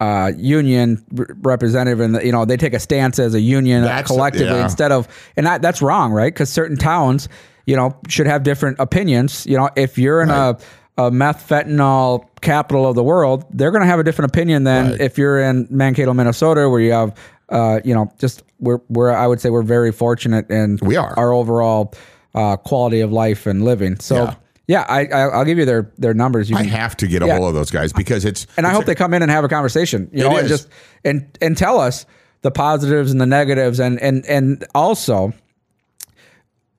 uh, 0.00 0.32
union 0.36 1.04
representative, 1.10 2.00
and 2.00 2.20
you 2.22 2.32
know, 2.32 2.44
they 2.44 2.56
take 2.56 2.74
a 2.74 2.78
stance 2.80 3.18
as 3.18 3.34
a 3.34 3.40
union 3.40 3.82
That's- 3.82 4.06
collectively 4.06 4.56
yeah. 4.56 4.64
instead 4.64 4.92
of, 4.92 5.08
and 5.36 5.46
that, 5.46 5.62
that's 5.62 5.80
wrong, 5.82 6.12
right? 6.12 6.32
Because 6.32 6.50
certain 6.50 6.76
towns, 6.76 7.28
you 7.66 7.76
know, 7.76 7.96
should 8.08 8.26
have 8.26 8.42
different 8.42 8.78
opinions. 8.78 9.46
You 9.46 9.56
know, 9.56 9.70
if 9.76 9.98
you're 9.98 10.20
in 10.22 10.30
a 10.30 10.58
a 10.98 11.10
meth 11.10 11.46
fentanyl 11.46 12.26
capital 12.40 12.88
of 12.88 12.94
the 12.94 13.02
world, 13.02 13.44
they're 13.50 13.70
going 13.70 13.82
to 13.82 13.86
have 13.86 13.98
a 13.98 14.04
different 14.04 14.30
opinion 14.30 14.64
than 14.64 14.92
Right. 14.92 15.00
if 15.00 15.18
you're 15.18 15.38
in 15.38 15.66
Mankato, 15.70 16.14
Minnesota, 16.14 16.70
where 16.70 16.80
you 16.80 16.92
have, 16.92 17.14
uh, 17.50 17.80
you 17.84 17.94
know, 17.94 18.10
just 18.18 18.42
we're 18.60 18.80
we're 18.88 19.10
I 19.10 19.26
would 19.26 19.40
say 19.40 19.50
we're 19.50 19.62
very 19.62 19.92
fortunate 19.92 20.50
in 20.50 20.78
We 20.80 20.96
are. 20.96 21.12
our 21.18 21.32
overall 21.32 21.92
uh, 22.34 22.56
quality 22.56 23.00
of 23.00 23.12
life 23.12 23.46
and 23.46 23.62
living. 23.64 23.98
So 24.00 24.24
Yeah. 24.24 24.34
Yeah, 24.66 24.84
I, 24.88 25.06
I 25.06 25.20
I'll 25.28 25.44
give 25.44 25.58
you 25.58 25.64
their 25.64 25.92
their 25.98 26.14
numbers. 26.14 26.50
You 26.50 26.56
I 26.56 26.62
can, 26.62 26.70
have 26.70 26.96
to 26.98 27.06
get 27.06 27.22
a 27.22 27.26
Yeah. 27.26 27.36
hold 27.36 27.48
of 27.48 27.54
those 27.54 27.70
guys 27.70 27.92
because 27.92 28.24
it's 28.24 28.46
and 28.56 28.66
I 28.66 28.70
it's 28.70 28.76
hope 28.76 28.86
they 28.86 28.94
come 28.94 29.14
in 29.14 29.22
and 29.22 29.30
have 29.30 29.44
a 29.44 29.48
conversation. 29.48 30.08
You 30.12 30.26
It 30.26 30.28
know, 30.30 30.36
and 30.38 30.48
just 30.48 30.68
and 31.04 31.38
and 31.40 31.56
tell 31.56 31.78
us 31.80 32.06
the 32.42 32.50
positives 32.50 33.10
and 33.12 33.20
the 33.20 33.26
negatives, 33.26 33.78
and 33.80 34.00
and 34.00 34.24
and 34.26 34.64
also 34.74 35.32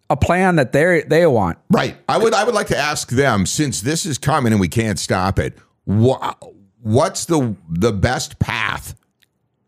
a 0.09 0.15
plan 0.17 0.55
that 0.55 0.71
they 0.71 1.03
they 1.07 1.25
want. 1.27 1.57
Right. 1.69 1.97
I 2.07 2.17
would 2.17 2.33
I 2.33 2.43
would 2.43 2.55
like 2.55 2.67
to 2.67 2.77
ask 2.77 3.09
them 3.09 3.45
since 3.45 3.81
this 3.81 4.05
is 4.05 4.17
coming 4.17 4.53
and 4.53 4.59
we 4.59 4.69
can't 4.69 4.99
stop 4.99 5.39
it. 5.39 5.57
What 5.85 6.41
what's 6.81 7.25
the 7.25 7.55
the 7.69 7.91
best 7.91 8.39
path 8.39 8.95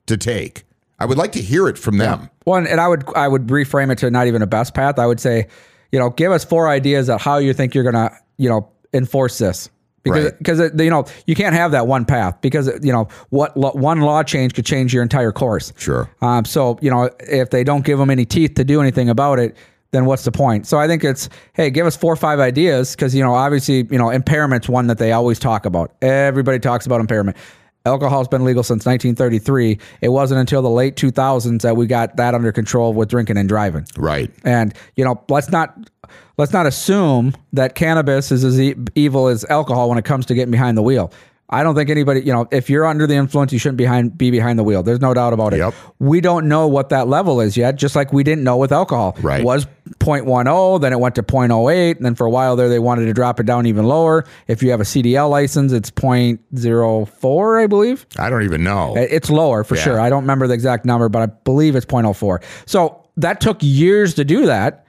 to 0.07 0.17
take? 0.17 0.63
I 0.99 1.05
would 1.05 1.17
like 1.17 1.31
to 1.33 1.41
hear 1.41 1.67
it 1.67 1.77
from 1.77 1.97
them. 1.97 2.21
Yeah. 2.21 2.27
Well, 2.45 2.65
and 2.65 2.81
I 2.81 2.87
would 2.87 3.03
I 3.15 3.27
would 3.27 3.47
reframe 3.47 3.91
it 3.91 3.97
to 3.99 4.09
not 4.11 4.27
even 4.27 4.41
a 4.41 4.47
best 4.47 4.73
path. 4.73 4.97
I 4.99 5.05
would 5.05 5.19
say, 5.19 5.47
you 5.91 5.99
know, 5.99 6.09
give 6.09 6.31
us 6.31 6.43
four 6.43 6.67
ideas 6.67 7.09
of 7.09 7.21
how 7.21 7.37
you 7.37 7.53
think 7.53 7.73
you're 7.73 7.83
gonna, 7.83 8.11
you 8.37 8.49
know, 8.49 8.69
enforce 8.93 9.37
this. 9.37 9.69
Because 10.01 10.31
because 10.33 10.59
right. 10.59 10.79
you 10.79 10.89
know 10.89 11.05
you 11.27 11.35
can't 11.35 11.53
have 11.53 11.71
that 11.71 11.85
one 11.85 12.05
path 12.05 12.39
because 12.39 12.67
you 12.81 12.91
know 12.91 13.09
what 13.29 13.55
one 13.57 13.99
law 13.99 14.23
change 14.23 14.53
could 14.53 14.65
change 14.65 14.93
your 14.93 15.03
entire 15.03 15.33
course. 15.33 15.73
Sure. 15.77 16.09
Um, 16.21 16.45
so 16.45 16.79
you 16.81 16.89
know 16.89 17.09
if 17.19 17.49
they 17.49 17.65
don't 17.65 17.83
give 17.83 17.99
them 17.99 18.09
any 18.09 18.25
teeth 18.25 18.55
to 18.55 18.63
do 18.63 18.79
anything 18.79 19.09
about 19.09 19.39
it, 19.39 19.57
then 19.91 20.05
what's 20.05 20.23
the 20.23 20.31
point? 20.31 20.67
So 20.67 20.77
I 20.77 20.87
think 20.87 21.03
it's, 21.03 21.29
hey, 21.53 21.69
give 21.69 21.85
us 21.85 21.97
four 21.97 22.13
or 22.13 22.17
five 22.17 22.39
ideas 22.39 22.95
because, 22.95 23.15
you 23.15 23.23
know, 23.23 23.33
obviously, 23.33 23.87
you 23.89 23.97
know, 23.97 24.09
impairment's 24.09 24.69
one 24.69 24.87
that 24.87 24.99
they 24.99 25.11
always 25.11 25.39
talk 25.39 25.65
about. 25.65 25.95
Everybody 26.01 26.59
talks 26.59 26.85
about 26.85 26.99
impairment. 26.99 27.37
Alcohol's 27.85 28.27
been 28.27 28.43
legal 28.43 28.63
since 28.63 28.85
1933. 28.85 29.79
It 30.01 30.09
wasn't 30.09 30.39
until 30.39 30.61
the 30.61 30.69
late 30.69 30.95
2000s 30.95 31.61
that 31.61 31.77
we 31.77 31.87
got 31.87 32.17
that 32.17 32.35
under 32.35 32.51
control 32.51 32.93
with 32.93 33.09
drinking 33.09 33.37
and 33.37 33.47
driving. 33.47 33.85
Right. 33.97 34.31
And, 34.43 34.73
you 34.95 35.05
know, 35.05 35.23
let's 35.29 35.49
not 35.49 35.89
let's 36.37 36.53
not 36.53 36.65
assume 36.65 37.33
that 37.53 37.75
cannabis 37.75 38.31
is 38.31 38.43
as 38.43 38.59
e- 38.59 38.75
evil 38.95 39.27
as 39.27 39.45
alcohol 39.45 39.89
when 39.89 39.97
it 39.97 40.05
comes 40.05 40.25
to 40.27 40.35
getting 40.35 40.51
behind 40.51 40.77
the 40.77 40.83
wheel. 40.83 41.11
I 41.51 41.63
don't 41.63 41.73
think 41.73 41.89
anybody, 41.89 42.21
you 42.21 42.31
know, 42.31 42.47
if 42.51 42.69
you're 42.69 42.85
under 42.85 43.07
the 43.07 43.15
influence, 43.15 43.51
you 43.51 43.57
shouldn't 43.57 43.77
behind, 43.77 44.15
be 44.15 44.29
behind 44.29 44.59
the 44.59 44.63
wheel. 44.63 44.83
There's 44.83 45.01
no 45.01 45.15
doubt 45.15 45.33
about 45.33 45.53
it. 45.53 45.57
Yep. 45.57 45.73
We 45.97 46.21
don't 46.21 46.47
know 46.47 46.67
what 46.67 46.89
that 46.89 47.07
level 47.07 47.41
is 47.41 47.57
yet, 47.57 47.75
just 47.75 47.95
like 47.95 48.13
we 48.13 48.23
didn't 48.23 48.43
know 48.43 48.57
with 48.57 48.71
alcohol. 48.71 49.17
Right. 49.21 49.41
It 49.41 49.45
was 49.45 49.65
0.10, 49.97 50.81
then 50.81 50.93
it 50.93 50.99
went 50.99 51.15
to 51.15 51.23
0.08, 51.23 51.97
and 51.97 52.05
then 52.05 52.13
for 52.13 52.27
a 52.27 52.29
while 52.29 52.55
there, 52.55 52.69
they 52.69 52.77
wanted 52.77 53.05
to 53.05 53.13
drop 53.13 53.39
it 53.39 53.47
down 53.47 53.65
even 53.65 53.85
lower. 53.85 54.25
If 54.47 54.61
you 54.61 54.69
have 54.69 54.79
a 54.79 54.83
CDL 54.83 55.31
license, 55.31 55.71
it's 55.71 55.89
0.04, 55.89 57.63
I 57.63 57.65
believe. 57.65 58.05
I 58.19 58.29
don't 58.29 58.43
even 58.43 58.63
know. 58.63 58.95
It's 58.95 59.31
lower 59.31 59.63
for 59.63 59.75
yeah. 59.75 59.83
sure. 59.83 59.99
I 59.99 60.09
don't 60.09 60.23
remember 60.23 60.45
the 60.45 60.53
exact 60.53 60.85
number, 60.85 61.09
but 61.09 61.23
I 61.23 61.25
believe 61.25 61.75
it's 61.75 61.85
0.04. 61.87 62.43
So 62.67 63.07
that 63.17 63.41
took 63.41 63.57
years 63.61 64.13
to 64.15 64.23
do 64.23 64.45
that. 64.45 64.85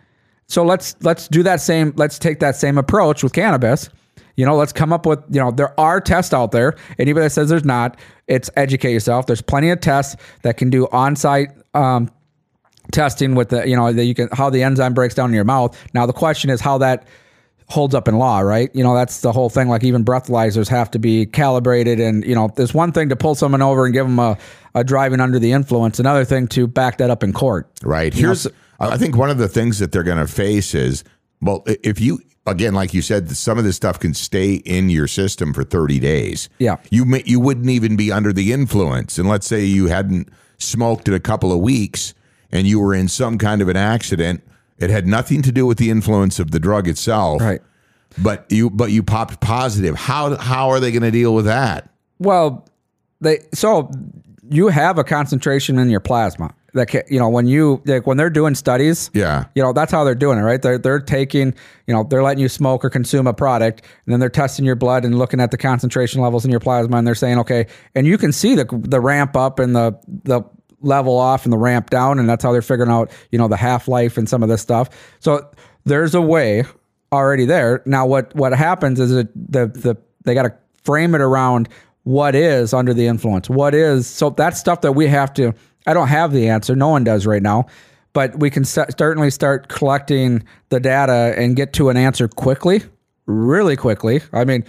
So 0.47 0.65
let's 0.65 0.97
let's 1.03 1.29
do 1.29 1.45
that 1.45 1.61
same. 1.61 1.93
Let's 1.95 2.19
take 2.19 2.41
that 2.41 2.57
same 2.57 2.77
approach 2.77 3.23
with 3.23 3.33
cannabis 3.33 3.89
you 4.37 4.47
know, 4.47 4.57
let's 4.57 4.73
come 4.73 4.93
up 4.93 5.05
with, 5.05 5.19
you 5.31 5.41
know, 5.41 5.51
there 5.51 5.79
are 5.79 6.01
tests 6.01 6.33
out 6.33 6.53
there. 6.53 6.77
Anybody 6.99 7.27
that 7.27 7.31
says 7.31 7.51
there's 7.51 7.65
not, 7.65 7.99
it's 8.27 8.49
educate 8.57 8.93
yourself. 8.93 9.27
There's 9.27 9.43
plenty 9.43 9.71
of 9.71 9.81
tests 9.81 10.17
that 10.43 10.57
can 10.57 10.71
do 10.71 10.89
on 10.93 11.15
site 11.15 11.51
um, 11.75 12.11
testing 12.91 13.35
with 13.35 13.51
the, 13.51 13.69
you 13.69 13.77
know, 13.77 13.93
that 13.93 14.05
you 14.05 14.15
can, 14.15 14.29
how 14.33 14.49
the 14.49 14.63
enzyme 14.63 14.95
breaks 14.95 15.15
down 15.15 15.29
in 15.29 15.35
your 15.35 15.45
mouth. 15.45 15.77
Now, 15.93 16.07
the 16.07 16.13
question 16.13 16.49
is 16.49 16.61
how 16.61 16.79
that 16.79 17.07
holds 17.69 17.95
up 17.95 18.09
in 18.09 18.19
law, 18.19 18.41
right? 18.41 18.71
You 18.75 18.83
know, 18.83 18.95
that's 18.95 19.21
the 19.21 19.31
whole 19.31 19.51
thing. 19.51 19.69
Like 19.69 19.85
even 19.85 20.05
breathalyzers 20.05 20.69
have 20.69 20.91
to 20.93 20.99
be 20.99 21.27
calibrated. 21.27 22.01
And, 22.01 22.25
you 22.25 22.35
know, 22.35 22.51
there's 22.57 22.73
one 22.73 22.93
thing 22.93 23.11
to 23.11 23.17
pull 23.17 23.35
someone 23.35 23.63
over 23.63 23.85
and 23.85 23.93
give 23.93 24.07
them 24.07 24.19
a, 24.19 24.39
a 24.75 24.85
driving 24.85 25.21
under 25.21 25.39
the 25.39 25.53
influence, 25.53 26.01
another 26.01 26.25
thing 26.25 26.49
to 26.49 26.67
back 26.67 26.99
that 26.99 27.11
up 27.11 27.23
in 27.23 27.33
court. 27.33 27.71
Right. 27.83 28.15
Here's, 28.15 28.47
know, 28.47 28.53
I 28.81 28.97
think 28.97 29.17
one 29.17 29.29
of 29.29 29.39
the 29.39 29.49
things 29.49 29.79
that 29.81 29.93
they're 29.93 30.03
going 30.03 30.19
to 30.19 30.27
face 30.27 30.75
is, 30.75 31.05
well, 31.41 31.65
if 31.67 32.01
you 32.01 32.21
again, 32.47 32.75
like 32.75 32.95
you 32.95 33.03
said, 33.03 33.31
some 33.31 33.59
of 33.59 33.65
this 33.65 33.77
stuff 33.77 33.99
can 33.99 34.15
stay 34.15 34.55
in 34.55 34.91
your 34.91 35.07
system 35.07 35.53
for 35.53 35.65
30 35.65 35.99
days. 36.01 36.49
Yeah. 36.59 36.77
You 36.91 37.05
may, 37.05 37.23
you 37.25 37.41
wouldn't 37.41 37.69
even 37.69 37.97
be 37.97 38.11
under 38.11 38.33
the 38.33 38.53
influence. 38.53 39.19
And 39.19 39.29
let's 39.29 39.47
say 39.47 39.65
you 39.65 39.87
hadn't 39.87 40.29
smoked 40.59 41.09
in 41.09 41.15
a 41.15 41.21
couple 41.21 41.53
of 41.53 41.61
weeks 41.61 42.15
and 42.51 42.67
you 42.67 42.81
were 42.81 42.95
in 42.95 43.09
some 43.09 43.39
kind 43.39 43.63
of 43.63 43.69
an 43.69 43.77
accident. 43.77 44.43
It 44.79 44.91
had 44.91 45.07
nothing 45.07 45.43
to 45.43 45.53
do 45.53 45.67
with 45.67 45.79
the 45.79 45.91
influence 45.91 46.39
of 46.39 46.51
the 46.51 46.59
drug 46.59 46.89
itself. 46.89 47.41
Right. 47.41 47.63
But 48.19 48.47
you 48.49 48.71
but 48.71 48.91
you 48.91 49.05
popped 49.05 49.41
positive. 49.41 49.95
How 49.95 50.37
how 50.37 50.71
are 50.71 50.81
they 50.81 50.91
going 50.91 51.03
to 51.03 51.13
deal 51.13 51.33
with 51.33 51.45
that? 51.45 51.91
Well, 52.19 52.67
they 53.21 53.41
so 53.55 53.91
you 54.49 54.67
have 54.69 54.99
a 54.99 55.05
concentration 55.05 55.79
in 55.79 55.91
your 55.91 56.01
plasma 56.01 56.53
that 56.75 56.93
you 57.11 57.19
know 57.19 57.29
when 57.29 57.47
you 57.47 57.83
like 57.87 58.07
when 58.07 58.17
they're 58.17 58.31
doing 58.31 58.55
studies 58.55 59.11
yeah. 59.13 59.45
you 59.55 59.63
know 59.63 59.73
that's 59.73 59.93
how 59.93 60.05
they're 60.05 60.15
doing 60.15 60.39
it 60.39 60.43
right? 60.43 60.63
They're, 60.63 60.79
they're 60.79 61.01
taking 61.01 61.55
you 61.87 61.95
know 61.95 62.05
they're 62.05 62.23
letting 62.23 62.41
you 62.41 62.49
smoke 62.49 62.85
or 62.85 62.91
consume 62.91 63.27
a 63.27 63.35
product 63.35 63.83
and 64.07 64.13
then 64.13 64.21
they're 64.21 64.29
testing 64.29 64.65
your 64.65 64.77
blood 64.77 65.05
and 65.05 65.19
looking 65.19 65.41
at 65.41 65.51
the 65.51 65.59
concentration 65.59 66.21
levels 66.21 66.45
in 66.45 66.51
your 66.51 66.61
plasma 66.61 66.97
and 66.97 67.07
they're 67.07 67.15
saying 67.15 67.39
okay 67.39 67.67
and 67.95 68.07
you 68.07 68.19
can 68.19 68.33
see 68.33 68.55
the 68.55 68.67
the 68.83 69.01
ramp 69.01 69.37
up 69.37 69.59
and 69.59 69.75
the 69.75 69.99
the 70.25 70.43
level 70.83 71.19
off 71.19 71.45
and 71.45 71.53
the 71.53 71.59
ramp 71.59 71.91
down 71.91 72.19
and 72.19 72.29
that's 72.29 72.43
how 72.43 72.53
they're 72.53 72.63
figuring 72.63 72.91
out 72.91 73.11
you 73.31 73.39
know 73.39 73.49
the 73.49 73.57
half-life 73.57 74.17
and 74.17 74.29
some 74.29 74.43
of 74.43 74.49
this 74.49 74.63
stuff. 74.63 74.89
So 75.21 75.49
there's 75.85 76.15
a 76.15 76.23
way 76.23 76.65
already 77.13 77.45
there. 77.45 77.83
Now 77.87 78.07
what 78.07 78.35
what 78.35 78.53
happens 78.53 79.01
is 79.01 79.11
that 79.11 79.29
the 79.35 79.67
the 79.67 79.97
they 80.25 80.35
got 80.35 80.43
to 80.43 80.55
frame 80.83 81.15
it 81.15 81.21
around 81.21 81.69
what 82.05 82.35
is 82.35 82.73
under 82.73 82.95
the 82.95 83.07
influence. 83.07 83.51
What 83.51 83.75
is 83.75 84.07
so 84.07 84.31
that's 84.31 84.59
stuff 84.59 84.81
that 84.83 84.93
we 84.93 85.07
have 85.07 85.33
to 85.35 85.55
I 85.87 85.95
don't 85.95 86.09
have 86.09 86.33
the 86.33 86.49
answer. 86.49 86.77
No 86.77 86.89
one 86.89 87.05
does 87.05 87.27
right 87.27 87.43
now. 87.43 87.67
But 88.13 88.39
we 88.39 88.51
can 88.51 88.65
st- 88.65 88.99
certainly 88.99 89.31
start 89.31 89.69
collecting 89.69 90.43
the 90.71 90.81
data 90.81 91.35
and 91.37 91.55
get 91.55 91.73
to 91.75 91.91
an 91.91 91.97
answer 91.97 92.27
quickly, 92.27 92.83
really 93.27 93.77
quickly. 93.77 94.21
I 94.33 94.45
mean, 94.45 94.65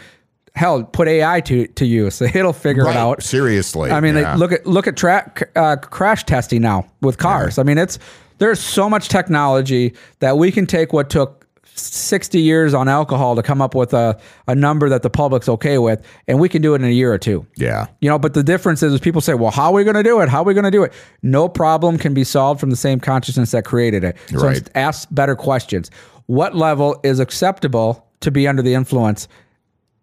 hell, 0.53 0.83
put 0.83 1.07
AI 1.07 1.41
to, 1.41 1.67
to 1.67 1.85
use. 1.85 2.21
It'll 2.21 2.53
figure 2.53 2.83
right. 2.83 2.95
it 2.95 2.99
out. 2.99 3.23
Seriously. 3.23 3.89
I 3.89 3.99
mean, 3.99 4.15
yeah. 4.15 4.35
look 4.35 4.51
at 4.51 4.65
look 4.67 4.87
at 4.87 4.95
tra- 4.95 5.31
uh, 5.55 5.77
crash 5.77 6.23
testing 6.25 6.61
now 6.61 6.87
with 7.01 7.17
cars. 7.17 7.57
Yeah. 7.57 7.61
I 7.61 7.63
mean, 7.63 7.79
it's 7.79 7.97
there's 8.37 8.59
so 8.59 8.89
much 8.89 9.09
technology 9.09 9.95
that 10.19 10.37
we 10.37 10.51
can 10.51 10.65
take 10.65 10.93
what 10.93 11.09
took 11.09 11.40
60 11.75 12.39
years 12.39 12.73
on 12.73 12.87
alcohol 12.87 13.35
to 13.35 13.43
come 13.43 13.61
up 13.61 13.75
with 13.75 13.93
a, 13.93 14.19
a 14.47 14.55
number 14.55 14.89
that 14.89 15.01
the 15.01 15.09
public's 15.09 15.49
okay 15.49 15.77
with, 15.77 16.05
and 16.27 16.39
we 16.39 16.49
can 16.49 16.61
do 16.61 16.73
it 16.73 16.81
in 16.81 16.87
a 16.87 16.91
year 16.91 17.13
or 17.13 17.17
two. 17.17 17.45
Yeah. 17.55 17.87
You 17.99 18.09
know, 18.09 18.19
but 18.19 18.33
the 18.33 18.43
difference 18.43 18.83
is, 18.83 18.93
is 18.93 18.99
people 18.99 19.21
say, 19.21 19.33
well, 19.33 19.51
how 19.51 19.67
are 19.67 19.73
we 19.73 19.83
going 19.83 19.95
to 19.95 20.03
do 20.03 20.19
it? 20.21 20.29
How 20.29 20.41
are 20.41 20.45
we 20.45 20.53
going 20.53 20.65
to 20.65 20.71
do 20.71 20.83
it? 20.83 20.93
No 21.21 21.47
problem 21.47 21.97
can 21.97 22.13
be 22.13 22.23
solved 22.23 22.59
from 22.59 22.69
the 22.69 22.75
same 22.75 22.99
consciousness 22.99 23.51
that 23.51 23.65
created 23.65 24.03
it. 24.03 24.17
So 24.29 24.39
right. 24.39 24.69
ask 24.75 25.07
better 25.11 25.35
questions. 25.35 25.89
What 26.27 26.55
level 26.55 26.99
is 27.03 27.19
acceptable 27.19 28.07
to 28.21 28.31
be 28.31 28.47
under 28.47 28.61
the 28.61 28.73
influence? 28.73 29.27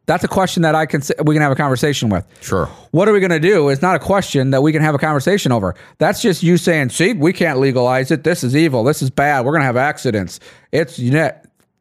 That's 0.09 0.25
a 0.25 0.29
question 0.29 0.63
that 0.63 0.75
I 0.75 0.87
can 0.87 1.03
we 1.25 1.35
can 1.35 1.43
have 1.43 1.53
a 1.53 1.55
conversation 1.55 2.09
with. 2.09 2.27
Sure. 2.41 2.65
What 2.93 3.09
are 3.09 3.13
we 3.13 3.21
going 3.21 3.31
to 3.31 3.39
do? 3.39 3.69
It's 3.69 3.83
not 3.83 3.95
a 3.95 3.99
question 3.99 4.53
that 4.53 4.63
we 4.63 4.73
can 4.73 4.81
have 4.81 4.95
a 4.95 4.99
conversation 4.99 5.53
over. 5.53 5.75
That's 5.99 6.23
just 6.23 6.43
you 6.43 6.57
saying, 6.57 6.89
"See, 6.89 7.13
we 7.13 7.35
can't 7.35 7.61
legalize 7.61 8.11
it. 8.11 8.25
This 8.25 8.43
is 8.43 8.57
evil. 8.57 8.85
This 8.85 9.03
is 9.03 9.11
bad. 9.11 9.45
We're 9.45 9.53
going 9.53 9.61
to 9.61 9.67
have 9.67 9.77
accidents." 9.77 10.41
It's 10.73 10.99
you 10.99 11.11
know, 11.11 11.31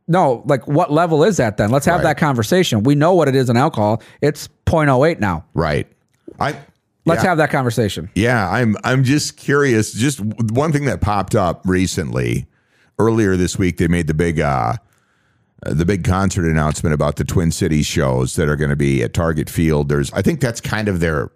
no, 0.07 0.43
like 0.45 0.67
what 0.67 0.91
level 0.91 1.23
is 1.23 1.37
that 1.37 1.57
then? 1.57 1.69
Let's 1.69 1.85
have 1.85 1.97
right. 1.97 2.03
that 2.03 2.17
conversation. 2.17 2.83
We 2.83 2.95
know 2.95 3.13
what 3.13 3.27
it 3.27 3.35
is 3.35 3.49
in 3.49 3.57
alcohol. 3.57 4.01
It's 4.21 4.47
0.08 4.65 5.19
now. 5.19 5.45
Right. 5.53 5.87
I 6.39 6.57
Let's 7.07 7.23
yeah. 7.23 7.29
have 7.29 7.37
that 7.37 7.51
conversation. 7.51 8.09
Yeah, 8.15 8.49
I'm 8.49 8.75
I'm 8.83 9.05
just 9.05 9.37
curious. 9.37 9.93
Just 9.93 10.19
one 10.19 10.73
thing 10.73 10.85
that 10.85 10.99
popped 10.99 11.35
up 11.35 11.61
recently 11.65 12.47
earlier 12.99 13.37
this 13.37 13.57
week 13.57 13.77
they 13.77 13.87
made 13.87 14.07
the 14.07 14.13
big 14.13 14.39
uh 14.39 14.73
the 15.65 15.85
big 15.85 16.03
concert 16.03 16.49
announcement 16.49 16.93
about 16.93 17.15
the 17.15 17.23
Twin 17.23 17.51
Cities 17.51 17.85
shows 17.85 18.35
that 18.35 18.49
are 18.49 18.55
going 18.55 18.69
to 18.69 18.75
be 18.75 19.01
at 19.03 19.13
Target 19.13 19.49
Field. 19.49 19.87
There's 19.87 20.11
I 20.11 20.21
think 20.21 20.41
that's 20.41 20.59
kind 20.59 20.87
of 20.87 20.99
their 20.99 21.29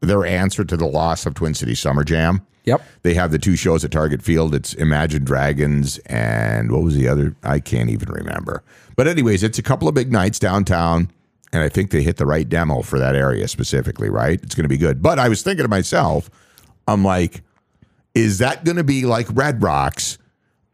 their 0.00 0.24
answer 0.24 0.64
to 0.64 0.76
the 0.76 0.86
loss 0.86 1.26
of 1.26 1.34
Twin 1.34 1.54
Cities 1.54 1.80
Summer 1.80 2.04
Jam. 2.04 2.46
Yep. 2.64 2.82
They 3.02 3.14
have 3.14 3.30
the 3.30 3.38
two 3.38 3.56
shows 3.56 3.84
at 3.84 3.92
Target 3.92 4.22
Field. 4.22 4.54
It's 4.54 4.74
Imagine 4.74 5.24
Dragons 5.24 5.98
and 6.06 6.72
what 6.72 6.82
was 6.82 6.96
the 6.96 7.08
other? 7.08 7.34
I 7.44 7.60
can't 7.60 7.90
even 7.90 8.08
remember. 8.10 8.62
But 8.96 9.06
anyways, 9.06 9.42
it's 9.42 9.58
a 9.58 9.62
couple 9.62 9.86
of 9.88 9.94
big 9.94 10.10
nights 10.10 10.38
downtown, 10.38 11.10
and 11.52 11.62
I 11.62 11.68
think 11.68 11.92
they 11.92 12.02
hit 12.02 12.16
the 12.16 12.26
right 12.26 12.48
demo 12.48 12.82
for 12.82 12.98
that 12.98 13.14
area 13.14 13.46
specifically. 13.46 14.10
Right? 14.10 14.42
It's 14.42 14.54
going 14.54 14.64
to 14.64 14.68
be 14.68 14.78
good. 14.78 15.00
But 15.00 15.18
I 15.18 15.28
was 15.28 15.42
thinking 15.42 15.64
to 15.64 15.68
myself, 15.68 16.28
I'm 16.88 17.04
like, 17.04 17.42
is 18.14 18.38
that 18.38 18.64
going 18.64 18.78
to 18.78 18.84
be 18.84 19.06
like 19.06 19.28
Red 19.30 19.62
Rocks? 19.62 20.18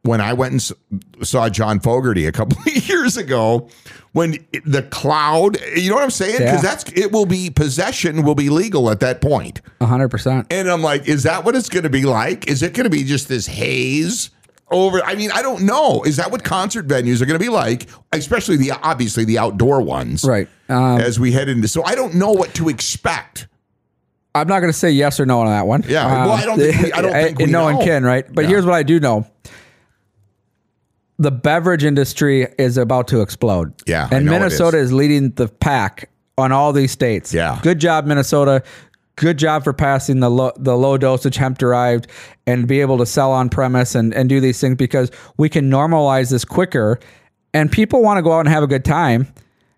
When 0.02 0.20
I 0.20 0.32
went 0.32 0.52
and 0.52 1.26
saw 1.26 1.48
John 1.48 1.78
Fogerty 1.80 2.26
a 2.26 2.32
couple 2.32 2.58
of 2.58 2.66
years 2.88 3.16
ago, 3.16 3.68
when 4.12 4.44
the 4.64 4.82
cloud, 4.82 5.58
you 5.76 5.88
know 5.88 5.94
what 5.94 6.04
I'm 6.04 6.10
saying? 6.10 6.38
Because 6.38 6.62
yeah. 6.62 6.74
that's 6.74 6.92
it 6.92 7.12
will 7.12 7.26
be 7.26 7.50
possession 7.50 8.22
will 8.22 8.34
be 8.34 8.50
legal 8.50 8.90
at 8.90 9.00
that 9.00 9.20
point. 9.20 9.60
hundred 9.80 10.08
percent. 10.08 10.46
And 10.50 10.68
I'm 10.68 10.82
like, 10.82 11.08
is 11.08 11.22
that 11.22 11.44
what 11.44 11.54
it's 11.54 11.68
going 11.68 11.84
to 11.84 11.90
be 11.90 12.02
like? 12.02 12.48
Is 12.48 12.62
it 12.62 12.74
going 12.74 12.84
to 12.84 12.90
be 12.90 13.04
just 13.04 13.28
this 13.28 13.46
haze? 13.46 14.30
Over, 14.70 15.04
I 15.04 15.16
mean, 15.16 15.30
I 15.30 15.42
don't 15.42 15.64
know. 15.64 16.02
Is 16.02 16.16
that 16.16 16.30
what 16.30 16.44
concert 16.44 16.88
venues 16.88 17.20
are 17.20 17.26
going 17.26 17.38
to 17.38 17.44
be 17.44 17.50
like? 17.50 17.90
Especially 18.10 18.56
the 18.56 18.70
obviously 18.70 19.26
the 19.26 19.38
outdoor 19.38 19.82
ones, 19.82 20.24
right? 20.24 20.48
Um, 20.70 20.98
as 20.98 21.20
we 21.20 21.30
head 21.30 21.50
into, 21.50 21.68
so 21.68 21.84
I 21.84 21.94
don't 21.94 22.14
know 22.14 22.30
what 22.32 22.54
to 22.54 22.70
expect. 22.70 23.48
I'm 24.34 24.48
not 24.48 24.60
going 24.60 24.72
to 24.72 24.78
say 24.78 24.90
yes 24.90 25.20
or 25.20 25.26
no 25.26 25.40
on 25.40 25.48
that 25.48 25.66
one. 25.66 25.84
Yeah, 25.86 26.06
well, 26.24 26.32
I 26.32 26.46
don't. 26.46 26.58
Think 26.58 26.82
we, 26.84 26.92
I 26.92 27.02
don't 27.02 27.12
think 27.22 27.38
we 27.38 27.46
no 27.46 27.68
know. 27.68 27.76
one 27.76 27.84
can, 27.84 28.02
right? 28.02 28.24
But 28.32 28.44
yeah. 28.44 28.48
here's 28.48 28.64
what 28.64 28.72
I 28.74 28.82
do 28.82 28.98
know: 28.98 29.26
the 31.22 31.30
beverage 31.30 31.84
industry 31.84 32.46
is 32.58 32.76
about 32.76 33.08
to 33.08 33.20
explode. 33.20 33.72
Yeah. 33.86 34.08
And 34.10 34.26
Minnesota 34.26 34.78
is. 34.78 34.86
is 34.86 34.92
leading 34.92 35.30
the 35.30 35.48
pack 35.48 36.10
on 36.38 36.52
all 36.52 36.72
these 36.72 36.92
states. 36.92 37.32
Yeah. 37.32 37.58
Good 37.62 37.78
job, 37.78 38.06
Minnesota. 38.06 38.62
good 39.16 39.38
job 39.38 39.64
for 39.64 39.72
passing 39.72 40.20
the 40.20 40.30
low, 40.30 40.52
the 40.56 40.76
low 40.76 40.96
dosage 40.98 41.36
hemp 41.36 41.58
derived 41.58 42.06
and 42.46 42.66
be 42.66 42.80
able 42.80 42.98
to 42.98 43.06
sell 43.06 43.32
on 43.32 43.48
premise 43.48 43.94
and, 43.94 44.14
and 44.14 44.28
do 44.28 44.40
these 44.40 44.60
things 44.60 44.76
because 44.76 45.10
we 45.36 45.48
can 45.48 45.70
normalize 45.70 46.30
this 46.30 46.44
quicker 46.44 46.98
and 47.54 47.70
people 47.70 48.02
want 48.02 48.18
to 48.18 48.22
go 48.22 48.32
out 48.32 48.40
and 48.40 48.48
have 48.48 48.62
a 48.62 48.66
good 48.66 48.84
time. 48.84 49.32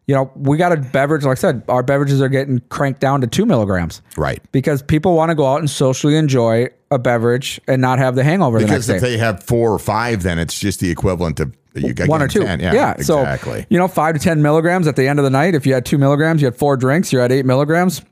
You 0.06 0.14
know, 0.14 0.30
we 0.36 0.58
got 0.58 0.70
a 0.72 0.76
beverage, 0.76 1.24
like 1.24 1.38
I 1.38 1.40
said, 1.40 1.62
our 1.68 1.82
beverages 1.82 2.20
are 2.20 2.28
getting 2.28 2.60
cranked 2.68 3.00
down 3.00 3.22
to 3.22 3.26
two 3.26 3.46
milligrams. 3.46 4.02
Right. 4.16 4.40
Because 4.52 4.82
people 4.82 5.16
want 5.16 5.30
to 5.30 5.34
go 5.34 5.46
out 5.46 5.60
and 5.60 5.70
socially 5.70 6.16
enjoy 6.16 6.68
a 6.94 6.98
beverage 6.98 7.60
and 7.68 7.82
not 7.82 7.98
have 7.98 8.14
the 8.14 8.24
hangover 8.24 8.58
because 8.58 8.86
the 8.86 8.94
next 8.94 9.04
if 9.04 9.10
they 9.10 9.18
have 9.18 9.42
four 9.42 9.72
or 9.72 9.78
five, 9.78 10.22
then 10.22 10.38
it's 10.38 10.58
just 10.58 10.80
the 10.80 10.90
equivalent 10.90 11.40
of 11.40 11.54
you 11.74 11.92
got 11.92 12.08
one 12.08 12.22
or 12.22 12.28
two. 12.28 12.44
10. 12.44 12.60
Yeah, 12.60 12.72
yeah. 12.72 12.92
exactly. 12.92 13.60
So, 13.62 13.66
you 13.68 13.78
know, 13.78 13.88
five 13.88 14.14
to 14.14 14.20
10 14.20 14.40
milligrams 14.42 14.86
at 14.86 14.94
the 14.96 15.08
end 15.08 15.18
of 15.18 15.24
the 15.24 15.30
night. 15.30 15.54
If 15.54 15.66
you 15.66 15.74
had 15.74 15.84
two 15.84 15.98
milligrams, 15.98 16.40
you 16.40 16.46
had 16.46 16.56
four 16.56 16.76
drinks, 16.76 17.12
you're 17.12 17.22
at 17.22 17.32
eight 17.32 17.44
milligrams. 17.44 18.02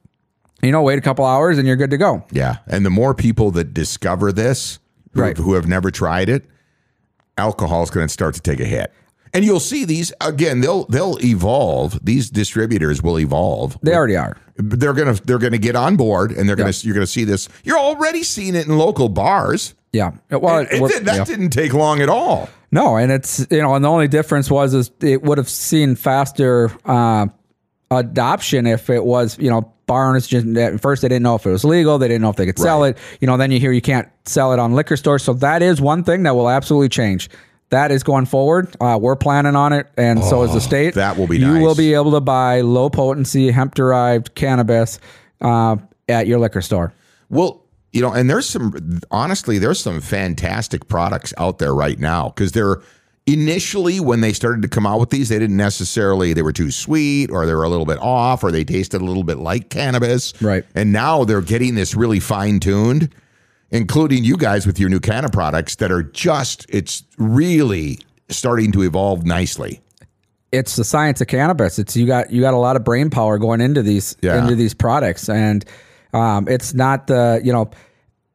You 0.63 0.73
know, 0.73 0.83
wait 0.83 0.99
a 0.99 1.03
couple 1.03 1.25
hours 1.25 1.59
and 1.59 1.67
you're 1.67 1.77
good 1.77 1.91
to 1.91 1.97
go. 1.99 2.25
Yeah. 2.33 2.57
And 2.67 2.85
the 2.85 2.91
more 2.91 3.15
people 3.15 3.51
that 3.53 3.73
discover 3.73 4.33
this, 4.33 4.79
who, 5.13 5.21
Right. 5.21 5.37
who 5.37 5.55
have 5.55 5.67
never 5.69 5.91
tried 5.91 6.29
it, 6.29 6.45
alcohol 7.39 7.83
is 7.83 7.91
going 7.91 8.07
to 8.07 8.13
start 8.13 8.35
to 8.35 8.41
take 8.41 8.61
a 8.61 8.65
hit. 8.65 8.93
And 9.35 9.45
you'll 9.45 9.61
see 9.61 9.85
these 9.87 10.13
again. 10.21 10.61
They'll 10.61 10.85
they'll 10.85 11.17
evolve. 11.25 11.99
These 12.05 12.29
distributors 12.31 13.03
will 13.03 13.19
evolve. 13.19 13.79
They 13.83 13.95
already 13.95 14.17
are. 14.17 14.37
They're 14.57 14.93
gonna 14.93 15.15
they're 15.15 15.39
gonna 15.39 15.57
get 15.59 15.75
on 15.75 15.97
board, 15.97 16.33
and 16.33 16.47
they're 16.49 16.57
gonna 16.57 16.73
you're 16.83 16.93
gonna 16.95 17.07
see 17.07 17.25
this. 17.25 17.49
You're 17.65 17.79
already 17.79 18.23
seeing 18.25 18.55
it 18.55 18.67
in 18.67 18.77
local 18.77 19.09
bars. 19.09 19.75
Yeah. 19.93 20.13
Well, 20.31 20.59
It- 20.61 20.69
it 20.73 20.81
we're- 20.83 20.93
did- 20.93 21.07
that 21.07 21.17
yeah. 21.17 21.25
didn't 21.25 21.51
take 21.51 21.73
long 21.73 22.01
at 22.01 22.09
all. 22.11 22.49
No, 22.71 22.97
and 22.97 23.11
it's 23.11 23.47
you 23.51 23.63
know, 23.63 23.75
and 23.75 23.83
the 23.85 23.89
only 23.89 24.09
difference 24.09 24.51
was 24.51 24.75
is 24.75 24.91
it 25.01 25.23
would 25.23 25.39
have 25.39 25.49
seen 25.49 25.95
faster 25.95 26.71
uh, 26.85 27.27
adoption 27.91 28.67
if 28.67 28.91
it 28.91 29.05
was 29.05 29.39
you 29.39 29.51
know 29.51 29.73
bar 29.87 30.09
owners 30.09 30.27
just 30.27 30.47
at 30.57 30.81
first 30.81 31.03
they 31.03 31.09
didn't 31.09 31.23
know 31.23 31.35
if 31.35 31.45
it 31.47 31.51
was 31.51 31.65
legal, 31.65 31.99
they 31.99 32.09
didn't 32.09 32.23
know 32.23 32.31
if 32.31 32.37
they 32.37 32.47
could 32.47 32.59
sell 32.59 32.83
Right. 32.83 32.97
it. 32.97 32.99
You 33.21 33.27
know, 33.27 33.37
then 33.37 33.51
you 33.51 33.59
hear 33.61 33.73
you 33.73 33.81
can't 33.83 34.09
sell 34.25 34.53
it 34.53 34.59
on 34.59 34.75
liquor 34.75 34.97
stores, 34.97 35.23
so 35.23 35.33
that 35.35 35.63
is 35.63 35.81
one 35.81 36.05
thing 36.05 36.23
that 36.25 36.35
will 36.37 36.49
absolutely 36.51 36.89
change. 36.89 37.29
That 37.73 37.91
is 37.91 38.03
going 38.03 38.27
forward. 38.27 38.77
Uh, 38.81 38.99
we're 39.01 39.17
planning 39.17 39.57
on 39.57 39.73
it, 39.73 39.87
and 39.97 40.23
so 40.23 40.43
is 40.43 40.53
the 40.53 40.61
state. 40.61 40.95
Oh, 40.95 41.01
that 41.01 41.17
will 41.17 41.27
be 41.27 41.39
You 41.39 41.55
nice. 41.55 41.63
will 41.63 41.75
be 41.75 41.95
able 41.95 42.11
to 42.13 42.21
buy 42.21 42.61
low 42.61 42.91
potency 42.91 43.51
hemp 43.51 43.75
derived 43.75 44.35
cannabis 44.35 45.01
uh, 45.41 45.77
at 46.07 46.27
your 46.27 46.39
liquor 46.39 46.61
store. 46.61 46.93
Well, 47.31 47.63
you 47.91 48.03
know, 48.03 48.13
and 48.13 48.29
there's 48.29 48.47
some 48.47 49.01
honestly, 49.11 49.57
there's 49.57 49.81
some 49.81 50.03
fantastic 50.03 50.87
products 50.89 51.33
out 51.39 51.59
there 51.61 51.75
right 51.75 51.99
now 51.99 52.29
because 52.29 52.53
they're 52.53 52.83
initially 53.27 54.01
when 54.01 54.21
they 54.21 54.35
started 54.35 54.61
to 54.63 54.69
come 54.69 54.85
out 54.87 55.01
with 55.01 55.09
these, 55.09 55.31
they 55.31 55.39
didn't 55.39 55.57
necessarily 55.57 56.35
they 56.35 56.43
were 56.43 56.53
too 56.53 56.71
sweet 56.71 57.31
or 57.31 57.47
they 57.47 57.55
were 57.55 57.65
a 57.65 57.69
little 57.71 57.87
bit 57.87 57.99
off 58.01 58.45
or 58.45 58.51
they 58.53 58.65
tasted 58.65 59.01
a 59.01 59.05
little 59.05 59.25
bit 59.25 59.39
like 59.39 59.71
cannabis. 59.71 60.35
Right. 60.43 60.65
And 60.75 60.93
now 60.93 61.25
they're 61.25 61.41
getting 61.41 61.75
this 61.75 61.95
really 61.95 62.21
fine 62.21 62.61
tuned, 62.61 63.09
including 63.73 64.23
you 64.23 64.37
guys 64.37 64.67
with 64.67 64.79
your 64.79 64.89
new 64.89 65.01
canna 65.01 65.29
products 65.29 65.75
that 65.77 65.91
are 65.91 66.03
just 66.05 66.65
it's 66.69 67.03
really 67.19 67.99
starting 68.29 68.71
to 68.73 68.83
evolve 68.83 69.27
nicely. 69.27 69.81
it's 70.53 70.77
the 70.77 70.85
science 70.85 71.21
of 71.21 71.27
cannabis. 71.27 71.79
It's 71.79 71.97
you 71.97 72.07
got 72.07 72.31
you 72.31 72.41
got 72.41 72.55
a 72.55 72.59
lot 72.59 72.77
of 72.77 72.85
brain 72.85 73.11
power 73.11 73.39
going 73.39 73.61
into 73.61 73.83
these 73.83 74.17
Yeah. 74.23 74.39
into 74.43 74.55
these 74.55 74.75
products, 74.75 75.29
and 75.29 75.65
um, 76.13 76.47
it's 76.49 76.75
not 76.75 77.07
the 77.09 77.41
you 77.43 77.53
know. 77.53 77.71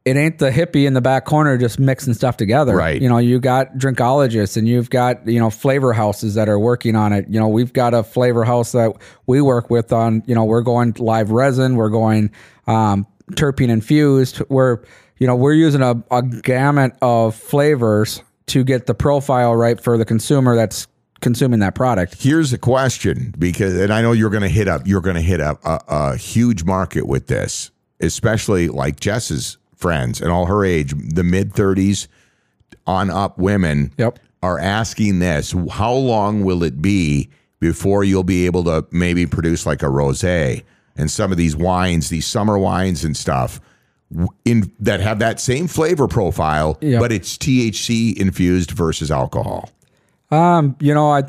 It 0.04 0.16
ain't 0.16 0.38
the 0.40 0.50
hippie 0.52 0.88
in 0.88 0.94
the 0.94 1.02
back 1.02 1.26
corner 1.26 1.58
just 1.58 1.80
mixing 1.80 2.14
stuff 2.14 2.38
together. 2.38 2.78
Right. 2.78 3.02
You 3.02 3.10
know, 3.10 3.18
you 3.18 3.42
got 3.42 3.74
drinkologists 3.76 4.56
and 4.56 4.66
you've 4.66 4.90
got, 4.90 5.28
you 5.28 5.38
know, 5.38 5.50
flavor 5.50 5.92
houses 5.92 6.36
that 6.36 6.48
are 6.48 6.58
working 6.58 6.96
on 6.96 7.12
it. 7.12 7.26
You 7.28 7.42
know, 7.42 7.50
we've 7.50 7.74
got 7.74 7.94
a 7.94 8.04
flavor 8.04 8.46
house 8.46 8.72
that 8.72 8.94
we 9.26 9.42
work 9.42 9.70
with 9.70 9.92
on, 9.92 10.24
you 10.26 10.34
know, 10.34 10.46
we're 10.46 10.62
going 10.62 10.96
live 10.98 11.32
resin, 11.32 11.76
we're 11.76 11.90
going 11.90 12.32
um, 12.68 13.06
terpene 13.32 13.68
infused. 13.68 14.42
We're, 14.48 14.80
you 15.20 15.28
know, 15.28 15.36
we're 15.36 15.54
using 15.54 15.82
a, 15.82 16.02
a 16.12 16.22
gamut 16.22 16.94
of 17.02 17.36
flavors 17.36 18.22
to 18.48 18.64
get 18.64 18.86
the 18.86 18.94
profile 18.94 19.56
right 19.56 19.80
for 19.82 19.98
the 19.98 20.06
consumer 20.06 20.56
that's 20.56 20.88
consuming 21.20 21.60
that 21.60 21.76
product. 21.76 22.22
Here's 22.22 22.54
a 22.54 22.58
question 22.58 23.34
because, 23.38 23.76
and 23.76 23.92
I 23.92 24.02
know 24.02 24.12
you're 24.12 24.30
going 24.30 24.44
to 24.44 24.50
hit 24.50 24.68
up, 24.68 24.84
you're 24.86 25.02
going 25.02 25.16
to 25.16 25.22
hit 25.22 25.42
up 25.42 25.60
a, 25.66 25.80
a 25.88 26.16
huge 26.18 26.64
market 26.64 27.08
with 27.08 27.28
this, 27.28 27.72
especially 28.00 28.68
like 28.70 29.00
Jess's 29.00 29.58
friends 29.76 30.22
and 30.22 30.32
all 30.32 30.46
her 30.46 30.64
age, 30.64 30.94
the 31.14 31.24
mid 31.24 31.54
30s 31.54 32.08
on 32.86 33.10
up 33.10 33.38
women 33.38 33.92
Yep. 33.98 34.20
are 34.44 34.60
asking 34.60 35.20
this 35.20 35.54
how 35.72 35.94
long 35.94 36.44
will 36.44 36.64
it 36.64 36.82
be 36.82 37.30
before 37.60 38.04
you'll 38.04 38.24
be 38.24 38.46
able 38.46 38.64
to 38.66 38.86
maybe 38.92 39.26
produce 39.26 39.66
like 39.66 39.82
a 39.82 39.88
rosé 39.88 40.64
and 40.96 41.10
some 41.12 41.32
of 41.32 41.38
these 41.38 41.56
wines, 41.56 42.10
these 42.10 42.26
summer 42.28 42.58
wines 42.58 43.04
and 43.04 43.18
stuff 43.18 43.60
in 44.46 44.72
that 44.80 45.00
have 45.00 45.20
that 45.20 45.40
same 45.40 45.68
flavor 45.68 46.08
profile, 46.08 46.78
Yep. 46.82 47.00
but 47.02 47.12
it's 47.12 47.38
THC 47.38 48.16
infused 48.18 48.72
versus 48.72 49.12
alcohol. 49.12 49.70
Um, 50.32 50.76
you 50.80 50.94
know, 50.94 51.12
I 51.12 51.24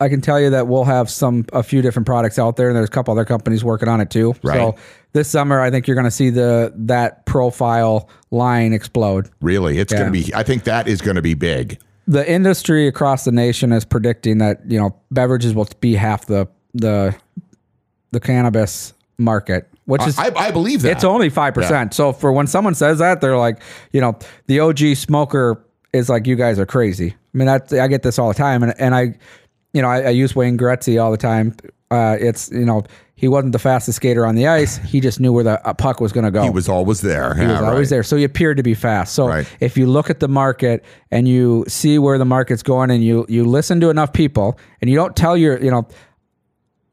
I 0.00 0.08
can 0.08 0.20
tell 0.20 0.38
you 0.40 0.50
that 0.50 0.68
we'll 0.68 0.84
have 0.84 1.10
some 1.10 1.44
a 1.52 1.62
few 1.62 1.82
different 1.82 2.06
products 2.06 2.38
out 2.38 2.56
there, 2.56 2.68
and 2.68 2.76
there's 2.76 2.88
a 2.88 2.92
couple 2.92 3.12
other 3.12 3.24
companies 3.24 3.64
working 3.64 3.88
on 3.88 4.00
it 4.00 4.10
too. 4.10 4.34
Right. 4.42 4.56
So 4.56 4.76
this 5.12 5.28
summer, 5.28 5.60
I 5.60 5.70
think 5.70 5.86
you're 5.88 5.96
going 5.96 6.04
to 6.04 6.10
see 6.10 6.30
the 6.30 6.72
that 6.76 7.26
profile 7.26 8.08
line 8.30 8.72
explode. 8.72 9.28
Really, 9.40 9.78
it's 9.78 9.92
going 9.92 10.06
to 10.06 10.12
be. 10.12 10.32
I 10.34 10.42
think 10.42 10.64
that 10.64 10.86
is 10.86 11.00
going 11.00 11.16
to 11.16 11.22
be 11.22 11.34
big. 11.34 11.78
The 12.06 12.30
industry 12.30 12.86
across 12.86 13.24
the 13.24 13.32
nation 13.32 13.72
is 13.72 13.84
predicting 13.84 14.38
that 14.38 14.60
you 14.70 14.78
know 14.78 14.94
beverages 15.10 15.54
will 15.54 15.68
be 15.80 15.94
half 15.94 16.26
the 16.26 16.46
the 16.74 17.14
the 18.12 18.20
cannabis 18.20 18.94
market, 19.18 19.68
which 19.88 20.06
is 20.06 20.18
I, 20.18 20.30
I 20.36 20.50
believe 20.50 20.82
that. 20.82 20.92
It's 20.92 21.04
only 21.04 21.30
five 21.30 21.54
percent. 21.54 21.94
So 21.94 22.12
for 22.12 22.30
when 22.30 22.46
someone 22.46 22.74
says 22.74 22.98
that, 22.98 23.20
they're 23.20 23.38
like, 23.38 23.60
you 23.92 24.00
know, 24.00 24.16
the 24.46 24.60
OG 24.60 24.96
smoker 24.96 25.64
is 25.94 26.08
like, 26.10 26.26
you 26.26 26.36
guys 26.36 26.58
are 26.58 26.66
crazy. 26.66 27.14
I 27.34 27.38
mean, 27.38 27.46
that 27.46 27.72
I 27.72 27.88
get 27.88 28.02
this 28.02 28.18
all 28.18 28.28
the 28.28 28.34
time, 28.34 28.62
and 28.62 28.74
and 28.78 28.94
I, 28.94 29.18
you 29.72 29.80
know, 29.82 29.88
I, 29.88 30.02
I 30.02 30.10
use 30.10 30.36
Wayne 30.36 30.58
Gretzky 30.58 31.02
all 31.02 31.10
the 31.10 31.16
time. 31.16 31.54
Uh, 31.90 32.16
it's 32.20 32.50
you 32.52 32.66
know, 32.66 32.84
he 33.14 33.28
wasn't 33.28 33.52
the 33.52 33.58
fastest 33.58 33.96
skater 33.96 34.26
on 34.26 34.34
the 34.34 34.46
ice. 34.46 34.76
He 34.76 35.00
just 35.00 35.20
knew 35.20 35.32
where 35.32 35.42
the 35.44 35.66
uh, 35.66 35.72
puck 35.72 36.00
was 36.02 36.12
going 36.12 36.24
to 36.24 36.30
go. 36.30 36.42
he 36.42 36.50
was 36.50 36.68
always 36.68 37.00
there. 37.00 37.34
He 37.34 37.46
was 37.46 37.62
always 37.62 37.88
there. 37.88 38.02
So 38.02 38.16
he 38.16 38.24
appeared 38.24 38.58
to 38.58 38.62
be 38.62 38.74
fast. 38.74 39.14
So 39.14 39.26
Right. 39.26 39.46
if 39.60 39.78
you 39.78 39.86
look 39.86 40.10
at 40.10 40.20
the 40.20 40.28
market 40.28 40.84
and 41.10 41.26
you 41.26 41.64
see 41.66 41.98
where 41.98 42.18
the 42.18 42.26
market's 42.26 42.62
going 42.62 42.90
and 42.90 43.02
you 43.02 43.24
you 43.30 43.46
listen 43.46 43.80
to 43.80 43.88
enough 43.88 44.12
people 44.12 44.58
and 44.82 44.90
you 44.90 44.96
don't 44.96 45.16
tell 45.16 45.34
your, 45.34 45.58
you 45.64 45.70
know, 45.70 45.88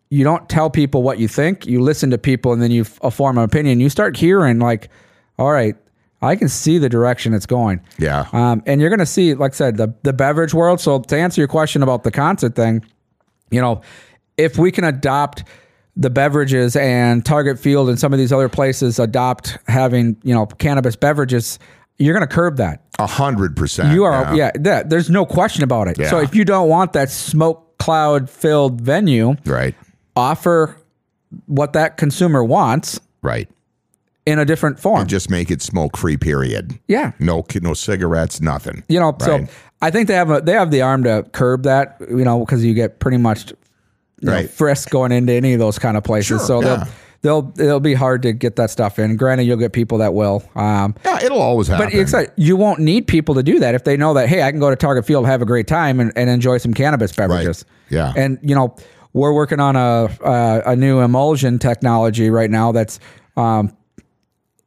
you 0.10 0.24
don't 0.24 0.48
tell 0.50 0.70
people 0.70 1.04
what 1.04 1.20
you 1.20 1.28
think, 1.28 1.66
you 1.66 1.82
listen 1.82 2.10
to 2.12 2.18
people 2.18 2.54
and 2.54 2.62
then 2.62 2.72
you 2.72 2.82
f- 2.82 3.14
form 3.14 3.38
an 3.38 3.44
opinion. 3.44 3.80
You 3.80 3.90
start 3.90 4.16
hearing 4.18 4.60
like, 4.60 4.90
all 5.40 5.52
right, 5.52 5.76
I 6.22 6.36
can 6.36 6.48
see 6.48 6.78
the 6.78 6.90
direction 6.90 7.34
it's 7.34 7.46
going. 7.46 7.82
Yeah. 8.00 8.28
Um, 8.32 8.64
and 8.66 8.80
you're 8.80 8.90
going 8.90 9.00
to 9.00 9.06
see, 9.06 9.34
like 9.34 9.52
I 9.54 9.56
said, 9.56 9.78
the, 9.78 9.94
the 10.04 10.14
beverage 10.14 10.54
world. 10.54 10.80
So 10.80 11.00
to 11.00 11.18
answer 11.18 11.42
your 11.42 11.48
question 11.48 11.84
about 11.84 12.04
the 12.04 12.12
concert 12.12 12.56
thing, 12.56 12.86
you 13.52 13.60
know, 13.62 13.82
if 14.38 14.58
we 14.58 14.72
can 14.72 14.84
adopt 14.84 15.44
the 15.98 16.10
beverages 16.10 16.76
and 16.76 17.26
Target 17.26 17.58
Field 17.60 17.90
and 17.90 18.00
some 18.00 18.12
of 18.14 18.20
these 18.20 18.32
other 18.34 18.50
places 18.50 19.00
adopt 19.00 19.58
having, 19.68 20.18
you 20.24 20.34
know, 20.34 20.46
cannabis 20.46 20.96
beverages, 20.96 21.58
you're 21.98 22.14
going 22.14 22.28
to 22.28 22.34
curb 22.34 22.58
that. 22.58 22.84
A 23.00 23.08
hundred 23.08 23.56
percent. 23.56 23.94
You 23.94 24.04
are, 24.04 24.36
yeah, 24.36 24.52
that, 24.60 24.90
there's 24.90 25.10
no 25.10 25.26
question 25.26 25.64
about 25.64 25.88
it. 25.88 25.98
So 26.10 26.20
if 26.20 26.36
you 26.36 26.44
don't 26.46 26.68
want 26.70 26.94
that 26.94 27.10
smoke 27.10 27.78
cloud 27.78 28.30
filled 28.30 28.82
venue, 28.82 29.36
Right. 29.46 29.76
Offer 30.16 30.76
what 31.48 31.74
that 31.74 31.98
consumer 31.98 32.44
wants 32.44 33.00
Right. 33.22 33.50
in 34.26 34.40
a 34.40 34.46
different 34.46 34.80
form. 34.80 35.08
Just 35.08 35.30
make 35.30 35.50
it 35.52 35.62
smoke 35.62 35.98
free. 35.98 36.18
Period. 36.18 36.80
yeah. 36.88 37.12
No. 37.20 37.44
No 37.62 37.74
cigarettes. 37.74 38.40
Nothing. 38.42 38.84
You 38.88 39.00
know, 39.00 39.16
so 39.20 39.46
I 39.82 39.92
think 39.92 40.08
they 40.08 40.14
have 40.16 40.30
a, 40.32 40.42
they 40.42 40.54
have 40.54 40.72
the 40.72 40.82
arm 40.82 41.04
to 41.04 41.26
curb 41.32 41.64
that, 41.64 41.98
you 42.10 42.24
know, 42.24 42.40
because 42.40 42.64
you 42.64 42.74
get 42.74 43.00
pretty 43.00 43.18
much 43.18 43.52
you 44.22 44.30
know, 44.30 44.48
frisk 44.48 44.90
going 44.90 45.12
into 45.12 45.34
any 45.34 45.54
of 45.54 45.60
those 45.60 45.78
kind 45.78 45.98
of 45.98 46.04
places. 46.04 46.28
Sure, 46.28 46.40
so 46.40 46.62
yeah. 46.62 46.86
they'll 47.22 47.42
they'll 47.54 47.66
it'll 47.68 47.80
be 47.82 47.94
hard 47.94 48.22
to 48.24 48.32
get 48.34 48.56
that 48.56 48.70
stuff 48.70 48.98
in. 48.98 49.18
Granted, 49.18 49.44
you'll 49.44 49.58
get 49.58 49.74
people 49.74 49.98
that 49.98 50.14
will. 50.14 50.44
Um, 50.56 50.96
Yeah, 51.04 51.20
it'll 51.24 51.42
always 51.42 51.68
happen. 51.68 51.88
but 51.88 51.94
it's 51.94 52.14
like 52.14 52.32
you 52.38 52.56
won't 52.56 52.80
need 52.80 53.08
people 53.08 53.36
to 53.36 53.44
do 53.44 53.60
that 53.60 53.76
if 53.76 53.84
they 53.84 53.98
know 53.98 54.14
that 54.14 54.30
hey, 54.30 54.42
I 54.44 54.52
can 54.52 54.60
go 54.60 54.70
to 54.70 54.76
Target 54.76 55.06
Field, 55.06 55.26
have 55.26 55.42
a 55.42 55.46
great 55.46 55.68
time, 55.68 56.00
and, 56.00 56.14
and 56.16 56.30
enjoy 56.30 56.58
some 56.60 56.74
cannabis 56.74 57.12
beverages. 57.12 57.66
Yeah. 57.90 58.14
and 58.16 58.40
you 58.42 58.56
know 58.56 58.76
we're 59.16 59.34
working 59.34 59.60
on 59.60 59.76
a 59.76 60.10
a, 60.24 60.62
a 60.74 60.76
new 60.76 61.00
emulsion 61.00 61.58
technology 61.60 62.30
right 62.30 62.52
now 62.52 62.72
that's. 62.72 63.00
Um, 63.38 63.76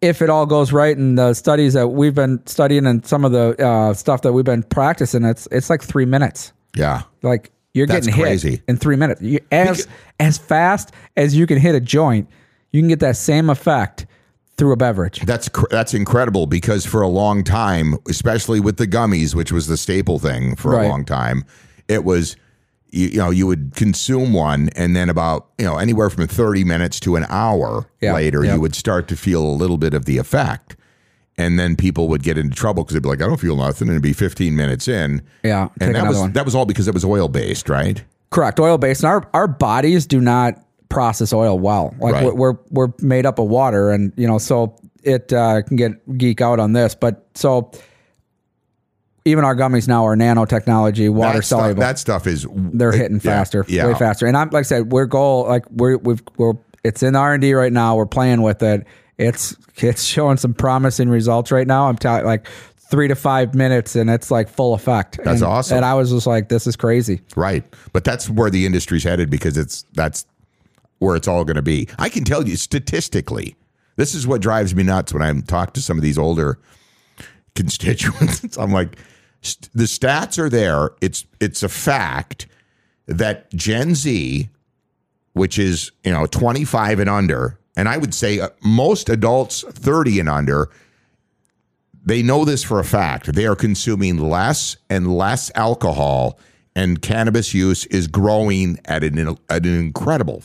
if 0.00 0.22
it 0.22 0.30
all 0.30 0.46
goes 0.46 0.72
right 0.72 0.96
and 0.96 1.18
the 1.18 1.34
studies 1.34 1.72
that 1.72 1.88
we've 1.88 2.14
been 2.14 2.40
studying 2.46 2.86
and 2.86 3.04
some 3.04 3.24
of 3.24 3.32
the 3.32 3.60
uh, 3.64 3.92
stuff 3.94 4.22
that 4.22 4.32
we've 4.32 4.44
been 4.44 4.62
practicing, 4.62 5.24
it's 5.24 5.48
it's 5.50 5.68
like 5.68 5.82
three 5.82 6.04
minutes. 6.04 6.52
yeah. 6.76 7.02
Like 7.22 7.50
you're 7.74 7.88
That's 7.88 8.06
getting 8.06 8.22
crazy. 8.22 8.50
hit 8.52 8.62
in 8.68 8.76
three 8.76 8.94
minutes. 8.94 9.20
You, 9.22 9.40
as 9.50 9.88
as 10.20 10.38
fast 10.38 10.92
as 11.16 11.34
you 11.34 11.48
can 11.48 11.58
hit 11.58 11.74
a 11.74 11.80
joint, 11.80 12.28
you 12.70 12.80
can 12.80 12.88
get 12.88 13.00
that 13.00 13.16
same 13.16 13.50
effect 13.50 14.06
through 14.56 14.72
a 14.72 14.76
beverage. 14.76 15.18
That's 15.22 15.48
cr- 15.48 15.66
that's 15.70 15.94
incredible 15.94 16.46
because 16.46 16.86
for 16.86 17.02
a 17.02 17.08
long 17.08 17.42
time, 17.42 17.96
especially 18.08 18.60
with 18.60 18.76
the 18.76 18.86
gummies, 18.86 19.34
which 19.34 19.50
was 19.50 19.66
the 19.66 19.76
staple 19.76 20.20
thing 20.20 20.54
for 20.54 20.72
Right. 20.72 20.86
a 20.86 20.88
long 20.88 21.04
time, 21.04 21.44
it 21.88 22.04
was 22.04 22.36
you, 22.90 23.08
you 23.08 23.18
know 23.18 23.30
you 23.30 23.46
would 23.46 23.72
consume 23.74 24.32
one 24.32 24.68
and 24.76 24.94
then 24.96 25.08
about 25.08 25.48
you 25.58 25.64
know 25.64 25.76
anywhere 25.78 26.10
from 26.10 26.26
30 26.26 26.64
minutes 26.64 26.98
to 27.00 27.16
an 27.16 27.26
hour 27.28 27.88
Yeah, 28.00 28.14
later 28.14 28.44
yeah. 28.44 28.54
you 28.54 28.60
would 28.60 28.74
start 28.74 29.08
to 29.08 29.16
feel 29.16 29.42
a 29.42 29.52
little 29.52 29.78
bit 29.78 29.94
of 29.94 30.04
the 30.06 30.18
effect 30.18 30.76
and 31.36 31.58
then 31.58 31.76
people 31.76 32.08
would 32.08 32.22
get 32.22 32.36
into 32.38 32.56
trouble 32.56 32.82
because 32.84 32.94
they'd 32.94 33.02
be 33.02 33.08
like 33.08 33.22
i 33.22 33.26
don't 33.26 33.40
feel 33.40 33.56
nothing 33.56 33.88
and 33.88 33.94
it'd 33.94 34.02
be 34.02 34.12
15 34.12 34.54
minutes 34.56 34.88
in 34.88 35.22
Yeah, 35.44 35.68
and 35.80 35.94
that 35.94 36.06
was 36.08 36.18
one. 36.18 36.32
that 36.32 36.44
was 36.44 36.54
all 36.54 36.64
because 36.66 36.88
it 36.88 36.94
was 36.94 37.04
oil 37.04 37.28
based 37.28 37.68
right 37.68 38.02
Correct. 38.30 38.60
Oil 38.60 38.76
based. 38.76 39.02
And 39.04 39.08
our, 39.10 39.26
our 39.32 39.48
bodies 39.48 40.06
do 40.06 40.20
not 40.20 40.62
process 40.90 41.32
oil 41.32 41.58
well. 41.58 41.94
Like 41.98 42.12
Right. 42.12 42.24
we're, 42.26 42.34
we're 42.34 42.58
we're 42.70 42.92
made 43.00 43.24
up 43.24 43.38
of 43.38 43.48
water, 43.48 43.90
and 43.90 44.12
you 44.18 44.26
know, 44.28 44.36
so 44.36 44.76
it 45.02 45.32
uh, 45.32 45.62
can 45.62 45.76
get 45.78 46.18
geek 46.18 46.42
out 46.42 46.60
on 46.60 46.74
this. 46.74 46.94
But 46.94 47.26
so 47.34 47.70
even 49.28 49.44
our 49.44 49.54
gummies 49.54 49.86
now 49.88 50.04
are 50.06 50.16
nanotechnology, 50.16 51.10
water 51.10 51.38
that 51.38 51.44
stuff, 51.44 51.60
soluble. 51.60 51.80
that 51.80 51.98
stuff 51.98 52.26
is 52.26 52.46
They're 52.52 52.92
hitting 52.92 53.16
yeah, 53.16 53.20
faster, 53.22 53.64
yeah 53.68 53.86
way 53.86 53.94
faster. 53.94 54.26
And 54.26 54.36
I'm 54.36 54.50
like 54.50 54.60
I 54.60 54.62
said, 54.62 54.92
we're 54.92 55.06
goal 55.06 55.46
like 55.46 55.64
we're 55.70 55.96
we've 55.98 56.22
we're 56.36 56.54
it's 56.84 57.02
in 57.02 57.16
R 57.16 57.34
and 57.34 57.40
D 57.42 57.54
right 57.54 57.72
now. 57.72 57.96
We're 57.96 58.06
playing 58.06 58.42
with 58.42 58.62
it. 58.62 58.86
It's 59.18 59.56
it's 59.76 60.02
showing 60.04 60.36
some 60.36 60.54
promising 60.54 61.08
results 61.08 61.50
right 61.50 61.66
now. 61.66 61.88
I'm 61.88 61.96
telling 61.96 62.24
like 62.24 62.46
three 62.90 63.08
to 63.08 63.14
five 63.14 63.54
minutes, 63.54 63.96
and 63.96 64.08
it's 64.08 64.30
like 64.30 64.48
full 64.48 64.74
effect. 64.74 65.18
That's 65.22 65.42
And- 65.42 65.50
awesome. 65.50 65.76
And 65.78 65.84
I 65.84 65.94
was 65.94 66.10
just 66.10 66.26
like, 66.26 66.48
this 66.48 66.66
is 66.66 66.74
crazy. 66.76 67.20
Right. 67.36 67.64
But 67.92 68.04
that's 68.04 68.30
where 68.30 68.48
the 68.48 68.64
industry's 68.64 69.04
headed 69.04 69.28
because 69.28 69.58
it's 69.58 69.84
that's 69.92 70.24
where 70.98 71.14
it's 71.14 71.28
all 71.28 71.44
going 71.44 71.56
to 71.56 71.62
be. 71.62 71.88
I 71.98 72.08
can 72.08 72.24
tell 72.24 72.48
you 72.48 72.56
statistically, 72.56 73.56
this 73.96 74.14
is 74.14 74.26
what 74.26 74.40
drives 74.40 74.74
me 74.74 74.84
nuts 74.84 75.12
when 75.12 75.22
I 75.22 75.32
talk 75.42 75.74
to 75.74 75.82
some 75.82 75.96
of 75.98 76.02
these 76.02 76.16
older 76.18 76.58
constituents. 77.54 78.56
I'm 78.58 78.72
like, 78.72 78.96
the 79.74 79.84
stats 79.84 80.38
are 80.38 80.48
there. 80.48 80.90
It's 81.00 81.24
it's 81.40 81.62
a 81.62 81.68
fact 81.68 82.46
that 83.06 83.50
Gen 83.52 83.94
Z, 83.94 84.48
which 85.32 85.58
is 85.58 85.92
you 86.04 86.12
know 86.12 86.26
25 86.26 87.00
and 87.00 87.10
under, 87.10 87.58
and 87.76 87.88
I 87.88 87.98
would 87.98 88.14
say 88.14 88.40
uh, 88.40 88.50
most 88.62 89.08
adults 89.08 89.62
30 89.68 90.20
and 90.20 90.28
under, 90.28 90.68
they 92.04 92.22
know 92.22 92.44
this 92.44 92.64
for 92.64 92.80
a 92.80 92.84
fact. 92.84 93.32
They 93.32 93.46
are 93.46 93.56
consuming 93.56 94.18
less 94.18 94.76
and 94.90 95.16
less 95.16 95.50
alcohol, 95.54 96.38
and 96.74 97.00
cannabis 97.00 97.54
use 97.54 97.86
is 97.86 98.08
growing 98.08 98.78
at 98.84 99.04
an 99.04 99.18
at 99.48 99.64
an 99.64 99.78
incredible 99.78 100.42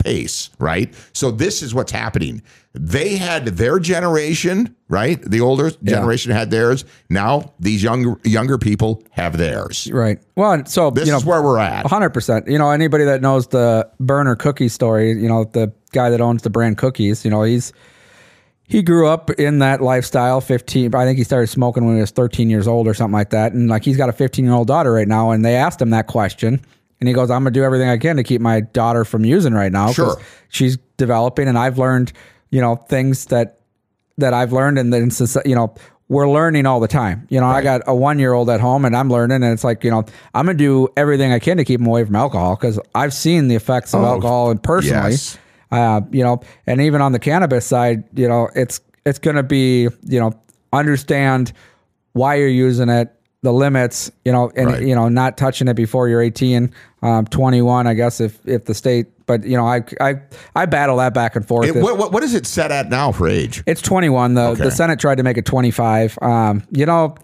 pace. 0.00 0.50
Right. 0.58 0.92
So 1.12 1.30
this 1.30 1.62
is 1.62 1.74
what's 1.74 1.92
happening. 1.92 2.42
They 2.72 3.16
had 3.16 3.46
their 3.46 3.78
generation, 3.78 4.74
right? 4.88 5.20
The 5.22 5.40
older 5.40 5.70
generation 5.82 6.32
had 6.32 6.50
theirs. 6.50 6.84
Now 7.08 7.52
these 7.58 7.82
younger 7.82 8.16
younger 8.24 8.58
people 8.58 9.02
have 9.10 9.36
theirs. 9.36 9.88
Right. 9.92 10.20
Well, 10.36 10.64
so 10.66 10.90
This 10.90 11.06
you 11.06 11.12
know, 11.12 11.18
is 11.18 11.24
where 11.24 11.42
we're 11.42 11.58
at. 11.58 11.86
hundred 11.86 12.10
percent. 12.10 12.46
You 12.48 12.58
know, 12.58 12.70
anybody 12.70 13.04
that 13.04 13.22
knows 13.22 13.48
the 13.48 13.88
Berner 13.98 14.36
cookie 14.36 14.68
story, 14.68 15.12
you 15.12 15.28
know, 15.28 15.44
the 15.44 15.72
guy 15.92 16.10
that 16.10 16.20
owns 16.20 16.42
the 16.42 16.50
brand 16.50 16.78
cookies, 16.78 17.24
you 17.24 17.30
know, 17.30 17.42
he's 17.42 17.72
he 18.68 18.82
grew 18.82 19.08
up 19.08 19.30
in 19.30 19.58
that 19.58 19.80
lifestyle. 19.80 20.40
Fifteen, 20.40 20.94
I 20.94 21.04
think 21.04 21.18
he 21.18 21.24
started 21.24 21.48
smoking 21.48 21.84
when 21.86 21.96
he 21.96 22.00
was 22.00 22.12
thirteen 22.12 22.48
years 22.50 22.68
old 22.68 22.86
or 22.86 22.94
something 22.94 23.12
like 23.14 23.30
that. 23.30 23.52
And 23.52 23.68
like 23.68 23.84
he's 23.84 23.96
got 23.96 24.08
a 24.08 24.12
fifteen 24.12 24.44
year 24.44 24.54
old 24.54 24.68
daughter 24.68 24.92
right 24.92 25.08
now, 25.08 25.32
and 25.32 25.44
they 25.44 25.56
asked 25.56 25.82
him 25.82 25.90
that 25.90 26.06
question, 26.06 26.60
and 27.00 27.08
he 27.08 27.14
goes, 27.14 27.30
"I'm 27.30 27.40
gonna 27.42 27.50
do 27.50 27.64
everything 27.64 27.88
I 27.88 27.98
can 27.98 28.16
to 28.16 28.22
keep 28.22 28.40
my 28.40 28.60
daughter 28.60 29.04
from 29.04 29.24
using 29.24 29.54
right 29.54 29.72
now 29.72 29.92
Sure. 29.92 30.16
she's 30.48 30.76
developing, 30.96 31.48
and 31.48 31.58
I've 31.58 31.78
learned, 31.78 32.12
you 32.50 32.60
know, 32.60 32.76
things 32.76 33.26
that 33.26 33.58
that 34.18 34.34
I've 34.34 34.52
learned, 34.52 34.78
and 34.78 34.92
then 34.92 35.10
you 35.44 35.54
know." 35.54 35.74
We're 36.12 36.28
learning 36.28 36.66
all 36.66 36.80
the 36.80 36.88
time. 36.88 37.24
You 37.30 37.38
know, 37.38 37.46
I 37.46 37.62
got 37.62 37.82
a 37.86 37.94
one 37.94 38.18
year 38.18 38.32
old 38.32 38.50
at 38.50 38.58
home 38.58 38.84
and 38.84 38.96
I'm 38.96 39.08
learning, 39.08 39.44
and 39.44 39.52
it's 39.52 39.62
like, 39.62 39.84
you 39.84 39.92
know, 39.92 40.04
I'm 40.34 40.44
going 40.44 40.58
to 40.58 40.64
do 40.64 40.88
everything 40.96 41.32
I 41.32 41.38
can 41.38 41.56
to 41.58 41.64
keep 41.64 41.78
him 41.78 41.86
away 41.86 42.04
from 42.04 42.16
alcohol 42.16 42.56
because 42.56 42.80
I've 42.96 43.14
seen 43.14 43.46
the 43.46 43.54
effects 43.54 43.94
of 43.94 44.02
Oh, 44.02 44.06
alcohol 44.06 44.50
and 44.50 44.60
personally 44.60 45.12
yes. 45.12 45.38
uh, 45.70 46.00
you 46.10 46.24
know, 46.24 46.40
and 46.66 46.80
even 46.80 47.00
on 47.00 47.12
the 47.12 47.20
cannabis 47.20 47.64
side, 47.64 48.02
you 48.18 48.26
know, 48.26 48.48
it's 48.56 48.80
it's 49.06 49.20
going 49.20 49.36
to 49.36 49.44
be, 49.44 49.82
you 50.02 50.18
know, 50.18 50.32
understand 50.72 51.52
why 52.12 52.34
you're 52.34 52.48
using 52.48 52.88
it, 52.88 53.14
the 53.42 53.52
limits, 53.52 54.10
you 54.24 54.32
know, 54.32 54.50
and 54.54 54.66
Right. 54.68 54.82
you 54.82 54.94
know, 54.94 55.08
not 55.08 55.38
touching 55.38 55.66
it 55.68 55.74
before 55.74 56.08
you're 56.08 56.20
18, 56.20 56.70
um, 57.02 57.24
21, 57.26 57.86
I 57.86 57.94
guess 57.94 58.20
if 58.20 58.38
if 58.46 58.66
the 58.66 58.74
state, 58.74 59.06
but 59.26 59.44
you 59.44 59.56
know, 59.56 59.66
I 59.66 59.82
I 60.00 60.16
I 60.54 60.66
battle 60.66 60.98
that 60.98 61.14
back 61.14 61.36
and 61.36 61.46
forth. 61.46 61.66
It- 61.68 61.76
what, 61.76 61.96
what, 61.96 62.12
what 62.12 62.22
is 62.22 62.34
it 62.34 62.46
set 62.46 62.70
at 62.70 62.90
now 62.90 63.12
for 63.12 63.26
age? 63.28 63.62
It's 63.66 63.80
21. 63.80 64.34
The 64.34 64.40
Okay. 64.48 64.64
the 64.64 64.70
Senate 64.70 64.98
tried 65.00 65.16
to 65.16 65.22
make 65.22 65.38
it 65.38 65.46
25. 65.46 66.18
Um, 66.20 66.62
you 66.70 66.84
know, 66.84 67.14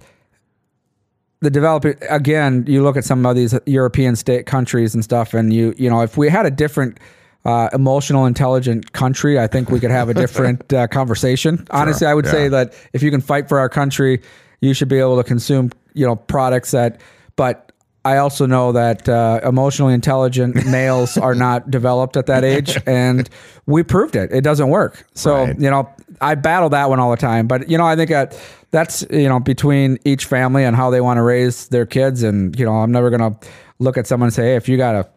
the 1.42 1.50
developer 1.50 1.94
again. 2.08 2.64
You 2.66 2.82
look 2.82 2.96
at 2.96 3.04
some 3.04 3.26
of 3.26 3.36
these 3.36 3.54
European 3.66 4.16
state 4.16 4.46
countries 4.46 4.94
and 4.94 5.04
stuff, 5.04 5.34
and 5.34 5.52
you 5.52 5.74
you 5.76 5.90
know, 5.90 6.00
if 6.00 6.16
we 6.16 6.30
had 6.30 6.46
a 6.46 6.50
different 6.50 6.98
uh, 7.44 7.68
emotional, 7.74 8.24
intelligent 8.24 8.92
country, 8.92 9.38
I 9.38 9.46
think 9.48 9.70
we 9.70 9.78
could 9.80 9.90
have 9.90 10.08
a 10.08 10.14
different 10.14 10.72
uh, 10.72 10.86
conversation. 10.88 11.66
Honestly, 11.70 12.06
I 12.06 12.14
would 12.14 12.26
say 12.26 12.48
that 12.48 12.72
if 12.94 13.02
you 13.02 13.10
can 13.10 13.20
fight 13.20 13.48
for 13.50 13.58
our 13.58 13.68
country, 13.68 14.22
you 14.61 14.74
should 14.74 14.88
be 14.88 14.98
able 14.98 15.16
to 15.16 15.24
consume 15.24 15.70
you 15.94 16.07
know 16.07 16.16
products 16.16 16.70
that. 16.72 17.00
But 17.36 17.72
I 18.04 18.18
also 18.18 18.46
know 18.46 18.70
that 18.72 19.09
uh, 19.09 19.40
emotionally 19.42 19.92
intelligent 19.92 20.64
males 20.70 21.18
are 21.18 21.34
not 21.34 21.70
developed 21.70 22.16
at 22.16 22.26
that 22.26 22.44
age, 22.44 22.78
and 22.86 23.28
we 23.66 23.82
proved 23.82 24.14
it. 24.16 24.30
It 24.32 24.42
doesn't 24.42 24.68
work. 24.68 25.04
So 25.14 25.44
Right. 25.44 25.61
you 25.61 25.70
know, 25.70 25.88
I 26.20 26.34
battle 26.36 26.68
that 26.70 26.88
one 26.88 27.00
all 27.00 27.11
the 27.11 27.16
time. 27.16 27.46
But 27.46 27.68
you 27.68 27.76
know, 27.76 27.84
I 27.84 27.96
think 27.96 28.11
that 28.11 28.40
that's 28.70 29.04
you 29.11 29.28
know 29.28 29.40
between 29.40 29.98
each 30.04 30.24
family 30.26 30.64
and 30.64 30.76
how 30.76 30.90
they 30.90 31.00
want 31.00 31.18
to 31.18 31.22
raise 31.22 31.68
their 31.68 31.86
kids. 31.86 32.22
And 32.22 32.59
you 32.59 32.64
know, 32.64 32.72
I'm 32.76 32.92
never 32.92 33.11
gonna 33.11 33.36
look 33.78 33.96
at 33.98 34.07
someone 34.07 34.28
and 34.28 34.34
say, 34.34 34.44
hey, 34.50 34.57
if 34.57 34.68
you 34.68 34.76
got 34.76 34.94
a 34.94 35.09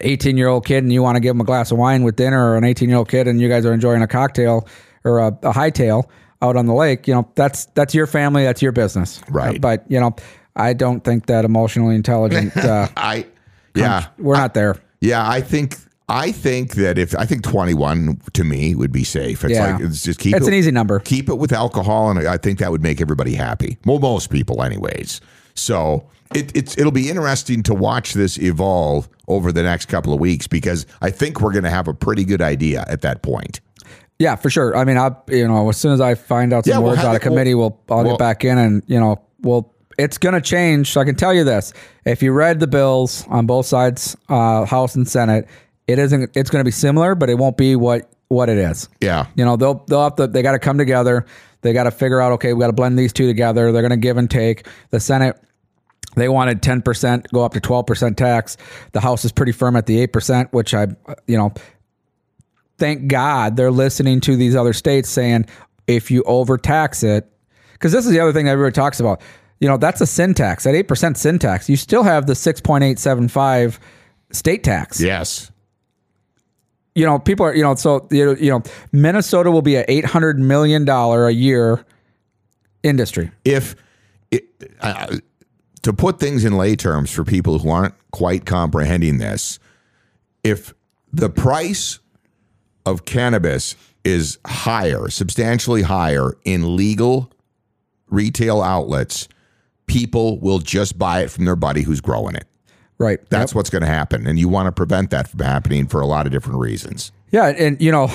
18 0.00 0.36
year 0.36 0.48
old 0.48 0.66
kid 0.66 0.82
and 0.82 0.92
you 0.92 1.02
want 1.02 1.14
to 1.16 1.20
give 1.20 1.30
them 1.30 1.40
a 1.40 1.44
glass 1.44 1.70
of 1.70 1.78
wine 1.78 2.02
with 2.02 2.16
dinner, 2.16 2.50
or 2.50 2.56
an 2.56 2.64
18 2.64 2.88
year 2.88 2.98
old 2.98 3.08
kid 3.08 3.28
and 3.28 3.40
you 3.40 3.48
guys 3.48 3.64
are 3.64 3.72
enjoying 3.72 4.02
a 4.02 4.08
cocktail 4.08 4.66
or 5.04 5.18
a, 5.20 5.28
a 5.28 5.52
hightail 5.52 6.04
out 6.42 6.56
on 6.56 6.66
the 6.66 6.74
lake, 6.74 7.06
you 7.08 7.14
know, 7.14 7.28
that's 7.34 7.66
that's 7.74 7.94
your 7.94 8.06
family, 8.06 8.44
that's 8.44 8.60
your 8.62 8.72
business, 8.72 9.20
Right. 9.30 9.60
But 9.60 9.84
you 9.88 9.98
know, 10.00 10.14
I 10.56 10.72
don't 10.72 11.02
think 11.02 11.26
that 11.26 11.44
emotionally 11.44 11.94
intelligent. 11.94 12.56
Uh, 12.64 12.88
I 12.96 13.26
yeah. 13.74 14.06
we're 14.18 14.36
not 14.36 14.54
there. 14.54 14.76
Yeah, 15.00 15.28
I 15.28 15.40
think 15.40 15.76
I 16.08 16.32
think 16.32 16.74
that 16.74 16.98
if 16.98 17.16
I 17.16 17.24
think 17.24 17.42
21 17.42 18.20
to 18.34 18.44
me 18.44 18.74
would 18.74 18.92
be 18.92 19.04
safe. 19.04 19.42
It's 19.44 19.54
Yeah. 19.54 19.72
like 19.76 19.84
it's 19.84 20.02
just 20.04 20.18
keep 20.20 20.36
It's 20.36 20.46
it, 20.46 20.48
an 20.48 20.54
easy 20.54 20.70
number. 20.70 21.00
Keep 21.00 21.28
it 21.28 21.36
with 21.38 21.52
alcohol, 21.52 22.10
and 22.10 22.26
I 22.28 22.36
think 22.36 22.58
that 22.58 22.70
would 22.70 22.82
make 22.82 23.00
everybody 23.00 23.34
happy. 23.34 23.78
Well, 23.84 23.98
most 23.98 24.30
people, 24.30 24.62
anyways. 24.62 25.20
So 25.54 26.06
it, 26.34 26.54
it's 26.56 26.76
it'll 26.76 26.92
be 26.92 27.08
interesting 27.08 27.62
to 27.64 27.74
watch 27.74 28.12
this 28.12 28.38
evolve 28.38 29.08
over 29.28 29.50
the 29.52 29.62
next 29.62 29.86
couple 29.86 30.12
of 30.12 30.20
weeks 30.20 30.46
because 30.46 30.86
I 31.00 31.10
think 31.10 31.40
we're 31.40 31.52
going 31.52 31.64
to 31.64 31.70
have 31.70 31.88
a 31.88 31.94
pretty 31.94 32.24
good 32.24 32.42
idea 32.42 32.84
at 32.88 33.00
that 33.02 33.22
point. 33.22 33.60
Yeah, 34.24 34.36
for 34.36 34.48
sure. 34.48 34.74
I 34.74 34.84
mean, 34.84 34.96
I 34.96 35.10
you 35.28 35.46
know, 35.46 35.68
as 35.68 35.76
soon 35.76 35.92
as 35.92 36.00
I 36.00 36.14
find 36.14 36.54
out 36.54 36.64
some 36.64 36.72
Yeah, 36.72 36.78
we'll 36.78 36.92
words 36.92 37.02
have 37.02 37.10
out 37.10 37.16
of 37.16 37.20
committee, 37.22 37.54
we'll, 37.54 37.78
I'll 37.90 37.98
we'll- 38.04 38.12
get 38.14 38.18
back 38.18 38.42
in 38.44 38.56
and 38.56 38.82
you 38.86 38.98
know, 38.98 39.20
we'll. 39.42 39.70
It's 39.98 40.16
going 40.18 40.34
to 40.34 40.40
change. 40.40 40.90
So 40.90 41.00
I 41.00 41.04
can 41.04 41.14
tell 41.14 41.34
you 41.34 41.44
this: 41.44 41.74
if 42.06 42.22
you 42.22 42.32
read 42.32 42.58
the 42.58 42.66
bills 42.66 43.26
on 43.28 43.46
both 43.46 43.66
sides, 43.66 44.16
uh, 44.30 44.64
House 44.64 44.94
and 44.96 45.06
Senate, 45.06 45.46
it 45.86 45.98
isn't. 45.98 46.30
It's 46.34 46.48
going 46.48 46.60
to 46.60 46.64
be 46.64 46.72
similar, 46.72 47.14
but 47.14 47.28
it 47.28 47.36
won't 47.36 47.56
be 47.58 47.76
what 47.76 48.10
what 48.28 48.48
it 48.48 48.56
is. 48.58 48.88
Yeah. 49.00 49.26
You 49.36 49.44
know, 49.44 49.56
they'll 49.56 49.84
they'll 49.86 50.02
have 50.04 50.16
to. 50.16 50.26
They 50.26 50.40
got 50.42 50.52
to 50.52 50.58
come 50.58 50.78
together. 50.78 51.26
They 51.60 51.74
got 51.74 51.84
to 51.84 51.90
figure 51.90 52.20
out. 52.20 52.32
Okay, 52.32 52.54
we 52.54 52.60
got 52.60 52.68
to 52.68 52.72
blend 52.72 52.98
these 52.98 53.12
two 53.12 53.26
together. 53.26 53.70
They're 53.72 53.82
going 53.82 53.90
to 53.90 53.96
give 53.98 54.16
and 54.16 54.30
take. 54.30 54.66
The 54.90 55.00
Senate. 55.00 55.38
They 56.16 56.28
wanted 56.28 56.62
10%, 56.62 57.26
go 57.32 57.44
up 57.44 57.54
to 57.54 57.60
12% 57.60 58.16
tax. 58.16 58.56
The 58.92 59.00
House 59.00 59.24
is 59.24 59.32
pretty 59.32 59.50
firm 59.50 59.74
at 59.74 59.86
the 59.86 60.06
8%, 60.06 60.52
which 60.52 60.72
I, 60.72 60.86
you 61.26 61.36
know, 61.36 61.52
thank 62.78 63.08
God 63.08 63.56
they're 63.56 63.70
listening 63.70 64.20
to 64.22 64.36
these 64.36 64.56
other 64.56 64.72
states 64.72 65.08
saying 65.08 65.46
if 65.86 66.10
you 66.10 66.22
overtax 66.24 67.02
it, 67.02 67.30
because 67.72 67.92
this 67.92 68.06
is 68.06 68.12
the 68.12 68.20
other 68.20 68.32
thing 68.32 68.46
that 68.46 68.52
everybody 68.52 68.72
talks 68.72 69.00
about. 69.00 69.20
You 69.60 69.68
know, 69.68 69.76
that's 69.76 70.00
a 70.00 70.06
sin 70.06 70.34
tax. 70.34 70.66
At 70.66 70.74
8% 70.74 71.16
sin 71.16 71.38
tax, 71.38 71.68
you 71.68 71.76
still 71.76 72.02
have 72.02 72.26
the 72.26 72.32
6.875 72.32 73.78
state 74.30 74.64
tax. 74.64 75.00
Yes. 75.00 75.50
You 76.94 77.06
know, 77.06 77.18
people 77.18 77.46
are, 77.46 77.54
you 77.54 77.62
know, 77.62 77.74
so, 77.74 78.06
you 78.10 78.36
you 78.36 78.50
know, 78.50 78.62
Minnesota 78.92 79.50
will 79.50 79.62
be 79.62 79.76
a 79.76 79.84
$800 79.86 80.36
million 80.38 80.88
a 80.88 81.30
year 81.30 81.84
industry. 82.82 83.30
if 83.44 83.74
it, 84.30 84.44
uh, 84.80 85.16
to 85.82 85.92
put 85.92 86.18
things 86.18 86.44
in 86.44 86.56
lay 86.56 86.76
terms 86.76 87.10
for 87.10 87.24
people 87.24 87.58
who 87.58 87.70
aren't 87.70 87.94
quite 88.10 88.46
comprehending 88.46 89.18
this, 89.18 89.58
if 90.42 90.74
the 91.12 91.30
price 91.30 92.00
of 92.86 93.04
cannabis 93.04 93.76
is 94.04 94.38
higher, 94.46 95.08
substantially 95.08 95.82
higher 95.82 96.36
in 96.44 96.76
legal 96.76 97.30
retail 98.08 98.60
outlets, 98.62 99.28
people 99.86 100.38
will 100.40 100.58
just 100.58 100.98
buy 100.98 101.22
it 101.22 101.30
from 101.30 101.44
their 101.44 101.56
buddy 101.56 101.82
who's 101.82 102.00
growing 102.00 102.34
it. 102.34 102.46
Right. 102.98 103.18
That's 103.28 103.54
what's 103.54 103.70
going 103.70 103.82
to 103.82 103.88
happen. 103.88 104.26
And 104.26 104.38
you 104.38 104.48
want 104.48 104.66
to 104.66 104.72
prevent 104.72 105.10
that 105.10 105.28
from 105.28 105.40
happening 105.40 105.86
for 105.88 106.00
a 106.00 106.06
lot 106.06 106.26
of 106.26 106.32
different 106.32 106.58
reasons. 106.60 107.10
Yeah, 107.32 107.48
and 107.48 107.80
you 107.80 107.90
know, 107.90 108.08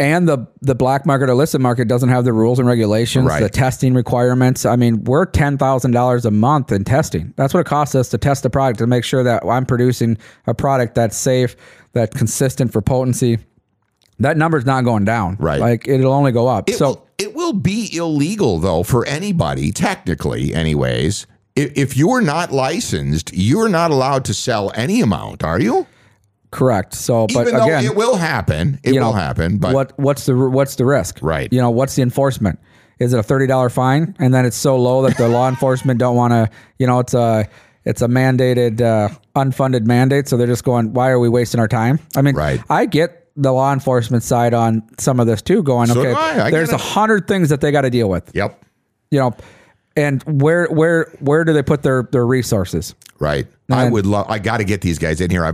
and 0.00 0.26
the 0.28 0.48
the 0.60 0.74
black 0.74 1.06
market 1.06 1.28
or 1.28 1.32
illicit 1.32 1.60
market 1.60 1.86
doesn't 1.86 2.08
have 2.08 2.24
the 2.24 2.32
rules 2.32 2.58
and 2.58 2.66
regulations, 2.66 3.26
Right. 3.26 3.40
the 3.40 3.48
testing 3.48 3.94
requirements. 3.94 4.66
I 4.66 4.74
mean, 4.74 5.04
we're 5.04 5.26
ten 5.26 5.56
thousand 5.56 5.92
dollars 5.92 6.24
a 6.24 6.32
month 6.32 6.72
in 6.72 6.82
testing. 6.82 7.32
That's 7.36 7.54
what 7.54 7.60
it 7.60 7.66
costs 7.66 7.94
us 7.94 8.08
to 8.08 8.18
test 8.18 8.44
a 8.44 8.50
product 8.50 8.80
to 8.80 8.88
make 8.88 9.04
sure 9.04 9.22
that 9.22 9.44
I'm 9.44 9.64
producing 9.66 10.18
a 10.48 10.54
product 10.54 10.96
that's 10.96 11.16
safe, 11.16 11.54
that's 11.92 12.16
consistent 12.16 12.72
for 12.72 12.82
potency. 12.82 13.38
That 14.20 14.36
number's 14.36 14.64
not 14.64 14.84
going 14.84 15.04
down. 15.04 15.36
Right. 15.40 15.60
Like 15.60 15.88
it'll 15.88 16.12
only 16.12 16.32
go 16.32 16.46
up. 16.48 16.68
It 16.68 16.76
so 16.76 16.88
will, 16.88 17.08
it 17.18 17.34
will 17.34 17.52
be 17.52 17.94
illegal 17.96 18.58
though 18.58 18.82
for 18.82 19.04
anybody, 19.06 19.72
technically, 19.72 20.54
anyways. 20.54 21.26
If, 21.56 21.76
if 21.76 21.96
you 21.96 22.10
are 22.10 22.20
not 22.20 22.52
licensed, 22.52 23.32
you 23.32 23.60
are 23.60 23.68
not 23.68 23.90
allowed 23.90 24.24
to 24.26 24.34
sell 24.34 24.72
any 24.74 25.00
amount, 25.00 25.44
are 25.44 25.60
you? 25.60 25.86
correct. 26.54 26.94
So, 26.94 27.26
but 27.26 27.48
Even 27.48 27.54
though 27.56 27.64
again, 27.64 27.84
it 27.84 27.96
will 27.96 28.16
happen, 28.16 28.78
it 28.84 28.94
you 28.94 29.00
know, 29.00 29.06
will 29.06 29.12
happen. 29.14 29.58
But 29.58 29.74
what 29.74 29.98
what's 29.98 30.26
the 30.26 30.36
what's 30.36 30.76
the 30.76 30.84
risk? 30.84 31.18
Right. 31.20 31.52
You 31.52 31.60
know, 31.60 31.70
what's 31.70 31.96
the 31.96 32.02
enforcement? 32.02 32.58
Is 33.00 33.12
it 33.12 33.18
a 33.18 33.22
thirty 33.22 33.46
dollar 33.46 33.68
fine, 33.68 34.14
and 34.20 34.32
then 34.32 34.46
it's 34.46 34.56
so 34.56 34.76
low 34.76 35.02
that 35.02 35.16
the 35.16 35.28
law 35.28 35.48
enforcement 35.54 35.98
don't 35.98 36.16
want 36.16 36.32
to? 36.32 36.48
You 36.78 36.86
know, 36.86 37.00
it's 37.00 37.12
a 37.12 37.48
it's 37.84 38.02
a 38.02 38.06
mandated 38.06 38.80
uh, 38.80 39.08
unfunded 39.34 39.84
mandate, 39.84 40.28
so 40.28 40.36
they're 40.36 40.46
just 40.46 40.64
going, 40.64 40.92
why 40.92 41.10
are 41.10 41.18
we 41.18 41.28
wasting 41.28 41.60
our 41.60 41.68
time? 41.68 41.98
I 42.16 42.22
mean, 42.22 42.34
Right. 42.34 42.62
I 42.70 42.86
get 42.86 43.23
the 43.36 43.52
law 43.52 43.72
enforcement 43.72 44.22
side 44.22 44.54
on 44.54 44.82
some 44.98 45.18
of 45.20 45.26
this 45.26 45.42
too, 45.42 45.62
going, 45.62 45.88
So 45.88 46.00
okay, 46.00 46.12
I. 46.12 46.46
I 46.46 46.50
there's 46.50 46.70
a 46.70 46.76
hundred 46.78 47.26
things 47.26 47.48
that 47.48 47.60
they 47.60 47.72
got 47.72 47.82
to 47.82 47.90
deal 47.90 48.08
with. 48.08 48.30
yep, 48.34 48.62
You 49.10 49.18
know, 49.18 49.34
and 49.96 50.22
where 50.24 50.66
where 50.66 51.12
where 51.20 51.44
do 51.44 51.52
they 51.52 51.62
put 51.62 51.82
their 51.82 52.04
their 52.04 52.26
resources? 52.26 52.94
right. 53.18 53.46
I 53.70 53.88
would 53.88 54.04
love. 54.06 54.26
I 54.28 54.38
got 54.38 54.58
to 54.58 54.64
get 54.64 54.82
these 54.82 54.98
guys 54.98 55.20
in 55.22 55.30
here. 55.30 55.44
I, 55.44 55.52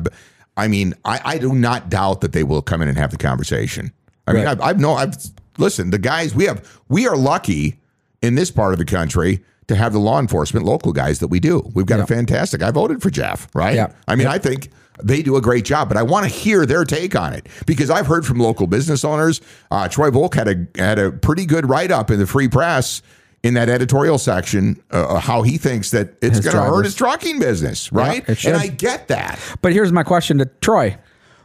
I 0.56 0.66
mean, 0.66 0.94
I, 1.04 1.20
I 1.24 1.38
do 1.38 1.54
not 1.54 1.88
doubt 1.88 2.22
that 2.22 2.32
they 2.32 2.42
will 2.42 2.60
come 2.60 2.82
in 2.82 2.88
and 2.88 2.98
have 2.98 3.12
the 3.12 3.16
conversation. 3.16 3.92
I 4.26 4.32
mean, 4.32 4.44
Right. 4.44 4.50
I've, 4.50 4.60
I've 4.60 4.80
no. 4.80 4.94
I've 4.94 5.14
listen. 5.58 5.90
The 5.90 5.98
guys 5.98 6.34
we 6.34 6.44
have, 6.46 6.80
we 6.88 7.06
are 7.06 7.16
lucky 7.16 7.78
in 8.20 8.34
this 8.34 8.50
part 8.50 8.72
of 8.72 8.78
the 8.78 8.84
country 8.84 9.44
to 9.68 9.76
have 9.76 9.92
the 9.92 10.00
law 10.00 10.18
enforcement 10.18 10.66
local 10.66 10.92
guys 10.92 11.20
that 11.20 11.28
we 11.28 11.38
do. 11.38 11.70
We've 11.74 11.86
got 11.86 12.00
a 12.00 12.06
fantastic. 12.06 12.62
I 12.62 12.72
voted 12.72 13.00
for 13.00 13.10
Jeff. 13.10 13.48
Right. 13.54 13.76
Yeah. 13.76 13.92
I 14.08 14.16
mean, 14.16 14.26
I 14.26 14.38
think 14.38 14.70
they 15.02 15.22
do 15.22 15.36
a 15.36 15.40
great 15.40 15.64
job, 15.64 15.88
but 15.88 15.96
I 15.96 16.02
want 16.02 16.24
to 16.24 16.30
hear 16.30 16.66
their 16.66 16.84
take 16.84 17.16
on 17.16 17.32
it 17.32 17.46
because 17.66 17.90
I've 17.90 18.06
heard 18.06 18.26
from 18.26 18.38
local 18.38 18.66
business 18.66 19.04
owners. 19.04 19.40
Uh, 19.70 19.88
Troy 19.88 20.10
Volk 20.10 20.34
had 20.34 20.48
a 20.48 20.66
had 20.80 20.98
a 20.98 21.10
pretty 21.12 21.46
good 21.46 21.68
write 21.68 21.90
up 21.90 22.10
in 22.10 22.18
the 22.18 22.26
Free 22.26 22.48
Press 22.48 23.02
in 23.42 23.54
that 23.54 23.68
editorial 23.68 24.18
section 24.18 24.82
uh, 24.90 25.18
how 25.18 25.42
he 25.42 25.56
thinks 25.56 25.90
that 25.92 26.14
it's 26.20 26.40
going 26.40 26.56
to 26.56 26.62
hurt 26.62 26.84
his 26.84 26.94
trucking 26.94 27.38
business, 27.38 27.90
right? 27.90 28.24
should. 28.36 28.52
and 28.52 28.60
I 28.60 28.66
get 28.66 29.08
that. 29.08 29.38
But 29.62 29.72
here's 29.72 29.92
my 29.92 30.02
question 30.02 30.38
to 30.38 30.44
Troy. 30.60 30.98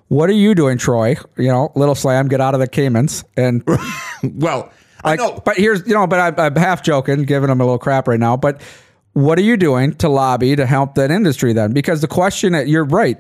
What 0.10 0.30
are 0.30 0.34
you 0.34 0.54
doing, 0.56 0.78
Troy? 0.78 1.16
You 1.38 1.48
know, 1.48 1.72
little 1.76 1.96
slam, 1.96 2.28
get 2.28 2.42
out 2.42 2.54
of 2.54 2.60
the 2.60 2.68
Caymans. 2.68 3.24
And 3.38 3.64
Well, 4.24 4.72
I 5.04 5.12
like, 5.12 5.20
know. 5.20 5.42
but 5.44 5.58
here's, 5.58 5.88
you 5.88 5.94
know, 5.94 6.06
but 6.06 6.40
I, 6.40 6.46
I'm 6.46 6.56
half 6.56 6.84
joking, 6.84 7.24
giving 7.24 7.50
him 7.50 7.62
a 7.62 7.64
little 7.64 7.80
crap 7.80 8.08
right 8.08 8.20
now. 8.20 8.38
But 8.38 8.62
what 9.16 9.40
are 9.40 9.44
you 9.44 9.56
doing 9.56 9.96
to 9.96 10.10
lobby 10.10 10.58
to 10.58 10.66
help 10.66 10.96
that 10.96 11.10
industry 11.10 11.54
then? 11.54 11.72
Because 11.72 12.02
the 12.02 12.08
question 12.08 12.52
that 12.52 12.68
you're 12.68 12.84
right. 12.84 13.18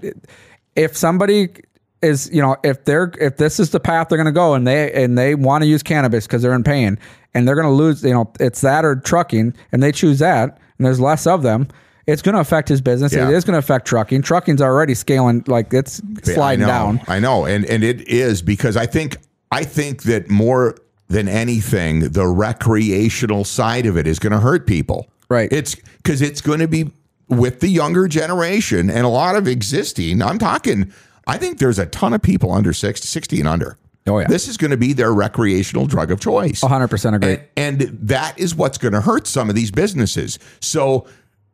If 0.76 0.98
somebody 0.98 1.54
is, 2.02 2.30
you 2.34 2.42
know, 2.42 2.58
if 2.66 2.84
they're, 2.84 3.14
if 3.20 3.38
this 3.38 3.62
is 3.62 3.70
the 3.70 3.80
path 3.80 4.10
they're 4.10 4.18
going 4.18 4.26
to 4.26 4.34
go 4.34 4.56
and 4.56 4.68
they, 4.68 4.92
and 4.92 5.18
they 5.18 5.36
want 5.36 5.64
to 5.64 5.68
use 5.68 5.82
cannabis 5.82 6.28
because 6.28 6.42
they're 6.42 6.54
in 6.54 6.66
pain 6.66 7.00
and 7.34 7.48
they're 7.48 7.56
going 7.56 7.68
to 7.68 7.74
lose, 7.74 8.04
you 8.04 8.14
know, 8.14 8.30
it's 8.42 8.60
that 8.60 8.84
or 8.84 8.98
trucking 8.98 9.56
and 9.72 9.82
they 9.82 9.94
choose 9.94 10.20
that 10.20 10.60
and 10.78 10.86
there's 10.86 11.00
less 11.00 11.26
of 11.26 11.44
them. 11.44 11.70
It's 12.08 12.22
going 12.22 12.36
to 12.36 12.42
affect 12.42 12.68
his 12.68 12.82
business. 12.82 13.14
Yeah. 13.14 13.30
It 13.30 13.34
is 13.34 13.46
going 13.46 13.54
to 13.54 13.60
affect 13.60 13.88
trucking. 13.88 14.22
Trucking's 14.22 14.62
already 14.62 14.96
scaling, 14.96 15.46
like 15.48 15.74
it's 15.74 16.02
sliding 16.24 16.66
I 16.66 16.68
down. 16.68 17.02
I 17.08 17.20
know, 17.20 17.46
and 17.46 17.66
and 17.66 17.84
it 17.84 18.08
is 18.08 18.44
because 18.44 18.78
I 18.78 18.86
think 18.86 19.18
I 19.52 19.64
think 19.64 20.04
that 20.04 20.30
more 20.30 20.78
than 21.08 21.28
anything, 21.28 22.12
the 22.12 22.28
recreational 22.28 23.44
side 23.44 23.88
of 23.88 23.98
it 23.98 24.06
is 24.06 24.20
going 24.20 24.34
to 24.34 24.40
hurt 24.40 24.68
people. 24.68 25.08
Right. 25.30 25.52
It's 25.52 25.76
because 25.76 26.22
it's 26.22 26.42
going 26.42 26.60
to 26.60 26.68
be 26.68 26.92
with 27.28 27.60
the 27.60 27.68
younger 27.68 28.08
generation 28.08 28.90
and 28.90 29.06
a 29.06 29.10
lot 29.10 29.36
of 29.36 29.48
existing. 29.48 30.22
I'm 30.22 30.38
talking. 30.40 30.92
I 31.28 31.38
think 31.38 31.58
there's 31.58 31.80
a 31.80 31.88
ton 31.88 32.14
of 32.14 32.22
people 32.22 32.52
under 32.52 32.72
60, 32.74 33.08
60 33.08 33.40
and 33.40 33.48
under. 33.48 33.78
Oh, 34.08 34.20
yeah. 34.20 34.28
This 34.28 34.48
is 34.48 34.58
going 34.58 34.70
to 34.70 34.78
be 34.78 34.94
their 34.94 35.12
recreational 35.12 35.88
drug 35.88 36.12
of 36.12 36.20
choice. 36.20 36.62
100% 36.62 37.16
agree. 37.16 37.38
And, 37.58 37.82
and 37.82 38.00
that 38.08 38.38
is 38.38 38.54
what's 38.54 38.78
going 38.78 38.94
to 38.94 39.02
hurt 39.02 39.26
some 39.26 39.50
of 39.50 39.56
these 39.56 39.72
businesses. 39.72 40.38
So 40.62 41.08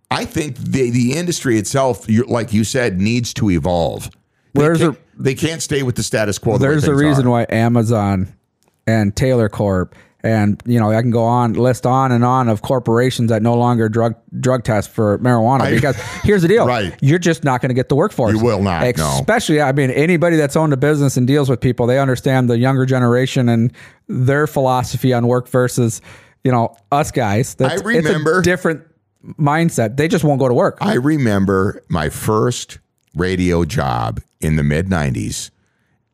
I 0.09 0.25
think 0.25 0.57
the 0.57 0.89
the 0.89 1.13
industry 1.13 1.57
itself, 1.57 2.05
like 2.27 2.51
you 2.51 2.65
said, 2.65 2.99
needs 2.99 3.33
to 3.35 3.49
evolve. 3.49 4.09
They 4.53 4.61
There's 4.63 4.79
can't, 4.79 4.97
a- 4.97 5.21
they 5.23 5.35
can't 5.35 5.61
stay 5.61 5.83
with 5.83 5.95
the 5.95 6.03
status 6.03 6.37
quo. 6.37 6.57
the 6.57 6.67
There's 6.67 6.83
a 6.85 6.93
reason 6.93 7.27
are. 7.27 7.29
why 7.29 7.45
Amazon 7.49 8.33
and 8.85 9.15
Taylor 9.15 9.47
Corp 9.47 9.95
and 10.23 10.61
you 10.65 10.79
know 10.79 10.91
I 10.91 11.01
can 11.01 11.11
go 11.11 11.23
on 11.23 11.53
list 11.53 11.85
on 11.85 12.11
and 12.11 12.23
on 12.23 12.47
of 12.47 12.61
corporations 12.61 13.29
that 13.29 13.41
no 13.41 13.55
longer 13.55 13.89
drug 13.89 14.15
drug 14.39 14.63
test 14.63 14.89
for 14.89 15.17
marijuana 15.19 15.69
because 15.73 15.95
here's 16.23 16.41
the 16.41 16.47
deal. 16.47 16.65
Right. 16.65 16.95
you're 17.01 17.19
just 17.19 17.43
not 17.43 17.61
going 17.61 17.69
to 17.69 17.75
get 17.75 17.89
the 17.89 17.95
workforce. 17.95 18.33
You 18.33 18.43
will 18.43 18.61
not, 18.61 18.83
no. 18.97 19.09
especially 19.15 19.61
I 19.61 19.71
mean 19.71 19.89
anybody 19.91 20.35
that's 20.35 20.55
owned 20.55 20.73
a 20.73 20.77
business 20.77 21.17
and 21.17 21.25
deals 21.27 21.49
with 21.49 21.59
people 21.59 21.87
they 21.87 21.99
understand 21.99 22.49
the 22.49 22.57
younger 22.57 22.85
generation 22.85 23.49
and 23.49 23.73
their 24.07 24.47
philosophy 24.47 25.13
on 25.13 25.27
work 25.27 25.47
versus 25.47 26.01
you 26.43 26.51
know 26.51 26.75
us 26.91 27.11
guys. 27.11 27.55
That's, 27.55 27.75
it's 27.75 27.83
remember- 27.83 28.39
a 28.39 28.43
different 28.43 28.83
mindset. 29.39 29.97
They 29.97 30.07
just 30.07 30.23
won't 30.23 30.39
go 30.39 30.47
to 30.47 30.53
work. 30.53 30.77
I 30.81 30.95
remember 30.95 31.83
my 31.89 32.09
first 32.09 32.79
radio 33.15 33.65
job 33.65 34.19
in 34.39 34.55
the 34.55 34.63
mid 34.63 34.87
'90s, 34.87 35.51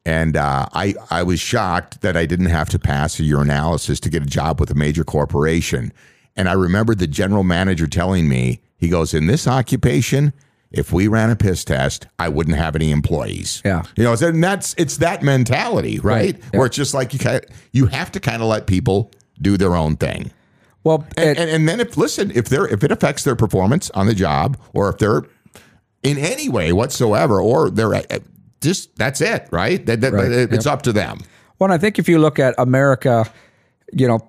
and 0.08 0.38
uh, 0.38 0.68
I 0.72 0.96
I 1.10 1.24
was 1.24 1.40
shocked 1.42 2.00
that 2.02 2.16
I 2.16 2.26
didn't 2.26 2.46
have 2.46 2.70
to 2.70 2.80
pass 2.80 3.20
a 3.20 3.24
urinalysis 3.24 4.00
to 4.00 4.10
get 4.10 4.24
a 4.24 4.26
job 4.26 4.58
with 4.60 4.72
a 4.72 4.74
major 4.74 5.04
corporation. 5.04 5.92
And 6.38 6.48
I 6.48 6.54
remember 6.54 6.96
the 6.96 7.08
general 7.08 7.44
manager 7.44 7.88
telling 7.88 8.30
me, 8.30 8.62
he 8.78 8.88
goes, 8.88 9.14
"In 9.14 9.28
this 9.28 9.48
occupation." 9.48 10.34
If 10.70 10.92
we 10.92 11.08
ran 11.08 11.30
a 11.30 11.36
piss 11.38 11.64
test, 11.64 12.08
I 12.20 12.28
wouldn't 12.28 12.58
have 12.58 12.76
any 12.76 12.92
employees. 12.92 13.62
Yeah. 13.64 13.84
you 13.96 14.04
know, 14.04 14.14
and 14.20 14.44
that's 14.44 14.76
it's 14.78 14.98
that 14.98 15.24
mentality, 15.24 15.98
right? 16.00 16.34
Right, 16.34 16.38
yeah. 16.38 16.60
Where 16.60 16.68
it's 16.68 16.76
just 16.76 16.94
like 16.94 17.14
you 17.14 17.20
kind 17.20 17.42
you 17.72 17.86
have 17.86 18.12
to 18.12 18.20
kind 18.20 18.42
of 18.42 18.50
let 18.50 18.68
people 18.68 19.12
do 19.42 19.56
their 19.56 19.76
own 19.78 19.96
thing. 19.96 20.32
well 20.84 21.06
And, 21.16 21.38
and, 21.40 21.50
and 21.50 21.70
then 21.70 21.80
if 21.80 21.96
listen, 21.96 22.32
if 22.36 22.50
they're 22.50 22.68
if 22.68 22.84
it 22.84 22.92
affects 22.92 23.24
their 23.24 23.36
performance 23.36 23.90
on 23.92 24.08
the 24.08 24.14
job, 24.14 24.58
or 24.74 24.90
if 24.90 24.98
they're 24.98 25.24
in 26.04 26.18
any 26.18 26.50
way 26.50 26.74
whatsoever, 26.74 27.42
or 27.42 27.70
they're 27.70 27.94
uh, 27.96 28.20
just 28.62 28.96
that's 28.96 29.22
it, 29.22 29.48
right? 29.52 29.86
That, 29.86 30.02
that- 30.02 30.14
Right, 30.14 30.32
It's 30.32 30.66
up 30.66 30.82
to 30.84 30.94
them. 30.94 31.20
Well, 31.60 31.72
I 31.72 31.78
think 31.78 31.98
if 32.00 32.08
you 32.08 32.20
look 32.20 32.38
at 32.40 32.54
America, 32.58 33.26
you 33.92 34.08
know, 34.08 34.20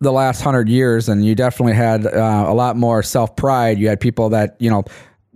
the 0.00 0.12
last 0.12 0.40
hundred 0.42 0.68
years, 0.68 1.08
and 1.08 1.24
you 1.24 1.34
definitely 1.34 1.72
had 1.74 2.06
uh, 2.06 2.44
a 2.46 2.54
lot 2.54 2.76
more 2.76 3.02
self 3.02 3.34
pride. 3.36 3.78
You 3.78 3.88
had 3.88 4.00
people 4.00 4.28
that 4.30 4.56
you 4.60 4.70
know 4.70 4.84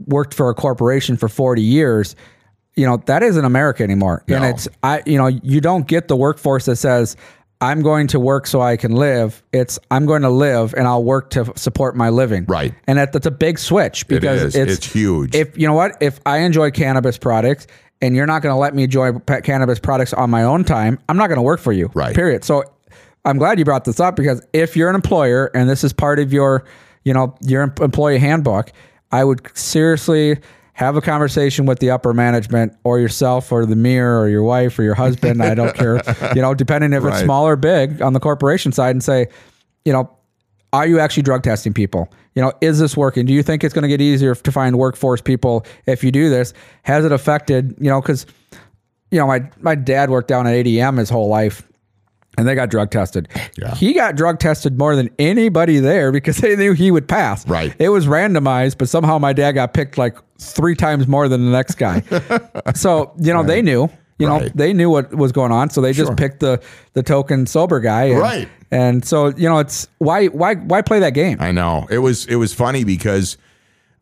worked 0.07 0.35
for 0.35 0.49
a 0.51 0.55
corporation 0.55 1.17
for 1.17 1.29
forty 1.29 1.63
years. 1.63 2.15
You 2.77 2.87
know 2.87 2.99
that 3.07 3.23
isn't 3.23 3.45
America 3.45 3.83
anymore, 3.83 4.23
and 4.29 4.45
it's 4.45 4.69
I. 4.83 5.03
You 5.07 5.19
know, 5.19 5.27
you 5.27 5.61
don't 5.61 5.89
get 5.89 6.09
the 6.09 6.17
workforce 6.17 6.67
that 6.67 6.77
says. 6.77 7.17
I'm 7.61 7.83
going 7.83 8.07
to 8.09 8.21
work 8.21 8.47
so 8.47 8.61
I 8.61 8.77
can 8.77 8.93
live. 8.93 9.43
It's 9.53 9.81
I'm 9.91 10.07
going 10.07 10.23
to 10.23 10.29
live 10.31 10.75
and 10.75 10.87
I'll 10.87 11.03
work 11.03 11.31
to 11.31 11.53
support 11.57 11.97
my 11.97 12.09
living. 12.09 12.45
Right. 12.47 12.73
And 12.87 12.99
that, 13.01 13.13
that's 13.13 13.27
a 13.27 13.33
big 13.33 13.59
switch 13.59 14.07
because 14.07 14.55
it's 14.55 14.55
It's 14.55 14.87
huge. 14.87 15.35
If 15.35 15.59
you 15.59 15.67
know 15.67 15.75
what, 15.75 15.97
if 16.01 16.21
I 16.25 16.39
enjoy 16.39 16.71
cannabis 16.71 17.19
products 17.19 17.67
and 18.01 18.15
you're 18.15 18.27
not 18.27 18.43
going 18.43 18.53
to 18.53 18.59
let 18.59 18.75
me 18.75 18.85
enjoy 18.85 19.13
pet 19.19 19.45
cannabis 19.45 19.79
products 19.79 20.13
on 20.13 20.31
my 20.31 20.43
own 20.45 20.65
time, 20.65 20.99
I'm 21.09 21.17
not 21.17 21.29
going 21.29 21.37
to 21.39 21.43
work 21.43 21.61
for 21.61 21.73
you. 21.73 21.91
Right. 21.95 22.15
Period. 22.15 22.45
So 22.45 22.65
I'm 23.25 23.39
glad 23.39 23.59
you 23.59 23.65
brought 23.65 23.85
this 23.85 24.01
up 24.01 24.17
because 24.17 24.47
if 24.53 24.77
you're 24.77 24.89
an 24.89 24.95
employer 24.95 25.51
and 25.55 25.69
this 25.69 25.85
is 25.85 25.93
part 25.93 26.19
of 26.19 26.33
your, 26.33 26.65
you 27.05 27.13
know, 27.13 27.35
your 27.43 27.63
employee 27.81 28.19
handbook, 28.19 28.73
I 29.11 29.25
would 29.25 29.57
seriously 29.57 30.39
have 30.75 30.97
a 30.97 31.01
conversation 31.01 31.67
with 31.67 31.81
the 31.81 31.91
upper 31.91 32.15
management 32.15 32.73
or 32.85 33.01
yourself 33.01 33.51
or 33.51 33.67
the 33.67 33.75
mirror 33.75 34.21
or 34.21 34.29
your 34.29 34.45
wife 34.45 34.79
or 34.79 34.85
your 34.85 34.95
husband. 34.95 35.43
I 35.43 35.55
don't 35.55 35.75
care, 35.75 36.01
you 36.37 36.41
know, 36.41 36.55
depending 36.55 36.93
if 36.93 37.05
it's 37.05 37.21
small 37.21 37.49
or 37.49 37.57
big 37.57 38.01
on 38.01 38.13
the 38.13 38.21
corporation 38.21 38.71
side 38.71 38.91
and 38.91 39.03
say, 39.03 39.27
you 39.85 39.93
know, 39.93 40.09
are 40.73 40.87
you 40.87 41.01
actually 41.01 41.25
drug 41.25 41.43
testing 41.43 41.75
people? 41.75 42.09
You 42.39 42.45
know, 42.45 42.53
is 42.61 42.79
this 42.79 42.97
working? 42.97 43.27
Do 43.27 43.33
you 43.33 43.43
think 43.43 43.65
it's 43.65 43.75
going 43.75 43.83
to 43.83 43.89
get 43.89 44.01
easier 44.01 44.33
to 44.33 44.53
find 44.53 44.79
workforce 44.79 45.21
people 45.21 45.67
if 45.87 46.05
you 46.05 46.13
do 46.13 46.31
this? 46.31 46.55
Has 46.85 47.05
it 47.05 47.11
affected, 47.11 47.75
you 47.81 47.91
know, 47.91 48.01
because, 48.01 48.27
you 49.11 49.19
know, 49.19 49.27
my, 49.27 49.51
my 49.59 49.75
dad 49.75 50.09
worked 50.09 50.29
down 50.29 50.47
at 50.47 50.53
ADM 50.53 50.99
his 50.99 51.11
whole 51.11 51.27
life 51.27 51.67
and 52.37 52.47
they 52.47 52.55
got 52.55 52.71
drug 52.71 52.93
tested. 52.93 53.29
Yeah. 53.61 53.75
He 53.75 53.93
got 53.93 54.15
drug 54.15 54.39
tested 54.39 54.79
more 54.79 54.95
than 54.95 55.11
anybody 55.19 55.81
there 55.81 56.13
because 56.13 56.37
they 56.39 56.55
knew 56.55 56.75
he 56.75 56.93
would 56.93 57.09
pass. 57.09 57.45
Right. 57.45 57.75
It 57.81 57.89
was 57.89 58.07
randomized, 58.07 58.79
but 58.79 58.89
somehow 58.89 59.19
my 59.19 59.33
dad 59.33 59.53
got 59.53 59.75
picked 59.75 59.99
like 59.99 60.17
three 60.39 60.77
times 60.77 61.09
more 61.09 61.27
than 61.27 61.45
the 61.45 61.51
next 61.51 61.75
guy. 61.75 62.05
so, 62.77 63.15
you 63.19 63.33
know, 63.33 63.43
they 63.43 63.63
knew. 63.63 63.91
You 64.19 64.27
know, 64.27 64.39
Right. 64.41 64.57
they 64.57 64.73
knew 64.73 64.91
what 64.91 65.15
was 65.15 65.31
going 65.33 65.53
on, 65.53 65.71
so 65.71 65.81
they 65.81 65.93
just 65.93 66.17
picked 66.17 66.41
the 66.41 66.61
the 66.95 67.03
token 67.03 67.47
sober 67.47 67.81
guy. 67.81 68.05
And, 68.05 68.19
Right. 68.19 68.49
And 68.71 69.05
so, 69.05 69.29
you 69.29 69.49
know, 69.49 69.59
it's 69.59 69.89
why 69.99 70.27
why 70.27 70.55
why 70.57 70.83
play 70.83 70.99
that 71.01 71.15
game? 71.15 71.39
I 71.41 71.53
know 71.53 71.87
it 71.91 71.99
was 71.99 72.27
it 72.27 72.37
was 72.37 72.53
funny 72.53 72.85
because 72.85 73.37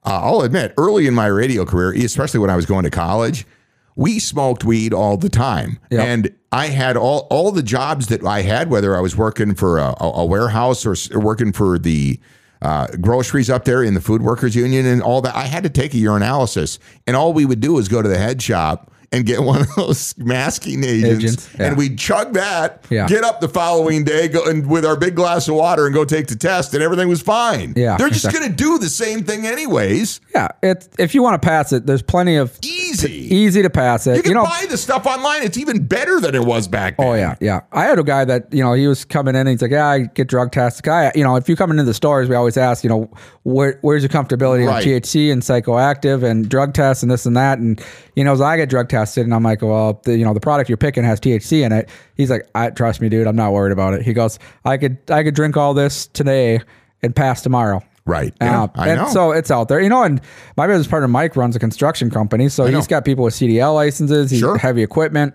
uh, 0.05 0.21
I'll 0.23 0.41
admit 0.41 0.73
early 0.79 1.07
in 1.07 1.15
my 1.15 1.27
radio 1.27 1.65
career, 1.65 1.93
especially 1.93 2.41
when 2.41 2.51
I 2.51 2.57
was 2.57 2.67
going 2.67 2.85
to 2.85 2.91
college, 2.91 3.47
we 3.95 4.19
smoked 4.19 4.65
weed 4.65 4.93
all 4.95 5.17
the 5.17 5.29
time. 5.29 5.79
Yeah. 5.91 6.03
And 6.03 6.33
I 6.53 6.69
had 6.69 6.97
all, 6.97 7.27
all 7.31 7.51
the 7.53 7.63
jobs 7.63 8.07
that 8.07 8.25
I 8.25 8.43
had, 8.43 8.71
whether 8.71 8.97
I 8.97 9.01
was 9.01 9.17
working 9.17 9.55
for 9.55 9.79
a, 9.79 9.95
a 10.01 10.25
warehouse 10.25 10.87
or 10.87 11.19
working 11.21 11.53
for 11.53 11.79
the 11.79 12.19
uh, 12.63 12.87
groceries 13.01 13.51
up 13.51 13.65
there 13.65 13.83
in 13.83 13.95
the 13.95 14.01
Food 14.01 14.23
Workers 14.23 14.55
Union 14.55 14.87
and 14.87 15.03
all 15.03 15.21
that, 15.23 15.35
I 15.35 15.45
had 15.45 15.63
to 15.65 15.71
take 15.71 15.93
a 15.93 15.99
urinalysis. 15.99 16.79
And 17.07 17.17
all 17.17 17.33
we 17.33 17.45
would 17.45 17.61
do 17.61 17.75
was 17.75 17.89
go 17.89 18.01
to 18.01 18.09
the 18.09 18.19
head 18.19 18.41
shop 18.41 18.93
and 19.13 19.25
get 19.27 19.43
one 19.43 19.61
of 19.63 19.75
those 19.77 20.15
masking 20.19 20.85
agents, 20.85 21.25
Agents, 21.25 21.49
yeah. 21.59 21.67
and 21.67 21.77
we'd 21.77 21.99
chug 21.99 22.35
that, 22.35 22.85
Yeah. 22.91 23.07
get 23.07 23.25
up 23.25 23.41
the 23.41 23.49
following 23.49 24.05
day, 24.05 24.29
go 24.29 24.45
and 24.45 24.67
with 24.69 24.85
our 24.85 24.97
big 24.97 25.15
glass 25.15 25.49
of 25.49 25.55
water 25.55 25.87
and 25.87 25.95
go 25.95 26.05
take 26.05 26.27
the 26.27 26.37
test, 26.37 26.75
and 26.75 26.83
everything 26.83 27.09
was 27.09 27.23
fine. 27.23 27.73
Yeah, 27.77 27.97
they're 27.97 28.09
just 28.09 28.25
exactly. 28.25 28.41
going 28.49 28.57
to 28.57 28.65
do 28.65 28.79
the 28.79 28.89
same 28.91 29.23
thing 29.25 29.47
anyways. 29.47 30.21
Yeah, 30.35 30.49
it's 30.63 30.89
if 30.99 31.15
you 31.15 31.23
want 31.23 31.41
to 31.41 31.47
pass 31.47 31.73
it, 31.73 31.87
there's 31.87 32.03
plenty 32.03 32.37
of 32.37 32.59
Easy. 32.63 33.35
easy 33.35 33.63
to 33.63 33.71
pass 33.71 34.07
it. 34.07 34.17
You 34.17 34.23
can 34.23 34.33
know, 34.35 34.45
buy 34.45 34.67
the 34.69 34.77
stuff 34.77 35.07
online. 35.07 35.43
It's 35.43 35.59
even 35.59 35.87
better 35.87 36.21
than 36.21 36.35
it 36.35 36.45
was 36.45 36.69
back 36.69 36.95
oh, 36.99 37.03
then. 37.03 37.13
Oh 37.13 37.15
yeah, 37.15 37.35
yeah. 37.41 37.61
I 37.73 37.85
had 37.85 37.99
a 37.99 38.05
guy 38.05 38.25
that 38.25 38.53
you 38.53 38.63
know 38.63 38.73
he 38.73 38.87
was 38.87 39.05
coming 39.05 39.35
in. 39.35 39.41
and 39.43 39.51
He's 39.51 39.63
like, 39.63 39.71
yeah, 39.71 39.87
I 39.87 40.01
get 40.01 40.29
drug 40.29 40.53
tests. 40.53 40.81
Guy, 40.81 41.13
you 41.15 41.25
know, 41.25 41.37
if 41.37 41.49
you 41.49 41.57
come 41.57 41.71
into 41.71 41.83
the 41.85 41.95
stores, 41.95 42.29
we 42.29 42.35
always 42.35 42.57
ask, 42.57 42.85
you 42.85 42.91
know, 42.91 43.11
where, 43.43 43.79
where's 43.83 44.03
your 44.03 44.09
comfortability 44.11 44.67
Right. 44.67 44.85
THC 44.85 45.31
and 45.33 45.43
psychoactive 45.43 46.23
and 46.23 46.49
drug 46.49 46.75
tests 46.75 47.03
and 47.03 47.11
this 47.13 47.27
and 47.27 47.37
that. 47.37 47.59
And 47.59 47.83
you 48.15 48.25
know, 48.25 48.33
as 48.33 48.41
I 48.41 48.57
get 48.57 48.69
drug 48.69 48.89
tested, 48.97 49.25
and 49.25 49.35
I'm 49.35 49.43
like, 49.43 49.63
well, 49.63 50.01
the, 50.05 50.17
you 50.17 50.25
know, 50.25 50.33
the 50.35 50.41
product 50.41 50.69
you're 50.71 50.77
picking 50.79 51.05
has 51.05 51.21
THC 51.21 51.65
in 51.65 51.73
it. 51.73 51.89
He's 52.17 52.31
like, 52.31 52.49
I 52.55 52.71
trust 52.71 53.01
me, 53.01 53.09
dude. 53.09 53.27
I'm 53.27 53.37
not 53.37 53.53
worried 53.53 53.73
about 53.73 53.95
it. 53.95 54.03
He 54.03 54.13
goes, 54.13 54.39
I 54.65 54.77
could, 54.79 54.99
I 55.11 55.23
could 55.23 55.35
drink 55.35 55.57
all 55.57 55.75
this 55.75 56.07
today 56.07 56.61
and 57.03 57.15
pass 57.15 57.43
tomorrow. 57.43 57.83
Right. 58.07 58.33
Yeah, 58.41 58.63
Uh, 58.63 58.69
I 58.77 58.89
and 58.91 59.01
know. 59.03 59.09
so 59.09 59.33
it's 59.33 59.51
out 59.51 59.69
there, 59.69 59.81
you 59.81 59.89
know. 59.89 60.03
And 60.05 60.21
my 60.57 60.67
business 60.67 60.87
partner 60.87 61.09
Mike 61.09 61.35
runs 61.37 61.57
a 61.57 61.59
construction 61.59 62.09
company, 62.11 62.49
so 62.49 62.65
he's 62.67 62.87
got 62.87 63.05
people 63.05 63.25
with 63.25 63.35
CDL 63.35 63.75
licenses, 63.75 64.31
he's 64.31 64.41
Sure. 64.41 64.57
heavy 64.57 64.83
equipment, 64.83 65.35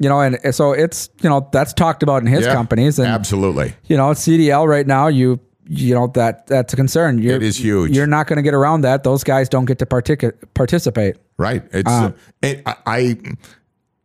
you 0.00 0.08
know. 0.08 0.20
And 0.20 0.36
so 0.54 0.72
it's 0.72 1.08
you 1.22 1.28
know 1.30 1.48
that's 1.52 1.72
talked 1.72 2.02
about 2.02 2.22
in 2.22 2.26
his 2.28 2.44
Yeah, 2.44 2.52
companies, 2.54 2.98
and 2.98 3.06
absolutely. 3.08 3.72
you 3.86 3.96
know 3.96 4.10
CDL 4.10 4.66
right 4.66 4.86
now, 4.86 5.06
you 5.06 5.38
you 5.68 5.94
know 5.94 6.06
that 6.08 6.46
that's 6.46 6.72
a 6.72 6.76
concern. 6.76 7.18
You're, 7.18 7.36
It 7.36 7.42
is 7.42 7.56
huge. 7.62 7.94
You're 7.94 8.06
not 8.06 8.26
going 8.26 8.38
to 8.38 8.42
get 8.42 8.54
around 8.54 8.82
that. 8.82 9.04
Those 9.04 9.22
guys 9.22 9.48
don't 9.48 9.66
get 9.66 9.78
to 9.80 9.86
partic- 9.86 10.34
participate. 10.54 11.16
Right. 11.36 11.62
It's 11.72 11.90
uh, 11.90 12.12
it, 12.42 12.62
I, 12.66 12.76
I. 12.86 13.16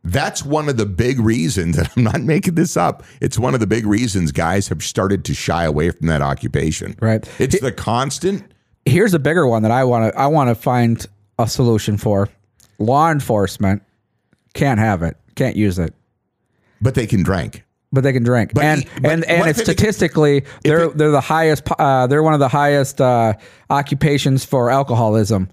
That's 0.05 0.43
one 0.43 0.67
of 0.67 0.75
the 0.75 0.85
big 0.85 1.19
reasons, 1.19 1.77
and 1.77 1.89
I'm 1.95 2.03
not 2.03 2.21
making 2.21 2.55
this 2.55 2.75
up. 2.75 3.03
It's 3.21 3.39
one 3.39 3.53
of 3.53 3.61
the 3.61 3.67
big 3.67 3.85
reasons 3.85 4.31
guys 4.31 4.67
have 4.67 4.83
started 4.83 5.23
to 5.25 5.33
shy 5.33 5.63
away 5.63 5.91
from 5.91 6.07
that 6.07 6.21
occupation. 6.21 6.95
Right. 6.99 7.27
It's 7.39 7.59
the 7.59 7.71
constant. 7.71 8.43
Here's 8.85 9.13
a 9.13 9.19
bigger 9.19 9.47
one 9.47 9.63
that 9.63 9.71
I 9.71 9.85
want 9.85 10.11
to 10.11 10.19
I 10.19 10.27
want 10.27 10.49
to 10.49 10.55
find 10.55 11.05
a 11.39 11.47
solution 11.47 11.97
for. 11.97 12.29
Law 12.79 13.11
enforcement 13.11 13.81
can't 14.53 14.79
have 14.79 15.03
it, 15.03 15.15
can't 15.35 15.55
use 15.55 15.79
it. 15.79 15.93
But 16.81 16.95
they 16.95 17.07
can 17.07 17.23
drink. 17.23 17.63
But 17.93 18.03
they 18.03 18.11
can 18.11 18.23
drink. 18.23 18.53
But 18.53 18.63
and 18.65 18.81
he- 18.81 18.89
but 19.01 19.11
and 19.11 19.23
and 19.25 19.47
it's 19.47 19.59
it- 19.59 19.63
statistically 19.63 20.43
they're 20.63 20.85
it- 20.85 20.97
they're 20.97 21.11
the 21.11 21.21
highest 21.21 21.63
uh, 21.79 22.07
they're 22.07 22.23
one 22.23 22.33
of 22.33 22.41
the 22.41 22.49
highest 22.49 22.99
uh, 22.99 23.33
occupations 23.69 24.43
for 24.43 24.69
alcoholism. 24.69 25.49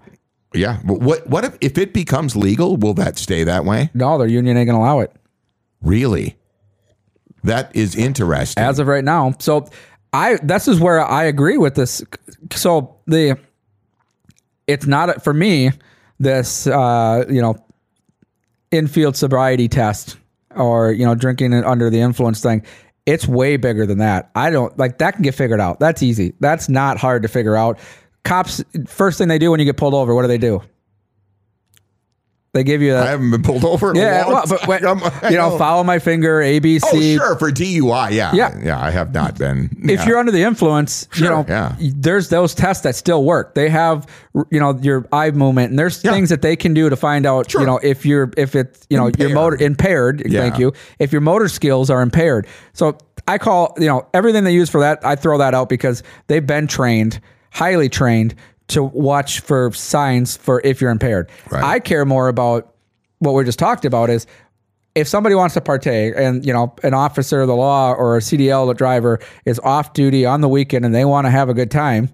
Yeah. 0.53 0.79
What 0.79 1.27
what 1.27 1.45
if 1.45 1.57
if 1.61 1.77
it 1.77 1.93
becomes 1.93 2.35
legal? 2.35 2.75
Will 2.75 2.93
that 2.95 3.17
stay 3.17 3.45
that 3.45 3.63
way? 3.63 3.89
No, 3.93 4.17
their 4.17 4.27
union 4.27 4.57
ain't 4.57 4.67
gonna 4.67 4.79
allow 4.79 4.99
it 4.99 5.13
Really? 5.81 6.35
That 7.43 7.73
is 7.75 7.95
interesting. 7.95 8.61
as 8.63 8.77
of 8.79 8.87
right 8.87 9.03
now. 9.03 9.33
So 9.39 9.69
I 10.13 10.35
this 10.43 10.67
is 10.67 10.79
where 10.79 10.99
I 11.03 11.23
agree 11.23 11.57
with 11.57 11.75
this. 11.75 12.03
So 12.53 12.97
the 13.07 13.37
it's 14.67 14.85
not 14.85 15.23
for 15.23 15.33
me 15.33 15.71
this 16.19 16.67
uh, 16.67 17.25
you 17.29 17.41
know 17.41 17.55
infield 18.71 19.15
sobriety 19.15 19.67
test 19.67 20.17
or 20.55 20.91
you 20.91 21.05
know 21.05 21.15
drinking 21.15 21.53
under 21.53 21.89
the 21.89 21.99
influence 21.99 22.41
thing. 22.41 22.63
It's 23.05 23.27
way 23.27 23.57
bigger 23.57 23.85
than 23.85 23.97
that. 23.97 24.29
I 24.35 24.51
don't 24.51 24.77
like 24.77 24.99
that 24.99 25.15
can 25.15 25.23
get 25.23 25.35
figured 25.35 25.59
out. 25.59 25.79
That's 25.79 26.03
easy. 26.03 26.33
That's 26.39 26.69
not 26.69 26.97
hard 26.97 27.23
to 27.23 27.27
figure 27.27 27.55
out. 27.55 27.79
Cops 28.23 28.63
first 28.85 29.17
thing 29.17 29.27
they 29.27 29.39
do 29.39 29.51
when 29.51 29.59
you 29.59 29.65
get 29.65 29.77
pulled 29.77 29.95
over, 29.95 30.13
what 30.13 30.21
do 30.21 30.27
they 30.27 30.37
do? 30.37 30.61
They 32.53 32.65
give 32.65 32.81
you 32.81 32.93
I 32.95 33.03
a 33.03 33.05
haven't 33.05 33.31
been 33.31 33.43
pulled 33.43 33.63
over 33.63 33.91
in 33.91 33.95
yeah, 33.95 34.27
well, 34.27 34.43
but 34.47 34.67
when. 34.67 34.81
You 35.31 35.37
know, 35.37 35.57
follow 35.57 35.85
my 35.85 35.99
finger, 35.99 36.41
ABC. 36.41 36.81
Oh, 36.83 36.99
sure, 36.99 37.35
for 37.37 37.49
DUI, 37.49 38.11
yeah, 38.11 38.33
Yeah. 38.33 38.59
yeah. 38.61 38.77
I 38.81 38.91
have 38.91 39.13
not 39.13 39.37
been. 39.37 39.69
if 39.83 40.01
yeah. 40.01 40.05
you're 40.05 40.17
under 40.17 40.33
the 40.33 40.43
influence, 40.43 41.07
you 41.15 41.23
know, 41.29 41.45
yeah. 41.47 41.75
there's 41.79 42.27
those 42.27 42.53
tests 42.53 42.83
that 42.83 42.95
still 42.95 43.23
work. 43.23 43.55
They 43.55 43.69
have, 43.69 44.05
you 44.49 44.59
know, 44.59 44.77
your 44.81 45.07
eye 45.13 45.31
movement, 45.31 45.69
and 45.69 45.79
there's 45.79 46.03
Yeah. 46.03 46.11
things 46.11 46.27
that 46.29 46.41
they 46.41 46.57
can 46.57 46.73
do 46.73 46.89
to 46.89 46.97
find 46.97 47.25
out, 47.25 47.49
Sure. 47.51 47.61
you 47.61 47.67
know, 47.67 47.79
if 47.81 48.05
you're, 48.05 48.29
if 48.35 48.53
it's, 48.53 48.85
you 48.89 48.97
know, 48.97 49.05
your 49.05 49.29
Impaired. 49.29 49.33
motor 49.33 49.57
impaired. 49.63 50.23
Thank 50.29 50.59
you. 50.59 50.73
If 50.99 51.13
your 51.13 51.21
motor 51.21 51.47
skills 51.47 51.89
are 51.89 52.01
impaired, 52.01 52.47
so 52.73 52.97
I 53.29 53.37
call, 53.37 53.75
you 53.79 53.87
know, 53.87 54.07
everything 54.13 54.43
they 54.43 54.53
use 54.53 54.69
for 54.69 54.81
that, 54.81 54.99
I 55.05 55.15
throw 55.15 55.37
that 55.37 55.53
out 55.53 55.69
because 55.69 56.03
they've 56.27 56.45
been 56.45 56.67
trained, 56.67 57.21
highly 57.51 57.87
trained 57.87 58.35
to 58.71 58.83
watch 58.83 59.39
for 59.39 59.71
signs 59.73 60.37
for 60.37 60.61
if 60.63 60.81
you're 60.81 60.91
impaired. 60.91 61.29
Right. 61.49 61.63
I 61.63 61.79
care 61.79 62.05
more 62.05 62.27
about 62.27 62.73
what 63.19 63.33
we 63.33 63.43
just 63.43 63.59
talked 63.59 63.85
about 63.85 64.09
is 64.09 64.25
if 64.95 65.07
somebody 65.07 65.35
wants 65.35 65.53
to 65.53 65.61
partake 65.61 66.13
and 66.17 66.45
you 66.45 66.53
know 66.53 66.73
an 66.83 66.93
officer 66.93 67.41
of 67.41 67.47
the 67.47 67.55
law 67.55 67.93
or 67.93 68.17
a 68.17 68.19
CDL 68.19 68.75
driver 68.75 69.19
is 69.45 69.59
off 69.59 69.93
duty 69.93 70.25
on 70.25 70.41
the 70.41 70.49
weekend 70.49 70.85
and 70.85 70.93
they 70.93 71.05
want 71.05 71.25
to 71.25 71.31
have 71.31 71.49
a 71.49 71.53
good 71.53 71.71
time 71.71 72.09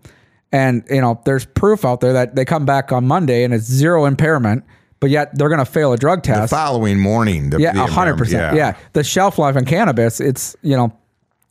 and 0.52 0.84
you 0.90 1.02
know 1.02 1.20
there's 1.26 1.46
proof 1.46 1.86
out 1.86 2.02
there 2.02 2.14
that 2.14 2.36
they 2.36 2.46
come 2.46 2.66
back 2.66 2.92
on 2.92 3.08
Monday 3.08 3.44
and 3.44 3.54
it's 3.54 3.66
zero 3.66 4.06
impairment 4.06 4.64
but 5.00 5.10
yet 5.10 5.36
they're 5.38 5.50
going 5.50 5.60
to 5.60 5.66
fail 5.66 5.94
a 5.94 5.98
drug 5.98 6.24
the 6.24 6.34
test 6.34 6.52
following 6.52 7.00
morning, 7.00 7.50
the, 7.50 7.60
yeah 7.60 7.74
the 7.74 7.84
a 7.84 7.88
hundred 7.88 8.18
percent 8.18 8.44
impairment, 8.44 8.78
yeah 8.78 8.90
the 8.94 9.04
shelf 9.04 9.38
life 9.38 9.56
on 9.56 9.66
cannabis 9.66 10.20
it's 10.20 10.56
you 10.62 10.76
know 10.76 10.96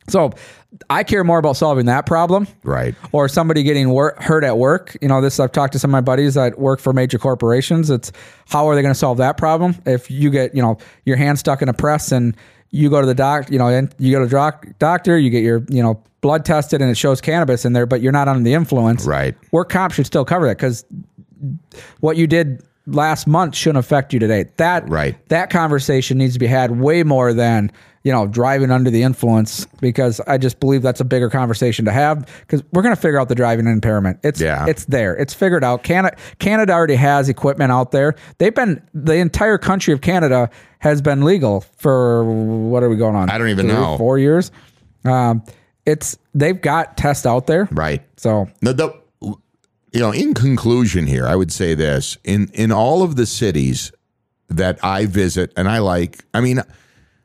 so 0.09 0.33
I 0.91 1.03
care 1.05 1.25
more 1.25 1.39
about 1.39 1.57
solving 1.57 1.87
that 1.87 2.07
problem 2.07 2.47
right. 2.63 2.95
or 3.13 3.29
somebody 3.29 3.63
getting 3.63 3.89
wor- 3.91 4.15
hurt 4.19 4.45
at 4.45 4.59
work. 4.59 4.97
You 5.01 5.09
know, 5.09 5.21
this 5.21 5.41
I've 5.41 5.53
talked 5.53 5.73
to 5.73 5.79
some 5.79 5.91
of 5.91 5.93
my 5.93 6.01
buddies 6.01 6.35
that 6.35 6.59
work 6.59 6.81
for 6.81 6.93
major 6.93 7.19
corporations. 7.19 7.91
It's 7.91 8.13
how 8.49 8.69
are 8.69 8.75
they 8.75 8.83
going 8.83 8.93
to 8.95 8.99
solve 8.99 9.19
that 9.19 9.37
problem? 9.37 9.77
If 9.87 10.11
you 10.11 10.31
get, 10.31 10.55
you 10.55 10.63
know, 10.63 10.79
your 11.05 11.17
hand 11.17 11.39
stuck 11.39 11.63
in 11.63 11.69
a 11.69 11.73
press 11.73 12.13
and 12.13 12.37
you 12.71 12.91
go 12.91 13.01
to 13.01 13.07
the 13.07 13.15
doc, 13.15 13.51
you 13.51 13.59
know, 13.59 13.69
and 13.69 13.95
you 13.99 14.13
go 14.13 14.21
to 14.21 14.29
doc- 14.29 14.67
doctor, 14.79 15.19
you 15.19 15.31
get 15.31 15.43
your, 15.43 15.65
you 15.69 15.83
know, 15.83 16.03
blood 16.21 16.45
tested 16.45 16.83
and 16.83 16.91
it 16.91 16.97
shows 16.97 17.21
cannabis 17.21 17.65
in 17.65 17.73
there, 17.73 17.87
but 17.87 18.01
you're 18.03 18.13
not 18.13 18.29
under 18.29 18.43
the 18.43 18.53
influence. 18.53 19.07
Right. 19.07 19.35
Work 19.53 19.71
comp 19.71 19.93
should 19.93 20.07
still 20.07 20.25
cover 20.25 20.47
that 20.47 20.57
because 20.57 20.85
what 22.01 22.17
you 22.17 22.27
did 22.27 22.63
last 22.87 23.27
month 23.27 23.55
shouldn't 23.55 23.79
affect 23.79 24.13
you 24.13 24.19
today. 24.19 24.47
That 24.57 24.89
Right. 24.89 25.17
that 25.29 25.51
conversation 25.51 26.19
needs 26.19 26.35
to 26.35 26.39
be 26.39 26.47
had 26.47 26.81
way 26.81 27.03
more 27.03 27.33
than 27.33 27.71
you 28.07 28.13
know 28.13 28.25
driving 28.29 28.71
under 28.71 28.89
the 28.89 29.03
influence 29.03 29.67
because 29.81 30.21
I 30.29 30.39
just 30.39 30.61
believe 30.61 30.81
that's 30.81 31.01
a 31.01 31.05
bigger 31.05 31.29
conversation 31.29 31.85
to 31.87 31.91
have 31.91 32.25
because 32.43 32.63
we're 32.73 32.83
going 32.83 32.95
to 32.95 33.01
figure 33.01 33.19
out 33.19 33.29
the 33.29 33.35
driving 33.35 33.67
impairment. 33.67 34.21
It's 34.23 34.41
Yeah. 34.41 34.65
it's 34.69 34.85
there. 34.85 35.17
It's 35.17 35.35
figured 35.35 35.65
out. 35.65 35.83
Canada 35.83 36.17
Canada 36.39 36.73
already 36.73 36.95
has 36.95 37.29
equipment 37.29 37.73
out 37.73 37.91
there. 37.91 38.15
They've 38.39 38.55
been 38.55 38.81
the 38.95 39.17
entire 39.17 39.59
country 39.59 39.93
of 39.93 40.03
Canada 40.03 40.51
has 40.79 41.03
been 41.03 41.25
legal 41.25 41.63
for 41.79 42.23
what 42.23 42.85
are 42.85 42.89
we 42.89 42.95
going 42.97 43.17
on? 43.17 43.29
I 43.29 43.39
don't 43.39 43.49
even 43.49 43.67
Three, 43.67 43.75
know. 43.75 43.99
Four 43.99 44.19
years. 44.19 44.53
Um, 45.05 45.43
it's 45.85 46.17
they've 46.33 46.61
got 46.61 46.97
tests 46.97 47.27
out 47.27 47.49
there. 47.49 47.67
Right. 47.73 48.03
So 48.17 48.49
The, 48.61 48.73
the, 48.73 48.93
you 49.91 50.01
know, 50.01 50.13
in 50.13 50.33
conclusion 50.33 51.09
here, 51.09 51.27
I 51.27 51.35
would 51.35 51.51
say 51.51 51.75
this 51.75 52.19
in 52.23 52.51
in 52.55 52.71
all 52.71 53.03
of 53.03 53.17
the 53.17 53.27
cities 53.27 53.91
that 54.49 54.79
I 54.85 55.07
visit, 55.07 55.53
and 55.57 55.69
I 55.69 55.79
like. 55.79 56.25
I 56.33 56.41
mean, 56.41 56.63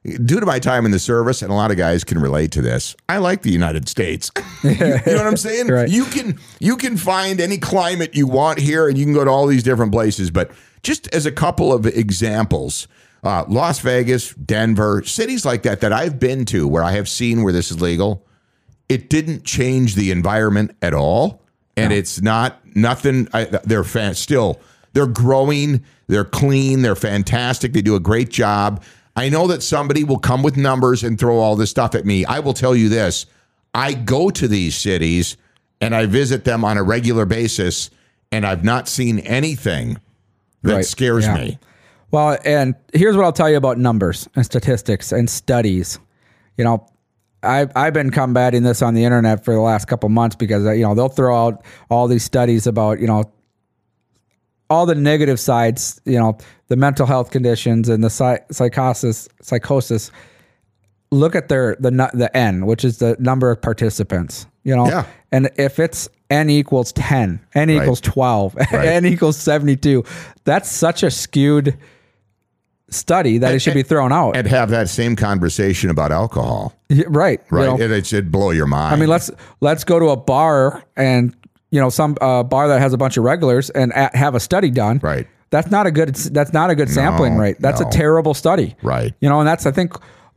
due 0.04 0.40
to 0.40 0.46
my 0.46 0.60
time 0.60 0.86
in 0.86 0.92
the 0.92 1.00
service, 1.00 1.42
and 1.42 1.52
a 1.52 1.56
lot 1.56 1.72
of 1.72 1.78
guys 1.78 2.04
can 2.04 2.20
relate 2.20 2.52
to 2.52 2.62
this. 2.62 2.96
I 3.10 3.18
like 3.18 3.42
the 3.42 3.52
United 3.52 3.88
States. 3.88 4.32
you 4.64 4.76
know 4.76 5.00
what 5.06 5.28
I'm 5.28 5.38
saying? 5.38 5.68
Right. 5.72 5.90
You 5.90 6.06
can 6.06 6.40
you 6.60 6.76
can 6.76 6.98
find 6.98 7.40
any 7.40 7.58
climate 7.58 8.16
you 8.16 8.28
want 8.28 8.60
here, 8.60 8.88
and 8.88 8.98
you 8.98 9.06
can 9.06 9.14
go 9.14 9.24
to 9.24 9.30
all 9.30 9.48
these 9.48 9.64
different 9.64 9.92
places. 9.92 10.32
But 10.32 10.52
just 10.84 11.14
as 11.14 11.26
a 11.26 11.32
couple 11.32 11.74
of 11.74 11.86
examples. 11.86 12.88
Uh, 13.24 13.46
Las 13.48 13.78
Vegas, 13.82 14.34
Denver, 14.34 15.04
cities 15.04 15.46
like 15.46 15.62
that 15.62 15.82
that 15.82 15.94
I've 15.94 16.20
been 16.20 16.44
to 16.46 16.68
where 16.68 16.84
I 16.84 16.94
have 16.94 17.08
seen 17.08 17.44
where 17.44 17.54
this 17.54 17.70
is 17.70 17.80
legal, 17.80 18.26
it 18.90 19.12
didn't 19.12 19.44
change 19.44 19.94
the 19.94 20.10
environment 20.10 20.76
at 20.82 20.96
all 20.96 21.42
and 21.78 21.94
it's 21.94 22.22
not 22.22 22.60
nothing 22.76 23.28
I, 23.34 23.46
they're 23.46 23.84
fan, 23.84 24.16
still 24.16 24.60
they're 24.94 25.08
growing 25.08 25.84
they're 26.08 26.26
clean 26.26 26.82
they're 26.82 26.96
fantastic 26.96 27.74
they 27.74 27.82
do 27.82 27.96
a 27.96 28.00
great 28.00 28.30
job 28.30 28.84
i 29.16 29.30
know 29.30 29.48
that 29.48 29.62
somebody 29.64 30.04
will 30.04 30.20
come 30.20 30.44
with 30.44 30.58
numbers 30.58 31.04
and 31.04 31.20
throw 31.20 31.38
all 31.38 31.56
this 31.56 31.70
stuff 31.70 31.96
at 31.96 32.06
me 32.06 32.26
i 32.26 32.40
will 32.40 32.54
tell 32.54 32.76
you 32.76 32.90
this 32.90 33.26
i 33.74 33.94
go 33.94 34.30
to 34.30 34.48
these 34.48 34.76
cities 34.76 35.38
and 35.80 35.96
i 35.96 36.06
visit 36.06 36.44
them 36.46 36.64
on 36.64 36.78
a 36.78 36.84
regular 36.84 37.26
basis 37.26 37.90
and 38.32 38.46
i've 38.46 38.64
not 38.64 38.88
seen 38.88 39.20
anything 39.20 39.98
that 40.64 40.76
Right. 40.76 40.86
scares 40.86 41.26
Yeah. 41.26 41.36
me 41.36 41.60
Well, 42.12 42.38
and 42.46 42.76
here's 42.94 43.16
what 43.16 43.24
I'll 43.24 43.32
tell 43.32 43.50
you 43.50 43.56
about 43.58 43.78
numbers 43.78 44.28
and 44.36 44.46
statistics 44.46 45.14
and 45.14 45.30
studies. 45.30 45.98
You 46.58 46.66
know, 46.66 46.86
I've 47.42 47.72
I've 47.76 47.94
been 47.94 48.12
combating 48.12 48.64
this 48.64 48.82
on 48.82 48.94
the 48.96 49.06
internet 49.06 49.46
for 49.46 49.54
the 49.54 49.62
last 49.62 49.88
couple 49.88 50.10
months 50.10 50.36
because 50.36 50.66
you 50.78 50.84
know 50.84 50.94
they'll 50.94 51.08
throw 51.08 51.34
out 51.48 51.64
all 51.90 52.10
these 52.10 52.24
studies 52.26 52.68
about 52.68 53.00
you 53.00 53.08
know 53.08 53.24
all 54.70 54.86
the 54.86 54.94
negative 54.94 55.40
sides. 55.40 56.02
You 56.06 56.20
know, 56.20 56.38
the 56.72 56.78
mental 56.78 57.06
health 57.06 57.32
conditions 57.32 57.90
and 57.90 58.02
the 58.02 58.10
psy- 58.10 58.40
psychosis 58.50 59.28
psychosis 59.42 60.10
look 61.12 61.36
at 61.36 61.50
their 61.50 61.76
the 61.82 61.92
the 62.14 62.30
n 62.36 62.66
which 62.66 62.86
is 62.86 63.00
the 63.00 63.18
number 63.20 63.52
of 63.52 63.62
participants 63.62 64.46
you 64.64 64.74
know 64.74 64.88
Yeah. 64.88 65.06
and 65.34 65.50
if 65.58 65.80
it's 65.80 66.08
n 66.30 66.50
equals 66.50 66.94
10 66.94 67.42
n 67.56 67.70
equals 67.70 68.00
12 68.00 68.56
n 68.72 69.06
equals 69.06 69.36
72 69.36 70.06
that's 70.46 70.72
such 70.72 71.04
a 71.04 71.12
skewed 71.12 71.78
study 72.90 73.38
that 73.38 73.54
it 73.54 73.60
should 73.60 73.74
be 73.74 73.84
thrown 73.84 74.12
out 74.14 74.36
and 74.38 74.48
have 74.48 74.70
that 74.70 74.88
same 74.90 75.16
conversation 75.16 75.90
about 75.90 76.12
alcohol, 76.12 76.74
Y- 76.90 77.04
right 77.08 77.42
you 77.52 77.58
right? 77.58 77.66
know? 77.66 77.80
It, 77.80 77.92
it 77.92 78.06
should 78.06 78.32
blow 78.32 78.52
your 78.52 78.68
mind. 78.68 78.94
I 78.96 78.98
mean, 78.98 79.08
let's 79.10 79.32
let's 79.62 79.84
go 79.86 79.98
to 80.00 80.10
a 80.10 80.18
bar 80.18 80.84
and 80.98 81.34
you 81.70 81.80
know 81.80 81.90
some 81.90 82.18
uh, 82.20 82.44
bar 82.44 82.68
that 82.68 82.80
has 82.82 82.92
a 82.94 82.98
bunch 82.98 83.16
of 83.18 83.24
regulars 83.24 83.70
and 83.70 83.92
a- 83.94 84.16
have 84.16 84.36
a 84.36 84.40
study 84.42 84.70
done. 84.72 85.00
Right. 85.02 85.26
That's 85.52 85.70
not 85.70 85.86
a 85.86 85.92
good. 85.92 86.16
That's 86.16 86.54
not 86.54 86.70
a 86.70 86.76
good 86.76 86.90
sampling 86.90 87.36
No, 87.36 87.42
rate. 87.42 87.58
That's 87.60 87.82
no. 87.82 87.88
a 87.88 87.92
terrible 87.92 88.34
study. 88.34 88.76
Right. 88.82 89.14
You 89.22 89.30
know, 89.30 89.40
and 89.40 89.48
that's 89.48 89.66
I 89.66 89.72
think 89.72 89.94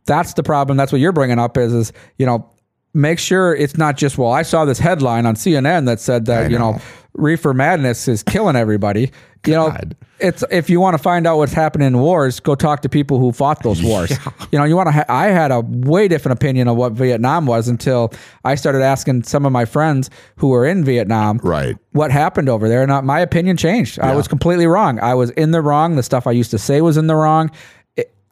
that's 0.07 0.35
the 0.35 0.43
problem. 0.43 0.77
That's 0.77 0.93
what 0.93 1.01
you're 1.01 1.13
bringing 1.13 1.39
up 1.39 1.57
is 1.57 1.73
is 1.73 1.93
you 2.19 2.27
know 2.27 2.51
make 2.93 3.19
sure 3.19 3.55
it's 3.55 3.77
not 3.77 3.97
just 3.97 4.19
well 4.19 4.31
I 4.33 4.43
saw 4.43 4.65
this 4.65 4.79
headline 4.79 5.25
on 5.27 5.35
CNN 5.35 5.87
that 5.87 6.01
said 6.01 6.27
that 6.27 6.51
you 6.51 6.59
know. 6.59 6.79
reefer 7.15 7.55
madness 7.55 8.09
is 8.09 8.23
killing 8.23 8.57
everybody. 8.57 9.11
You 9.49 9.55
know, 9.55 9.77
it's 10.21 10.45
if 10.51 10.71
you 10.71 10.81
want 10.81 10.95
to 10.97 11.03
find 11.03 11.27
out 11.27 11.39
what's 11.39 11.53
happening 11.53 11.87
in 11.89 11.99
wars, 11.99 12.41
go 12.41 12.55
talk 12.55 12.83
to 12.83 12.89
people 12.89 13.19
who 13.19 13.33
fought 13.33 13.63
those 13.63 13.83
wars. 13.91 14.11
You 14.53 14.59
know, 14.59 14.65
you 14.65 14.77
want 14.77 14.87
to. 14.89 14.93
Ha- 14.93 15.05
I 15.09 15.27
had 15.27 15.51
a 15.51 15.61
way 15.61 16.09
different 16.09 16.39
opinion 16.39 16.69
of 16.69 16.77
what 16.77 16.93
Vietnam 16.93 17.47
was 17.47 17.69
until 17.69 18.13
I 18.45 18.55
started 18.55 18.83
asking 18.83 19.25
some 19.25 19.45
of 19.45 19.53
my 19.53 19.65
friends 19.65 20.11
who 20.37 20.49
were 20.49 20.67
in 20.67 20.85
Vietnam, 20.85 21.41
Right. 21.43 21.77
what 21.93 22.11
happened 22.11 22.49
over 22.49 22.69
there. 22.69 22.83
And 22.83 22.93
uh, 22.93 23.03
my 23.03 23.21
opinion 23.21 23.57
changed. 23.57 23.99
I 23.99 24.15
was 24.15 24.29
completely 24.29 24.67
wrong. 24.67 25.01
I 25.01 25.15
was 25.15 25.31
in 25.31 25.51
the 25.51 25.61
wrong. 25.61 25.97
The 25.97 26.03
stuff 26.03 26.27
I 26.27 26.33
used 26.33 26.51
to 26.53 26.59
say 26.59 26.81
was 26.81 26.97
in 26.97 27.07
the 27.09 27.17
wrong. 27.17 27.51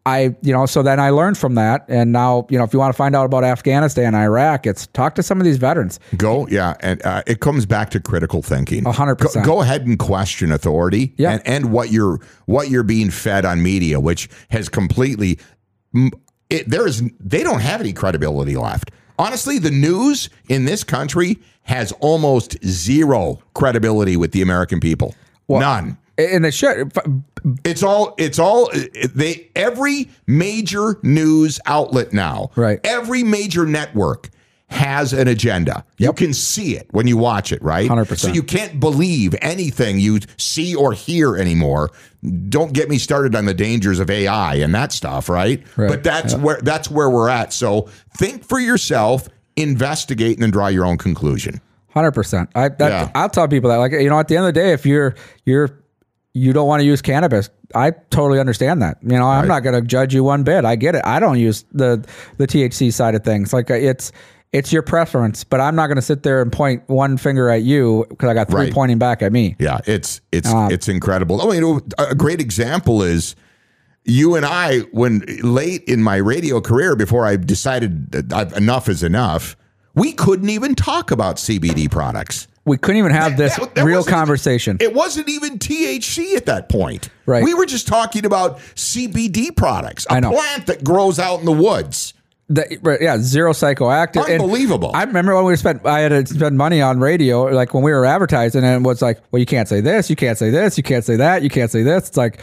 I, 0.04 0.34
you 0.42 0.52
know, 0.52 0.66
so 0.66 0.82
then 0.82 0.98
I 0.98 1.10
learned 1.10 1.38
from 1.38 1.54
that. 1.54 1.84
And 1.88 2.10
now, 2.10 2.46
you 2.50 2.58
know, 2.58 2.64
if 2.64 2.72
you 2.72 2.78
want 2.80 2.92
to 2.92 2.96
find 2.96 3.14
out 3.14 3.24
about 3.24 3.44
Afghanistan, 3.44 4.16
Iraq, 4.16 4.66
it's 4.66 4.88
talk 4.88 5.14
to 5.14 5.22
some 5.22 5.38
of 5.38 5.44
these 5.44 5.58
veterans. 5.58 6.00
Go, 6.16 6.48
yeah, 6.48 6.74
and 6.80 7.00
uh, 7.06 7.22
it 7.26 7.38
comes 7.40 7.66
back 7.66 7.90
to 7.90 8.00
critical 8.00 8.42
thinking. 8.42 8.84
A 8.84 8.90
hundred 8.92 9.16
Go- 9.16 9.26
percent. 9.26 9.46
Go 9.46 9.60
ahead 9.62 9.86
and 9.86 9.98
question 9.98 10.50
authority, 10.50 11.14
Yeah. 11.18 11.32
and, 11.34 11.46
and 11.46 11.72
what 11.72 11.90
you're 11.92 12.18
what 12.46 12.68
you're 12.68 12.82
being 12.82 13.10
fed 13.10 13.44
on 13.44 13.62
media, 13.62 14.00
which 14.00 14.28
has 14.50 14.68
completely. 14.68 15.38
It, 16.50 16.68
there 16.68 16.86
is 16.86 17.02
they 17.20 17.42
don't 17.44 17.60
have 17.60 17.80
any 17.80 17.92
credibility 17.92 18.56
left. 18.56 18.90
Honestly, 19.18 19.58
the 19.58 19.70
news 19.70 20.28
in 20.48 20.64
this 20.64 20.82
country 20.82 21.38
has 21.62 21.92
almost 22.00 22.56
zero 22.66 23.38
credibility 23.54 24.16
with 24.16 24.32
the 24.32 24.42
American 24.42 24.80
people. 24.80 25.14
None. 25.48 25.96
And 26.18 26.44
it 26.46 26.52
should. 26.52 26.92
It's 27.64 27.82
all 27.82 28.14
it's 28.18 28.38
all 28.38 28.70
they 29.14 29.50
every 29.56 30.10
major 30.26 30.98
news 31.02 31.58
outlet 31.66 32.12
now. 32.12 32.50
Right. 32.54 32.80
Every 32.84 33.22
major 33.22 33.66
network 33.66 34.28
has 34.72 35.12
an 35.12 35.28
agenda. 35.28 35.84
You 35.98 36.12
can 36.12 36.32
see 36.32 36.76
it 36.76 36.88
when 36.92 37.06
you 37.06 37.16
watch 37.18 37.52
it, 37.52 37.62
right? 37.62 37.88
100%. 37.90 38.16
So 38.16 38.28
you 38.28 38.42
can't 38.42 38.80
believe 38.80 39.34
anything 39.42 40.00
you 40.00 40.20
see 40.38 40.74
or 40.74 40.92
hear 40.94 41.36
anymore. 41.36 41.90
Don't 42.48 42.72
get 42.72 42.88
me 42.88 42.96
started 42.98 43.34
on 43.34 43.44
the 43.44 43.52
dangers 43.54 43.98
of 44.00 44.08
AI 44.10 44.54
and 44.54 44.74
that 44.74 44.92
stuff, 44.92 45.28
right? 45.28 45.62
Right. 45.76 45.88
But 45.88 46.02
that's 46.02 46.34
where 46.36 46.60
that's 46.62 46.90
where 46.90 47.10
we're 47.10 47.28
at. 47.28 47.52
So 47.52 47.88
think 48.16 48.44
for 48.44 48.58
yourself, 48.60 49.28
investigate 49.56 50.36
and 50.36 50.42
then 50.42 50.50
draw 50.50 50.68
your 50.68 50.86
own 50.86 50.98
conclusion. 50.98 51.60
Hundred 51.90 52.12
percent. 52.12 52.48
I 52.54 52.68
that, 52.70 52.88
Yeah. 52.88 53.10
I'll 53.14 53.28
tell 53.28 53.48
people 53.48 53.68
that. 53.68 53.76
Like 53.76 53.92
you 53.92 54.08
know, 54.08 54.18
at 54.18 54.28
the 54.28 54.36
end 54.36 54.46
of 54.46 54.54
the 54.54 54.60
day, 54.60 54.72
if 54.72 54.86
you're 54.86 55.14
you're 55.44 55.81
you 56.34 56.52
don't 56.52 56.66
want 56.66 56.80
to 56.80 56.86
use 56.86 57.02
cannabis, 57.02 57.50
I 57.74 57.90
totally 58.10 58.40
understand 58.40 58.80
that. 58.82 58.98
You 59.02 59.18
know, 59.18 59.26
I'm 59.28 59.40
Right. 59.42 59.48
not 59.48 59.60
going 59.60 59.74
to 59.74 59.82
judge 59.82 60.14
you 60.14 60.24
one 60.24 60.42
bit. 60.44 60.64
I 60.64 60.76
get 60.76 60.94
it. 60.94 61.02
I 61.04 61.20
don't 61.20 61.38
use 61.38 61.64
the 61.72 62.04
the 62.38 62.46
THC 62.46 62.90
side 62.92 63.14
of 63.14 63.22
things. 63.24 63.52
Like 63.52 63.70
uh, 63.70 63.74
it's 63.74 64.12
it's 64.52 64.72
your 64.72 64.82
preference, 64.82 65.44
but 65.44 65.60
I'm 65.60 65.74
not 65.74 65.86
going 65.86 65.96
to 65.96 66.02
sit 66.02 66.22
there 66.24 66.42
and 66.42 66.52
point 66.52 66.82
one 66.86 67.16
finger 67.16 67.48
at 67.48 67.62
you 67.62 68.04
because 68.10 68.28
I 68.28 68.34
got 68.34 68.48
three 68.50 68.64
Right. 68.64 68.72
pointing 68.72 68.98
back 68.98 69.22
at 69.22 69.32
me. 69.32 69.56
Yeah, 69.58 69.78
it's 69.86 70.20
it's 70.30 70.48
Um, 70.50 70.70
it's 70.70 70.88
incredible. 70.88 71.40
I 71.42 71.58
mean, 71.58 71.80
a 71.98 72.14
great 72.14 72.40
example 72.40 73.02
is 73.02 73.34
you 74.04 74.34
and 74.34 74.44
I 74.44 74.80
when 74.92 75.24
late 75.42 75.84
in 75.84 76.02
my 76.02 76.16
radio 76.16 76.60
career 76.60 76.96
before 76.96 77.24
I 77.26 77.36
decided 77.36 78.10
that 78.12 78.52
enough 78.56 78.88
is 78.88 79.02
enough. 79.02 79.56
We 79.94 80.12
couldn't 80.12 80.48
even 80.48 80.74
talk 80.74 81.10
about 81.10 81.36
CBD 81.36 81.90
products. 81.90 82.48
We 82.64 82.76
couldn't 82.76 82.98
even 82.98 83.10
have 83.12 83.36
this 83.36 83.56
That- 83.56 83.74
that 83.74 83.84
real 83.84 84.04
conversation. 84.04 84.76
It 84.80 84.94
wasn't 84.94 85.28
even 85.28 85.58
THC 85.58 86.36
at 86.36 86.46
that 86.46 86.68
point. 86.68 87.08
Right. 87.26 87.42
We 87.42 87.54
were 87.54 87.66
just 87.66 87.88
talking 87.88 88.24
about 88.24 88.60
CBD 88.76 89.50
products, 89.50 90.06
a 90.08 90.14
I 90.14 90.20
know. 90.20 90.30
plant 90.30 90.66
that 90.66 90.84
grows 90.84 91.18
out 91.18 91.40
in 91.40 91.44
the 91.44 91.52
woods. 91.52 92.14
Right, 92.82 93.00
yeah, 93.00 93.16
zero 93.18 93.52
psychoactive. 93.52 94.24
And 94.28 94.42
Unbelievable. 94.42 94.90
I 94.94 95.04
remember 95.04 95.34
when 95.34 95.46
we 95.46 95.56
spent, 95.56 95.86
I 95.86 96.00
had 96.00 96.10
to 96.10 96.26
spend 96.34 96.58
money 96.58 96.82
on 96.82 97.00
radio, 97.00 97.44
like 97.44 97.72
when 97.72 97.82
we 97.82 97.92
were 97.92 98.04
advertising, 98.04 98.62
and 98.62 98.84
it 98.84 98.86
was 98.86 99.00
like, 99.00 99.20
well, 99.30 99.40
you 99.40 99.46
can't 99.46 99.68
say 99.68 99.80
this, 99.80 100.10
you 100.10 100.16
can't 100.16 100.36
say 100.36 100.50
this, 100.50 100.76
you 100.76 100.82
can't 100.82 101.04
say 101.04 101.16
that, 101.16 101.42
you 101.42 101.48
can't 101.48 101.70
say 101.70 101.82
this. 101.82 102.08
It's 102.08 102.16
like, 102.16 102.40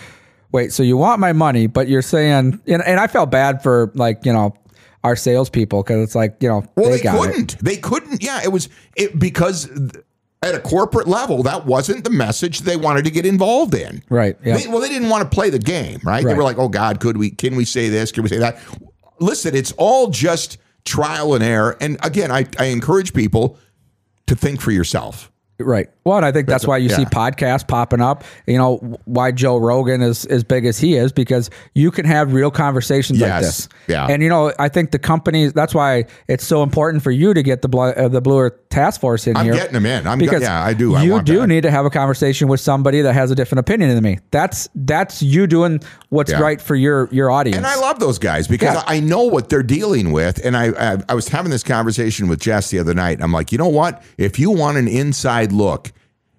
wait, 0.52 0.74
so 0.74 0.82
you 0.82 0.98
want 0.98 1.20
my 1.20 1.32
money, 1.32 1.68
but 1.68 1.88
you're 1.88 2.02
saying, 2.02 2.60
and, 2.66 2.82
and 2.84 3.00
I 3.00 3.06
felt 3.08 3.30
bad 3.30 3.62
for 3.62 3.92
like, 3.94 4.26
you 4.26 4.34
know, 4.34 4.56
our 5.04 5.16
salespeople 5.16 5.84
because 5.84 6.04
it's 6.04 6.16
like, 6.16 6.38
you 6.42 6.50
know, 6.50 6.64
Well, 6.76 6.90
they, 6.90 6.98
they, 6.98 7.04
got 7.04 7.20
couldn't. 7.20 7.58
They 7.60 7.78
couldn't. 7.78 8.24
Yeah, 8.24 8.42
it 8.44 8.52
was 8.52 8.68
it 8.96 9.18
because 9.20 9.70
at 10.42 10.56
a 10.56 10.60
corporate 10.60 11.08
level, 11.08 11.44
that 11.44 11.66
wasn't 11.66 12.04
the 12.04 12.10
message 12.10 12.60
they 12.62 12.78
wanted 12.78 13.04
to 13.06 13.12
get 13.12 13.26
involved 13.26 13.74
in. 13.76 14.02
Right, 14.10 14.38
yeah. 14.44 14.58
They- 14.58 14.68
well, 14.68 14.80
they 14.80 14.88
didn't 14.90 15.10
want 15.10 15.30
to 15.30 15.30
play 15.36 15.50
the 15.50 15.60
game, 15.60 16.00
right? 16.04 16.24
They 16.24 16.34
were 16.34 16.44
like, 16.44 16.58
"Oh 16.58 16.70
God, 16.70 17.00
could 17.00 17.18
we? 17.18 17.32
Can 17.32 17.56
we 17.56 17.66
say 17.66 17.90
this? 17.90 18.12
Can 18.12 18.24
we 18.24 18.30
say 18.30 18.38
that?" 18.38 18.58
Listen, 19.20 19.54
it's 19.54 19.74
all 19.74 20.08
just 20.10 20.58
trial 20.86 21.34
and 21.36 21.44
error. 21.44 21.76
And 21.82 21.98
again, 22.04 22.32
I, 22.32 22.46
I 22.58 22.66
encourage 22.66 23.14
people 23.14 23.58
to 24.28 24.36
think 24.36 24.62
for 24.62 24.72
yourself. 24.72 25.30
Right. 25.60 25.90
Well, 26.06 26.18
and 26.18 26.26
I 26.26 26.32
think 26.32 26.48
that's 26.48 26.66
why 26.66 26.78
you 26.78 26.90
see 26.90 27.04
podcasts 27.06 27.68
popping 27.68 28.02
up. 28.02 28.24
You 28.48 28.58
know 28.58 28.78
why 29.06 29.32
Joe 29.32 29.58
Rogan 29.58 30.02
is 30.02 30.26
as 30.26 30.44
big 30.44 30.66
as 30.66 30.80
he 30.80 30.96
is 30.96 31.12
because 31.12 31.50
you 31.76 31.92
can 31.92 32.06
have 32.06 32.34
real 32.34 32.50
conversations 32.50 33.20
like 33.20 33.42
this. 33.42 33.68
Yeah. 33.88 34.08
And 34.10 34.24
you 34.24 34.30
know, 34.30 34.54
I 34.58 34.70
think 34.70 34.92
the 34.92 35.00
companies. 35.00 35.54
That's 35.54 35.76
why 35.76 36.06
it's 36.28 36.46
so 36.46 36.64
important 36.64 37.04
for 37.04 37.12
you 37.12 37.34
to 37.34 37.44
get 37.44 37.62
the 37.62 37.68
Bl- 37.68 37.82
uh, 37.82 38.08
the 38.08 38.22
Blue 38.22 38.40
Earth 38.40 38.54
Task 38.70 39.02
Force 39.02 39.28
in 39.28 39.36
here. 39.36 39.52
I'm 39.54 39.58
getting 39.58 39.74
them 39.74 39.86
in. 39.86 40.08
I'm 40.08 40.18
because 40.18 40.42
yeah, 40.42 40.64
I 40.64 40.74
do. 40.74 40.96
I 40.96 41.04
you 41.04 41.22
do 41.22 41.42
that. 41.42 41.48
need 41.48 41.62
to 41.64 41.72
have 41.72 41.86
a 41.86 41.90
conversation 41.90 42.48
with 42.48 42.60
somebody 42.62 43.02
that 43.02 43.14
has 43.14 43.30
a 43.30 43.36
different 43.36 43.60
opinion 43.60 43.90
than 43.94 44.04
me. 44.04 44.20
That's 44.32 44.70
that's 44.76 45.22
you 45.22 45.46
doing 45.46 45.82
what's 46.10 46.32
Yeah. 46.32 46.40
right 46.40 46.62
for 46.62 46.76
your 46.76 47.10
your 47.12 47.30
audience. 47.30 47.58
And 47.58 47.68
I 47.68 47.76
love 47.76 48.00
those 48.00 48.18
guys 48.18 48.48
because 48.48 48.76
Yeah. 48.76 48.84
I 48.88 49.00
know 49.02 49.24
what 49.24 49.50
they're 49.50 49.62
dealing 49.64 50.12
with. 50.14 50.44
And 50.46 50.56
I, 50.56 50.94
I 50.94 50.98
I 51.10 51.14
was 51.14 51.28
having 51.28 51.52
this 51.52 51.64
conversation 51.64 52.28
with 52.30 52.40
Jess 52.40 52.70
the 52.72 52.80
other 52.80 52.94
night. 52.94 53.20
I'm 53.22 53.32
like, 53.34 53.52
you 53.52 53.58
know 53.58 53.68
what? 53.68 54.02
If 54.18 54.40
you 54.40 54.50
want 54.52 54.78
an 54.78 54.88
inside 54.88 55.49
look, 55.52 55.92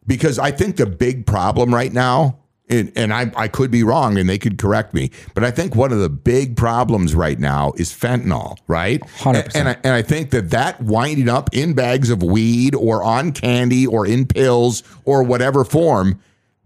because 0.06 0.38
I 0.38 0.50
think 0.50 0.76
the 0.76 0.86
big 0.86 1.26
problem 1.26 1.74
right 1.74 1.92
now, 1.92 2.38
and, 2.68 2.92
and 2.94 3.12
I, 3.12 3.32
I 3.36 3.48
could 3.48 3.70
be 3.70 3.82
wrong 3.82 4.16
and 4.16 4.28
they 4.28 4.38
could 4.38 4.58
correct 4.58 4.94
me, 4.94 5.10
but 5.34 5.44
I 5.44 5.50
think 5.50 5.74
one 5.74 5.92
of 5.92 5.98
the 5.98 6.08
big 6.08 6.56
problems 6.56 7.14
right 7.14 7.38
now 7.38 7.72
is 7.76 7.90
fentanyl, 7.90 8.56
right? 8.68 9.00
100%. 9.18 9.54
And 9.54 9.68
I, 9.68 9.76
and 9.82 9.92
I 9.92 10.02
think 10.02 10.30
that 10.30 10.50
that 10.50 10.80
winding 10.80 11.28
up 11.28 11.50
in 11.52 11.74
bags 11.74 12.10
of 12.10 12.22
weed 12.22 12.74
or 12.74 13.02
on 13.02 13.32
candy 13.32 13.86
or 13.86 14.06
in 14.06 14.26
pills 14.26 14.82
or 15.04 15.22
whatever 15.22 15.64
form 15.64 16.20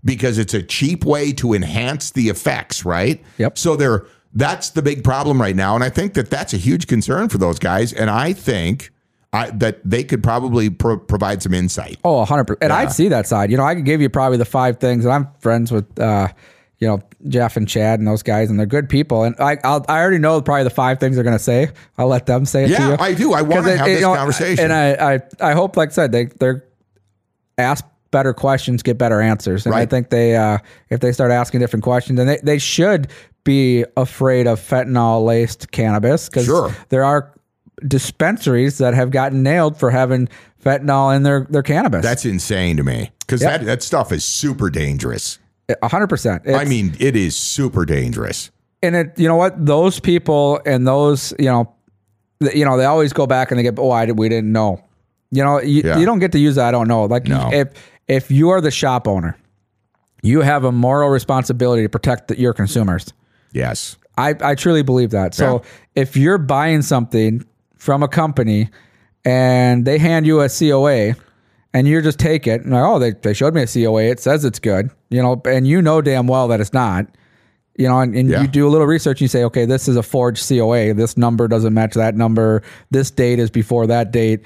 because 0.05 0.37
it's 0.39 0.55
a 0.55 0.63
cheap 0.63 1.05
way 1.05 1.33
to 1.33 1.55
enhance 1.55 2.11
the 2.11 2.29
effects, 2.29 2.85
right? 2.85 3.23
Yep. 3.39 3.59
So 3.59 3.77
they're 3.77 4.07
that's 4.35 4.71
the 4.71 4.83
big 4.83 5.05
problem 5.05 5.41
right 5.41 5.55
now, 5.55 5.77
and 5.77 5.85
I 5.85 5.91
think 5.91 6.15
that 6.15 6.29
that's 6.29 6.53
a 6.53 6.57
huge 6.57 6.89
concern 6.89 7.29
for 7.29 7.39
those 7.39 7.61
guys. 7.61 7.93
And 7.93 8.11
I 8.11 8.33
think 8.33 8.91
I, 9.35 9.51
that 9.51 9.81
they 9.85 10.05
could 10.05 10.23
probably 10.23 10.71
pro- 10.71 10.99
provide 10.99 11.43
some 11.43 11.53
insight. 11.53 11.99
Oh, 12.05 12.25
100%. 12.25 12.57
And 12.63 12.73
I'd 12.73 12.93
see 12.93 13.09
that 13.09 13.27
side. 13.27 13.51
You 13.51 13.57
know, 13.57 13.65
I 13.65 13.75
could 13.75 13.85
give 13.85 14.01
you 14.01 14.09
probably 14.09 14.39
the 14.39 14.45
five 14.45 14.79
things, 14.79 15.05
and 15.05 15.13
I'm 15.13 15.29
friends 15.41 15.73
with, 15.73 15.99
uh, 15.99 16.29
you 16.79 16.89
know, 16.89 17.01
Jeff 17.29 17.57
and 17.57 17.67
Chad 17.69 17.99
and 17.99 18.07
those 18.07 18.23
guys, 18.23 18.49
and 18.51 18.59
they're 18.59 18.67
good 18.67 18.89
people. 18.89 19.25
And 19.25 19.35
I 19.39 19.59
I'll, 19.65 19.85
I 19.89 20.01
already 20.01 20.19
know 20.19 20.41
probably 20.41 20.65
the 20.65 20.71
five 20.71 21.01
things 21.01 21.17
they're 21.17 21.25
going 21.25 21.37
to 21.37 21.43
say. 21.43 21.71
I'll 21.99 22.07
let 22.07 22.27
them 22.27 22.45
say 22.45 22.65
it 22.65 22.67
to 22.69 22.73
Yeah, 22.75 22.89
you. 22.91 22.97
I 23.01 23.15
do. 23.15 23.33
I 23.33 23.43
want 23.43 23.65
to 23.67 23.77
have 23.77 23.87
it, 23.87 23.91
this 23.91 24.01
you 24.01 24.07
know, 24.07 24.15
conversation. 24.15 24.65
And 24.65 24.73
I, 24.73 25.15
I, 25.15 25.21
I 25.51 25.53
hope, 25.53 25.77
like 25.77 25.89
I 25.91 25.93
said, 25.93 26.13
they, 26.13 26.27
they're 26.27 26.65
ask 27.59 27.85
better 28.11 28.33
questions, 28.33 28.83
get 28.83 28.99
better 28.99 29.21
answers. 29.21 29.67
And 29.67 29.75
I 29.75 29.87
think 29.87 30.11
they, 30.11 30.37
uh, 30.37 30.59
if 30.91 31.01
they 31.01 31.11
start 31.13 31.33
asking 31.33 31.61
different 31.61 31.83
questions, 31.83 32.19
and 32.21 32.29
they, 32.29 32.39
they 32.43 32.59
should 32.59 33.09
be 33.43 33.85
afraid 33.97 34.47
of 34.47 34.61
fentanyl 34.61 35.25
laced 35.25 35.71
cannabis 35.73 36.29
because 36.29 36.47
Sure. 36.47 36.75
there 36.91 37.05
are 37.05 37.34
dispensaries 37.87 38.79
that 38.79 38.95
have 38.95 39.11
gotten 39.11 39.43
nailed 39.43 39.79
for 39.79 39.91
having 39.91 40.29
fentanyl 40.65 41.15
in 41.15 41.23
their, 41.23 41.47
their 41.51 41.63
cannabis. 41.63 42.03
That's 42.03 42.25
insane 42.25 42.77
to 42.77 42.83
me 42.83 43.11
because 43.21 43.43
Yep. 43.43 43.61
that 43.61 43.67
that 43.67 43.83
stuff 43.83 44.13
is 44.13 44.25
super 44.25 44.71
dangerous. 44.71 45.39
A 45.83 45.89
hundred 45.89 46.09
percent. 46.09 46.43
I 46.49 46.65
mean, 46.65 46.95
it 46.99 47.17
is 47.17 47.37
super 47.37 47.85
dangerous. 47.85 48.51
and 48.83 48.95
it, 48.97 49.19
you 49.19 49.27
know 49.27 49.37
what? 49.37 49.65
Those 49.65 49.99
people 49.99 50.61
and 50.67 50.87
those, 50.87 51.33
you 51.39 51.47
know, 51.47 51.73
th- 52.43 52.55
you 52.55 52.65
know, 52.67 52.77
they 52.77 52.85
always 52.85 53.15
go 53.15 53.27
back 53.27 53.51
and 53.51 53.59
they 53.59 53.63
get, 53.63 53.79
oh, 53.79 53.91
I 53.91 54.05
we 54.13 54.29
didn't 54.29 54.53
know. 54.53 54.83
You 55.31 55.43
know, 55.43 55.61
you, 55.61 55.83
Yeah. 55.85 55.99
you 55.99 56.05
don't 56.05 56.19
get 56.19 56.33
to 56.33 56.39
use 56.39 56.57
that. 56.57 56.69
I 56.69 56.71
don't 56.71 56.87
know. 56.89 57.05
Like 57.07 57.27
No. 57.27 57.51
if 57.53 57.69
if 58.09 58.31
you 58.31 58.51
are 58.51 58.61
the 58.61 58.71
shop 58.71 59.09
owner, 59.09 59.37
you 60.23 60.43
have 60.43 60.65
a 60.65 60.73
moral 60.73 61.09
responsibility 61.09 61.83
to 61.83 61.89
protect 61.89 62.29
the, 62.29 62.39
your 62.39 62.53
consumers. 62.53 63.07
Yes. 63.53 63.97
I, 64.19 64.35
I 64.43 64.55
truly 64.55 64.83
believe 64.83 65.11
that. 65.11 65.35
So 65.35 65.63
Yeah. 65.65 66.03
if 66.03 66.17
you're 66.17 66.39
buying 66.39 66.83
something 66.83 67.43
from 67.85 68.03
a 68.03 68.09
company 68.09 68.71
and 69.27 69.85
they 69.85 69.99
hand 69.99 70.27
you 70.27 70.41
a 70.41 70.49
COA 70.49 71.15
and 71.75 71.87
you 71.87 72.01
just 72.01 72.19
take 72.19 72.47
it 72.47 72.63
and 72.63 72.73
like, 72.73 72.83
oh, 72.83 72.99
they, 72.99 73.11
they 73.11 73.35
showed 73.35 73.55
me 73.55 73.63
a 73.63 73.67
COA. 73.67 74.05
It 74.05 74.21
says 74.21 74.43
it's 74.45 74.59
good, 74.59 74.91
you 75.11 75.21
know, 75.21 75.43
and 75.45 75.67
you 75.69 75.83
know 75.83 76.01
damn 76.01 76.27
well 76.27 76.49
that 76.49 76.61
it's 76.63 76.73
not, 76.73 77.07
you 77.77 77.87
know, 77.87 78.01
and, 78.01 78.15
and 78.17 78.31
Yeah. 78.31 78.41
you 78.41 78.49
do 78.49 78.67
a 78.67 78.71
little 78.71 78.87
research 78.87 79.17
and 79.19 79.23
you 79.23 79.29
say, 79.29 79.45
okay, 79.45 79.67
this 79.67 79.87
is 79.87 79.97
a 79.97 80.03
forged 80.03 80.49
COA. 80.49 80.95
This 80.95 81.19
number 81.19 81.47
doesn't 81.47 81.75
match 81.75 81.93
that 81.93 82.15
number. 82.15 82.63
This 82.91 83.11
date 83.11 83.39
is 83.39 83.51
before 83.51 83.87
that 83.89 84.13
date. 84.13 84.41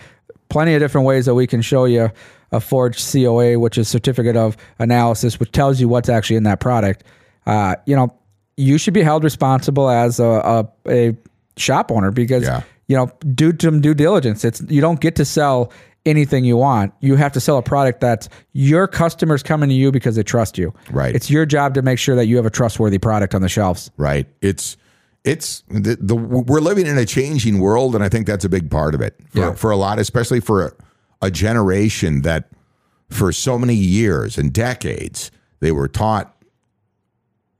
Plenty 0.49 0.75
of 0.75 0.81
different 0.81 1.07
ways 1.07 1.27
that 1.27 1.35
we 1.37 1.47
can 1.47 1.63
show 1.63 1.85
you 1.85 2.11
a 2.51 2.61
forged 2.61 3.13
COA, 3.13 3.57
which 3.59 3.79
is 3.79 3.87
certificate 3.89 4.37
of 4.37 4.57
analysis, 4.81 5.39
which 5.39 5.53
tells 5.53 5.81
you 5.81 5.89
what's 5.89 6.09
actually 6.09 6.37
in 6.37 6.43
that 6.45 6.59
product. 6.59 7.05
Uh, 7.47 7.77
you 7.87 7.95
know, 7.95 8.13
you 8.57 8.79
should 8.79 8.95
be 8.95 9.03
held 9.03 9.23
responsible 9.23 9.89
as 9.89 10.19
a, 10.19 10.25
a, 10.25 10.69
a 10.89 11.17
shop 11.57 11.93
owner 11.93 12.11
because 12.11 12.43
Yeah. 12.43 12.63
You 12.89 12.97
know 12.97 13.11
do 13.35 13.53
some 13.61 13.81
due 13.81 13.95
diligence. 13.95 14.45
It's 14.45 14.61
you 14.69 14.81
don't 14.81 15.01
get 15.01 15.15
to 15.17 15.25
sell 15.25 15.73
anything 16.07 16.45
you 16.45 16.57
want. 16.57 16.95
You 17.01 17.17
have 17.17 17.33
to 17.33 17.41
sell 17.41 17.59
a 17.59 17.63
product 17.63 18.01
that's 18.01 18.29
your 18.53 18.87
customers 18.89 19.43
coming 19.43 19.69
to 19.69 19.75
you 19.75 19.93
because 19.93 20.17
they 20.17 20.23
trust 20.23 20.57
you. 20.57 20.73
Right. 20.91 21.15
It's 21.15 21.31
your 21.31 21.45
job 21.45 21.75
to 21.75 21.83
make 21.83 21.99
sure 21.99 22.17
that 22.17 22.27
you 22.27 22.37
have 22.37 22.47
a 22.47 22.51
trustworthy 22.51 22.99
product 22.99 23.35
on 23.35 23.43
the 23.43 23.49
shelves. 23.49 23.91
Right. 23.99 24.27
It's 24.41 24.77
it's 25.25 25.63
the, 25.69 25.99
the 26.01 26.17
we're 26.17 26.61
living 26.61 26.87
in 26.87 26.97
a 26.97 27.05
changing 27.05 27.59
world, 27.59 27.95
and 27.95 28.03
I 28.03 28.09
think 28.09 28.27
that's 28.27 28.45
a 28.45 28.49
big 28.49 28.71
part 28.71 28.95
of 28.95 29.01
it 29.03 29.21
for, 29.31 29.39
Yeah. 29.39 29.53
for 29.53 29.71
a 29.71 29.77
lot, 29.77 29.99
especially 29.99 30.41
for 30.41 30.67
a, 30.69 30.73
a 31.21 31.31
generation 31.31 32.23
that 32.23 32.49
for 33.11 33.33
so 33.33 33.59
many 33.59 33.75
years 33.75 34.39
and 34.39 34.53
decades 34.53 35.31
they 35.61 35.73
were 35.73 35.89
taught 35.89 36.35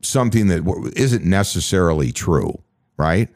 something 0.03 0.47
that 0.49 0.93
isn't 0.97 1.25
necessarily 1.25 2.13
true. 2.13 2.63
Right. 2.97 3.29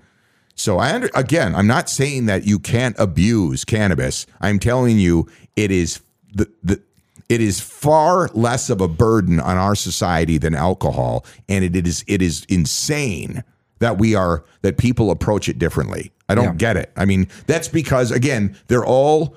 So 0.54 0.78
I 0.78 0.92
under, 0.94 1.10
again, 1.14 1.54
I'm 1.54 1.66
not 1.66 1.88
saying 1.88 2.26
that 2.26 2.44
you 2.46 2.58
can't 2.58 2.94
abuse 2.98 3.64
cannabis. 3.64 4.26
I'm 4.40 4.58
telling 4.58 4.98
you 4.98 5.28
it 5.56 5.70
is 5.70 6.00
the 6.34 6.50
the 6.62 6.80
it 7.28 7.40
is 7.40 7.60
far 7.60 8.28
less 8.34 8.68
of 8.68 8.80
a 8.80 8.88
burden 8.88 9.40
on 9.40 9.56
our 9.56 9.74
society 9.74 10.36
than 10.38 10.54
alcohol, 10.54 11.24
and 11.48 11.64
it 11.64 11.86
is 11.86 12.04
it 12.06 12.20
is 12.22 12.44
insane 12.48 13.42
that 13.78 13.98
we 13.98 14.14
are 14.14 14.44
that 14.60 14.76
people 14.78 15.10
approach 15.10 15.48
it 15.48 15.58
differently. 15.58 16.12
I 16.28 16.34
don't 16.34 16.44
Yeah. 16.44 16.54
get 16.54 16.76
it. 16.76 16.92
I 16.96 17.04
mean, 17.04 17.28
that's 17.46 17.68
because 17.68 18.10
again, 18.10 18.54
they're 18.68 18.84
all 18.84 19.34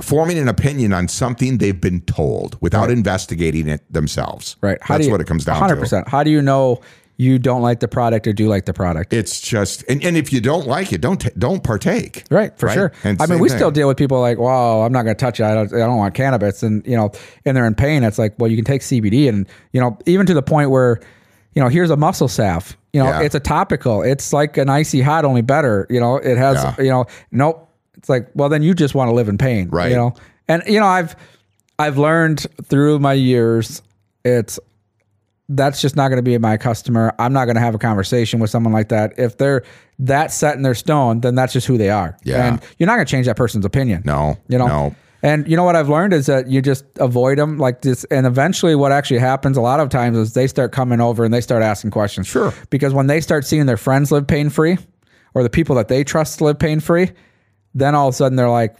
forming 0.00 0.36
an 0.38 0.48
opinion 0.48 0.92
on 0.92 1.06
something 1.06 1.58
they've 1.58 1.80
been 1.80 2.00
told 2.02 2.58
without 2.60 2.90
investigating 2.90 3.68
it 3.68 3.80
themselves. 3.92 4.56
Right. 4.60 4.78
That's 4.88 5.06
what 5.08 5.20
it 5.20 5.26
comes 5.26 5.44
down 5.44 5.56
to. 5.68 5.76
100%. 5.76 6.08
How 6.08 6.24
do 6.24 6.30
you 6.30 6.42
know 6.42 6.80
you 7.22 7.38
don't 7.38 7.62
like 7.62 7.80
the 7.80 7.88
product 7.88 8.26
or 8.26 8.32
do 8.32 8.48
like 8.48 8.64
the 8.66 8.72
product? 8.74 9.12
It's 9.12 9.40
just, 9.40 9.84
and, 9.88 10.04
and 10.04 10.16
if 10.16 10.32
you 10.32 10.40
don't 10.40 10.66
like 10.66 10.92
it, 10.92 11.00
don't 11.00 11.20
ta- 11.20 11.30
don't 11.38 11.62
partake. 11.62 12.24
Right, 12.30 12.56
for 12.58 12.66
Right? 12.66 12.74
sure. 12.74 12.92
And 13.04 13.20
I 13.22 13.26
mean, 13.26 13.38
we 13.38 13.48
thing. 13.48 13.58
still 13.58 13.70
deal 13.70 13.88
with 13.88 13.96
people 13.96 14.20
like, 14.20 14.38
"Well, 14.38 14.82
I'm 14.82 14.92
not 14.92 15.04
going 15.04 15.16
to 15.16 15.20
touch 15.20 15.40
it. 15.40 15.44
I 15.44 15.54
don't, 15.54 15.72
I 15.72 15.78
don't 15.78 15.96
want 15.98 16.14
cannabis," 16.14 16.62
and 16.62 16.84
you 16.86 16.96
know, 16.96 17.10
and 17.44 17.56
they're 17.56 17.66
in 17.66 17.74
pain. 17.74 18.04
It's 18.04 18.18
like, 18.18 18.34
well, 18.38 18.50
you 18.50 18.56
can 18.56 18.64
take 18.64 18.82
CBD, 18.82 19.28
and 19.28 19.46
you 19.72 19.80
know, 19.80 19.96
even 20.06 20.26
to 20.26 20.34
the 20.34 20.42
point 20.42 20.70
where, 20.70 21.00
you 21.54 21.62
know, 21.62 21.68
here's 21.68 21.90
a 21.90 21.96
muscle 21.96 22.28
salve. 22.28 22.76
You 22.92 23.02
know, 23.02 23.08
Yeah. 23.08 23.22
it's 23.22 23.34
a 23.34 23.40
topical. 23.40 24.02
It's 24.02 24.32
like 24.32 24.56
an 24.58 24.68
icy 24.68 25.00
hot, 25.00 25.24
only 25.24 25.42
better. 25.42 25.86
You 25.88 26.00
know, 26.00 26.16
it 26.16 26.36
has, 26.36 26.56
Yeah. 26.56 26.74
you 26.78 26.90
know, 26.90 27.06
nope. 27.30 27.68
It's 27.96 28.08
like, 28.08 28.28
well, 28.34 28.48
then 28.48 28.62
you 28.62 28.74
just 28.74 28.94
want 28.94 29.08
to 29.10 29.14
live 29.14 29.28
in 29.28 29.38
pain, 29.38 29.68
Right. 29.70 29.90
You 29.90 29.96
know, 29.96 30.14
and 30.48 30.62
you 30.66 30.80
know, 30.80 30.86
I've, 30.86 31.14
I've 31.78 31.98
learned 31.98 32.46
through 32.64 32.98
my 32.98 33.12
years, 33.14 33.80
it's 34.24 34.58
that's 35.48 35.80
just 35.80 35.96
not 35.96 36.08
going 36.08 36.16
to 36.18 36.22
be 36.22 36.36
my 36.38 36.56
customer. 36.56 37.14
I'm 37.18 37.32
not 37.32 37.44
going 37.46 37.56
to 37.56 37.60
have 37.60 37.74
a 37.74 37.78
conversation 37.78 38.40
with 38.40 38.50
someone 38.50 38.72
like 38.72 38.88
that. 38.88 39.14
If 39.18 39.38
they're 39.38 39.62
that 39.98 40.32
set 40.32 40.56
in 40.56 40.62
their 40.62 40.74
stone, 40.74 41.20
then 41.20 41.34
that's 41.34 41.52
just 41.52 41.66
who 41.66 41.76
they 41.76 41.90
are. 41.90 42.16
Yeah. 42.24 42.46
And 42.46 42.62
you're 42.78 42.86
not 42.86 42.94
going 42.96 43.06
to 43.06 43.10
change 43.10 43.26
that 43.26 43.36
person's 43.36 43.64
opinion. 43.64 44.02
No, 44.04 44.38
You 44.48 44.58
know? 44.58 44.66
no. 44.66 44.96
And 45.24 45.46
you 45.48 45.56
know 45.56 45.62
what 45.62 45.76
I've 45.76 45.88
learned 45.88 46.12
is 46.14 46.26
that 46.26 46.48
you 46.48 46.60
just 46.60 46.84
avoid 46.96 47.38
them 47.38 47.56
like 47.56 47.82
this. 47.82 48.02
And 48.04 48.26
eventually, 48.26 48.74
what 48.74 48.90
actually 48.90 49.20
happens 49.20 49.56
a 49.56 49.60
lot 49.60 49.78
of 49.78 49.88
times 49.88 50.18
is 50.18 50.32
they 50.34 50.48
start 50.48 50.72
coming 50.72 51.00
over 51.00 51.24
and 51.24 51.32
they 51.32 51.40
start 51.40 51.62
asking 51.62 51.92
questions. 51.92 52.26
Sure. 52.26 52.52
Because 52.70 52.92
when 52.92 53.06
they 53.06 53.20
start 53.20 53.46
seeing 53.46 53.66
their 53.66 53.76
friends 53.76 54.10
live 54.10 54.26
pain 54.26 54.50
free 54.50 54.78
or 55.34 55.44
the 55.44 55.50
people 55.50 55.76
that 55.76 55.86
they 55.86 56.02
trust 56.02 56.40
live 56.40 56.58
pain 56.58 56.80
free, 56.80 57.12
then 57.72 57.94
all 57.94 58.08
of 58.08 58.14
a 58.14 58.16
sudden 58.16 58.34
they're 58.34 58.50
like, 58.50 58.76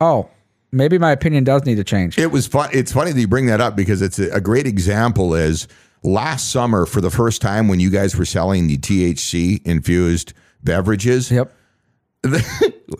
oh, 0.00 0.30
maybe 0.70 0.96
my 0.96 1.10
opinion 1.10 1.42
does 1.42 1.64
need 1.64 1.74
to 1.74 1.84
change. 1.84 2.18
It 2.18 2.30
was 2.30 2.46
fun. 2.46 2.70
It's 2.72 2.92
funny 2.92 3.10
that 3.10 3.20
you 3.20 3.26
bring 3.26 3.46
that 3.46 3.60
up 3.60 3.74
because 3.74 4.00
it's 4.00 4.20
a, 4.20 4.30
a 4.30 4.40
great 4.40 4.68
example. 4.68 5.34
Is 5.34 5.66
last 6.02 6.50
summer 6.50 6.86
for 6.86 7.00
the 7.00 7.10
first 7.10 7.42
time 7.42 7.68
when 7.68 7.80
you 7.80 7.90
guys 7.90 8.16
were 8.16 8.24
selling 8.24 8.66
the 8.66 8.78
THC 8.78 9.64
infused 9.66 10.32
beverages. 10.62 11.30
yep. 11.30 11.52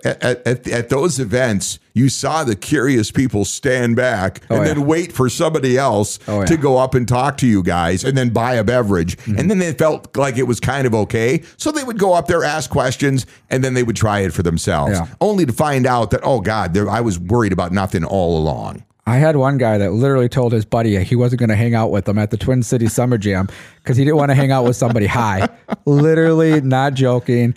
At, 0.05 0.23
at, 0.47 0.69
at 0.69 0.89
those 0.89 1.19
events, 1.19 1.81
you 1.95 2.09
saw 2.09 2.45
the 2.45 2.55
curious 2.55 3.11
people 3.11 3.45
stand 3.45 3.97
back 3.97 4.41
and 4.49 4.61
Oh, 4.61 4.63
yeah. 4.63 4.69
then 4.75 4.87
wait 4.87 5.11
for 5.13 5.29
somebody 5.29 5.77
else 5.77 6.21
Oh, 6.29 6.39
yeah. 6.41 6.47
to 6.47 6.57
go 6.57 6.79
up 6.79 6.95
and 6.95 7.09
talk 7.09 7.37
to 7.39 7.47
you 7.47 7.63
guys 7.63 8.05
and 8.05 8.17
then 8.17 8.31
buy 8.31 8.55
a 8.55 8.63
beverage. 8.65 9.17
Mm-hmm. 9.19 9.39
And 9.39 9.51
then 9.51 9.59
they 9.59 9.73
felt 9.73 10.17
like 10.17 10.39
it 10.39 10.45
was 10.45 10.61
kind 10.61 10.87
of 10.87 10.95
okay. 10.95 11.43
So 11.57 11.73
they 11.73 11.83
would 11.83 11.99
go 11.99 12.15
up 12.15 12.29
there, 12.29 12.45
ask 12.45 12.71
questions, 12.71 13.27
and 13.51 13.65
then 13.65 13.75
they 13.75 13.83
would 13.83 13.97
try 13.97 14.21
it 14.21 14.33
for 14.33 14.45
themselves, 14.45 14.93
Yeah. 14.93 15.09
only 15.21 15.45
to 15.45 15.53
find 15.53 15.87
out 15.87 16.13
that, 16.13 16.21
oh, 16.23 16.41
God, 16.41 16.73
there, 16.73 16.89
I 16.89 17.01
was 17.01 17.19
worried 17.19 17.53
about 17.53 17.73
nothing 17.73 18.05
all 18.05 18.39
along. 18.39 18.85
I 19.07 19.17
had 19.17 19.37
one 19.37 19.59
guy 19.59 19.79
that 19.79 19.93
literally 19.93 20.29
told 20.29 20.53
his 20.53 20.65
buddy 20.65 21.03
he 21.03 21.17
wasn't 21.17 21.41
going 21.41 21.49
to 21.49 21.57
hang 21.57 21.75
out 21.75 21.91
with 21.91 22.09
him 22.09 22.19
at 22.19 22.31
the 22.31 22.37
Twin 22.37 22.63
City 22.63 22.87
Summer 22.87 23.19
Jam 23.19 23.49
because 23.77 23.97
he 23.97 24.05
didn't 24.05 24.17
want 24.17 24.31
to 24.31 24.35
hang 24.35 24.53
out 24.53 24.65
with 24.65 24.77
somebody 24.77 25.07
high. 25.07 25.49
literally, 25.87 26.61
not 26.61 26.95
joking. 26.95 27.55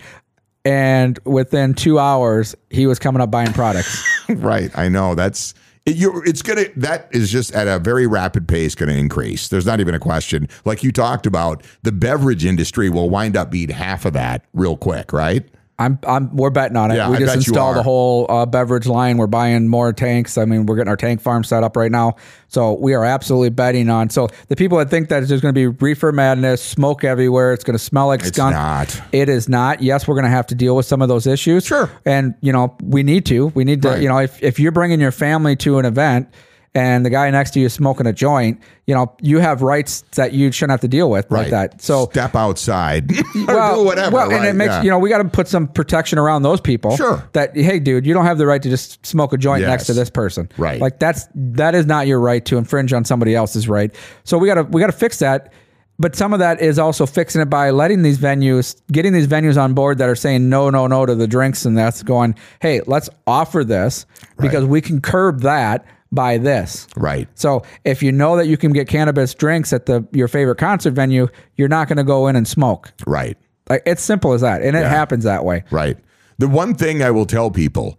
And 0.64 1.18
within 1.24 1.74
two 1.74 1.98
hours, 1.98 2.54
he 2.70 2.86
was 2.86 2.98
coming 2.98 3.20
up 3.20 3.30
buying 3.30 3.52
products. 3.52 4.02
Right. 4.26 4.70
I 4.74 4.88
know. 4.88 5.14
That's 5.14 5.52
it, 5.84 5.96
it's 6.26 6.40
gonna 6.40 6.64
that 6.76 7.10
is 7.12 7.30
just 7.30 7.52
at 7.52 7.68
a 7.68 7.78
very 7.78 8.06
rapid 8.06 8.48
pace 8.48 8.74
going 8.74 8.88
to 8.88 8.96
increase. 8.96 9.48
There's 9.48 9.66
not 9.66 9.80
even 9.80 9.94
a 9.94 9.98
question. 9.98 10.48
Like 10.64 10.82
you 10.82 10.92
talked 10.92 11.26
about, 11.26 11.62
the 11.82 11.92
beverage 11.92 12.46
industry 12.46 12.88
will 12.88 13.10
wind 13.10 13.36
up 13.36 13.50
being 13.50 13.68
half 13.68 14.06
of 14.06 14.14
that 14.14 14.46
real 14.54 14.78
quick, 14.78 15.12
right? 15.12 15.46
I'm, 15.76 15.98
I'm, 16.06 16.36
we're 16.36 16.50
betting 16.50 16.76
on 16.76 16.92
it. 16.92 16.96
Yeah, 16.96 17.10
we 17.10 17.16
I 17.16 17.20
just 17.20 17.34
installed 17.34 17.74
the 17.76 17.82
whole 17.82 18.26
uh, 18.30 18.46
beverage 18.46 18.86
line. 18.86 19.16
We're 19.16 19.26
buying 19.26 19.66
more 19.66 19.92
tanks. 19.92 20.38
I 20.38 20.44
mean, 20.44 20.66
we're 20.66 20.76
getting 20.76 20.88
our 20.88 20.96
tank 20.96 21.20
farm 21.20 21.42
set 21.42 21.64
up 21.64 21.76
right 21.76 21.90
now. 21.90 22.14
So 22.46 22.74
we 22.74 22.94
are 22.94 23.04
absolutely 23.04 23.50
betting 23.50 23.90
on. 23.90 24.08
So 24.10 24.28
the 24.46 24.54
people 24.54 24.78
that 24.78 24.88
think 24.88 25.08
that 25.08 25.26
there's 25.26 25.40
going 25.40 25.52
to 25.52 25.58
be 25.58 25.66
reefer 25.66 26.12
madness, 26.12 26.62
smoke 26.62 27.02
everywhere, 27.02 27.52
it's 27.52 27.64
going 27.64 27.76
to 27.76 27.82
smell 27.82 28.06
like 28.06 28.20
It's 28.20 28.28
skunk. 28.28 28.54
not. 28.54 29.02
It 29.10 29.28
is 29.28 29.48
not. 29.48 29.82
Yes, 29.82 30.06
we're 30.06 30.14
going 30.14 30.26
to 30.26 30.30
have 30.30 30.46
to 30.48 30.54
deal 30.54 30.76
with 30.76 30.86
some 30.86 31.02
of 31.02 31.08
those 31.08 31.26
issues. 31.26 31.64
Sure. 31.66 31.90
And, 32.04 32.34
you 32.40 32.52
know, 32.52 32.76
we 32.80 33.02
need 33.02 33.26
to. 33.26 33.48
We 33.48 33.64
need 33.64 33.82
to, 33.82 33.88
Right. 33.88 34.00
you 34.02 34.08
know, 34.08 34.18
if, 34.18 34.40
if 34.44 34.60
you're 34.60 34.70
bringing 34.70 35.00
your 35.00 35.10
family 35.12 35.56
to 35.56 35.78
an 35.80 35.86
event 35.86 36.28
and 36.74 37.06
the 37.06 37.10
guy 37.10 37.30
next 37.30 37.52
to 37.52 37.60
you 37.60 37.66
is 37.66 37.72
smoking 37.72 38.06
a 38.06 38.12
joint, 38.12 38.60
you 38.86 38.94
know, 38.94 39.14
you 39.20 39.38
have 39.38 39.62
rights 39.62 40.02
that 40.16 40.32
you 40.32 40.50
shouldn't 40.50 40.72
have 40.72 40.80
to 40.80 40.88
deal 40.88 41.08
with 41.08 41.30
like 41.30 41.50
that. 41.50 41.80
So, 41.80 42.06
step 42.06 42.34
outside 42.34 43.10
or 43.48 43.74
do 43.76 43.84
whatever. 43.84 44.14
well, 44.16 44.32
and 44.32 44.44
it 44.44 44.54
makes 44.54 44.70
Yeah. 44.72 44.82
you 44.82 44.90
know 44.90 44.98
we 44.98 45.08
got 45.08 45.18
to 45.18 45.28
put 45.28 45.46
some 45.48 45.68
protection 45.68 46.18
around 46.18 46.42
those 46.42 46.60
people. 46.60 46.96
Sure. 46.96 47.22
That 47.32 47.56
hey, 47.56 47.78
dude, 47.78 48.04
you 48.06 48.12
don't 48.12 48.24
have 48.26 48.38
the 48.38 48.46
right 48.46 48.60
to 48.62 48.68
just 48.68 49.04
smoke 49.06 49.32
a 49.32 49.36
joint 49.36 49.60
Yes. 49.60 49.68
next 49.68 49.86
to 49.86 49.92
this 49.94 50.10
person. 50.10 50.48
Right. 50.58 50.80
Like 50.80 50.98
that's 50.98 51.28
that 51.34 51.74
is 51.74 51.86
not 51.86 52.06
your 52.06 52.18
right 52.20 52.44
to 52.46 52.56
infringe 52.58 52.92
on 52.92 53.04
somebody 53.04 53.34
else's 53.36 53.68
right. 53.68 53.94
So 54.24 54.36
we 54.38 54.48
got 54.48 54.54
to 54.54 54.62
we 54.64 54.80
got 54.80 54.86
to 54.88 54.92
fix 54.92 55.20
that. 55.20 55.52
But 55.96 56.16
some 56.16 56.32
of 56.32 56.40
that 56.40 56.60
is 56.60 56.76
also 56.80 57.06
fixing 57.06 57.40
it 57.40 57.44
by 57.48 57.70
letting 57.70 58.02
these 58.02 58.18
venues, 58.18 58.74
getting 58.90 59.12
these 59.12 59.28
venues 59.28 59.56
on 59.56 59.74
board 59.74 59.98
that 59.98 60.08
are 60.08 60.16
saying 60.16 60.48
no, 60.48 60.68
no, 60.68 60.88
no 60.88 61.06
to 61.06 61.14
the 61.14 61.28
drinks, 61.28 61.64
and 61.64 61.78
that's 61.78 62.02
going, 62.02 62.34
hey, 62.60 62.80
let's 62.88 63.08
offer 63.28 63.62
this 63.62 64.04
because 64.40 64.64
we 64.64 64.80
can 64.80 65.00
curb 65.00 65.42
that 65.42 65.86
by 66.14 66.38
this. 66.38 66.86
right. 66.96 67.28
So 67.34 67.62
if 67.84 68.02
you 68.02 68.12
know 68.12 68.36
that 68.36 68.46
you 68.46 68.56
can 68.56 68.72
get 68.72 68.88
cannabis 68.88 69.34
drinks 69.34 69.72
at 69.72 69.86
the 69.86 70.06
your 70.12 70.28
favorite 70.28 70.58
concert 70.58 70.92
venue, 70.92 71.28
you're 71.56 71.68
not 71.68 71.88
going 71.88 71.98
to 71.98 72.04
go 72.04 72.28
in 72.28 72.36
and 72.36 72.46
smoke. 72.46 72.92
Right. 73.06 73.36
Like 73.68 73.82
it's 73.86 74.02
simple 74.02 74.32
as 74.32 74.42
that, 74.42 74.62
and 74.62 74.76
it 74.76 74.86
happens 74.86 75.24
that 75.24 75.44
way. 75.44 75.64
Right. 75.70 75.96
The 76.38 76.48
one 76.48 76.74
thing 76.74 77.02
I 77.02 77.10
will 77.10 77.26
tell 77.26 77.50
people 77.50 77.98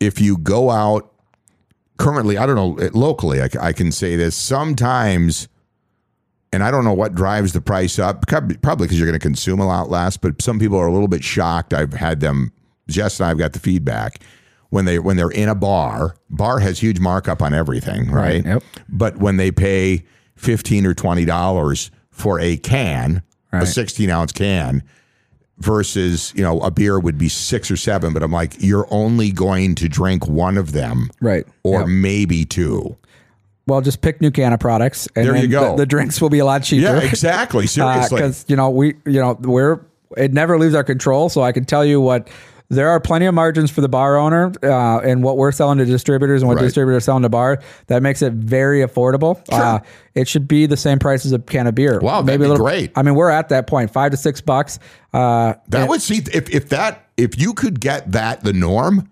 if 0.00 0.20
you 0.20 0.36
go 0.38 0.70
out 0.70 1.12
currently, 1.98 2.38
I 2.38 2.46
don't 2.46 2.56
know, 2.56 2.76
eh, 2.78 2.90
locally, 2.94 3.40
I 3.42 3.72
can 3.72 3.92
say 3.92 4.16
this 4.16 4.34
sometimes, 4.34 5.48
and 6.52 6.64
I 6.64 6.70
don't 6.70 6.84
know 6.84 6.94
what 6.94 7.14
drives 7.14 7.52
the 7.52 7.60
price 7.60 7.98
up, 7.98 8.26
probably 8.26 8.56
because 8.86 8.98
you're 8.98 9.06
going 9.06 9.18
to 9.18 9.22
consume 9.22 9.60
a 9.60 9.66
lot 9.66 9.90
less, 9.90 10.16
but 10.16 10.40
some 10.40 10.58
people 10.58 10.78
are 10.78 10.86
a 10.86 10.92
little 10.92 11.08
bit 11.08 11.22
shocked. 11.22 11.74
I've 11.74 11.92
had 11.92 12.20
them, 12.20 12.52
Jess 12.88 13.20
and 13.20 13.28
I've 13.28 13.38
got 13.38 13.52
the 13.52 13.60
feedback. 13.60 14.20
When 14.70 14.84
they 14.84 14.98
when 14.98 15.16
they're 15.16 15.30
in 15.30 15.48
a 15.48 15.54
bar, 15.54 16.14
bar 16.30 16.58
has 16.60 16.78
huge 16.80 17.00
markup 17.00 17.42
on 17.42 17.52
everything, 17.52 18.10
right? 18.10 18.44
yep. 18.44 18.62
But 18.88 19.16
when 19.18 19.36
they 19.36 19.50
pay 19.50 20.04
fifteen 20.36 20.86
or 20.86 20.94
twenty 20.94 21.24
dollars 21.24 21.90
for 22.10 22.38
a 22.40 22.56
can, 22.56 23.22
a 23.52 23.66
sixteen 23.66 24.10
ounce 24.10 24.30
can, 24.32 24.82
versus 25.58 26.32
you 26.36 26.42
know 26.42 26.60
a 26.60 26.70
beer 26.70 26.98
would 26.98 27.18
be 27.18 27.28
six 27.28 27.70
or 27.70 27.76
seven 27.76 28.12
but 28.14 28.22
i'm 28.22 28.32
like 28.32 28.54
you're 28.60 28.86
only 28.90 29.30
going 29.30 29.74
to 29.74 29.88
drink 29.88 30.26
one 30.26 30.56
of 30.56 30.72
them 30.72 31.10
Right. 31.20 31.46
or 31.64 31.80
Yep. 31.80 31.88
maybe 31.88 32.44
two 32.46 32.96
Well, 33.66 33.80
just 33.82 34.00
pick 34.00 34.20
new 34.20 34.30
Nuqanna 34.30 34.58
products, 34.58 35.06
and 35.14 35.26
There 35.26 35.36
you 35.36 35.46
go. 35.48 35.72
The, 35.72 35.82
the 35.82 35.86
drinks 35.86 36.20
will 36.20 36.30
be 36.30 36.38
a 36.40 36.44
lot 36.44 36.62
cheaper. 36.64 36.84
Yeah, 36.96 37.00
exactly. 37.00 37.64
Uh, 37.64 37.68
seriously. 37.68 38.16
because 38.16 38.44
you 38.48 38.56
know 38.56 38.70
we 38.70 38.94
you 39.04 39.20
know 39.20 39.36
we're 39.40 39.80
it 40.16 40.32
never 40.32 40.58
leaves 40.58 40.74
our 40.74 40.82
control. 40.82 41.28
So 41.28 41.42
I 41.42 41.52
can 41.52 41.64
tell 41.64 41.84
you 41.84 42.00
what 42.00 42.28
there 42.70 42.88
are 42.88 43.00
plenty 43.00 43.26
of 43.26 43.34
margins 43.34 43.70
for 43.70 43.80
the 43.80 43.88
bar 43.88 44.16
owner 44.16 44.52
uh, 44.62 45.00
and 45.00 45.22
what 45.24 45.36
we're 45.36 45.52
selling 45.52 45.78
to 45.78 45.84
distributors 45.84 46.40
and 46.40 46.48
what 46.48 46.56
Right. 46.56 46.62
distributors 46.62 46.98
are 47.02 47.04
selling 47.04 47.22
to 47.24 47.28
bar. 47.28 47.60
That 47.88 48.02
makes 48.02 48.22
it 48.22 48.32
very 48.32 48.80
affordable. 48.80 49.40
Uh, 49.52 49.80
it 50.14 50.28
should 50.28 50.46
be 50.48 50.66
the 50.66 50.76
same 50.76 50.98
price 50.98 51.26
as 51.26 51.32
a 51.32 51.38
can 51.40 51.66
of 51.66 51.74
beer. 51.74 51.98
Wow, 52.00 52.22
that'd 52.22 52.40
a 52.40 52.42
little, 52.48 52.56
great. 52.56 52.92
I 52.96 53.02
mean, 53.02 53.14
we're 53.16 53.30
at 53.30 53.48
that 53.50 53.66
point, 53.66 53.90
five 53.90 54.12
to 54.12 54.16
six 54.16 54.40
bucks. 54.40 54.78
Uh, 55.12 55.54
That 55.68 55.88
would 55.88 56.00
see 56.00 56.22
if 56.32 56.48
if 56.50 56.68
that 56.70 57.06
if 57.16 57.38
you 57.40 57.52
could 57.54 57.80
get 57.80 58.12
that 58.12 58.44
the 58.44 58.52
norm, 58.52 59.08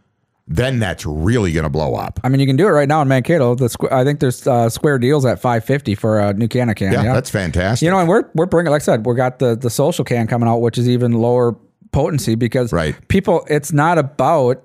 then 0.50 0.78
that's 0.78 1.04
really 1.04 1.52
going 1.52 1.64
to 1.64 1.68
blow 1.70 1.94
up. 1.94 2.20
I 2.24 2.28
mean, 2.30 2.40
you 2.40 2.46
can 2.46 2.56
do 2.56 2.66
it 2.66 2.70
right 2.70 2.88
now 2.88 3.02
in 3.02 3.08
Mankato. 3.08 3.54
The 3.54 3.66
squ- 3.66 3.92
I 3.92 4.02
think 4.04 4.20
there's 4.20 4.46
uh, 4.46 4.70
square 4.70 4.98
deals 4.98 5.26
at 5.26 5.40
five 5.40 5.64
fifty 5.64 5.94
for 5.94 6.18
a 6.20 6.32
new 6.32 6.48
can 6.48 6.70
of 6.70 6.76
can. 6.76 6.92
Yeah, 6.92 7.12
that's 7.12 7.28
fantastic. 7.28 7.84
You 7.84 7.90
know, 7.90 7.98
and 7.98 8.08
we're 8.08 8.24
we're 8.34 8.46
bringing, 8.46 8.70
like 8.70 8.82
I 8.82 8.84
said, 8.84 9.04
we 9.04 9.14
got 9.14 9.40
the 9.40 9.56
the 9.56 9.68
social 9.68 10.04
can 10.04 10.26
coming 10.26 10.48
out, 10.48 10.58
which 10.62 10.78
is 10.78 10.88
even 10.88 11.12
lower 11.12 11.54
potency 11.92 12.34
because 12.34 12.72
Right. 12.72 12.94
people. 13.08 13.44
It's 13.48 13.72
not 13.72 13.98
about 13.98 14.62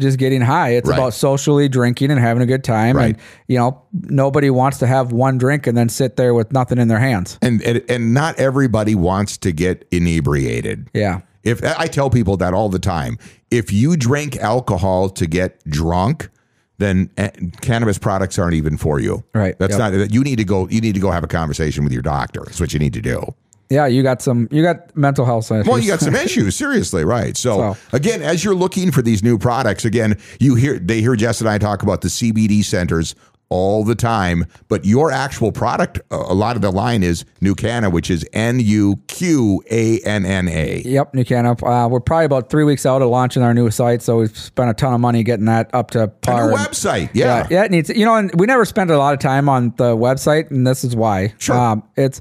just 0.00 0.18
getting 0.18 0.40
high. 0.40 0.70
It's 0.70 0.88
Right. 0.88 0.98
about 0.98 1.14
socially 1.14 1.68
drinking 1.68 2.10
and 2.10 2.18
having 2.18 2.42
a 2.42 2.46
good 2.46 2.64
time. 2.64 2.96
Right. 2.96 3.14
And 3.14 3.16
you 3.46 3.58
know, 3.58 3.80
nobody 3.92 4.50
wants 4.50 4.78
to 4.78 4.86
have 4.86 5.12
one 5.12 5.38
drink 5.38 5.66
and 5.68 5.76
then 5.78 5.88
sit 5.88 6.16
there 6.16 6.34
with 6.34 6.52
nothing 6.52 6.78
in 6.78 6.88
their 6.88 6.98
hands. 6.98 7.38
and, 7.42 7.62
and 7.62 7.82
and 7.88 8.12
not 8.12 8.38
everybody 8.38 8.94
wants 8.96 9.36
to 9.38 9.52
get 9.52 9.86
inebriated. 9.92 10.88
Yeah. 10.94 11.20
If 11.44 11.62
I 11.62 11.86
tell 11.86 12.08
people 12.10 12.36
that 12.38 12.54
all 12.54 12.68
the 12.70 12.78
time, 12.78 13.18
if 13.50 13.72
you 13.72 13.96
drink 13.96 14.36
alcohol 14.38 15.10
to 15.10 15.26
get 15.26 15.62
drunk, 15.68 16.30
then 16.78 17.10
eh, 17.18 17.28
cannabis 17.60 17.98
products 17.98 18.38
aren't 18.38 18.54
even 18.54 18.76
for 18.78 18.98
you. 18.98 19.22
Right. 19.34 19.54
That's 19.58 19.78
Yep. 19.78 19.92
not. 19.92 20.10
You 20.12 20.24
need 20.24 20.38
to 20.38 20.44
go. 20.44 20.66
You 20.68 20.80
need 20.80 20.94
to 20.94 21.00
go 21.00 21.10
have 21.12 21.22
a 21.22 21.28
conversation 21.28 21.84
with 21.84 21.92
your 21.92 22.02
doctor. 22.02 22.42
That's 22.46 22.58
what 22.60 22.72
you 22.72 22.78
need 22.80 22.94
to 22.94 23.02
do. 23.02 23.32
Yeah, 23.74 23.86
you 23.86 24.02
got 24.02 24.22
some. 24.22 24.48
You 24.50 24.62
got 24.62 24.96
mental 24.96 25.24
health 25.24 25.50
issues. 25.50 25.66
Well, 25.66 25.78
you 25.78 25.88
got 25.88 26.00
some 26.00 26.14
issues, 26.26 26.56
seriously, 26.56 27.04
right? 27.04 27.36
So, 27.36 27.74
So- 27.74 27.76
again, 27.92 28.22
as 28.22 28.44
you're 28.44 28.54
looking 28.54 28.90
for 28.90 29.02
these 29.02 29.22
new 29.22 29.36
products, 29.38 29.84
again, 29.84 30.18
you 30.40 30.54
hear 30.54 30.78
they 30.78 31.00
hear 31.00 31.16
Jess 31.16 31.40
and 31.40 31.48
I 31.50 31.58
talk 31.58 31.82
about 31.82 32.00
the 32.00 32.08
CBD 32.08 32.64
centers 32.64 33.14
all 33.50 33.84
the 33.84 33.94
time, 33.94 34.46
but 34.68 34.84
your 34.86 35.12
actual 35.12 35.52
product, 35.52 36.00
a 36.10 36.16
lot 36.34 36.56
of 36.56 36.62
the 36.62 36.72
line 36.72 37.02
is 37.02 37.24
Nuqanna, 37.42 37.92
which 37.92 38.10
is 38.10 38.26
N 38.32 38.58
U 38.58 38.96
Q 39.06 39.62
A 39.70 40.00
N 40.00 40.24
N 40.24 40.48
A. 40.48 40.82
Yep, 40.84 41.14
New 41.14 41.24
Can 41.24 41.46
Uh, 41.46 41.88
we're 41.88 42.00
probably 42.00 42.24
about 42.24 42.48
three 42.50 42.64
weeks 42.64 42.86
out 42.86 43.02
of 43.02 43.10
launching 43.10 43.42
our 43.42 43.52
new 43.54 43.70
site, 43.70 44.00
so 44.02 44.16
we've 44.20 44.36
spent 44.36 44.70
a 44.70 44.74
ton 44.74 44.94
of 44.94 45.00
money 45.00 45.22
getting 45.22 45.44
that 45.44 45.70
up 45.74 45.90
to 45.92 46.08
par. 46.08 46.50
and- 46.50 46.58
website, 46.58 47.10
yeah. 47.12 47.46
yeah, 47.50 47.64
it 47.64 47.70
needs. 47.70 47.90
You 47.90 48.06
know, 48.06 48.16
and 48.16 48.32
we 48.34 48.46
never 48.46 48.64
spent 48.64 48.90
a 48.90 48.98
lot 48.98 49.12
of 49.12 49.20
time 49.20 49.48
on 49.48 49.74
the 49.76 49.94
website, 49.94 50.50
and 50.50 50.66
this 50.66 50.82
is 50.82 50.96
why. 50.96 51.34
Sure. 51.38 51.56
Um, 51.56 51.82
it's 51.96 52.20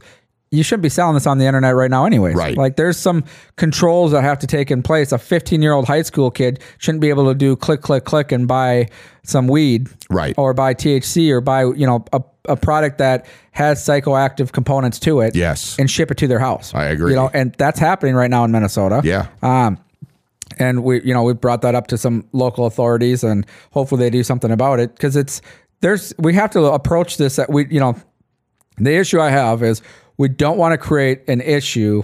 you 0.53 0.63
shouldn't 0.63 0.83
be 0.83 0.89
selling 0.89 1.15
this 1.15 1.25
on 1.25 1.39
the 1.39 1.45
internet 1.45 1.75
right 1.75 1.89
now, 1.89 2.05
anyways. 2.05 2.35
Right. 2.35 2.55
Like, 2.55 2.75
there's 2.75 2.97
some 2.97 3.23
controls 3.55 4.11
that 4.11 4.21
have 4.23 4.37
to 4.39 4.47
take 4.47 4.69
in 4.71 4.83
place. 4.83 5.11
A 5.11 5.17
15 5.17 5.61
year 5.61 5.73
old 5.73 5.85
high 5.87 6.03
school 6.03 6.29
kid 6.29 6.59
shouldn't 6.77 7.01
be 7.01 7.09
able 7.09 7.25
to 7.27 7.33
do 7.35 7.55
click, 7.55 7.81
click, 7.81 8.05
click, 8.05 8.31
and 8.31 8.47
buy 8.47 8.87
some 9.23 9.47
weed, 9.47 9.89
Right. 10.09 10.35
Or 10.37 10.53
buy 10.53 10.73
THC, 10.75 11.31
or 11.31 11.41
buy 11.41 11.63
you 11.63 11.87
know 11.87 12.05
a, 12.13 12.21
a 12.49 12.55
product 12.55 12.99
that 12.99 13.25
has 13.51 13.79
psychoactive 13.83 14.51
components 14.51 14.99
to 14.99 15.21
it, 15.21 15.35
Yes. 15.35 15.77
and 15.79 15.89
ship 15.89 16.11
it 16.11 16.17
to 16.17 16.27
their 16.27 16.39
house. 16.39 16.73
I 16.75 16.85
agree. 16.85 17.11
You 17.11 17.15
know, 17.15 17.29
and 17.33 17.53
that's 17.57 17.79
happening 17.79 18.13
right 18.15 18.29
now 18.29 18.43
in 18.43 18.51
Minnesota. 18.51 19.01
Yeah. 19.03 19.27
Um, 19.41 19.79
and 20.59 20.83
we, 20.83 21.01
you 21.03 21.13
know, 21.15 21.23
we 21.23 21.33
brought 21.33 21.61
that 21.63 21.73
up 21.73 21.87
to 21.87 21.97
some 21.97 22.27
local 22.31 22.65
authorities, 22.67 23.23
and 23.23 23.45
hopefully 23.71 24.03
they 24.05 24.09
do 24.11 24.21
something 24.23 24.51
about 24.51 24.79
it 24.79 24.93
because 24.93 25.15
it's 25.15 25.41
there's 25.81 26.13
we 26.19 26.33
have 26.35 26.51
to 26.51 26.65
approach 26.65 27.17
this. 27.17 27.37
That 27.37 27.49
we, 27.49 27.65
you 27.69 27.79
know, 27.79 27.95
the 28.77 28.95
issue 28.95 29.19
I 29.19 29.29
have 29.29 29.63
is 29.63 29.81
we 30.17 30.27
don't 30.27 30.57
want 30.57 30.73
to 30.73 30.77
create 30.77 31.27
an 31.27 31.41
issue 31.41 32.03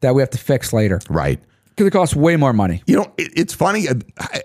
that 0.00 0.14
we 0.14 0.22
have 0.22 0.30
to 0.30 0.38
fix 0.38 0.72
later 0.72 1.00
Right. 1.08 1.40
because 1.70 1.86
it 1.86 1.90
costs 1.90 2.14
way 2.14 2.36
more 2.36 2.52
money. 2.52 2.82
You 2.86 2.96
know, 2.96 3.12
it, 3.16 3.32
it's 3.36 3.54
funny 3.54 3.88
uh, 3.88 3.94
I- 4.18 4.42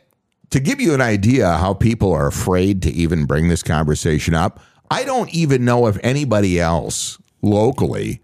to 0.52 0.60
give 0.60 0.82
you 0.82 0.94
an 0.94 1.02
idea 1.02 1.50
how 1.58 1.74
people 1.74 2.12
are 2.14 2.28
afraid 2.28 2.82
to 2.84 2.92
even 2.92 3.26
bring 3.26 3.48
this 3.48 3.64
conversation 3.64 4.34
up. 4.34 4.60
I 4.90 5.04
don't 5.06 5.34
even 5.34 5.64
know 5.64 5.88
if 5.88 5.98
anybody 6.04 6.60
else 6.60 7.18
locally 7.42 8.22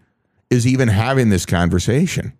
is 0.49 0.67
even 0.67 0.87
having 0.89 1.29
this 1.29 1.45
conversation. 1.45 2.33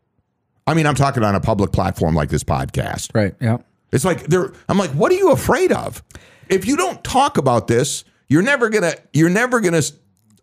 I 0.65 0.73
mean, 0.73 0.85
I'm 0.85 0.95
talking 0.95 1.23
on 1.23 1.35
a 1.35 1.39
public 1.39 1.71
platform 1.71 2.15
like 2.15 2.29
this 2.29 2.43
podcast. 2.43 3.11
Right. 3.15 3.33
Yeah. 3.39 3.57
It's 3.93 4.03
like 4.03 4.25
I'm 4.67 4.77
like, 4.77 4.89
what 4.91 5.11
are 5.13 5.15
you 5.15 5.31
afraid 5.31 5.71
of? 5.71 6.03
If 6.49 6.67
you 6.67 6.75
don't 6.75 7.01
talk 7.05 7.37
about 7.37 7.67
this, 7.67 8.03
you're 8.27 8.41
never 8.41 8.67
gonna 8.69 8.95
you're 9.13 9.29
never 9.29 9.61
gonna 9.61 9.81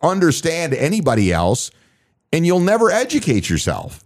understand 0.03 0.75
anybody 0.75 1.33
else, 1.33 1.71
and 2.35 2.44
you'll 2.44 2.61
never 2.61 2.90
educate 2.90 3.48
yourself. 3.48 4.02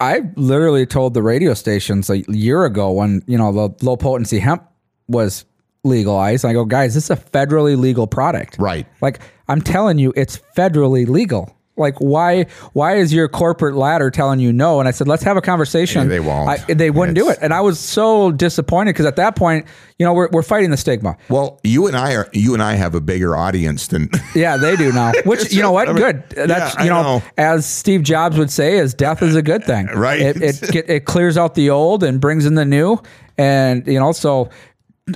I 0.00 0.22
literally 0.36 0.86
told 0.86 1.14
the 1.14 1.22
radio 1.22 1.54
stations 1.54 2.08
a 2.10 2.18
year 2.30 2.64
ago 2.64 2.92
when 2.92 3.22
you 3.26 3.36
know 3.36 3.52
the 3.52 3.84
low 3.84 3.96
potency 3.96 4.38
hemp 4.38 4.62
was 5.08 5.44
legalized. 5.82 6.44
I 6.44 6.52
go, 6.52 6.64
guys, 6.64 6.94
this 6.94 7.04
is 7.04 7.10
a 7.10 7.16
federally 7.16 7.76
legal 7.76 8.06
product. 8.06 8.56
Right. 8.58 8.86
Like 9.00 9.20
I'm 9.48 9.60
telling 9.60 9.98
you, 9.98 10.12
it's 10.14 10.38
federally 10.56 11.08
legal. 11.08 11.56
Like 11.76 11.96
why? 11.98 12.44
Why 12.74 12.96
is 12.96 13.14
your 13.14 13.28
corporate 13.28 13.74
ladder 13.74 14.10
telling 14.10 14.40
you 14.40 14.52
no? 14.52 14.78
And 14.78 14.86
I 14.86 14.90
said, 14.90 15.08
let's 15.08 15.22
have 15.22 15.38
a 15.38 15.40
conversation. 15.40 16.02
Yeah, 16.02 16.08
they 16.08 16.20
won't. 16.20 16.48
I, 16.48 16.74
they 16.74 16.90
wouldn't 16.90 17.16
do 17.16 17.30
it, 17.30 17.38
and 17.40 17.54
I 17.54 17.62
was 17.62 17.80
so 17.80 18.30
disappointed 18.30 18.90
because 18.92 19.06
at 19.06 19.16
that 19.16 19.36
point, 19.36 19.66
you 19.98 20.04
know, 20.04 20.12
we're 20.12 20.28
we're 20.32 20.42
fighting 20.42 20.70
the 20.70 20.76
stigma. 20.76 21.16
Well, 21.30 21.60
you 21.64 21.86
and 21.86 21.96
I 21.96 22.14
are 22.14 22.28
you 22.34 22.52
and 22.52 22.62
I 22.62 22.74
have 22.74 22.94
a 22.94 23.00
bigger 23.00 23.34
audience 23.34 23.86
than 23.86 24.10
Yeah, 24.34 24.58
they 24.58 24.76
do 24.76 24.92
now. 24.92 25.12
Which 25.24 25.50
you 25.50 25.62
know 25.62 25.72
what? 25.72 25.88
I 25.88 25.92
mean, 25.92 26.02
Good. 26.02 26.48
That's 26.48 26.74
yeah, 26.74 26.82
you 26.82 26.90
know, 26.90 27.02
know. 27.02 27.22
as 27.38 27.64
Steve 27.64 28.02
Jobs 28.02 28.36
would 28.36 28.50
say, 28.50 28.76
is 28.76 28.92
death 28.92 29.22
is 29.22 29.34
a 29.34 29.42
good 29.42 29.64
thing. 29.64 29.88
Right. 30.02 30.20
It 30.20 30.42
it, 30.42 30.60
get, 30.72 30.90
it 30.90 31.04
clears 31.04 31.38
out 31.38 31.54
the 31.54 31.70
old 31.70 32.02
and 32.02 32.20
brings 32.20 32.44
in 32.44 32.54
the 32.54 32.64
new, 32.64 32.98
and 33.38 33.86
you 33.86 33.98
know 33.98 34.12
so. 34.12 34.50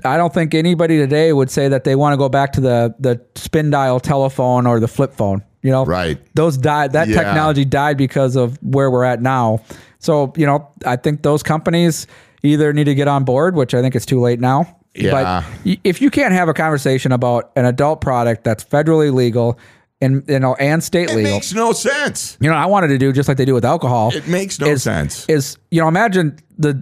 I 0.04 0.16
don't 0.16 0.34
think 0.34 0.52
anybody 0.52 0.96
today 0.98 1.32
would 1.32 1.50
say 1.50 1.68
that 1.68 1.84
they 1.84 1.94
want 1.94 2.12
to 2.12 2.16
go 2.16 2.28
back 2.28 2.52
to 2.52 2.60
the 2.60 2.94
the 2.98 3.20
spin 3.34 3.70
dial 3.70 4.00
telephone 4.00 4.66
or 4.66 4.80
the 4.80 4.88
flip 4.88 5.12
phone. 5.12 5.44
You 5.66 5.72
know, 5.72 5.84
Right. 5.84 6.18
Those 6.34 6.56
died. 6.56 6.92
That 6.92 7.08
Yeah. 7.08 7.16
technology 7.22 7.64
died 7.64 7.96
because 7.96 8.36
of 8.36 8.56
where 8.62 8.88
we're 8.88 9.02
at 9.02 9.20
now. 9.20 9.60
So 9.98 10.32
you 10.36 10.46
know, 10.46 10.68
I 10.84 10.94
think 10.94 11.22
those 11.22 11.42
companies 11.42 12.06
either 12.44 12.72
need 12.72 12.84
to 12.84 12.94
get 12.94 13.08
on 13.08 13.24
board, 13.24 13.56
which 13.56 13.74
I 13.74 13.82
think 13.82 13.96
it's 13.96 14.06
too 14.06 14.20
late 14.20 14.38
now. 14.38 14.76
Yeah. 14.94 15.10
But 15.10 15.44
if 15.82 16.00
you 16.00 16.08
can't 16.08 16.32
have 16.32 16.48
a 16.48 16.54
conversation 16.54 17.10
about 17.10 17.50
an 17.56 17.64
adult 17.64 18.00
product 18.00 18.44
that's 18.44 18.62
federally 18.64 19.12
legal 19.12 19.58
and 20.00 20.22
you 20.28 20.38
know 20.38 20.54
and 20.54 20.84
state 20.84 21.10
it 21.10 21.16
legal, 21.16 21.32
makes 21.32 21.52
no 21.52 21.72
sense. 21.72 22.36
you 22.40 22.48
know, 22.48 22.54
I 22.56 22.66
wanted 22.66 22.88
to 22.88 22.98
do 22.98 23.12
just 23.12 23.28
like 23.28 23.36
they 23.36 23.44
do 23.44 23.54
with 23.54 23.64
alcohol. 23.64 24.12
It 24.14 24.28
makes 24.28 24.60
no 24.60 24.68
is, 24.68 24.84
sense. 24.84 25.26
Is 25.28 25.58
you 25.72 25.80
know, 25.80 25.88
imagine 25.88 26.38
the 26.56 26.80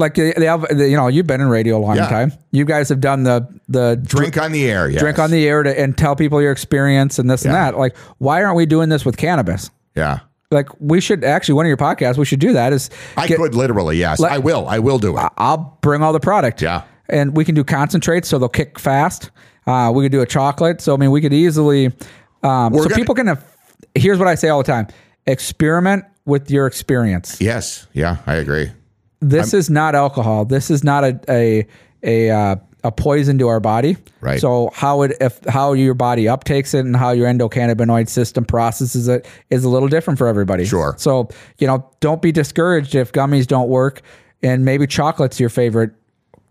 like 0.00 0.14
they 0.14 0.32
have 0.46 0.62
the, 0.62 0.88
you 0.88 0.96
know 0.96 1.06
you've 1.06 1.26
been 1.28 1.40
in 1.40 1.48
radio 1.48 1.76
a 1.78 1.82
long 1.82 1.96
Yeah. 1.96 2.08
time. 2.08 2.32
You 2.50 2.64
guys 2.64 2.88
have 2.88 3.00
done 3.00 3.22
the 3.22 3.46
the 3.68 3.96
Drink 4.02 4.36
on 4.36 4.50
the 4.52 4.68
air, 4.68 4.88
yes. 4.90 5.00
drink 5.00 5.18
on 5.20 5.30
the 5.30 5.46
air 5.46 5.62
to, 5.62 5.78
and 5.80 5.96
tell 5.96 6.16
people 6.16 6.42
your 6.42 6.50
experience 6.52 7.18
and 7.20 7.30
this 7.30 7.44
and 7.44 7.54
that. 7.54 7.78
Like, 7.78 7.96
why 8.18 8.42
aren't 8.42 8.56
we 8.56 8.66
doing 8.66 8.88
this 8.88 9.04
with 9.04 9.16
cannabis? 9.16 9.70
Yeah. 9.94 10.20
Like, 10.52 10.68
we 10.80 11.00
should 11.00 11.22
actually 11.22 11.54
one 11.54 11.66
of 11.66 11.68
your 11.68 11.76
podcasts. 11.76 12.16
We 12.18 12.24
should 12.24 12.40
do 12.40 12.52
that. 12.54 12.72
Is 12.72 12.90
I 13.16 13.28
get- 13.28 13.38
could 13.38 13.54
literally, 13.54 13.98
yes. 13.98 14.20
I 14.20 14.38
will. 14.38 14.66
I 14.66 14.80
will 14.80 14.98
do 14.98 15.16
it. 15.16 15.24
I'll 15.38 15.78
bring 15.80 16.02
all 16.02 16.12
the 16.12 16.18
product. 16.18 16.60
Yeah. 16.60 16.82
And 17.08 17.36
we 17.36 17.44
can 17.44 17.54
do 17.54 17.62
concentrates 17.62 18.28
so 18.28 18.36
they'll 18.38 18.48
kick 18.48 18.76
fast. 18.78 19.30
Uh, 19.68 19.92
we 19.94 20.04
could 20.04 20.10
do 20.12 20.22
a 20.22 20.26
chocolate. 20.26 20.80
So, 20.80 20.92
I 20.92 20.96
mean, 20.96 21.12
we 21.12 21.20
could 21.20 21.32
easily, 21.32 21.86
um, 22.42 22.74
so 22.74 22.82
gonna- 22.82 22.94
people 22.96 23.14
can, 23.14 23.28
have, 23.28 23.44
here's 23.94 24.18
what 24.18 24.26
I 24.26 24.34
say 24.34 24.48
all 24.48 24.58
the 24.58 24.64
time 24.72 24.88
experiment 25.26 26.04
with 26.24 26.50
your 26.50 26.66
experience. 26.66 27.40
yes. 27.40 27.86
Yeah, 27.92 28.16
I 28.26 28.34
agree. 28.34 28.72
This 29.20 29.54
is 29.54 29.70
not 29.70 29.94
alcohol. 29.94 30.44
This 30.44 30.70
is 30.70 30.82
not 30.82 31.04
a, 31.04 31.20
a, 31.28 31.66
a, 32.02 32.30
uh, 32.30 32.56
a 32.82 32.92
poison 32.92 33.38
to 33.38 33.48
our 33.48 33.60
body. 33.60 33.96
Right. 34.20 34.40
So 34.40 34.70
how 34.72 35.02
it 35.02 35.16
if 35.20 35.44
how 35.44 35.74
your 35.74 35.94
body 35.94 36.24
uptakes 36.24 36.74
it 36.74 36.80
and 36.80 36.96
how 36.96 37.10
your 37.10 37.28
endocannabinoid 37.28 38.08
system 38.08 38.44
processes 38.44 39.08
it 39.08 39.26
is 39.50 39.64
a 39.64 39.68
little 39.68 39.88
different 39.88 40.18
for 40.18 40.26
everybody. 40.26 40.64
Sure. 40.64 40.94
So, 40.98 41.28
you 41.58 41.66
know, 41.66 41.88
don't 42.00 42.22
be 42.22 42.32
discouraged 42.32 42.94
if 42.94 43.12
gummies 43.12 43.46
don't 43.46 43.68
work 43.68 44.02
and 44.42 44.64
maybe 44.64 44.86
chocolate's 44.86 45.38
your 45.38 45.50
favorite 45.50 45.92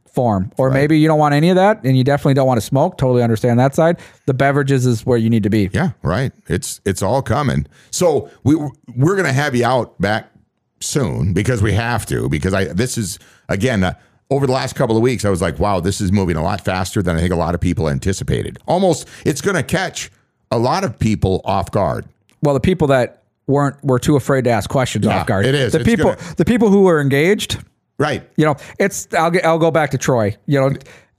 form. 0.06 0.52
Or 0.58 0.70
maybe 0.70 1.00
you 1.00 1.08
don't 1.08 1.20
want 1.20 1.34
any 1.34 1.50
of 1.50 1.56
that 1.56 1.84
and 1.84 1.98
you 1.98 2.04
definitely 2.04 2.34
don't 2.34 2.48
want 2.48 2.60
to 2.60 2.66
smoke. 2.66 2.98
Totally 2.98 3.24
understand 3.24 3.60
that 3.60 3.76
side. 3.76 4.00
The 4.26 4.34
beverages 4.34 4.86
is 4.86 5.06
where 5.06 5.18
you 5.18 5.30
need 5.30 5.44
to 5.44 5.50
be. 5.50 5.70
Yeah, 5.72 5.92
right. 6.02 6.32
It's 6.48 6.82
it's 6.86 7.02
all 7.02 7.22
coming. 7.22 7.68
So 7.92 8.30
we 8.44 8.56
we're 8.96 9.16
gonna 9.16 9.34
have 9.34 9.56
you 9.56 9.66
out 9.66 10.00
back 10.02 10.32
soon 10.82 11.34
because 11.34 11.62
we 11.62 11.74
have 11.74 12.06
to 12.08 12.30
because 12.30 12.54
I 12.54 12.66
this 12.66 12.98
is 12.98 13.20
again 13.50 13.84
uh, 13.84 13.94
over 14.30 14.46
the 14.48 14.54
last 14.54 14.76
couple 14.76 14.96
of 14.96 15.02
weeks 15.02 15.26
I 15.26 15.30
was 15.30 15.42
like 15.42 15.60
wow 15.60 15.80
this 15.80 16.00
is 16.02 16.12
moving 16.12 16.36
a 16.38 16.44
lot 16.44 16.62
faster 16.64 17.02
than 17.02 17.16
I 17.18 17.20
think 17.20 17.34
a 17.34 17.38
lot 17.38 17.54
of 17.56 17.62
people 17.62 17.90
anticipated. 17.90 18.58
Almost 18.66 19.08
it's 19.26 19.42
gonna 19.42 19.64
catch 19.64 20.10
a 20.52 20.58
lot 20.58 20.84
of 20.84 20.98
people 20.98 21.42
off 21.46 21.72
guard. 21.72 22.06
Well, 22.42 22.54
the 22.54 22.60
people 22.62 22.88
that 22.88 23.24
weren't 23.48 23.76
were 23.84 24.00
too 24.00 24.16
afraid 24.16 24.44
to 24.46 24.50
ask 24.52 24.70
questions 24.70 25.06
Yeah, 25.06 25.20
off 25.20 25.28
guard. 25.28 25.46
it 25.46 25.56
is. 25.56 25.74
The 25.74 25.80
It's 25.80 25.86
people 25.90 26.06
gonna- 26.16 26.36
the 26.38 26.46
people 26.46 26.70
who 26.70 26.84
were 26.84 27.02
engaged, 27.02 27.58
Right. 27.98 28.24
you 28.38 28.46
know, 28.46 28.56
it's 28.80 29.08
I'll 29.14 29.32
get, 29.32 29.46
I'll 29.46 29.60
go 29.60 29.72
back 29.72 29.92
to 29.92 29.98
Troy, 29.98 30.36
you 30.46 30.60
know, 30.60 30.72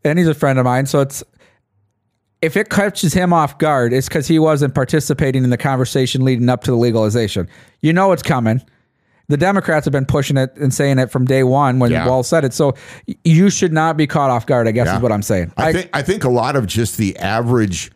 and 0.05 0.19
he's 0.19 0.29
a 0.29 0.35
friend 0.35 0.59
of 0.59 0.65
mine, 0.65 0.87
so 0.87 1.01
it's 1.01 1.23
if 2.43 2.57
it 2.57 2.71
catches 2.71 3.13
him 3.13 3.35
off 3.35 3.59
guard, 3.59 3.93
it's 3.93 4.09
because 4.09 4.27
he 4.27 4.39
wasn't 4.39 4.75
participating 4.75 5.45
in 5.45 5.51
the 5.51 5.59
conversation 5.59 6.25
leading 6.25 6.49
up 6.49 6.65
to 6.65 6.71
the 6.71 6.77
legalization. 6.77 7.47
You 7.83 7.93
know 7.93 8.13
it's 8.13 8.23
coming. 8.23 8.63
The 9.31 9.37
Democrats 9.37 9.85
have 9.87 9.93
been 9.93 10.05
pushing 10.07 10.37
it 10.37 10.55
and 10.57 10.75
saying 10.75 10.99
it 10.99 11.11
from 11.11 11.25
day 11.25 11.43
one 11.45 11.79
when 11.79 11.91
Yeah. 11.91 12.07
Walz 12.07 12.27
said 12.29 12.45
it. 12.45 12.53
So 12.53 12.75
you 13.25 13.49
should 13.49 13.73
not 13.73 13.97
be 13.97 14.07
caught 14.07 14.29
off 14.31 14.45
guard. 14.45 14.69
I 14.69 14.73
guess 14.73 14.87
Yeah. 14.89 14.97
is 14.97 15.03
what 15.03 15.13
I'm 15.13 15.23
saying. 15.23 15.53
I, 15.57 15.73
think 15.73 15.89
I 15.95 16.03
think 16.03 16.25
a 16.25 16.29
lot 16.29 16.57
of 16.57 16.67
just 16.67 16.99
the 16.99 17.17
average 17.19 17.91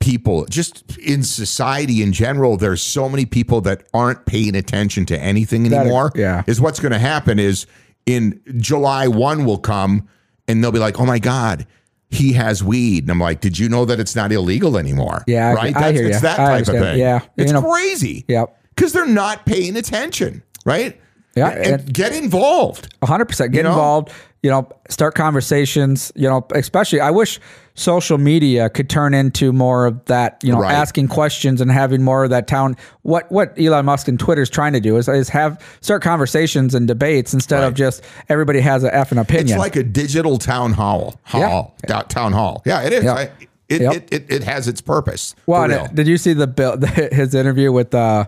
people, 0.00 0.46
just 0.46 0.96
in 0.98 1.22
society 1.22 2.02
in 2.02 2.12
general, 2.12 2.56
there's 2.56 2.80
so 2.82 3.08
many 3.08 3.26
people 3.26 3.60
that 3.62 3.82
aren't 3.92 4.24
paying 4.26 4.54
attention 4.54 5.04
to 5.06 5.18
anything 5.20 5.66
anymore. 5.72 6.12
yeah. 6.14 6.42
Is 6.46 6.60
what's 6.60 6.80
going 6.80 6.92
to 6.92 6.98
happen 6.98 7.38
is 7.38 7.66
in 8.06 8.40
July 8.56 9.06
1 9.08 9.44
will 9.44 9.58
come 9.58 10.08
and 10.46 10.62
they'll 10.62 10.72
be 10.72 10.78
like, 10.78 10.98
oh 10.98 11.04
my 11.04 11.18
God, 11.18 11.66
he 12.10 12.32
has 12.32 12.64
weed. 12.64 13.04
And 13.04 13.10
I'm 13.10 13.20
like, 13.20 13.40
did 13.40 13.58
you 13.58 13.68
know 13.68 13.84
that 13.84 14.00
it's 14.00 14.16
not 14.16 14.32
illegal 14.32 14.78
anymore? 14.78 15.24
Yeah, 15.26 15.50
I- 15.50 15.54
Right? 15.54 15.76
I 15.76 15.92
hear 15.92 16.06
it's 16.06 16.22
ya. 16.22 16.36
that 16.36 16.40
I 16.40 16.62
type 16.62 16.68
of 16.74 16.80
thing. 16.80 16.98
Yeah. 16.98 17.20
It's 17.36 17.52
You 17.52 17.60
know- 17.60 17.70
crazy. 17.70 18.24
Yep. 18.28 18.54
Because 18.78 18.92
they're 18.92 19.06
not 19.06 19.44
paying 19.44 19.76
attention. 19.76 20.42
Right? 20.64 21.00
Yeah, 21.34 21.48
And, 21.50 21.66
and- 21.82 21.92
get 21.92 22.12
involved. 22.14 22.94
hundred 23.02 23.26
percent. 23.26 23.52
Get 23.52 23.64
know? 23.64 23.70
involved. 23.70 24.12
You 24.42 24.50
know, 24.50 24.68
start 24.88 25.16
conversations. 25.16 26.12
You 26.14 26.28
know, 26.28 26.46
especially 26.54 27.00
I 27.00 27.10
wish 27.10 27.40
social 27.74 28.18
media 28.18 28.68
could 28.70 28.88
turn 28.88 29.14
into 29.14 29.52
more 29.52 29.86
of 29.86 30.04
that. 30.06 30.38
You 30.44 30.52
know, 30.52 30.60
Right. 30.60 30.72
asking 30.72 31.08
questions 31.08 31.60
and 31.60 31.70
having 31.72 32.02
more 32.02 32.22
of 32.24 32.30
that 32.30 32.46
town. 32.46 32.76
What 33.02 33.30
what 33.32 33.52
Elon 33.58 33.84
Musk 33.84 34.06
and 34.08 34.18
Twitter's 34.18 34.50
trying 34.50 34.72
to 34.74 34.80
do 34.80 34.96
is, 34.96 35.08
is 35.08 35.28
have 35.30 35.60
start 35.80 36.02
conversations 36.02 36.74
and 36.74 36.86
debates 36.86 37.34
instead 37.34 37.64
of 37.64 37.74
just 37.74 38.02
everybody 38.28 38.60
has 38.60 38.84
an 38.84 38.90
effing 38.90 39.20
opinion. 39.20 39.48
It's 39.48 39.58
like 39.58 39.74
a 39.76 39.82
digital 39.82 40.38
town 40.38 40.72
hall. 40.72 41.20
Hall. 41.24 41.74
Da- 41.86 42.02
Town 42.02 42.32
hall. 42.32 42.62
Yeah, 42.64 42.82
it 42.82 42.92
is. 42.92 43.06
I- 43.06 43.30
it, 43.68 43.82
Yep. 43.82 43.94
it, 43.94 44.08
it, 44.12 44.26
it 44.32 44.44
has 44.44 44.66
its 44.66 44.80
purpose. 44.80 45.34
well, 45.44 45.68
did 45.92 46.06
you 46.06 46.16
see 46.16 46.32
the 46.32 46.46
Bill 46.46 46.78
his 47.12 47.34
interview 47.34 47.70
with 47.70 47.92
uh, 47.94 48.24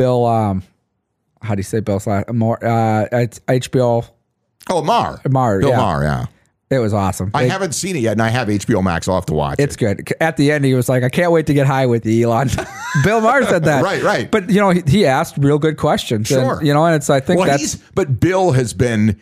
Bill? 0.00 0.24
Um, 0.26 0.62
how 1.42 1.54
do 1.54 1.58
you 1.60 1.64
say 1.64 1.80
Bill's 1.80 2.06
last? 2.06 2.32
More 2.32 2.62
uh, 2.64 3.06
it's 3.12 3.38
HBO. 3.40 4.08
oh, 4.70 4.82
Mar. 4.82 5.20
Mar. 5.28 5.60
Bill 5.60 5.68
yeah. 5.70 5.76
Maher, 5.76 6.02
yeah. 6.04 6.26
It 6.70 6.78
was 6.78 6.94
awesome. 6.94 7.32
I 7.34 7.42
It- 7.44 7.50
haven't 7.50 7.72
seen 7.74 7.96
it 7.96 7.98
yet, 8.00 8.12
and 8.12 8.22
I 8.22 8.28
have 8.28 8.48
HBO 8.48 8.82
Max. 8.82 9.08
I'll 9.08 9.16
have 9.16 9.26
to 9.26 9.34
watch 9.34 9.56
It's 9.58 9.74
it. 9.74 9.78
good. 9.78 10.12
At 10.20 10.36
the 10.36 10.52
end, 10.52 10.64
he 10.64 10.72
was 10.74 10.88
like, 10.88 11.02
"I 11.02 11.08
can't 11.08 11.32
wait 11.32 11.46
to 11.46 11.52
get 11.54 11.66
high 11.66 11.84
with 11.86 12.06
you, 12.06 12.30
Elon." 12.30 12.48
Bill 13.04 13.20
Maher 13.20 13.42
said 13.44 13.64
that. 13.64 13.82
Right, 13.90 14.02
right. 14.02 14.30
But 14.30 14.48
you 14.48 14.60
know, 14.60 14.70
he, 14.70 14.82
he 14.86 15.04
asked 15.04 15.36
real 15.38 15.58
good 15.58 15.76
questions. 15.76 16.30
and, 16.30 16.40
Sure. 16.46 16.62
you 16.62 16.72
know, 16.72 16.86
and 16.86 16.94
it's 16.94 17.10
I 17.10 17.20
think 17.20 17.40
Well, 17.40 17.48
that's 17.48 17.74
but 17.94 18.20
Bill 18.20 18.52
has 18.52 18.72
been 18.72 19.20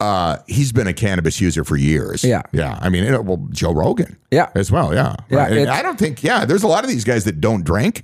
uh 0.00 0.38
he's 0.48 0.72
been 0.72 0.86
a 0.88 0.92
cannabis 0.92 1.40
user 1.40 1.62
for 1.64 1.76
years. 1.76 2.24
Yeah. 2.24 2.42
Yeah. 2.52 2.78
I 2.82 2.88
mean, 2.88 3.04
it, 3.04 3.24
well, 3.24 3.46
Joe 3.52 3.72
Rogan. 3.72 4.16
Yeah. 4.32 4.48
As 4.56 4.70
well, 4.72 4.92
yeah. 4.94 5.14
Yeah, 5.30 5.38
Right. 5.38 5.68
I 5.68 5.82
don't 5.82 5.98
think 5.98 6.22
yeah, 6.24 6.44
there's 6.44 6.62
a 6.64 6.68
lot 6.68 6.82
of 6.84 6.90
these 6.90 7.04
guys 7.04 7.24
that 7.24 7.40
don't 7.40 7.64
drink 7.64 8.02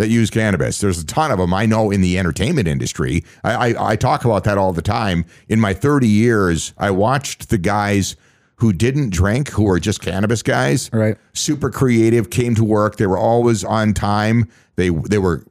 that 0.00 0.08
use 0.08 0.30
cannabis. 0.30 0.80
There's 0.80 0.98
a 0.98 1.04
ton 1.04 1.30
of 1.30 1.38
them 1.38 1.52
I 1.52 1.66
know 1.66 1.90
in 1.90 2.00
the 2.00 2.18
entertainment 2.18 2.66
industry. 2.66 3.22
I, 3.44 3.68
I 3.72 3.90
I 3.92 3.96
talk 3.96 4.24
about 4.24 4.44
that 4.44 4.56
all 4.56 4.72
the 4.72 4.82
time. 4.82 5.26
In 5.48 5.60
my 5.60 5.74
30 5.74 6.08
years, 6.08 6.72
I 6.78 6.90
watched 6.90 7.50
the 7.50 7.58
guys 7.58 8.16
who 8.56 8.72
didn't 8.72 9.10
drink, 9.10 9.50
who 9.50 9.64
were 9.64 9.78
just 9.78 10.00
cannabis 10.00 10.42
guys. 10.42 10.90
Right. 10.92 11.18
Super 11.34 11.68
creative, 11.68 12.30
came 12.30 12.54
to 12.54 12.64
work. 12.64 12.96
They 12.96 13.06
were 13.06 13.18
always 13.18 13.62
on 13.62 13.92
time. 13.92 14.48
They 14.76 14.88
they 14.88 15.18
were 15.18 15.44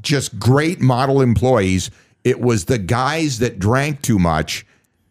just 0.00 0.38
great 0.38 0.80
model 0.80 1.20
employees. 1.20 1.90
It 2.22 2.40
was 2.40 2.66
the 2.66 2.78
guys 2.78 3.40
that 3.40 3.58
drank 3.58 4.02
too 4.02 4.20
much 4.20 4.64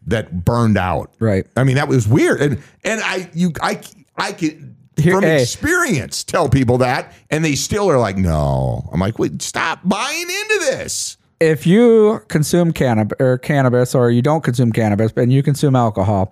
that 0.06 0.46
burned 0.46 0.78
out. 0.78 1.12
Right. 1.18 1.46
I 1.58 1.64
mean, 1.64 1.76
that 1.76 1.88
was 1.88 2.08
weird. 2.08 2.40
And 2.40 2.62
and 2.84 3.02
I 3.04 3.28
you 3.34 3.52
I 3.60 3.82
I 4.16 4.32
could 4.32 4.74
Here- 5.02 5.14
from 5.14 5.24
hey. 5.24 5.42
experience 5.42 6.24
tell 6.24 6.48
people 6.48 6.78
that, 6.78 7.12
and 7.30 7.44
they 7.44 7.54
still 7.54 7.90
are 7.90 7.98
like, 7.98 8.16
no. 8.16 8.88
I'm 8.92 9.00
like, 9.00 9.18
wait, 9.18 9.42
stop 9.42 9.80
buying 9.84 10.22
into 10.22 10.58
this. 10.70 11.16
if 11.40 11.66
you 11.66 12.20
consume 12.28 12.72
cannabis 12.72 13.16
or 13.18 13.32
er, 13.32 13.38
cannabis, 13.38 13.94
or 13.94 14.10
you 14.10 14.22
don't 14.22 14.44
consume 14.44 14.72
cannabis, 14.72 15.12
and 15.16 15.32
you 15.32 15.42
consume 15.42 15.74
alcohol, 15.74 16.30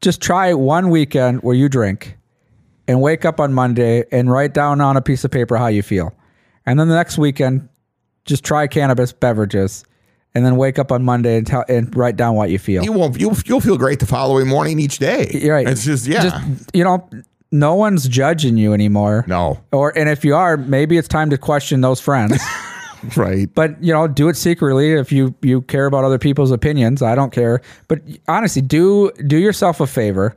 just 0.00 0.20
try 0.20 0.52
one 0.52 0.90
weekend 0.90 1.42
where 1.42 1.54
you 1.54 1.68
drink, 1.68 2.16
and 2.88 3.00
wake 3.00 3.24
up 3.24 3.38
on 3.38 3.52
Monday 3.52 4.04
and 4.10 4.30
write 4.30 4.54
down 4.54 4.80
on 4.80 4.96
a 4.96 5.02
piece 5.02 5.24
of 5.24 5.30
paper 5.30 5.56
how 5.56 5.68
you 5.68 5.82
feel, 5.82 6.12
and 6.66 6.78
then 6.78 6.88
the 6.88 6.94
next 6.94 7.18
weekend, 7.18 7.68
just 8.24 8.44
try 8.44 8.66
cannabis 8.66 9.12
beverages. 9.12 9.84
And 10.34 10.44
then 10.44 10.56
wake 10.56 10.78
up 10.78 10.92
on 10.92 11.02
Monday 11.04 11.38
and 11.38 11.46
tell 11.46 11.64
and 11.68 11.92
write 11.96 12.16
down 12.16 12.36
what 12.36 12.50
you 12.50 12.58
feel. 12.58 12.84
You 12.84 12.92
won't. 12.92 13.18
You'll 13.18 13.34
you'll 13.46 13.62
feel 13.62 13.78
great 13.78 13.98
the 13.98 14.06
following 14.06 14.46
morning 14.46 14.78
each 14.78 14.98
day. 14.98 15.30
You're 15.32 15.54
right. 15.54 15.66
It's 15.66 15.84
just 15.84 16.06
yeah. 16.06 16.22
Just 16.22 16.70
you 16.74 16.84
know, 16.84 17.08
no 17.50 17.74
one's 17.74 18.08
judging 18.08 18.56
you 18.56 18.72
anymore. 18.74 19.24
no. 19.26 19.58
Or 19.72 19.96
and 19.96 20.08
if 20.08 20.24
you 20.24 20.34
are, 20.34 20.56
maybe 20.56 20.96
it's 20.98 21.08
time 21.08 21.30
to 21.30 21.38
question 21.38 21.80
those 21.80 22.00
friends. 22.00 22.42
Right. 23.16 23.48
but 23.54 23.80
you 23.80 23.92
know, 23.92 24.08
do 24.08 24.28
it 24.28 24.36
secretly 24.36 24.94
if 24.94 25.12
you 25.12 25.32
you 25.40 25.62
care 25.62 25.86
about 25.86 26.02
other 26.02 26.18
people's 26.18 26.50
opinions. 26.50 27.00
I 27.00 27.14
don't 27.14 27.32
care. 27.32 27.60
But 27.86 28.00
honestly, 28.26 28.60
do 28.60 29.12
do 29.24 29.36
yourself 29.38 29.78
a 29.78 29.86
favor 29.86 30.36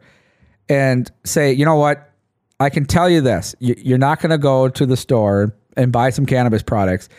and 0.69 1.11
say, 1.23 1.51
you 1.53 1.65
know 1.65 1.75
what? 1.77 2.11
I 2.59 2.69
can 2.69 2.85
tell 2.85 3.09
you 3.09 3.19
this: 3.19 3.55
you, 3.57 3.73
you're 3.79 3.97
not 3.97 4.21
going 4.21 4.29
to 4.29 4.37
go 4.37 4.69
to 4.69 4.85
the 4.85 4.95
store 4.95 5.55
and 5.75 5.91
buy 5.91 6.11
some 6.11 6.27
cannabis 6.27 6.61
products 6.61 7.09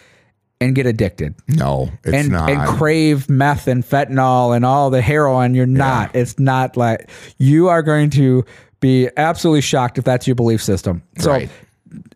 and 0.61 0.77
get 0.77 0.87
addicted 0.87 1.35
No, 1.49 1.91
it's 2.05 2.15
and 2.15 2.31
not. 2.31 2.49
and 2.49 2.61
crave 2.79 3.29
meth 3.29 3.67
and 3.67 3.83
fentanyl 3.83 4.55
and 4.55 4.65
all 4.65 4.91
the 4.91 5.03
heroin. 5.03 5.57
You're 5.57 5.67
not. 5.67 6.15
It's 6.15 6.39
not 6.39 6.77
like 6.77 7.11
you 7.39 7.69
are 7.69 7.83
going 7.83 8.11
to 8.11 8.45
be 8.83 9.09
absolutely 9.17 9.63
shocked 9.63 9.97
if 9.97 10.05
that's 10.05 10.27
your 10.27 10.35
belief 10.37 10.63
system. 10.63 11.03
So 11.19 11.31
Right. 11.31 11.49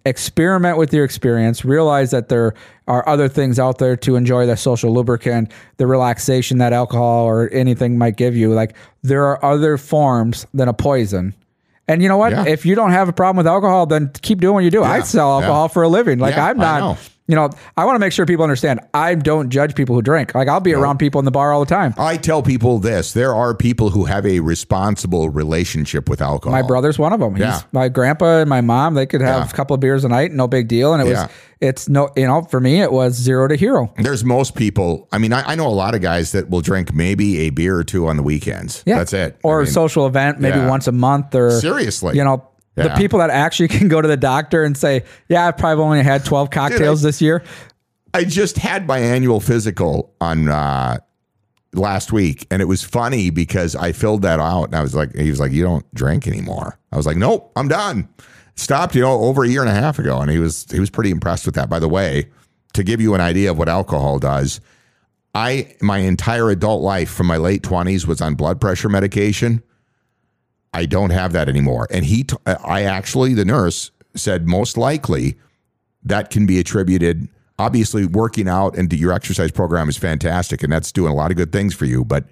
experiment 0.05 0.77
with 0.79 0.93
your 0.93 1.05
experience. 1.05 1.65
Realize 1.65 2.11
that 2.11 2.29
there 2.29 2.55
are 2.89 3.07
other 3.09 3.29
things 3.29 3.59
out 3.59 3.79
there 3.79 3.97
to 3.97 4.17
enjoy 4.17 4.47
the 4.47 4.57
social 4.57 4.93
lubricant, 4.93 5.51
the 5.79 5.87
relaxation 5.87 6.59
that 6.59 6.73
alcohol 6.73 7.25
or 7.25 7.49
anything 7.53 7.99
might 7.99 8.17
give 8.17 8.37
you. 8.37 8.53
Like 8.53 8.75
there 9.03 9.25
are 9.27 9.43
other 9.45 9.77
forms 9.79 10.47
than 10.55 10.69
a 10.69 10.73
poison. 10.75 11.35
And 11.89 12.03
you 12.03 12.09
know 12.09 12.17
what? 12.17 12.33
Yeah. 12.33 12.45
If 12.47 12.67
you 12.67 12.75
don't 12.75 12.91
have 12.91 13.09
a 13.09 13.13
problem 13.13 13.37
with 13.39 13.47
alcohol, 13.47 13.87
then 13.87 14.11
keep 14.23 14.41
doing 14.41 14.55
what 14.55 14.65
you 14.65 14.71
do. 14.71 14.83
I 14.83 15.01
sell 15.01 15.31
alcohol 15.31 15.65
Yeah. 15.65 15.69
for 15.69 15.83
a 15.85 15.89
living. 15.89 16.19
Like 16.19 16.35
Yeah, 16.37 16.47
I'm 16.47 16.59
not 16.59 16.99
you 17.29 17.35
know, 17.35 17.51
I 17.77 17.85
want 17.85 17.97
to 17.97 17.99
make 17.99 18.13
sure 18.13 18.25
people 18.27 18.45
understand 18.45 18.81
I 18.95 19.15
don't 19.17 19.51
judge 19.51 19.75
people 19.75 19.95
who 19.95 20.03
drink. 20.03 20.35
Like 20.35 20.49
I'll 20.49 20.61
be 20.61 20.75
around 20.75 20.99
people 20.99 21.19
in 21.19 21.25
the 21.25 21.31
bar 21.31 21.53
all 21.53 21.61
the 21.61 21.67
time. 21.75 21.95
I 21.99 22.17
tell 22.17 22.43
people 22.43 22.79
this: 22.79 23.13
there 23.13 23.35
are 23.35 23.55
people 23.55 23.91
who 23.91 24.05
have 24.05 24.25
a 24.27 24.41
responsible 24.41 25.29
relationship 25.31 26.09
with 26.09 26.21
alcohol. 26.21 26.53
My 26.53 26.63
brother's 26.67 26.99
one 26.99 27.13
of 27.13 27.21
them. 27.21 27.35
He's, 27.35 27.41
Yeah. 27.45 27.61
My 27.73 27.89
grandpa 27.89 28.41
and 28.41 28.51
my 28.51 28.61
mom, 28.61 28.95
they 28.95 29.07
could 29.07 29.21
have 29.21 29.45
Yeah. 29.45 29.51
a 29.51 29.53
couple 29.55 29.75
of 29.75 29.81
beers 29.81 30.05
a 30.05 30.09
night, 30.09 30.33
no 30.33 30.47
big 30.49 30.69
deal. 30.69 30.93
And 30.95 31.03
it 31.03 31.11
Yeah. 31.11 31.23
was, 31.23 31.31
it's 31.61 31.89
no, 31.89 32.11
you 32.17 32.27
know, 32.27 32.43
for 32.43 32.61
me, 32.61 32.81
it 32.83 32.93
was 32.93 33.15
zero 33.15 33.49
to 33.49 33.57
hero. 33.57 33.93
There's 33.99 34.25
most 34.25 34.55
people. 34.55 35.09
I 35.11 35.19
mean, 35.19 35.33
I, 35.33 35.53
I 35.53 35.55
know 35.55 35.67
a 35.67 35.69
lot 35.69 35.95
of 35.95 36.03
guys 36.03 36.33
that 36.33 36.51
will 36.51 36.61
drink 36.61 36.93
maybe 36.95 37.39
a 37.41 37.51
beer 37.51 37.77
or 37.77 37.85
two 37.85 38.07
on 38.09 38.17
the 38.17 38.23
weekends. 38.23 38.83
Yeah. 38.87 38.99
That's 38.99 39.13
it. 39.13 39.39
Or 39.43 39.59
I 39.59 39.63
a 39.63 39.65
mean, 39.65 39.73
social 39.73 40.07
event, 40.07 40.39
maybe 40.41 40.59
yeah. 40.59 40.69
once 40.69 40.87
a 40.87 40.93
month 40.93 41.35
or 41.35 41.51
Seriously. 41.61 42.17
you 42.17 42.25
know, 42.25 42.47
the 42.77 42.95
people 42.97 43.19
that 43.19 43.31
actually 43.31 43.69
can 43.77 43.89
go 43.89 44.01
to 44.01 44.09
the 44.09 44.17
doctor 44.17 44.65
and 44.65 44.77
say, 44.77 45.05
yeah, 45.29 45.49
I've 45.49 45.57
probably 45.57 45.85
only 45.85 46.03
had 46.03 46.25
12 46.25 46.51
cocktails 46.51 47.03
this 47.03 47.21
year. 47.21 47.43
I 48.15 48.25
just 48.25 48.57
had 48.57 48.87
my 48.87 48.99
annual 48.99 49.41
physical 49.41 50.15
on 50.21 50.49
uh, 50.49 50.99
last 51.75 52.13
week, 52.13 52.47
and 52.51 52.63
it 52.63 52.65
was 52.65 52.83
funny 52.83 53.31
because 53.31 53.77
I 53.77 53.93
filled 53.93 54.23
that 54.23 54.41
out, 54.41 54.65
and 54.65 54.75
I 54.75 54.81
was 54.81 54.95
like, 54.95 55.15
he 55.15 55.29
was 55.29 55.39
like, 55.39 55.53
"You 55.53 55.63
don't 55.63 55.95
drink 55.95 56.27
anymore." 56.27 56.79
I 56.93 56.97
was 56.97 57.07
like, 57.07 57.19
"Nope, 57.19 57.53
I'm 57.57 57.69
done." 57.69 58.09
Stopped, 58.55 58.95
you 58.95 59.03
know, 59.03 59.21
over 59.21 59.45
a 59.45 59.49
year 59.49 59.61
and 59.61 59.69
a 59.69 59.75
half 59.75 59.99
ago, 59.99 60.19
and 60.21 60.31
he 60.31 60.39
was 60.39 60.67
he 60.71 60.81
was 60.81 60.89
pretty 60.89 61.11
impressed 61.11 61.45
with 61.45 61.55
that. 61.57 61.69
By 61.69 61.79
the 61.79 61.89
way, 61.89 62.31
to 62.73 62.83
give 62.83 63.03
you 63.03 63.15
an 63.15 63.21
idea 63.21 63.51
of 63.51 63.59
what 63.59 63.69
alcohol 63.69 64.19
does, 64.19 64.63
I 65.35 65.75
my 65.83 65.99
entire 65.99 66.49
adult 66.49 66.83
life 66.83 67.11
from 67.11 67.27
my 67.27 67.37
late 67.37 67.63
twenties 67.63 68.07
was 68.07 68.23
on 68.23 68.35
blood 68.35 68.61
pressure 68.63 68.89
medication. 68.89 69.63
I 70.77 70.87
don't 70.87 71.11
have 71.11 71.33
that 71.33 71.49
anymore, 71.49 71.87
and 71.91 72.05
he, 72.05 72.25
t- 72.25 72.37
I 72.47 72.83
actually, 72.83 73.35
the 73.35 73.45
nurse 73.45 73.91
said 74.15 74.47
most 74.47 74.77
likely 74.77 75.37
that 76.03 76.31
can 76.31 76.47
be 76.47 76.59
attributed. 76.59 77.29
Obviously 77.59 78.05
working 78.05 78.49
out 78.49 78.77
and 78.77 78.93
your 78.93 79.13
exercise 79.13 79.51
program 79.51 79.89
is 79.89 79.97
fantastic 79.97 80.63
and 80.63 80.71
that's 80.71 80.93
doing 80.93 81.11
a 81.11 81.15
lot 81.15 81.31
of 81.31 81.39
good 81.39 81.53
things 81.53 81.75
for 81.75 81.87
you 81.87 82.05
but 82.05 82.25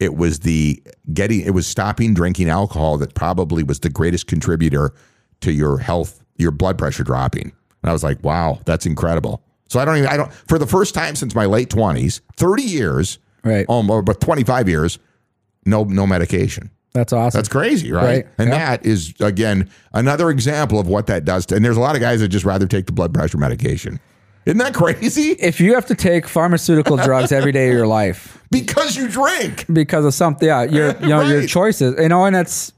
it 0.00 0.16
was 0.16 0.40
the 0.40 0.82
getting 1.12 1.40
it 1.42 1.50
was 1.54 1.64
stopping 1.64 2.12
drinking 2.12 2.48
alcohol 2.48 2.98
that 2.98 3.14
probably 3.14 3.62
was 3.62 3.78
the 3.80 3.88
greatest 3.88 4.26
contributor 4.26 4.92
to 5.42 5.52
your 5.52 5.78
health 5.78 6.24
your 6.38 6.50
blood 6.50 6.76
pressure 6.76 7.04
dropping. 7.04 7.52
And 7.82 7.90
i 7.90 7.92
was 7.92 8.02
like 8.02 8.18
wow 8.24 8.58
that's 8.64 8.84
incredible. 8.84 9.44
So 9.68 9.78
i 9.78 9.84
don't 9.84 9.96
even 9.98 10.08
i 10.08 10.16
don't 10.16 10.32
for 10.32 10.58
the 10.58 10.66
first 10.66 10.92
time 10.92 11.14
since 11.14 11.36
my 11.36 11.44
late 11.46 11.68
20s 11.70 12.20
30 12.36 12.62
years 12.64 13.18
Right. 13.44 13.64
almost 13.68 14.06
but 14.06 14.20
25 14.20 14.68
years 14.68 14.98
no 15.64 15.84
no 15.84 16.04
medication 16.04 16.70
That's 16.94 17.12
awesome. 17.12 17.36
that's 17.38 17.48
crazy, 17.48 17.92
right? 17.92 18.04
Right. 18.04 18.26
And 18.38 18.48
Yeah. 18.50 18.58
that 18.76 18.86
is 18.86 19.12
again 19.20 19.68
another 19.92 20.30
example 20.30 20.78
of 20.78 20.86
what 20.86 21.06
that 21.08 21.24
does. 21.24 21.44
To, 21.46 21.56
and 21.56 21.64
there's 21.64 21.76
a 21.76 21.80
lot 21.80 21.96
of 21.96 22.00
guys 22.00 22.20
that 22.20 22.28
just 22.28 22.44
rather 22.44 22.66
take 22.66 22.86
the 22.86 22.92
blood 22.92 23.12
pressure 23.12 23.36
medication. 23.36 23.98
Isn't 24.46 24.58
that 24.58 24.74
crazy? 24.74 25.30
if 25.40 25.60
you 25.60 25.74
have 25.74 25.86
to 25.86 25.94
take 25.94 26.28
pharmaceutical 26.28 26.96
drugs 26.96 27.32
every 27.32 27.50
day 27.52 27.68
of 27.68 27.74
your 27.74 27.86
life 27.86 28.40
Because 28.50 28.96
you 28.96 29.08
drink. 29.08 29.64
because 29.72 30.04
of 30.04 30.14
something, 30.14 30.46
yeah, 30.46 30.62
your, 30.62 30.96
you 31.00 31.08
know, 31.08 31.22
your 31.22 31.46
choices, 31.46 31.96
you 32.00 32.08
know, 32.08 32.24
and 32.26 32.36
it's, 32.36 32.72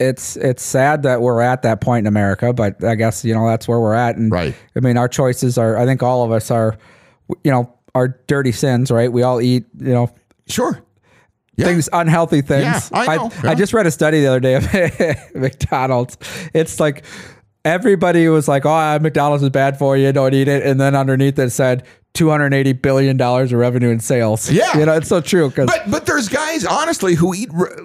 it's 0.00 0.36
it's 0.36 0.62
sad 0.62 1.04
that 1.04 1.22
we're 1.22 1.40
at 1.40 1.62
that 1.62 1.80
point 1.80 2.02
in 2.02 2.06
America, 2.08 2.52
but 2.52 2.82
I 2.84 2.96
guess 2.96 3.24
you 3.24 3.32
know 3.32 3.46
that's 3.46 3.66
where 3.66 3.80
we're 3.80 3.94
at. 3.94 4.16
And 4.16 4.30
Right. 4.30 4.54
I 4.76 4.80
mean, 4.80 4.98
our 4.98 5.08
choices 5.08 5.56
are. 5.56 5.78
I 5.78 5.86
think 5.86 6.02
all 6.02 6.22
of 6.22 6.32
us 6.32 6.50
are, 6.50 6.76
you 7.44 7.50
know, 7.50 7.72
our 7.94 8.08
dirty 8.26 8.52
sins, 8.52 8.90
right? 8.90 9.10
We 9.10 9.22
all 9.22 9.40
eat, 9.40 9.64
you 9.78 9.92
know, 9.94 10.10
Sure. 10.48 10.82
Yeah. 11.56 11.66
things 11.66 11.88
unhealthy 11.92 12.42
things. 12.42 12.62
Yeah, 12.64 12.80
I 12.92 13.16
know. 13.16 13.30
I, 13.42 13.46
Yeah. 13.48 13.54
just 13.54 13.72
read 13.72 13.86
a 13.86 13.90
study 13.90 14.20
the 14.20 14.26
other 14.28 14.40
day 14.40 14.54
of 14.54 15.34
McDonald's. 15.34 16.18
It's 16.54 16.78
like 16.80 17.04
everybody 17.64 18.28
was 18.28 18.48
like, 18.48 18.66
"Oh, 18.66 18.70
uh, 18.74 18.98
McDonald's 19.00 19.42
is 19.42 19.50
bad 19.50 19.78
for 19.78 19.96
you. 19.96 20.12
Don't 20.12 20.34
eat 20.34 20.48
it," 20.48 20.64
and 20.66 20.80
then 20.80 20.94
underneath 20.94 21.38
it 21.38 21.50
said. 21.50 21.84
Two 22.14 22.30
hundred 22.30 22.54
eighty 22.54 22.72
billion 22.72 23.18
dollars 23.18 23.52
of 23.52 23.58
revenue 23.58 23.90
in 23.90 24.00
sales. 24.00 24.50
Yeah. 24.50 24.78
you 24.78 24.86
know 24.86 24.94
it's 24.94 25.06
so 25.10 25.20
true 25.20 25.52
But 25.54 25.82
but 25.90 26.06
there's 26.06 26.30
guys 26.30 26.64
honestly 26.64 27.14
who 27.14 27.34
eat 27.34 27.50
r- 27.54 27.76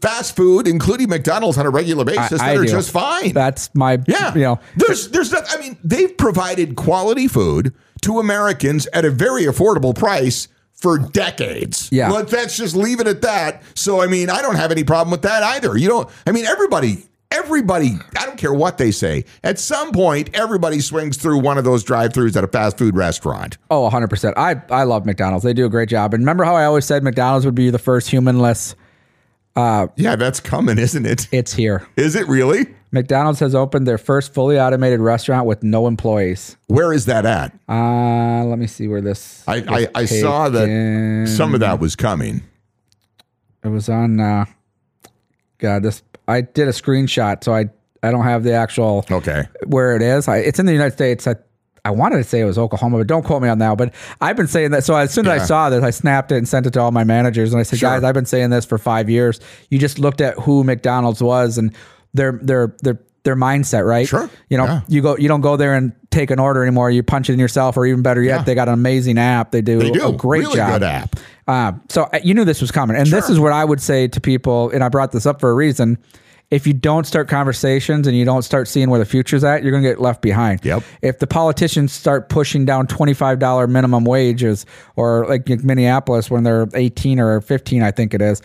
fast 0.00 0.36
food, 0.36 0.68
including 0.68 1.08
McDonald's, 1.08 1.58
on 1.58 1.66
a 1.66 1.70
regular 1.70 2.04
basis 2.04 2.40
I 2.40 2.50
that 2.54 2.56
are 2.60 2.64
do. 2.66 2.70
just 2.70 2.92
fine. 2.92 3.32
that's 3.32 3.68
my 3.74 3.98
yeah, 4.06 4.32
you 4.32 4.42
know 4.42 4.60
there's 4.76 5.08
there's 5.08 5.32
not. 5.32 5.42
I 5.52 5.58
mean, 5.60 5.76
they've 5.82 6.16
provided 6.16 6.76
quality 6.76 7.26
food 7.26 7.74
to 8.02 8.20
Americans 8.20 8.86
at 8.92 9.04
a 9.04 9.10
very 9.10 9.42
affordable 9.42 9.92
price 9.92 10.46
for 10.80 10.98
decades. 10.98 11.88
Yeah. 11.92 12.10
Let, 12.10 12.32
let's 12.32 12.56
just 12.56 12.74
leave 12.74 13.00
it 13.00 13.06
at 13.06 13.22
that. 13.22 13.62
So 13.74 14.00
I 14.00 14.06
mean, 14.06 14.30
I 14.30 14.42
don't 14.42 14.56
have 14.56 14.72
any 14.72 14.84
problem 14.84 15.10
with 15.10 15.22
that 15.22 15.42
either. 15.42 15.76
You 15.76 15.88
don't. 15.88 16.08
I 16.26 16.32
mean, 16.32 16.46
everybody. 16.46 17.06
Everybody, 17.32 17.92
I 18.18 18.26
don't 18.26 18.38
care 18.38 18.52
what 18.52 18.76
they 18.76 18.90
say. 18.90 19.24
At 19.44 19.60
some 19.60 19.92
point, 19.92 20.30
everybody 20.34 20.80
swings 20.80 21.16
through 21.16 21.38
one 21.38 21.58
of 21.58 21.64
those 21.64 21.84
drive-throughs 21.84 22.36
at 22.36 22.42
a 22.42 22.48
fast 22.48 22.76
food 22.76 22.96
restaurant. 22.96 23.56
Oh, 23.70 23.88
100%. 23.88 24.34
I, 24.36 24.60
I 24.68 24.82
love 24.82 25.06
McDonald's. 25.06 25.44
They 25.44 25.52
do 25.52 25.64
a 25.64 25.68
great 25.68 25.88
job. 25.88 26.12
And 26.12 26.22
remember 26.22 26.42
how 26.42 26.56
I 26.56 26.64
always 26.64 26.86
said 26.86 27.04
McDonald's 27.04 27.46
would 27.46 27.54
be 27.54 27.70
the 27.70 27.78
first 27.78 28.10
humanless? 28.10 28.74
Uh, 29.54 29.86
yeah, 29.94 30.16
that's 30.16 30.40
coming, 30.40 30.76
isn't 30.76 31.06
it? 31.06 31.28
It's 31.30 31.52
here. 31.52 31.86
Is 31.96 32.16
it 32.16 32.26
really? 32.26 32.66
McDonald's 32.92 33.38
has 33.40 33.54
opened 33.54 33.86
their 33.86 33.98
first 33.98 34.34
fully 34.34 34.58
automated 34.58 35.00
restaurant 35.00 35.46
with 35.46 35.62
no 35.62 35.86
employees. 35.86 36.56
Where 36.66 36.92
is 36.92 37.06
that 37.06 37.24
at? 37.24 37.52
Uh, 37.68 38.44
let 38.44 38.58
me 38.58 38.66
see 38.66 38.88
where 38.88 39.00
this. 39.00 39.44
I, 39.46 39.56
I, 39.68 39.88
I 39.94 40.04
saw 40.06 40.48
that 40.48 41.32
some 41.36 41.54
of 41.54 41.60
that 41.60 41.78
was 41.78 41.94
coming. 41.94 42.42
It 43.62 43.68
was 43.68 43.88
on. 43.88 44.18
Uh, 44.18 44.46
God, 45.58 45.82
this. 45.82 46.02
I 46.26 46.40
did 46.42 46.68
a 46.68 46.72
screenshot, 46.72 47.44
so 47.44 47.52
I 47.54 47.66
I 48.02 48.10
don't 48.10 48.24
have 48.24 48.42
the 48.44 48.52
actual 48.54 49.04
Okay. 49.10 49.44
where 49.66 49.94
it 49.94 50.02
is. 50.02 50.26
I, 50.28 50.38
it's 50.38 50.58
in 50.58 50.66
the 50.66 50.72
United 50.72 50.92
States. 50.92 51.26
I, 51.26 51.34
I 51.84 51.90
wanted 51.90 52.16
to 52.16 52.24
say 52.24 52.40
it 52.40 52.44
was 52.44 52.58
Oklahoma, 52.58 52.98
but 52.98 53.06
don't 53.06 53.22
quote 53.24 53.42
me 53.42 53.48
on 53.48 53.58
that. 53.58 53.76
But 53.78 53.94
I've 54.20 54.36
been 54.36 54.46
saying 54.46 54.70
that. 54.72 54.84
So 54.84 54.94
as 54.96 55.12
soon 55.12 55.26
as 55.26 55.36
Yeah. 55.38 55.42
I 55.42 55.46
saw 55.46 55.70
this, 55.70 55.82
I 55.84 55.90
snapped 55.90 56.32
it 56.32 56.36
and 56.38 56.48
sent 56.48 56.66
it 56.66 56.72
to 56.72 56.80
all 56.80 56.90
my 56.92 57.04
managers, 57.04 57.52
and 57.52 57.60
I 57.60 57.62
said, 57.62 57.78
Sure. 57.78 57.90
"Guys, 57.90 58.02
I've 58.04 58.14
been 58.14 58.26
saying 58.26 58.50
this 58.50 58.64
for 58.64 58.78
five 58.78 59.08
years. 59.10 59.38
You 59.68 59.78
just 59.78 59.98
looked 59.98 60.20
at 60.20 60.34
who 60.38 60.64
McDonald's 60.64 61.22
was 61.22 61.58
and 61.58 61.74
their 62.14 62.38
their 62.42 62.74
their 62.82 62.98
their 63.22 63.36
mindset, 63.36 63.86
right? 63.86 64.08
Sure. 64.08 64.30
You 64.48 64.56
know, 64.56 64.64
Yeah. 64.64 64.80
you 64.88 65.02
go, 65.02 65.16
you 65.18 65.28
don't 65.28 65.42
go 65.42 65.56
there 65.58 65.74
and 65.74 65.92
take 66.10 66.30
an 66.30 66.38
order 66.38 66.62
anymore. 66.62 66.90
You 66.90 67.02
punch 67.02 67.28
it 67.28 67.34
in 67.34 67.38
yourself, 67.38 67.76
or 67.76 67.84
even 67.84 68.00
better 68.02 68.22
yet, 68.22 68.38
Yeah. 68.40 68.42
they 68.44 68.54
got 68.54 68.68
an 68.68 68.74
amazing 68.74 69.18
app. 69.18 69.50
They 69.50 69.60
do, 69.60 69.78
They 69.78 69.90
do. 69.90 70.08
a 70.08 70.12
great 70.12 70.40
really 70.44 70.56
job. 70.56 70.72
good 70.80 70.82
app. 70.84 71.16
Uh, 71.46 71.72
so 71.90 72.08
you 72.24 72.32
knew 72.32 72.44
this 72.46 72.62
was 72.62 72.70
coming, 72.70 72.96
and 72.96 73.06
this 73.06 73.28
is 73.28 73.38
what 73.38 73.52
I 73.52 73.62
would 73.64 73.80
say 73.80 74.08
to 74.08 74.20
people, 74.22 74.70
and 74.70 74.82
I 74.82 74.88
brought 74.88 75.12
this 75.12 75.26
up 75.26 75.38
for 75.40 75.50
a 75.50 75.54
reason. 75.54 75.98
If 76.50 76.66
you 76.66 76.72
don't 76.72 77.06
start 77.06 77.28
conversations 77.28 78.08
and 78.08 78.16
you 78.16 78.24
don't 78.24 78.42
start 78.42 78.66
seeing 78.68 78.88
where 78.90 78.98
the 78.98 79.04
future's 79.04 79.44
at, 79.44 79.62
you're 79.62 79.70
going 79.70 79.84
to 79.84 79.88
get 79.88 80.00
left 80.00 80.20
behind. 80.22 80.64
Yep. 80.64 80.82
If 81.02 81.18
the 81.20 81.26
politicians 81.28 81.92
start 81.92 82.28
pushing 82.28 82.64
down 82.64 82.86
twenty 82.88 83.12
five 83.14 83.38
dollar 83.38 83.66
minimum 83.68 84.04
wages, 84.04 84.64
or 84.96 85.26
like 85.28 85.46
Minneapolis 85.62 86.30
when 86.30 86.42
they're 86.42 86.66
eighteen 86.74 87.20
or 87.20 87.40
fifteen, 87.42 87.82
I 87.84 87.90
think 87.92 88.14
it 88.14 88.22
is, 88.22 88.40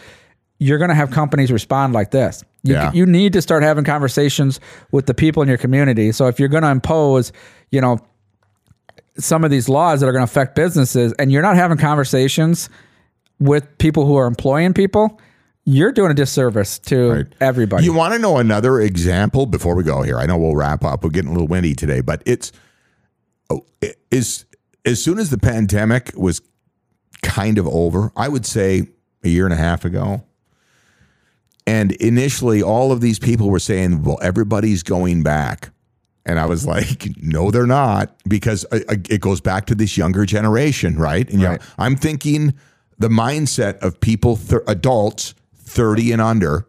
you're 0.60 0.78
going 0.78 0.90
to 0.90 0.96
have 0.96 1.10
companies 1.12 1.52
respond 1.52 1.94
like 1.94 2.12
this. 2.12 2.44
You, 2.66 2.74
Yeah. 2.74 2.92
you 2.94 3.06
need 3.06 3.32
to 3.34 3.42
start 3.42 3.64
having 3.64 3.84
conversations 3.84 4.60
with 4.92 5.06
the 5.06 5.14
people 5.14 5.42
in 5.44 5.48
your 5.48 5.58
community. 5.58 6.12
So 6.12 6.28
if 6.28 6.40
you're 6.40 6.50
going 6.50 6.64
to 6.64 6.70
impose, 6.70 7.32
you 7.72 7.80
know, 7.80 8.00
some 9.18 9.44
of 9.46 9.52
these 9.52 9.70
laws 9.70 10.00
that 10.02 10.08
are 10.08 10.12
going 10.12 10.26
to 10.26 10.30
affect 10.32 10.56
businesses 10.56 11.14
and 11.20 11.32
you're 11.32 11.42
not 11.42 11.56
having 11.56 11.78
conversations 11.78 12.70
with 13.40 13.78
people 13.78 14.06
who 14.06 14.16
are 14.16 14.26
employing 14.28 14.74
people, 14.74 15.20
you're 15.64 15.92
doing 15.92 16.12
a 16.12 16.14
disservice 16.16 16.80
to 16.80 17.12
Right. 17.12 17.26
everybody. 17.40 17.86
You 17.86 17.94
want 17.94 18.14
to 18.14 18.20
know 18.20 18.38
another 18.38 18.80
example 18.82 19.46
before 19.46 19.76
we 19.76 19.84
go 19.84 20.02
here? 20.02 20.18
I 20.20 20.26
know 20.26 20.38
we'll 20.38 20.56
wrap 20.56 20.84
up. 20.84 21.04
We're 21.04 21.12
getting 21.12 21.30
a 21.30 21.34
little 21.34 21.48
windy 21.48 21.76
today, 21.76 22.02
but 22.02 22.22
it's 22.26 22.52
oh, 23.50 23.66
it 23.82 23.98
is 24.12 24.46
as 24.86 25.04
soon 25.04 25.18
as 25.20 25.30
the 25.30 25.38
pandemic 25.38 26.12
was 26.16 26.42
kind 27.24 27.58
of 27.58 27.68
over, 27.68 28.12
I 28.16 28.28
would 28.28 28.46
say 28.46 28.88
a 29.24 29.28
year 29.30 29.46
and 29.46 29.54
a 29.54 29.58
half 29.58 29.86
ago. 29.86 30.24
And 31.68 31.94
initially, 31.94 32.62
all 32.62 32.92
of 32.92 33.02
these 33.02 33.18
people 33.20 33.50
were 33.50 33.60
saying, 33.60 34.04
well, 34.04 34.20
everybody's 34.22 34.84
going 34.84 35.24
back. 35.24 35.72
And 36.26 36.40
I 36.40 36.46
was 36.46 36.66
like, 36.66 37.08
no, 37.22 37.52
they're 37.52 37.66
not, 37.68 38.16
because 38.28 38.66
uh, 38.72 38.80
uh, 38.90 38.96
it 39.10 39.22
goes 39.22 39.42
back 39.42 39.66
to 39.68 39.76
this 39.76 39.98
younger 39.98 40.26
generation, 40.26 40.98
right? 40.98 41.28
And 41.30 41.40
you 41.40 41.46
know, 41.46 41.52
Right. 41.52 41.62
I'm 41.78 41.96
thinking 41.96 42.54
the 43.00 43.10
mindset 43.10 43.78
of 43.80 44.00
people, 44.00 44.38
th- 44.38 44.62
adults 44.68 45.34
30 45.56 46.12
and 46.14 46.22
under, 46.22 46.68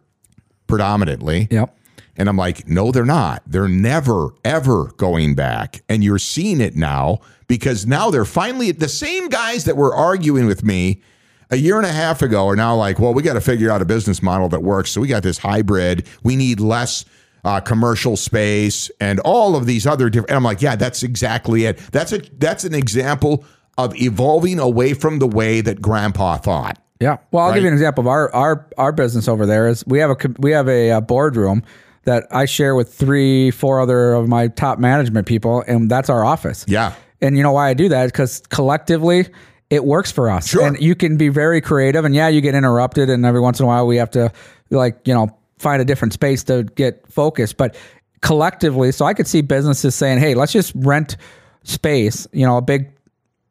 predominantly. 0.67 1.47
yep. 1.51 1.73
And 2.19 2.27
I'm 2.27 2.35
like, 2.37 2.67
no, 2.67 2.91
they're 2.91 3.05
not. 3.05 3.43
They're 3.45 3.67
never, 3.67 4.29
ever 4.43 4.85
going 4.97 5.35
back. 5.35 5.83
And 5.87 6.03
you're 6.03 6.17
seeing 6.17 6.61
it 6.61 6.75
now 6.75 7.19
because 7.47 7.85
now 7.85 8.09
they're 8.09 8.25
finally 8.25 8.71
the 8.71 8.89
same 8.89 9.29
guys 9.29 9.65
that 9.65 9.77
were 9.77 9.93
arguing 9.93 10.47
with 10.47 10.63
me 10.63 11.01
a 11.49 11.55
year 11.55 11.77
and 11.77 11.85
a 11.85 11.91
half 11.91 12.21
ago 12.21 12.47
are 12.47 12.55
now 12.55 12.75
like, 12.75 12.99
well, 12.99 13.13
we 13.13 13.23
got 13.23 13.33
to 13.33 13.41
figure 13.41 13.71
out 13.71 13.81
a 13.81 13.85
business 13.85 14.21
model 14.21 14.49
that 14.49 14.63
works. 14.63 14.91
So 14.91 15.01
we 15.01 15.07
got 15.07 15.23
this 15.23 15.37
hybrid. 15.37 16.05
We 16.23 16.35
need 16.35 16.59
less 16.59 17.05
uh, 17.43 17.59
commercial 17.61 18.17
space 18.17 18.91
and 18.99 19.19
all 19.21 19.55
of 19.55 19.65
these 19.65 19.87
other 19.87 20.09
different. 20.09 20.31
And 20.31 20.37
I'm 20.37 20.43
like, 20.43 20.61
yeah, 20.61 20.75
that's 20.75 21.03
exactly 21.03 21.65
it. 21.65 21.77
That's 21.91 22.11
a 22.11 22.19
that's 22.37 22.63
an 22.63 22.73
example 22.73 23.45
of 23.77 23.95
evolving 23.95 24.59
away 24.59 24.93
from 24.93 25.19
the 25.19 25.27
way 25.27 25.61
that 25.61 25.81
Grandpa 25.81 26.37
thought. 26.37 26.77
Yeah. 26.99 27.17
Well, 27.31 27.45
I'll 27.45 27.53
give 27.53 27.61
you 27.61 27.67
an 27.67 27.73
example 27.73 28.01
of 28.01 28.07
our 28.07 28.33
our 28.33 28.67
our 28.77 28.91
business 28.91 29.27
over 29.27 29.45
there. 29.45 29.67
Is 29.67 29.85
we 29.85 29.99
have 29.99 30.09
a 30.09 30.17
we 30.39 30.51
have 30.51 30.67
a, 30.67 30.91
uh 30.91 31.01
boardroom 31.01 31.63
that 32.03 32.25
I 32.31 32.45
share 32.45 32.73
with 32.73 32.93
three, 32.93 33.51
four 33.51 33.79
other 33.79 34.13
of 34.13 34.27
my 34.27 34.47
top 34.47 34.79
management 34.79 35.27
people, 35.27 35.63
and 35.67 35.91
that's 35.91 36.09
our 36.09 36.25
office. 36.25 36.65
Yeah. 36.67 36.95
And 37.21 37.37
you 37.37 37.43
know 37.43 37.51
why 37.51 37.69
I 37.69 37.73
do 37.73 37.89
that? 37.89 38.07
Because 38.07 38.41
collectively, 38.49 39.27
it 39.69 39.83
works 39.83 40.11
for 40.11 40.29
us. 40.29 40.47
Sure. 40.47 40.65
And 40.65 40.79
you 40.79 40.95
can 40.95 41.17
be 41.17 41.29
very 41.29 41.61
creative. 41.61 42.05
And 42.05 42.15
yeah, 42.15 42.27
you 42.27 42.41
get 42.41 42.55
interrupted, 42.55 43.09
and 43.09 43.25
every 43.25 43.41
once 43.41 43.59
in 43.59 43.65
a 43.65 43.67
while 43.67 43.85
we 43.87 43.97
have 43.97 44.11
to 44.11 44.31
like 44.69 45.07
you 45.07 45.13
know 45.13 45.35
find 45.59 45.81
a 45.81 45.85
different 45.85 46.13
space 46.13 46.43
to 46.45 46.63
get 46.63 47.05
focused. 47.07 47.57
But 47.57 47.75
collectively, 48.21 48.91
so 48.91 49.05
I 49.05 49.13
could 49.13 49.27
see 49.27 49.41
businesses 49.41 49.95
saying, 49.95 50.19
"Hey, 50.19 50.35
let's 50.35 50.51
just 50.51 50.73
rent 50.75 51.17
space. 51.63 52.27
You 52.31 52.45
know, 52.45 52.57
a 52.57 52.61
big 52.61 52.91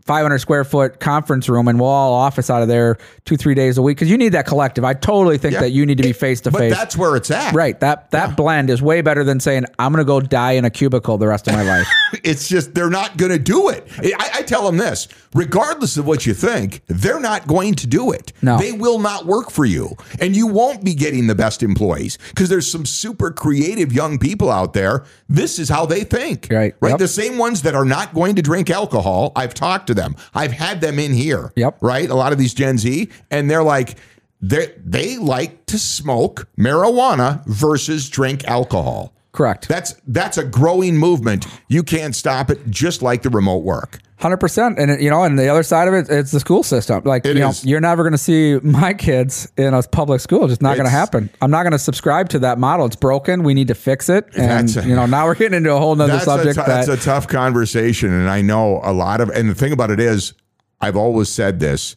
500 0.07 0.39
square 0.39 0.65
foot 0.65 1.01
conference 1.01 1.49
room 1.49 1.69
and 1.69 1.81
we'll 1.81 1.89
all 1.89 2.13
office 2.15 2.49
out 2.51 2.63
of 2.63 2.69
there 2.69 2.97
two 3.25 3.37
three 3.37 3.55
days 3.55 3.77
a 3.79 3.83
week 3.83 3.97
because 3.97 4.11
you 4.11 4.17
need 4.17 4.31
that 4.31 4.47
collective 4.47 4.85
i 4.85 4.95
totally 4.95 5.37
think 5.39 5.55
Yeah. 5.55 5.61
that 5.61 5.71
you 5.71 5.85
need 5.85 5.97
to 5.99 6.03
be 6.05 6.13
face 6.13 6.41
to 6.43 6.51
face 6.53 6.73
that's 6.73 6.97
where 6.97 7.17
it's 7.17 7.31
at. 7.31 7.55
right 7.55 7.79
that 7.81 8.11
that 8.13 8.37
blend 8.37 8.71
is 8.71 8.81
way 8.81 9.01
better 9.01 9.25
than 9.25 9.41
saying 9.41 9.65
i'm 9.79 9.93
gonna 9.93 10.05
go 10.05 10.21
die 10.21 10.53
in 10.53 10.65
a 10.65 10.71
cubicle 10.71 11.19
the 11.19 11.27
rest 11.27 11.49
of 11.49 11.55
my 11.55 11.63
life 11.63 11.89
It's 12.23 12.49
just 12.49 12.75
they're 12.75 12.91
not 12.91 13.17
going 13.17 13.33
to 13.33 13.39
do 13.39 13.69
it. 13.69 13.87
I, 14.01 14.31
I 14.37 14.43
tell 14.43 14.65
them 14.65 14.77
this: 14.79 15.07
regardless 15.35 15.97
of 15.97 16.07
what 16.07 16.25
you 16.25 16.35
think, 16.35 16.83
they're 16.87 17.21
not 17.21 17.47
going 17.47 17.75
to 17.77 17.87
do 17.87 18.11
it. 18.13 18.33
No. 18.43 18.59
they 18.59 18.73
will 18.73 18.99
not 18.99 19.27
work 19.27 19.51
for 19.51 19.65
you, 19.65 19.97
and 20.21 20.35
you 20.35 20.47
won't 20.47 20.85
be 20.85 20.95
getting 20.95 21.27
the 21.27 21.35
best 21.35 21.63
employees 21.63 22.17
because 22.29 22.49
there's 22.49 22.71
some 22.71 22.87
super 22.87 23.31
creative 23.31 23.93
young 23.93 24.19
people 24.19 24.51
out 24.51 24.73
there. 24.73 25.05
This 25.29 25.59
is 25.59 25.69
how 25.69 25.85
they 25.87 26.05
think. 26.05 26.49
Right. 26.51 26.75
right. 26.81 26.91
Yep. 26.91 26.99
The 27.01 27.09
same 27.09 27.39
ones 27.39 27.63
that 27.63 27.75
are 27.75 27.85
not 27.85 28.15
going 28.15 28.37
to 28.37 28.43
drink 28.43 28.71
alcohol. 28.71 29.33
I've 29.37 29.55
talked 29.55 29.89
to 29.89 29.95
them. 29.97 30.15
I've 30.35 30.53
had 30.53 30.81
them 30.81 30.99
in 30.99 31.13
here. 31.13 31.53
Yep. 31.57 31.79
Right. 31.81 32.09
A 32.09 32.15
lot 32.15 32.33
of 32.33 32.39
these 32.39 32.55
Gen 32.55 32.79
Z, 32.79 33.09
and 33.31 33.51
they're 33.51 33.65
like. 33.65 33.97
They 34.43 34.75
they 34.77 35.17
like 35.17 35.65
to 35.65 35.79
smoke 35.79 36.47
marijuana 36.59 37.43
versus 37.47 38.11
drink 38.11 38.45
alcohol. 38.45 39.15
Correct 39.37 39.69
That's 39.69 39.95
that's 40.07 40.39
a 40.39 40.45
growing 40.45 40.97
movement. 40.97 41.47
You 41.69 41.83
can't 41.83 42.15
stop 42.17 42.51
it, 42.51 42.69
just 42.71 43.03
like 43.03 43.23
the 43.23 43.31
remote 43.31 43.63
work. 43.65 44.01
100% 44.21 44.79
and 44.79 45.03
you 45.03 45.11
know 45.11 45.25
and 45.25 45.39
the 45.39 45.47
other 45.49 45.63
side 45.63 45.89
of 45.89 45.93
it 45.95 46.07
it's 46.09 46.31
the 46.31 46.41
school 46.41 46.63
system 46.63 47.03
like 47.05 47.27
It 47.27 47.37
you 47.37 47.43
know 47.43 47.53
you're 47.63 47.83
never 47.83 48.03
going 48.03 48.13
to 48.13 48.19
see 48.19 48.59
my 48.63 48.95
kids 48.95 49.47
in 49.59 49.75
a 49.75 49.83
public 49.83 50.23
school 50.23 50.45
it's 50.45 50.53
just 50.53 50.63
not 50.63 50.77
going 50.77 50.87
to 50.87 50.91
happen 50.91 51.29
i'm 51.43 51.51
not 51.51 51.65
going 51.65 51.73
to 51.73 51.79
subscribe 51.79 52.31
to 52.31 52.39
that 52.39 52.59
model 52.59 52.87
it's 52.87 52.97
broken 52.97 53.43
we 53.43 53.53
need 53.53 53.69
to 53.69 53.75
fix 53.75 54.09
it 54.09 54.27
and 54.35 54.75
a- 54.75 54.89
you 54.89 54.97
know 54.97 55.05
now 55.05 55.27
we're 55.27 55.35
getting 55.35 55.59
into 55.59 55.71
a 55.71 55.79
whole 55.79 55.95
nother 55.95 56.15
That's, 56.15 56.23
a, 56.27 56.31
subject 56.31 56.55
t- 56.57 56.63
that 56.63 56.87
that's 56.87 56.89
a 56.89 56.97
tough 57.05 57.29
conversation, 57.29 58.11
and 58.11 58.31
I 58.31 58.41
know 58.41 58.81
a 58.83 58.93
lot 58.95 59.21
of. 59.21 59.29
And 59.29 59.51
the 59.51 59.55
thing 59.55 59.73
about 59.73 59.91
it 59.91 60.01
is, 60.01 60.33
I've 60.81 60.97
always 60.97 61.29
said 61.29 61.61
this. 61.61 61.95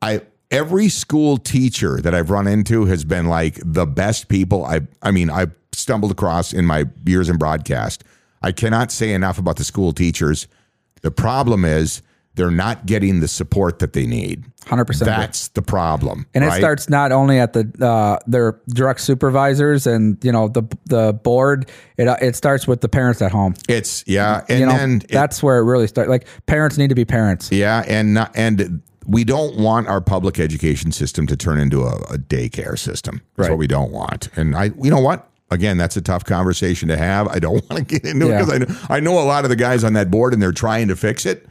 I 0.00 0.22
every 0.50 0.88
school 0.88 1.36
teacher 1.36 2.00
that 2.00 2.14
I've 2.14 2.30
run 2.30 2.46
into 2.46 2.86
has 2.86 3.04
been 3.04 3.26
like 3.26 3.58
the 3.62 3.86
best 3.86 4.28
people. 4.28 4.64
I 4.64 4.80
I 5.02 5.10
mean, 5.10 5.28
I've 5.28 5.52
stumbled 5.86 6.10
across 6.10 6.52
in 6.52 6.66
my 6.66 6.84
years 7.06 7.28
in 7.28 7.36
broadcast. 7.36 8.02
I 8.42 8.50
cannot 8.50 8.90
say 8.90 9.12
enough 9.12 9.38
about 9.38 9.54
the 9.56 9.62
school 9.62 9.92
teachers. 9.92 10.48
The 11.02 11.12
problem 11.12 11.64
is 11.64 12.02
they're 12.34 12.50
not 12.50 12.86
getting 12.86 13.20
the 13.20 13.28
support 13.28 13.78
that 13.78 13.92
they 13.92 14.04
need. 14.04 14.44
Hundred 14.66 14.86
percent. 14.86 15.06
That's 15.06 15.46
the 15.48 15.62
problem. 15.62 16.26
And 16.34 16.44
right? 16.44 16.56
it 16.56 16.60
starts 16.60 16.88
not 16.88 17.12
only 17.12 17.38
at 17.38 17.52
the 17.52 17.70
uh, 17.80 18.18
their 18.26 18.58
direct 18.70 19.00
supervisors 19.00 19.86
and 19.86 20.18
you 20.24 20.32
know 20.32 20.48
the 20.48 20.64
the 20.86 21.12
board. 21.12 21.70
It 21.98 22.08
uh, 22.08 22.16
it 22.20 22.34
starts 22.34 22.66
with 22.66 22.80
the 22.80 22.88
parents 22.88 23.22
at 23.22 23.30
home. 23.30 23.54
It's 23.68 24.02
yeah, 24.08 24.44
and 24.48 24.58
You 24.58 24.66
know, 24.66 24.72
then 24.72 24.96
it- 25.04 25.10
that's 25.12 25.40
where 25.40 25.58
it 25.58 25.62
really 25.64 25.86
starts. 25.86 26.10
Like 26.10 26.26
parents 26.46 26.76
need 26.78 26.88
to 26.88 26.96
be 26.96 27.04
parents. 27.04 27.52
yeah, 27.52 27.84
and 27.86 28.14
not, 28.14 28.32
and 28.34 28.82
we 29.06 29.22
don't 29.22 29.56
want 29.56 29.86
our 29.86 30.00
public 30.00 30.40
education 30.40 30.90
system 30.90 31.28
to 31.28 31.36
turn 31.36 31.60
into 31.60 31.84
a, 31.84 31.94
a 32.10 32.18
daycare 32.18 32.76
system. 32.76 33.22
That's 33.36 33.46
Right. 33.46 33.50
what 33.52 33.58
we 33.60 33.68
don't 33.68 33.92
want. 33.92 34.30
And 34.34 34.56
I, 34.56 34.72
you 34.82 34.90
know 34.90 35.00
what? 35.00 35.28
Again, 35.50 35.76
that's 35.76 35.96
a 35.96 36.00
tough 36.02 36.24
conversation 36.24 36.88
to 36.88 36.96
have. 36.96 37.28
I 37.28 37.38
don't 37.38 37.62
want 37.70 37.76
to 37.76 37.82
get 37.84 38.04
into 38.04 38.26
Yeah. 38.26 38.42
it 38.42 38.46
because 38.46 38.52
I 38.52 38.58
know, 38.58 38.80
I 38.90 39.00
know 39.00 39.18
a 39.20 39.24
lot 39.24 39.44
of 39.44 39.50
the 39.50 39.56
guys 39.56 39.84
on 39.84 39.92
that 39.92 40.10
board 40.10 40.32
and 40.32 40.42
they're 40.42 40.52
trying 40.52 40.88
to 40.88 40.96
fix 40.96 41.24
it. 41.26 41.46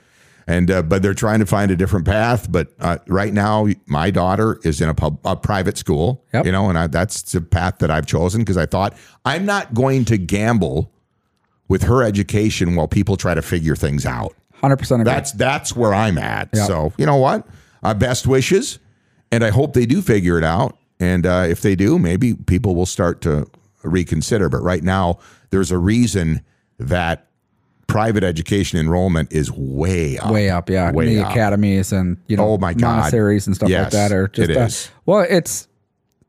And 0.47 0.69
uh, 0.69 0.83
but 0.83 1.01
they're 1.01 1.15
trying 1.15 1.39
to 1.39 1.47
find 1.47 1.71
a 1.71 1.75
different 1.75 2.05
path. 2.05 2.51
But 2.51 2.67
uh, 2.79 2.99
right 3.07 3.33
now, 3.33 3.65
my 3.87 4.11
daughter 4.11 4.59
is 4.63 4.79
in 4.79 4.89
a, 4.89 4.93
pub, 4.93 5.17
a 5.25 5.35
private 5.35 5.75
school. 5.75 6.23
Yep. 6.35 6.45
You 6.45 6.51
know, 6.51 6.69
and 6.69 6.77
I, 6.77 6.85
that's 6.85 7.23
the 7.23 7.41
path 7.41 7.79
that 7.79 7.89
I've 7.89 8.05
chosen 8.05 8.41
because 8.41 8.55
I 8.57 8.67
thought 8.67 8.95
I'm 9.25 9.43
not 9.47 9.73
going 9.73 10.05
to 10.05 10.17
gamble 10.19 10.91
with 11.67 11.81
her 11.83 12.03
education 12.03 12.75
while 12.75 12.87
people 12.87 13.17
try 13.17 13.33
to 13.33 13.41
figure 13.41 13.75
things 13.75 14.05
out. 14.05 14.35
Hundred 14.61 14.77
percent. 14.77 15.03
That's 15.03 15.31
that's 15.31 15.75
where 15.75 15.95
I'm 15.95 16.19
at. 16.19 16.49
Yeah. 16.53 16.65
So 16.67 16.93
you 16.97 17.07
know 17.07 17.17
what? 17.17 17.47
Uh, 17.81 17.95
best 17.95 18.27
wishes, 18.27 18.77
and 19.31 19.43
I 19.43 19.49
hope 19.49 19.73
they 19.73 19.87
do 19.87 19.99
figure 20.03 20.37
it 20.37 20.43
out. 20.43 20.77
And 20.99 21.25
uh, 21.25 21.47
if 21.49 21.61
they 21.61 21.75
do, 21.75 21.97
maybe 21.97 22.35
people 22.35 22.75
will 22.75 22.85
start 22.85 23.21
to 23.21 23.47
reconsider. 23.85 24.49
But 24.49 24.61
right 24.63 24.83
now, 24.83 25.19
there's 25.51 25.71
a 25.71 25.77
reason 25.77 26.41
that 26.79 27.27
private 27.87 28.23
education 28.23 28.79
enrollment 28.79 29.31
is 29.31 29.51
way 29.51 30.17
up. 30.17 30.31
way 30.31 30.49
up. 30.49 30.69
Yeah, 30.69 30.91
way 30.91 31.15
the 31.15 31.21
up. 31.23 31.31
academies 31.31 31.91
and 31.93 32.17
you 32.27 32.35
know 32.37 32.49
Oh, 32.53 32.57
my 32.57 32.73
God. 32.73 32.97
monasteries 32.97 33.47
and 33.47 33.55
stuff 33.55 33.69
Yes, 33.69 33.85
like 33.85 33.91
that 33.93 34.11
are 34.11 34.27
just 34.29 34.49
it 34.49 34.57
uh, 34.57 34.69
well, 35.05 35.25
it's 35.29 35.67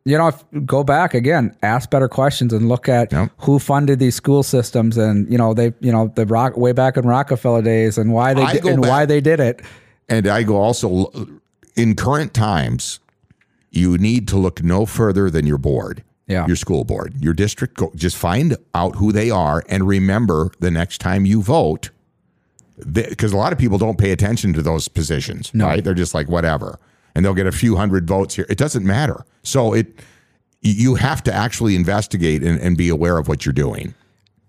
you 0.04 0.16
know 0.16 0.28
if, 0.28 0.44
go 0.66 0.84
back 0.84 1.14
again, 1.14 1.56
ask 1.62 1.90
better 1.90 2.08
questions 2.08 2.52
and 2.52 2.68
look 2.68 2.88
at 2.88 3.10
Yep. 3.10 3.30
who 3.38 3.58
funded 3.58 3.98
these 3.98 4.14
school 4.14 4.42
systems 4.42 4.96
and 4.98 5.30
you 5.32 5.38
know 5.38 5.54
they 5.54 5.72
you 5.80 5.90
know 5.90 6.12
the 6.14 6.26
rock 6.26 6.56
way 6.56 6.72
back 6.72 6.96
in 6.96 7.06
Rockefeller 7.06 7.62
days 7.62 7.96
and 7.98 8.12
why 8.12 8.34
they 8.34 8.46
did, 8.52 8.64
and 8.66 8.82
back- 8.82 8.90
why 8.90 9.06
they 9.06 9.20
did 9.20 9.40
it. 9.40 9.62
And 10.08 10.26
I 10.28 10.42
go 10.44 10.56
also 10.56 11.10
in 11.74 11.96
current 11.96 12.32
times, 12.34 13.00
you 13.70 13.98
need 13.98 14.28
to 14.28 14.36
look 14.36 14.62
no 14.62 14.86
further 14.86 15.28
than 15.30 15.46
your 15.46 15.58
board. 15.58 16.04
Yeah. 16.26 16.46
Your 16.46 16.56
school 16.56 16.84
board, 16.84 17.14
your 17.20 17.34
district, 17.34 17.76
go, 17.76 17.92
just 17.94 18.16
find 18.16 18.56
out 18.74 18.96
who 18.96 19.12
they 19.12 19.30
are 19.30 19.62
and 19.68 19.86
remember 19.86 20.50
the 20.58 20.72
next 20.72 20.98
time 20.98 21.24
you 21.24 21.40
vote, 21.40 21.90
because 22.92 23.32
a 23.32 23.36
lot 23.36 23.52
of 23.52 23.60
people 23.60 23.78
don't 23.78 23.96
pay 23.96 24.10
attention 24.10 24.52
to 24.54 24.62
those 24.62 24.88
positions, 24.88 25.52
right? 25.68 25.84
They're 25.84 25.94
just 25.94 26.14
like, 26.14 26.28
whatever. 26.28 26.80
And 27.14 27.24
they'll 27.24 27.32
get 27.32 27.46
a 27.46 27.52
few 27.52 27.76
hundred 27.76 28.08
votes 28.08 28.34
here. 28.34 28.44
It 28.48 28.58
doesn't 28.58 28.84
matter. 28.84 29.24
So 29.44 29.72
it, 29.72 30.00
you 30.62 30.96
have 30.96 31.22
to 31.24 31.32
actually 31.32 31.76
investigate 31.76 32.42
and, 32.42 32.60
and 32.60 32.76
be 32.76 32.88
aware 32.88 33.18
of 33.18 33.28
what 33.28 33.46
you're 33.46 33.52
doing. 33.52 33.94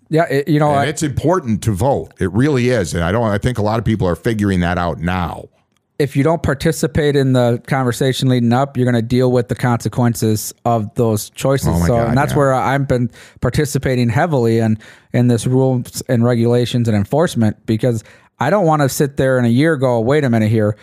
Yeah, 0.09 0.23
it, 0.23 0.47
you 0.47 0.59
know 0.59 0.71
And 0.71 0.79
I, 0.79 0.85
it's 0.87 1.03
important 1.03 1.61
to 1.63 1.71
vote. 1.71 2.13
It 2.19 2.31
really 2.31 2.69
is. 2.69 2.93
And 2.95 3.03
I 3.03 3.11
don't, 3.11 3.29
I 3.29 3.37
think 3.37 3.59
a 3.59 3.61
lot 3.61 3.77
of 3.77 3.85
people 3.85 4.07
are 4.07 4.15
figuring 4.15 4.61
that 4.61 4.77
out 4.77 4.97
now. 4.99 5.47
If 5.99 6.15
you 6.15 6.23
don't 6.23 6.43
participate 6.43 7.15
in 7.15 7.33
the 7.33 7.61
conversation 7.67 8.29
leading 8.29 8.53
up, 8.53 8.77
you're 8.77 8.85
going 8.85 8.95
to 8.95 9.01
deal 9.01 9.31
with 9.31 9.47
the 9.47 9.55
consequences 9.55 10.53
of 10.63 10.93
those 10.95 11.29
choices. 11.31 11.69
Oh 11.69 11.81
so, 11.81 11.87
God, 11.87 12.09
and 12.09 12.17
that's 12.17 12.33
yeah. 12.33 12.37
where 12.37 12.53
I've 12.53 12.87
been 12.87 13.09
participating 13.41 14.09
heavily 14.09 14.59
in 14.59 14.77
in 15.13 15.27
this 15.27 15.47
rules 15.47 16.01
and 16.07 16.23
regulations 16.23 16.87
and 16.87 16.95
enforcement 16.95 17.65
because 17.65 18.03
I 18.39 18.49
don't 18.49 18.65
want 18.65 18.83
to 18.83 18.89
sit 18.89 19.17
there 19.17 19.39
in 19.39 19.45
a 19.45 19.49
year 19.49 19.75
go, 19.77 19.99
wait 19.99 20.23
a 20.23 20.29
minute 20.29 20.49
here, 20.49 20.77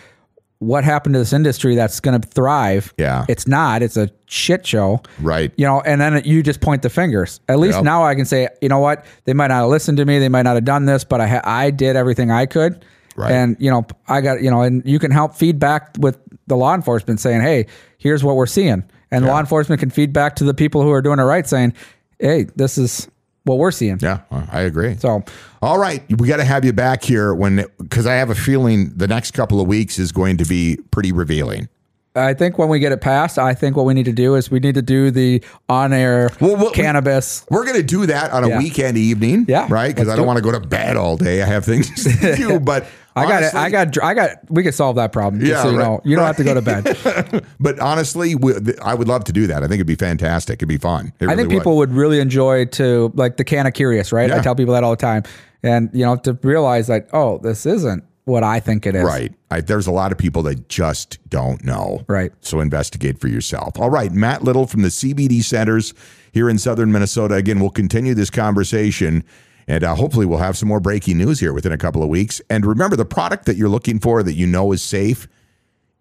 what 0.59 0.83
happened 0.83 1.13
to 1.13 1.19
this 1.19 1.31
industry 1.31 1.75
that's 1.75 1.99
going 1.99 2.19
to 2.19 2.27
thrive? 2.27 2.93
Yeah. 2.97 3.25
it's 3.29 3.47
not. 3.47 3.81
It's 3.81 3.97
a 3.97 4.09
shit 4.25 4.65
show. 4.65 5.01
Right. 5.21 5.53
You 5.55 5.65
know, 5.65 5.81
and 5.81 6.01
then 6.01 6.21
you 6.25 6.43
just 6.43 6.59
point 6.59 6.81
the 6.81 6.89
fingers. 6.89 7.39
At 7.47 7.59
least 7.59 7.75
Yep. 7.75 7.83
now 7.83 8.03
I 8.03 8.15
can 8.15 8.25
say, 8.25 8.49
you 8.61 8.69
know 8.69 8.79
what? 8.79 9.05
They 9.25 9.33
might 9.33 9.47
not 9.47 9.61
have 9.61 9.69
listened 9.69 9.97
to 9.97 10.05
me. 10.05 10.19
They 10.19 10.29
might 10.29 10.43
not 10.43 10.55
have 10.55 10.65
done 10.65 10.85
this, 10.85 11.03
but 11.03 11.21
I 11.21 11.27
ha- 11.27 11.41
I 11.43 11.71
did 11.71 11.95
everything 11.95 12.31
I 12.31 12.45
could. 12.45 12.83
Right. 13.15 13.31
And 13.31 13.55
you 13.59 13.71
know, 13.71 13.85
I 14.07 14.21
got 14.21 14.41
you 14.41 14.49
know, 14.51 14.61
and 14.61 14.81
you 14.85 14.99
can 14.99 15.11
help 15.11 15.35
feedback 15.35 15.95
with 15.99 16.17
the 16.47 16.55
law 16.57 16.75
enforcement 16.75 17.19
saying, 17.19 17.41
"Hey, 17.41 17.65
here's 17.97 18.23
what 18.23 18.35
we're 18.35 18.45
seeing," 18.45 18.83
and 19.11 19.25
law 19.25 19.39
enforcement 19.39 19.79
can 19.79 19.89
feed 19.89 20.11
back 20.13 20.35
to 20.37 20.43
the 20.43 20.53
people 20.53 20.81
who 20.81 20.91
are 20.91 21.01
doing 21.01 21.19
it 21.19 21.23
right, 21.23 21.47
saying, 21.47 21.73
"Hey, 22.19 22.47
this 22.55 22.77
is 22.77 23.07
what 23.45 23.57
we're 23.57 23.71
seeing." 23.71 23.99
Yeah, 24.01 24.19
I 24.51 24.61
agree. 24.61 24.95
So 24.99 25.23
All 25.61 25.77
right, 25.79 26.03
we 26.19 26.27
got 26.27 26.37
to 26.37 26.43
have 26.43 26.65
you 26.65 26.73
back 26.73 27.03
here 27.03 27.33
when 27.33 27.65
because 27.77 28.05
I 28.05 28.15
have 28.15 28.29
a 28.29 28.35
feeling 28.35 28.91
the 28.95 29.07
next 29.07 29.31
couple 29.31 29.61
of 29.61 29.67
weeks 29.67 29.97
is 29.97 30.11
going 30.11 30.37
to 30.37 30.45
be 30.45 30.77
pretty 30.91 31.11
revealing. 31.13 31.69
I 32.17 32.33
think 32.33 32.57
when 32.57 32.69
we 32.69 32.79
get 32.79 32.93
it 32.93 33.01
passed, 33.01 33.37
I 33.37 33.53
think 33.53 33.75
what 33.75 33.85
we 33.85 33.93
need 33.93 34.05
to 34.05 34.13
do 34.13 34.35
is 34.35 34.49
we 34.49 34.59
need 34.61 34.75
to 34.75 34.81
do 34.81 35.11
the 35.11 35.43
on-air 35.67 36.29
Well, 36.39 36.55
what- 36.55 36.73
cannabis. 36.73 37.45
We're 37.49 37.65
going 37.65 37.75
to 37.75 37.83
do 37.83 38.05
that 38.05 38.31
on 38.31 38.45
a 38.45 38.49
Yeah. 38.49 38.57
weekend 38.59 38.97
evening, 38.97 39.43
Yeah, 39.49 39.67
right? 39.69 39.93
Because 39.93 40.07
I 40.07 40.11
do 40.13 40.17
don't 40.19 40.23
it. 40.23 40.27
want 40.27 40.37
to 40.37 40.41
go 40.43 40.51
to 40.51 40.61
bed 40.65 40.95
all 40.95 41.17
day. 41.17 41.41
I 41.43 41.45
have 41.45 41.65
things 41.65 41.89
to 42.05 42.35
do, 42.37 42.57
but 42.61 42.85
I 43.15 43.27
got 43.27 43.43
it. 43.43 43.55
I 43.55 43.69
got. 43.69 44.03
I 44.03 44.13
got. 44.13 44.29
We 44.49 44.63
could 44.63 44.73
solve 44.73 44.97
that 44.97 45.13
problem. 45.13 45.43
Yeah, 45.45 45.63
so 45.63 45.71
you 45.71 45.77
right, 45.77 45.85
know, 45.85 46.01
you 46.03 46.15
don't 46.15 46.25
have 46.25 46.37
to 46.37 46.43
go 46.43 46.53
to 46.53 46.61
bed. 46.61 47.45
But 47.59 47.79
honestly, 47.79 48.35
we, 48.35 48.53
I 48.81 48.93
would 48.93 49.07
love 49.07 49.23
to 49.25 49.31
do 49.31 49.47
that. 49.47 49.63
I 49.63 49.67
think 49.67 49.75
it'd 49.75 49.87
be 49.87 49.95
fantastic. 49.95 50.55
It'd 50.59 50.67
be 50.67 50.77
fun. 50.77 51.13
It 51.19 51.27
I 51.27 51.31
really 51.31 51.43
think 51.43 51.61
people 51.61 51.77
would. 51.77 51.91
really 51.91 52.19
enjoy 52.19 52.65
to 52.65 53.11
like 53.15 53.37
the 53.37 53.43
can 53.43 53.65
of 53.65 53.73
curious, 53.73 54.11
right? 54.11 54.31
I 54.31 54.41
tell 54.41 54.55
people 54.55 54.73
that 54.73 54.83
all 54.83 54.91
the 54.91 54.97
time, 54.97 55.23
and 55.63 55.89
you 55.93 56.05
know, 56.05 56.17
to 56.17 56.33
realize 56.43 56.87
that 56.87 57.07
oh, 57.13 57.37
this 57.37 57.65
isn't 57.65 58.03
what 58.25 58.43
I 58.43 58.59
think 58.59 58.85
it 58.85 58.95
is. 58.95 59.03
Right. 59.03 59.33
I, 59.51 59.61
there's 59.61 59.87
a 59.87 59.91
lot 59.91 60.11
of 60.11 60.17
people 60.17 60.41
that 60.43 60.67
just 60.67 61.19
don't 61.29 61.63
know. 61.63 62.03
Right. 62.07 62.33
So 62.41 62.59
investigate 62.59 63.19
for 63.19 63.27
yourself. 63.27 63.79
All 63.79 63.89
right. 63.89 64.11
Matt 64.11 64.43
Little 64.43 64.67
from 64.67 64.81
the 64.81 64.89
CBD 64.89 65.43
centers 65.43 65.93
here 66.31 66.49
in 66.49 66.57
southern 66.57 66.91
Minnesota. 66.91 67.35
Again, 67.35 67.59
we'll 67.59 67.69
continue 67.69 68.13
this 68.13 68.31
conversation 68.31 69.23
and 69.67 69.83
uh, 69.83 69.95
hopefully 69.95 70.25
we'll 70.25 70.39
have 70.39 70.57
some 70.57 70.69
more 70.69 70.79
breaking 70.79 71.17
news 71.17 71.39
here 71.39 71.53
within 71.53 71.71
a 71.71 71.77
couple 71.77 72.03
of 72.03 72.09
weeks. 72.09 72.41
And 72.49 72.65
remember, 72.65 72.95
the 72.95 73.05
product 73.05 73.45
that 73.45 73.55
you're 73.55 73.69
looking 73.69 73.99
for 73.99 74.23
that 74.23 74.33
you 74.33 74.45
know 74.45 74.71
is 74.71 74.81
safe 74.81 75.27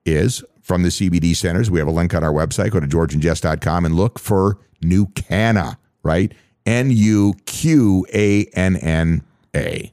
is 0.05 0.45
from 0.63 0.83
the 0.83 0.89
CBD 0.89 1.35
centers. 1.35 1.71
We 1.71 1.79
have 1.79 1.89
a 1.89 1.93
link 1.93 2.15
on 2.15 2.23
our 2.25 2.33
website. 2.33 2.71
Go 2.71 2.81
to 2.81 2.87
georgeandjess.com 2.87 3.85
and 3.85 3.95
look 3.95 4.19
for 4.19 4.59
Nuqanna, 4.83 5.77
right? 6.03 6.33
N 6.67 6.91
U 6.91 7.35
Q 7.47 8.07
A 8.13 8.45
N 8.55 8.77
N 8.77 9.23
A. 9.55 9.93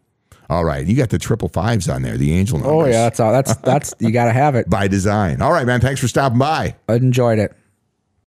All 0.50 0.66
right. 0.66 0.86
You 0.86 0.98
got 0.98 1.10
the 1.10 1.18
triple 1.18 1.48
fives 1.48 1.88
on 1.88 2.02
there, 2.02 2.18
the 2.18 2.34
angel 2.34 2.58
numbers 2.58 2.74
Oh 2.74 2.86
yeah, 2.86 3.04
that's 3.04 3.22
all. 3.22 3.32
That's 3.32 3.56
that's 3.58 3.94
you 4.00 4.12
got 4.12 4.26
to 4.26 4.34
have 4.34 4.56
it. 4.56 4.70
by 4.70 4.88
design. 4.88 5.42
All 5.42 5.52
right, 5.52 5.66
man. 5.66 5.80
Thanks 5.80 6.02
for 6.02 6.10
stopping 6.10 6.40
by. 6.40 6.76
I 6.90 6.96
enjoyed 6.96 7.40
it. 7.40 7.56